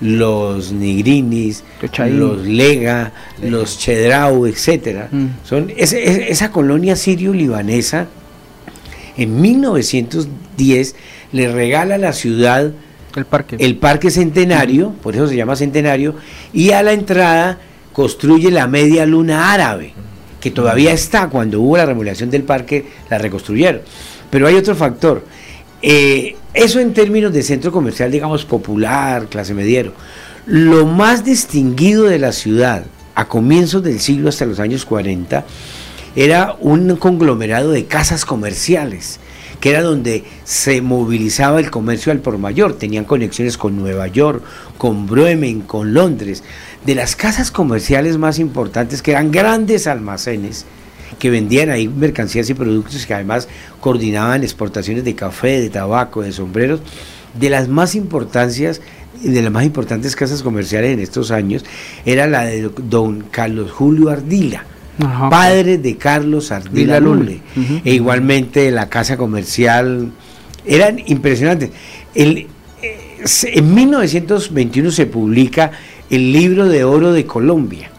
Los 0.00 0.72
Nigrinis, 0.72 1.62
los 2.08 2.46
Lega, 2.46 3.12
los 3.42 3.78
Chedrau, 3.78 4.46
etcétera. 4.46 5.08
Mm. 5.12 5.26
Son 5.44 5.70
esa 5.76 6.50
colonia 6.50 6.96
sirio-libanesa 6.96 8.06
en 9.18 9.38
1910 9.38 10.94
le 11.32 11.52
regala 11.52 11.96
a 11.96 11.98
la 11.98 12.14
ciudad 12.14 12.72
el 13.14 13.26
parque, 13.26 13.56
el 13.58 13.76
parque 13.76 14.10
centenario, 14.10 14.94
por 15.02 15.14
eso 15.14 15.28
se 15.28 15.36
llama 15.36 15.56
centenario, 15.56 16.14
y 16.54 16.70
a 16.70 16.82
la 16.82 16.94
entrada 16.94 17.58
construye 17.92 18.50
la 18.50 18.66
media 18.66 19.04
luna 19.04 19.52
árabe, 19.52 19.92
que 20.40 20.50
todavía 20.50 20.94
está, 20.94 21.28
cuando 21.28 21.60
hubo 21.60 21.76
la 21.76 21.84
remodelación 21.84 22.30
del 22.30 22.44
parque, 22.44 22.86
la 23.10 23.18
reconstruyeron. 23.18 23.82
Pero 24.30 24.46
hay 24.46 24.54
otro 24.54 24.74
factor. 24.74 25.22
eh, 25.82 26.36
eso 26.54 26.80
en 26.80 26.92
términos 26.94 27.32
de 27.32 27.42
centro 27.42 27.70
comercial, 27.70 28.10
digamos, 28.10 28.44
popular, 28.44 29.26
clase 29.26 29.54
mediero. 29.54 29.92
Lo 30.46 30.86
más 30.86 31.24
distinguido 31.24 32.04
de 32.04 32.18
la 32.18 32.32
ciudad 32.32 32.84
a 33.14 33.28
comienzos 33.28 33.82
del 33.82 34.00
siglo 34.00 34.28
hasta 34.28 34.46
los 34.46 34.58
años 34.58 34.84
40 34.84 35.44
era 36.16 36.56
un 36.60 36.96
conglomerado 36.96 37.70
de 37.70 37.84
casas 37.84 38.24
comerciales, 38.24 39.20
que 39.60 39.70
era 39.70 39.82
donde 39.82 40.24
se 40.44 40.80
movilizaba 40.80 41.60
el 41.60 41.70
comercio 41.70 42.10
al 42.10 42.18
por 42.18 42.38
mayor. 42.38 42.72
Tenían 42.72 43.04
conexiones 43.04 43.56
con 43.56 43.76
Nueva 43.76 44.08
York, 44.08 44.42
con 44.76 45.06
Bremen, 45.06 45.60
con 45.60 45.94
Londres. 45.94 46.42
De 46.84 46.96
las 46.96 47.14
casas 47.14 47.50
comerciales 47.50 48.16
más 48.16 48.38
importantes, 48.40 49.02
que 49.02 49.12
eran 49.12 49.30
grandes 49.30 49.86
almacenes, 49.86 50.64
que 51.18 51.30
vendían 51.30 51.70
ahí 51.70 51.88
mercancías 51.88 52.48
y 52.50 52.54
productos 52.54 53.06
que 53.06 53.14
además 53.14 53.48
coordinaban 53.80 54.42
exportaciones 54.42 55.04
de 55.04 55.14
café, 55.14 55.60
de 55.60 55.70
tabaco, 55.70 56.22
de 56.22 56.32
sombreros, 56.32 56.80
de 57.34 57.50
las 57.50 57.68
más 57.68 57.94
importancias 57.94 58.80
de 59.22 59.42
las 59.42 59.52
más 59.52 59.64
importantes 59.64 60.16
casas 60.16 60.42
comerciales 60.42 60.92
en 60.92 61.00
estos 61.00 61.30
años 61.30 61.64
era 62.06 62.26
la 62.26 62.44
de 62.44 62.70
don 62.88 63.24
Carlos 63.30 63.70
Julio 63.70 64.08
Ardila, 64.08 64.64
Ajá. 64.98 65.28
padre 65.28 65.78
de 65.78 65.96
Carlos 65.96 66.52
Ardila 66.52 67.00
Lule. 67.00 67.40
E 67.84 67.92
igualmente 67.92 68.70
la 68.70 68.88
casa 68.88 69.16
comercial, 69.16 70.10
eran 70.64 71.00
impresionantes. 71.06 71.70
El, 72.14 72.46
eh, 72.82 73.24
en 73.44 73.74
1921 73.74 74.90
se 74.90 75.06
publica 75.06 75.72
el 76.08 76.32
libro 76.32 76.68
de 76.68 76.84
oro 76.84 77.12
de 77.12 77.26
Colombia 77.26 77.90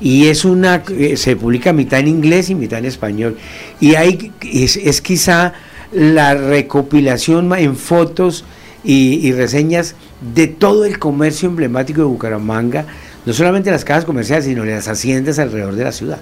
y 0.00 0.26
es 0.26 0.44
una 0.44 0.82
eh, 0.90 1.16
se 1.16 1.36
publica 1.36 1.72
mitad 1.72 2.00
en 2.00 2.08
inglés 2.08 2.50
y 2.50 2.54
mitad 2.54 2.78
en 2.78 2.86
español. 2.86 3.36
Y 3.80 3.94
hay 3.94 4.32
es, 4.42 4.76
es 4.76 5.00
quizá 5.00 5.54
la 5.92 6.34
recopilación 6.34 7.52
en 7.54 7.76
fotos 7.76 8.44
y, 8.82 9.26
y 9.26 9.32
reseñas 9.32 9.94
de 10.34 10.46
todo 10.46 10.84
el 10.84 10.98
comercio 10.98 11.48
emblemático 11.48 12.00
de 12.00 12.06
Bucaramanga 12.06 12.86
no 13.26 13.32
solamente 13.32 13.70
las 13.70 13.84
casas 13.84 14.04
comerciales 14.04 14.44
sino 14.44 14.64
las 14.64 14.88
haciendas 14.88 15.38
alrededor 15.38 15.74
de 15.74 15.84
la 15.84 15.92
ciudad. 15.92 16.18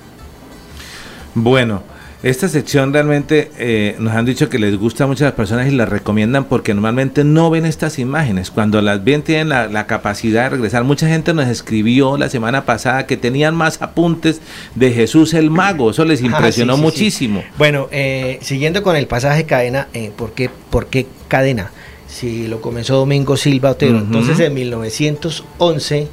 Bueno, 1.34 1.82
esta 2.22 2.48
sección 2.48 2.92
realmente 2.92 3.50
eh, 3.58 3.96
nos 3.98 4.14
han 4.14 4.24
dicho 4.24 4.48
que 4.48 4.58
les 4.60 4.76
gusta 4.76 5.06
mucho 5.08 5.24
a 5.24 5.28
las 5.28 5.34
personas 5.34 5.66
y 5.66 5.72
las 5.72 5.88
recomiendan 5.88 6.44
porque 6.44 6.72
normalmente 6.72 7.24
no 7.24 7.50
ven 7.50 7.66
estas 7.66 7.98
imágenes. 7.98 8.50
Cuando 8.52 8.80
las 8.80 9.02
ven 9.02 9.22
tienen 9.22 9.48
la, 9.48 9.66
la 9.66 9.86
capacidad 9.88 10.44
de 10.44 10.50
regresar. 10.50 10.84
Mucha 10.84 11.08
gente 11.08 11.34
nos 11.34 11.48
escribió 11.48 12.16
la 12.16 12.28
semana 12.28 12.64
pasada 12.64 13.06
que 13.06 13.16
tenían 13.16 13.56
más 13.56 13.82
apuntes 13.82 14.40
de 14.76 14.92
Jesús 14.92 15.34
el 15.34 15.50
Mago. 15.50 15.90
Eso 15.90 16.04
les 16.04 16.22
Ah, 16.22 16.26
impresionó 16.26 16.74
sí, 16.74 16.78
sí, 16.78 16.80
sí. 16.80 16.84
muchísimo. 16.84 17.44
Bueno, 17.58 17.88
eh, 17.90 18.38
siguiendo 18.40 18.82
con 18.84 18.94
el 18.94 19.08
pasaje 19.08 19.44
cadena, 19.44 19.88
eh, 19.92 20.12
¿por, 20.16 20.32
qué, 20.32 20.48
¿por 20.70 20.86
qué 20.86 21.06
cadena? 21.26 21.72
Si 22.06 22.46
lo 22.46 22.60
comenzó 22.60 22.96
Domingo 22.96 23.36
Silva 23.36 23.70
Otero. 23.70 23.96
Ujú. 23.96 24.04
Entonces 24.04 24.38
en 24.38 24.54
1911 24.54 26.08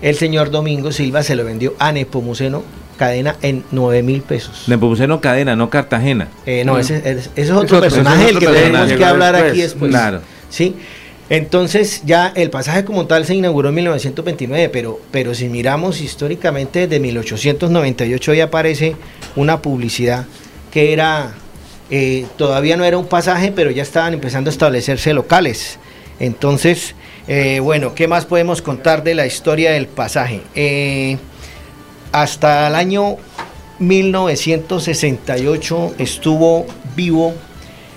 el 0.00 0.16
señor 0.16 0.50
Domingo 0.50 0.92
Silva 0.92 1.22
se 1.22 1.34
lo 1.34 1.44
vendió 1.44 1.74
a 1.78 1.92
Nepomuceno 1.92 2.62
cadena 2.96 3.36
en 3.42 3.64
9 3.70 4.02
mil 4.02 4.22
pesos. 4.22 4.64
Nepomuceno 4.68 5.20
Cadena, 5.20 5.54
no 5.56 5.70
Cartagena. 5.70 6.28
Eh, 6.46 6.64
no, 6.64 6.78
ese, 6.78 6.96
ese- 6.98 7.12
ese 7.12 7.30
es 7.36 7.50
otro 7.50 7.78
otro- 7.78 7.80
personaje 7.80 8.26
del 8.26 8.38
que 8.38 8.46
tenemos 8.46 8.92
que 8.92 9.04
hablar 9.04 9.34
Después, 9.34 9.52
aquí 9.52 9.62
después. 9.62 9.90
claro. 9.90 10.20
Sí. 10.50 10.76
Entonces 11.30 12.02
ya 12.04 12.32
el 12.36 12.50
pasaje 12.50 12.84
como 12.84 13.06
tal 13.06 13.24
se 13.24 13.34
inauguró 13.34 13.70
en 13.70 13.76
1929, 13.76 14.68
pero, 14.68 15.00
pero 15.10 15.34
si 15.34 15.48
miramos 15.48 16.00
históricamente 16.02 16.80
desde 16.86 17.00
1898 17.00 18.34
ya 18.34 18.44
aparece 18.44 18.94
una 19.34 19.62
publicidad 19.62 20.26
que 20.70 20.92
era, 20.92 21.32
eh, 21.90 22.26
todavía 22.36 22.76
no 22.76 22.84
era 22.84 22.98
un 22.98 23.06
pasaje, 23.06 23.52
pero 23.56 23.70
ya 23.70 23.82
estaban 23.82 24.12
empezando 24.12 24.50
a 24.50 24.52
establecerse 24.52 25.14
locales. 25.14 25.78
Entonces, 26.20 26.94
eh, 27.26 27.58
bueno, 27.60 27.94
¿qué 27.94 28.06
más 28.06 28.26
podemos 28.26 28.60
contar 28.60 29.02
de 29.02 29.14
la 29.14 29.26
historia 29.26 29.70
del 29.72 29.86
pasaje? 29.86 30.42
Eh, 30.54 31.16
hasta 32.14 32.68
el 32.68 32.76
año 32.76 33.16
1968 33.80 35.94
estuvo 35.98 36.64
vivo 36.94 37.34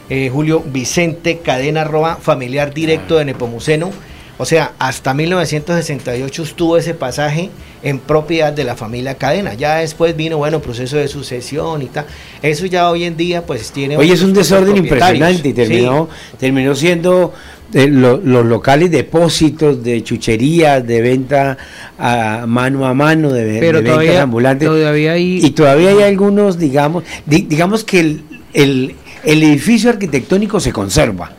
eh, 0.09 0.29
Julio 0.33 0.63
Vicente 0.65 1.37
Cadena 1.39 1.83
Roa, 1.83 2.15
familiar 2.15 2.73
directo 2.73 3.17
de 3.17 3.25
Nepomuceno. 3.25 3.91
O 4.39 4.45
sea, 4.45 4.73
hasta 4.79 5.13
1968 5.13 6.43
estuvo 6.43 6.77
ese 6.77 6.93
pasaje 6.93 7.49
en 7.83 7.99
propiedad 7.99 8.53
de 8.53 8.63
la 8.63 8.75
familia 8.75 9.15
Cadena. 9.15 9.53
Ya 9.53 9.77
después 9.77 10.15
vino, 10.15 10.37
bueno, 10.37 10.61
proceso 10.61 10.97
de 10.97 11.07
sucesión 11.07 11.81
y 11.83 11.87
tal. 11.87 12.05
Eso 12.41 12.65
ya 12.65 12.89
hoy 12.89 13.03
en 13.03 13.17
día 13.17 13.45
pues 13.45 13.71
tiene... 13.71 13.97
Oye, 13.97 14.13
es 14.13 14.21
un 14.23 14.33
desorden 14.33 14.77
impresionante 14.77 15.47
y 15.47 15.51
Sí. 15.51 15.53
terminó, 15.53 16.09
terminó 16.39 16.73
siendo 16.75 17.33
eh, 17.73 17.87
lo- 17.87 18.17
los 18.17 18.45
locales 18.45 18.89
depósitos 18.91 19.83
de 19.83 20.03
chucherías, 20.03 20.85
de 20.87 21.01
venta 21.01 21.57
a 21.99 22.45
mano 22.47 22.85
a 22.85 22.93
mano, 22.93 23.31
de, 23.33 23.59
Pero 23.59 23.81
de 23.81 23.89
ventas 23.97 24.17
ambulantes. 24.17 24.67
todavía 24.67 25.13
hay- 25.13 25.45
Y 25.45 25.51
todavía 25.51 25.89
hay 25.89 26.01
algunos, 26.03 26.57
digamos, 26.57 27.03
di- 27.25 27.41
digamos 27.49 27.83
que 27.83 27.99
el, 27.99 28.21
el- 28.53 28.95
el 29.23 29.43
edificio 29.43 29.89
arquitectónico 29.89 30.59
se 30.59 30.71
conserva. 30.71 31.31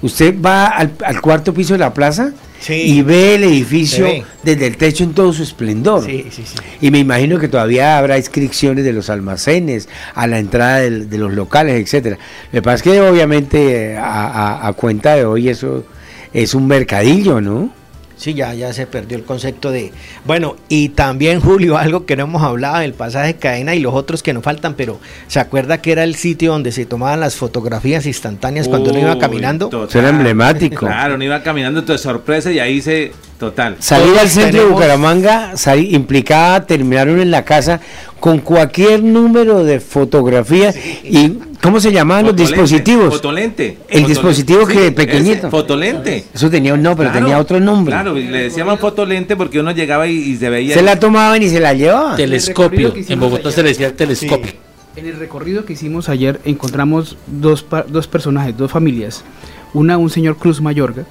Usted 0.00 0.34
va 0.44 0.66
al, 0.66 0.92
al 1.04 1.20
cuarto 1.20 1.52
piso 1.54 1.74
de 1.74 1.78
la 1.80 1.92
plaza 1.94 2.32
Sí. 2.62 2.74
y 2.74 3.02
ve 3.02 3.34
el 3.34 3.42
edificio 3.44 4.04
ve. 4.04 4.24
desde 4.44 4.68
el 4.68 4.76
techo 4.76 5.02
en 5.02 5.14
todo 5.14 5.32
su 5.32 5.42
esplendor. 5.42 6.04
Sí, 6.04 6.26
sí, 6.30 6.44
sí. 6.46 6.54
Y 6.80 6.90
me 6.92 7.00
imagino 7.00 7.38
que 7.40 7.48
todavía 7.48 7.98
habrá 7.98 8.16
inscripciones 8.18 8.84
de 8.84 8.92
los 8.92 9.10
almacenes 9.10 9.88
a 10.14 10.26
la 10.28 10.38
entrada 10.38 10.78
del- 10.78 11.10
de 11.10 11.18
los 11.18 11.32
locales, 11.34 11.74
etcétera. 11.82 12.18
Lo 12.52 12.58
que 12.58 12.62
pasa 12.62 12.76
es 12.76 12.82
que 12.84 13.00
obviamente 13.00 13.92
eh, 13.92 13.96
a, 13.96 14.26
a- 14.60 14.68
a 14.68 14.72
cuenta 14.74 15.16
de 15.16 15.24
hoy 15.24 15.48
eso 15.48 15.84
es 16.32 16.54
un 16.54 16.68
mercadillo, 16.68 17.40
¿no? 17.40 17.70
Sí, 18.22 18.34
ya, 18.34 18.54
ya 18.54 18.72
se 18.72 18.86
perdió 18.86 19.16
el 19.18 19.24
concepto 19.24 19.72
de... 19.72 19.90
Bueno, 20.24 20.54
y 20.68 20.90
también 20.90 21.40
Julio, 21.42 21.76
algo 21.76 22.06
que 22.06 22.14
no 22.16 22.22
hemos 22.22 22.40
hablado, 22.42 22.80
el 22.82 22.94
pasaje 22.94 23.34
cadena 23.34 23.74
y 23.74 23.80
los 23.80 23.94
otros 23.94 24.22
que 24.22 24.32
nos 24.32 24.44
faltan, 24.44 24.74
pero 24.74 25.00
¿se 25.26 25.40
acuerda 25.40 25.82
que 25.82 25.90
era 25.90 26.04
el 26.04 26.14
sitio 26.14 26.52
donde 26.52 26.70
se 26.70 26.86
tomaban 26.86 27.18
las 27.18 27.34
fotografías 27.34 28.06
instantáneas 28.06 28.68
cuando 28.68 28.90
uno 28.90 29.00
iba 29.00 29.18
caminando? 29.18 29.68
total. 29.68 29.88
Eso 29.88 29.98
era 29.98 30.08
emblemático. 30.10 30.86
Claro, 30.86 31.16
uno 31.16 31.24
iba 31.24 31.42
caminando 31.42 31.82
de 31.82 31.98
sorpresa 31.98 32.52
y 32.52 32.60
ahí 32.60 32.80
se. 32.80 33.12
Total. 33.40 33.74
Salir 33.80 34.16
al 34.20 34.28
centro 34.28 34.62
de 34.62 34.68
Bucaramanga 34.68 35.56
salir- 35.56 35.92
implicaba 35.92 36.64
terminar 36.64 37.08
uno 37.08 37.22
en 37.22 37.32
la 37.32 37.44
casa 37.44 37.80
con 38.20 38.38
cualquier 38.38 39.02
número 39.02 39.64
de 39.64 39.80
fotografías 39.80 40.76
y 41.02 41.38
¿cómo 41.62 41.80
se 41.80 41.92
llamaban 41.92 42.24
los 42.24 42.32
Fotolente, 42.32 42.54
dispositivos? 42.60 43.14
Fotolente. 43.14 43.64
El 43.66 43.76
Fotolente. 43.78 44.08
dispositivo 44.08 44.66
que 44.66 44.84
Sí, 44.86 44.90
pequeñito. 44.90 45.32
ese, 45.38 45.50
Fotolente. 45.50 46.24
Eso 46.34 46.50
tenía 46.50 46.74
un 46.74 46.82
no, 46.82 46.94
pero 46.96 47.10
Claro, 47.10 47.24
tenía 47.24 47.38
otro 47.40 47.60
nombre. 47.60 47.92
Claro, 47.94 48.14
le 48.14 48.42
decíamos 48.44 48.78
fotolente 48.80 49.36
porque 49.36 49.60
uno 49.60 49.70
llegaba 49.72 50.06
y, 50.06 50.12
y 50.16 50.36
se 50.36 50.50
veía. 50.50 50.74
Se 50.74 50.82
la 50.82 50.98
tomaban 50.98 51.42
y 51.42 51.48
se 51.48 51.60
la 51.60 51.72
llevaban. 51.72 52.16
Telescopio. 52.16 52.92
que 52.92 53.10
En 53.12 53.18
Bogotá 53.20 53.48
allá. 53.48 53.52
se 53.56 53.62
le 53.62 53.68
decía 53.70 53.96
telescopio. 53.96 54.52
En 54.96 55.06
el 55.06 55.16
recorrido 55.18 55.64
que 55.64 55.72
hicimos 55.72 56.08
ayer 56.10 56.40
encontramos 56.44 57.16
dos, 57.26 57.64
dos 57.88 58.06
personajes, 58.08 58.54
dos 58.56 58.70
familias. 58.70 59.24
Una, 59.72 59.96
un 59.96 60.10
señor 60.10 60.36
Cruz 60.36 60.60
Mayorga, 60.60 61.04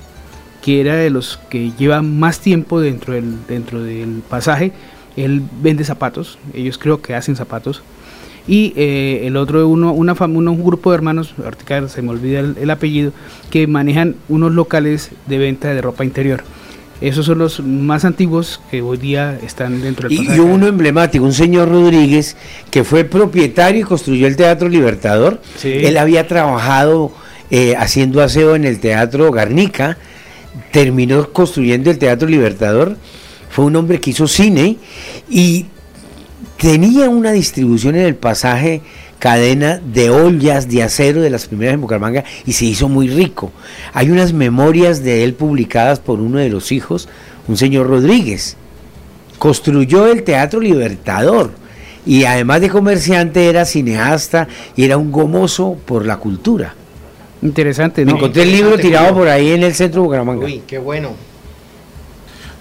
que 0.61 0.81
era 0.81 0.95
de 0.95 1.09
los 1.09 1.39
que 1.49 1.71
lleva 1.79 2.03
más 2.03 2.39
tiempo 2.41 2.79
dentro 2.79 3.13
del, 3.15 3.47
dentro 3.47 3.81
del 3.81 4.21
pasaje. 4.29 4.71
Él 5.17 5.41
vende 5.63 5.83
zapatos, 5.83 6.37
ellos 6.53 6.77
creo 6.77 7.01
que 7.01 7.15
hacen 7.15 7.35
zapatos. 7.35 7.81
Y 8.47 8.73
eh, 8.75 9.21
el 9.25 9.37
otro, 9.37 9.67
uno, 9.67 9.93
una 9.93 10.13
uno- 10.13 10.51
un 10.51 10.63
grupo 10.63 10.91
de 10.91 10.95
hermanos, 10.95 11.35
ahorita 11.43 11.87
se 11.87 12.01
me 12.01 12.09
olvida 12.09 12.39
el, 12.39 12.55
el 12.59 12.69
apellido, 12.69 13.11
que 13.49 13.67
manejan 13.67 14.15
unos 14.29 14.51
locales 14.51 15.11
de 15.27 15.37
venta 15.37 15.73
de 15.73 15.81
ropa 15.81 16.03
interior. 16.03 16.43
Esos 17.01 17.25
son 17.25 17.39
los 17.39 17.59
más 17.61 18.05
antiguos 18.05 18.61
que 18.69 18.81
hoy 18.83 18.97
día 18.97 19.39
están 19.43 19.81
dentro 19.81 20.07
del 20.07 20.19
Y, 20.19 20.31
y 20.35 20.39
uno 20.39 20.67
emblemático, 20.67 21.25
un 21.25 21.33
señor 21.33 21.69
Rodríguez, 21.69 22.37
que 22.69 22.83
fue 22.83 23.03
propietario 23.05 23.81
y 23.81 23.83
construyó 23.83 24.27
el 24.27 24.35
Teatro 24.35 24.69
Libertador. 24.69 25.41
Sí. 25.57 25.69
Él 25.71 25.97
había 25.97 26.27
trabajado 26.27 27.11
eh, 27.49 27.75
haciendo 27.75 28.21
aseo 28.21 28.55
en 28.55 28.65
el 28.65 28.79
Teatro 28.79 29.31
Garnica, 29.31 29.97
terminó 30.71 31.29
construyendo 31.31 31.89
el 31.89 31.97
Teatro 31.97 32.27
Libertador. 32.27 32.97
Fue 33.49 33.65
un 33.65 33.75
hombre 33.75 33.99
que 33.99 34.11
hizo 34.11 34.27
cine 34.27 34.77
y 35.29 35.65
tenía 36.61 37.09
una 37.09 37.31
distribución 37.31 37.95
en 37.95 38.05
el 38.05 38.15
pasaje 38.15 38.81
cadena 39.17 39.81
de 39.83 40.11
ollas 40.11 40.69
de 40.69 40.83
acero 40.83 41.19
de 41.21 41.31
las 41.31 41.47
primeras 41.47 41.73
en 41.73 41.81
Bucaramanga 41.81 42.23
y 42.45 42.53
se 42.53 42.65
hizo 42.65 42.87
muy 42.87 43.07
rico. 43.07 43.51
Hay 43.93 44.11
unas 44.11 44.31
memorias 44.31 45.03
de 45.03 45.23
él 45.23 45.33
publicadas 45.33 45.99
por 45.99 46.21
uno 46.21 46.37
de 46.37 46.49
los 46.49 46.71
hijos, 46.71 47.09
un 47.47 47.57
señor 47.57 47.87
Rodríguez. 47.87 48.57
Construyó 49.39 50.05
el 50.05 50.21
Teatro 50.21 50.59
Libertador 50.59 51.49
y 52.05 52.25
además 52.25 52.61
de 52.61 52.69
comerciante 52.69 53.49
era 53.49 53.65
cineasta 53.65 54.47
y 54.75 54.83
era 54.83 54.97
un 54.97 55.11
gomoso 55.11 55.77
por 55.85 56.05
la 56.05 56.17
cultura. 56.17 56.75
Interesante, 57.41 58.05
Me 58.05 58.11
¿no? 58.11 58.17
encontré 58.19 58.43
el 58.43 58.51
libro 58.51 58.77
tirado 58.77 59.15
por 59.15 59.27
ahí 59.27 59.51
en 59.51 59.63
el 59.63 59.73
centro 59.73 60.01
de 60.01 60.05
Bucaramanga. 60.05 60.45
Uy, 60.45 60.61
qué 60.67 60.77
bueno. 60.77 61.30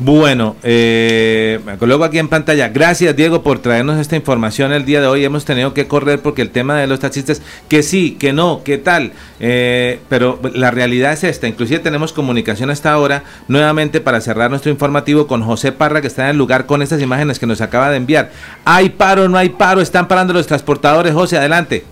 Bueno, 0.02 0.56
eh, 0.62 1.60
me 1.66 1.76
coloco 1.76 2.04
aquí 2.04 2.18
en 2.18 2.28
pantalla. 2.28 2.70
Gracias, 2.70 3.14
Diego, 3.14 3.42
por 3.42 3.58
traernos 3.58 4.00
esta 4.00 4.16
información 4.16 4.72
el 4.72 4.86
día 4.86 5.02
de 5.02 5.06
hoy. 5.06 5.26
Hemos 5.26 5.44
tenido 5.44 5.74
que 5.74 5.86
correr 5.88 6.22
porque 6.22 6.40
el 6.40 6.48
tema 6.48 6.78
de 6.78 6.86
los 6.86 7.00
taxistas, 7.00 7.42
que 7.68 7.82
sí, 7.82 8.16
que 8.18 8.32
no, 8.32 8.62
que 8.64 8.78
tal. 8.78 9.12
Eh, 9.40 10.00
pero 10.08 10.40
la 10.54 10.70
realidad 10.70 11.12
es 11.12 11.24
esta. 11.24 11.48
Inclusive 11.48 11.80
tenemos 11.80 12.14
comunicación 12.14 12.70
hasta 12.70 12.90
ahora, 12.90 13.24
nuevamente 13.46 14.00
para 14.00 14.22
cerrar 14.22 14.48
nuestro 14.48 14.70
informativo 14.70 15.26
con 15.26 15.42
José 15.42 15.70
Parra, 15.70 16.00
que 16.00 16.06
está 16.06 16.24
en 16.24 16.30
el 16.30 16.38
lugar 16.38 16.64
con 16.64 16.80
estas 16.80 17.02
imágenes 17.02 17.38
que 17.38 17.46
nos 17.46 17.60
acaba 17.60 17.90
de 17.90 17.98
enviar. 17.98 18.30
¿Hay 18.64 18.88
paro 18.88 19.28
no 19.28 19.36
hay 19.36 19.50
paro? 19.50 19.82
Están 19.82 20.08
parando 20.08 20.32
los 20.32 20.46
transportadores. 20.46 21.12
José, 21.12 21.36
adelante. 21.36 21.84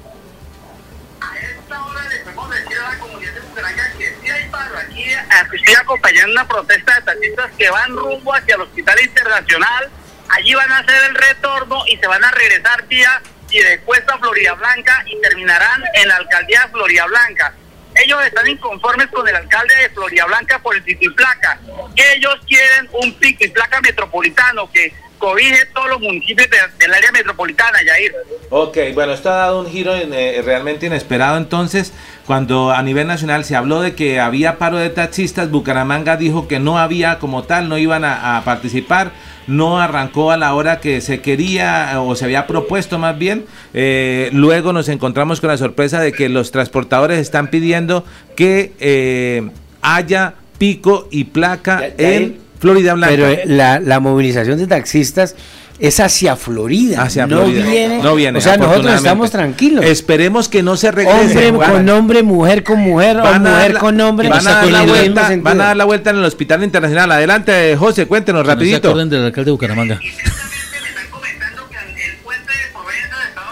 Estoy 5.68 5.82
acompañando 5.82 6.32
una 6.32 6.48
protesta 6.48 6.94
de 6.94 7.02
taxistas 7.02 7.50
que 7.58 7.68
van 7.68 7.94
rumbo 7.94 8.34
hacia 8.34 8.54
el 8.54 8.62
Hospital 8.62 8.98
Internacional. 9.02 9.90
Allí 10.30 10.54
van 10.54 10.72
a 10.72 10.78
hacer 10.78 11.10
el 11.10 11.14
retorno 11.14 11.82
y 11.86 11.98
se 11.98 12.06
van 12.06 12.24
a 12.24 12.30
regresar 12.30 12.86
vía 12.86 13.20
y 13.50 13.58
de 13.58 13.78
Cuesta 13.80 14.16
Florida 14.16 14.54
Blanca 14.54 15.04
y 15.04 15.20
terminarán 15.20 15.84
en 15.92 16.08
la 16.08 16.16
alcaldía 16.16 16.62
de 16.62 16.68
Florida 16.68 17.04
Blanca. 17.04 17.54
Ellos 17.96 18.24
están 18.24 18.48
inconformes 18.48 19.08
con 19.08 19.28
el 19.28 19.36
alcalde 19.36 19.74
de 19.76 19.90
Florida 19.90 20.24
Blanca 20.24 20.58
por 20.60 20.74
el 20.74 20.82
pico 20.82 21.04
y 21.04 21.10
placa. 21.10 21.60
Ellos 21.96 22.36
quieren 22.46 22.88
un 22.92 23.12
pico 23.18 23.44
y 23.44 23.48
placa 23.48 23.82
metropolitano 23.82 24.72
que 24.72 24.94
cobije 25.18 25.56
todos 25.74 25.88
los 25.90 26.00
municipios 26.00 26.48
de- 26.50 26.56
del 26.84 26.94
área 26.94 27.12
metropolitana, 27.12 27.78
Yair. 27.86 28.12
Ok, 28.50 28.78
bueno, 28.94 29.12
esto 29.12 29.30
ha 29.30 29.36
dado 29.36 29.60
un 29.60 29.66
giro 29.70 29.94
en, 29.94 30.12
eh, 30.14 30.40
realmente 30.44 30.86
inesperado 30.86 31.36
entonces, 31.36 31.92
cuando 32.26 32.70
a 32.70 32.82
nivel 32.82 33.06
nacional 33.06 33.44
se 33.44 33.56
habló 33.56 33.80
de 33.80 33.94
que 33.94 34.20
había 34.20 34.58
paro 34.58 34.76
de 34.78 34.90
taxistas, 34.90 35.50
Bucaramanga 35.50 36.16
dijo 36.16 36.46
que 36.48 36.58
no 36.58 36.78
había 36.78 37.18
como 37.18 37.42
tal, 37.44 37.68
no 37.68 37.78
iban 37.78 38.04
a, 38.04 38.36
a 38.36 38.44
participar, 38.44 39.10
no 39.46 39.80
arrancó 39.80 40.30
a 40.30 40.36
la 40.36 40.54
hora 40.54 40.78
que 40.80 41.00
se 41.00 41.20
quería 41.20 41.92
eh, 41.92 41.96
o 41.96 42.14
se 42.16 42.24
había 42.24 42.46
propuesto 42.46 42.98
más 42.98 43.18
bien, 43.18 43.44
Eh, 43.74 44.30
luego 44.32 44.72
nos 44.72 44.88
encontramos 44.88 45.40
con 45.40 45.48
la 45.50 45.56
sorpresa 45.58 46.00
de 46.00 46.12
que 46.12 46.28
los 46.28 46.50
transportadores 46.50 47.18
están 47.18 47.48
pidiendo 47.48 48.04
que 48.36 48.72
eh, 48.80 49.48
haya 49.82 50.34
pico 50.58 51.06
y 51.10 51.24
placa 51.24 51.82
en 51.98 52.38
Florida 52.58 52.94
Blanca. 52.94 53.14
Pero 53.14 53.28
eh, 53.28 53.42
la, 53.46 53.80
la 53.80 54.00
movilización 54.00 54.58
de 54.58 54.66
taxistas 54.66 55.34
es 55.78 56.00
hacia 56.00 56.34
Florida. 56.34 57.02
Hacia 57.02 57.26
no 57.26 57.38
Florida. 57.44 57.64
Viene, 57.66 58.02
No 58.02 58.14
viene, 58.16 58.38
O 58.38 58.40
sea, 58.40 58.56
nosotros 58.56 58.94
estamos 58.94 59.30
tranquilos. 59.30 59.84
Esperemos 59.84 60.48
que 60.48 60.62
no 60.62 60.76
se 60.76 60.90
regrese. 60.90 61.20
Hombre 61.20 61.50
Juan. 61.52 61.70
con 61.70 61.88
hombre, 61.90 62.22
mujer 62.24 62.64
con 62.64 62.80
mujer, 62.80 63.16
o 63.18 63.22
Van 63.22 63.46
a 63.46 63.50
dar 63.50 63.58
mujer 63.58 63.74
la- 63.74 63.80
con 63.80 64.00
hombre. 64.00 64.28
van 64.28 64.46
a 64.46 64.50
dar 64.52 64.66
la 64.66 64.82
el 64.82 64.88
vuelta, 64.88 65.30
van 65.40 65.60
a 65.60 65.64
dar 65.66 65.76
la 65.76 65.84
vuelta 65.84 66.10
en 66.10 66.16
el 66.16 66.24
Hospital 66.24 66.64
Internacional. 66.64 67.12
Adelante, 67.12 67.76
José, 67.76 68.06
cuéntenos 68.06 68.42
Que 68.42 68.46
no 68.46 68.50
se 68.50 68.54
rapidito. 68.56 68.88
acuerden 68.88 69.08
del 69.10 69.24
alcalde 69.26 69.44
de 69.46 69.52
Bucaramanga. 69.52 70.00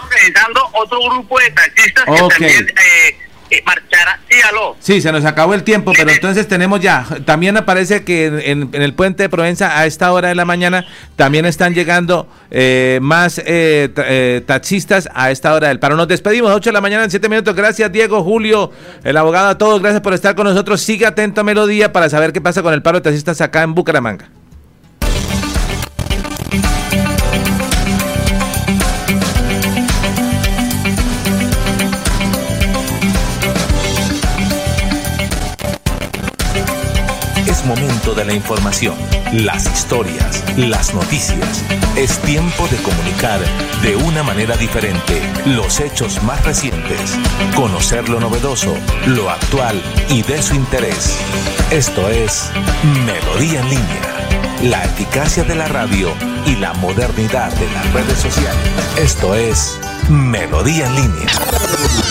Organizando 0.02 0.60
otro 0.72 0.98
grupo 1.10 1.38
de 1.38 1.50
taxistas 1.50 2.04
que 2.04 2.28
también 2.28 2.66
eh, 2.68 3.16
eh, 3.50 3.62
marchará. 3.64 4.20
Sí, 4.28 4.38
aló. 4.48 4.76
Sí, 4.80 5.00
se 5.00 5.12
nos 5.12 5.24
acabó 5.24 5.54
el 5.54 5.62
tiempo, 5.62 5.92
pero 5.96 6.10
entonces 6.10 6.48
tenemos 6.48 6.80
ya. 6.80 7.06
También 7.24 7.56
aparece 7.56 8.04
que 8.04 8.26
en, 8.26 8.70
el 8.72 8.94
puente 8.94 9.22
de 9.22 9.28
Provenza 9.28 9.78
a 9.78 9.86
esta 9.86 10.12
hora 10.12 10.28
de 10.28 10.34
la 10.34 10.44
mañana 10.44 10.86
también 11.16 11.46
están 11.46 11.74
llegando 11.74 12.28
eh, 12.50 12.98
más 13.02 13.38
eh, 13.38 13.90
eh, 13.96 14.42
taxistas 14.46 15.08
a 15.14 15.30
esta 15.30 15.54
hora 15.54 15.68
del 15.68 15.78
paro. 15.78 15.96
Nos 15.96 16.08
despedimos, 16.08 16.50
8 16.52 16.70
de 16.70 16.74
la 16.74 16.80
mañana 16.80 17.04
en 17.04 17.10
7 17.10 17.28
minutos. 17.28 17.54
Gracias, 17.54 17.90
Diego, 17.92 18.22
Julio, 18.22 18.72
el 19.04 19.16
abogado, 19.16 19.48
a 19.48 19.58
todos. 19.58 19.80
Gracias 19.80 20.02
por 20.02 20.14
estar 20.14 20.34
con 20.34 20.46
nosotros. 20.46 20.80
Siga 20.80 21.08
atento 21.08 21.40
a 21.40 21.44
Melodía 21.44 21.92
para 21.92 22.08
saber 22.08 22.32
qué 22.32 22.40
pasa 22.40 22.62
con 22.62 22.74
el 22.74 22.82
paro 22.82 22.98
de 22.98 23.04
taxistas 23.04 23.40
acá 23.40 23.62
en 23.62 23.74
Bucaramanga. 23.74 24.28
De 38.14 38.24
la 38.24 38.34
información, 38.34 38.94
las 39.32 39.66
historias, 39.66 40.44
las 40.56 40.94
noticias. 40.94 41.64
Es 41.96 42.18
tiempo 42.20 42.68
de 42.68 42.76
comunicar 42.78 43.40
de 43.82 43.96
una 43.96 44.22
manera 44.22 44.56
diferente 44.56 45.20
los 45.46 45.80
hechos 45.80 46.22
más 46.22 46.44
recientes, 46.44 47.18
conocer 47.54 48.08
lo 48.08 48.20
novedoso, 48.20 48.76
lo 49.06 49.30
actual 49.30 49.82
y 50.08 50.22
de 50.22 50.40
su 50.40 50.54
interés. 50.54 51.16
Esto 51.70 52.08
es 52.08 52.50
Melodía 53.04 53.60
en 53.60 53.70
línea, 53.70 54.60
la 54.62 54.84
eficacia 54.84 55.42
de 55.44 55.54
la 55.54 55.66
radio 55.66 56.12
y 56.46 56.56
la 56.56 56.74
modernidad 56.74 57.52
de 57.52 57.70
las 57.72 57.92
redes 57.92 58.18
sociales. 58.18 58.70
Esto 58.98 59.34
es 59.34 59.78
Melodía 60.08 60.86
en 60.86 60.94
línea. 60.94 62.05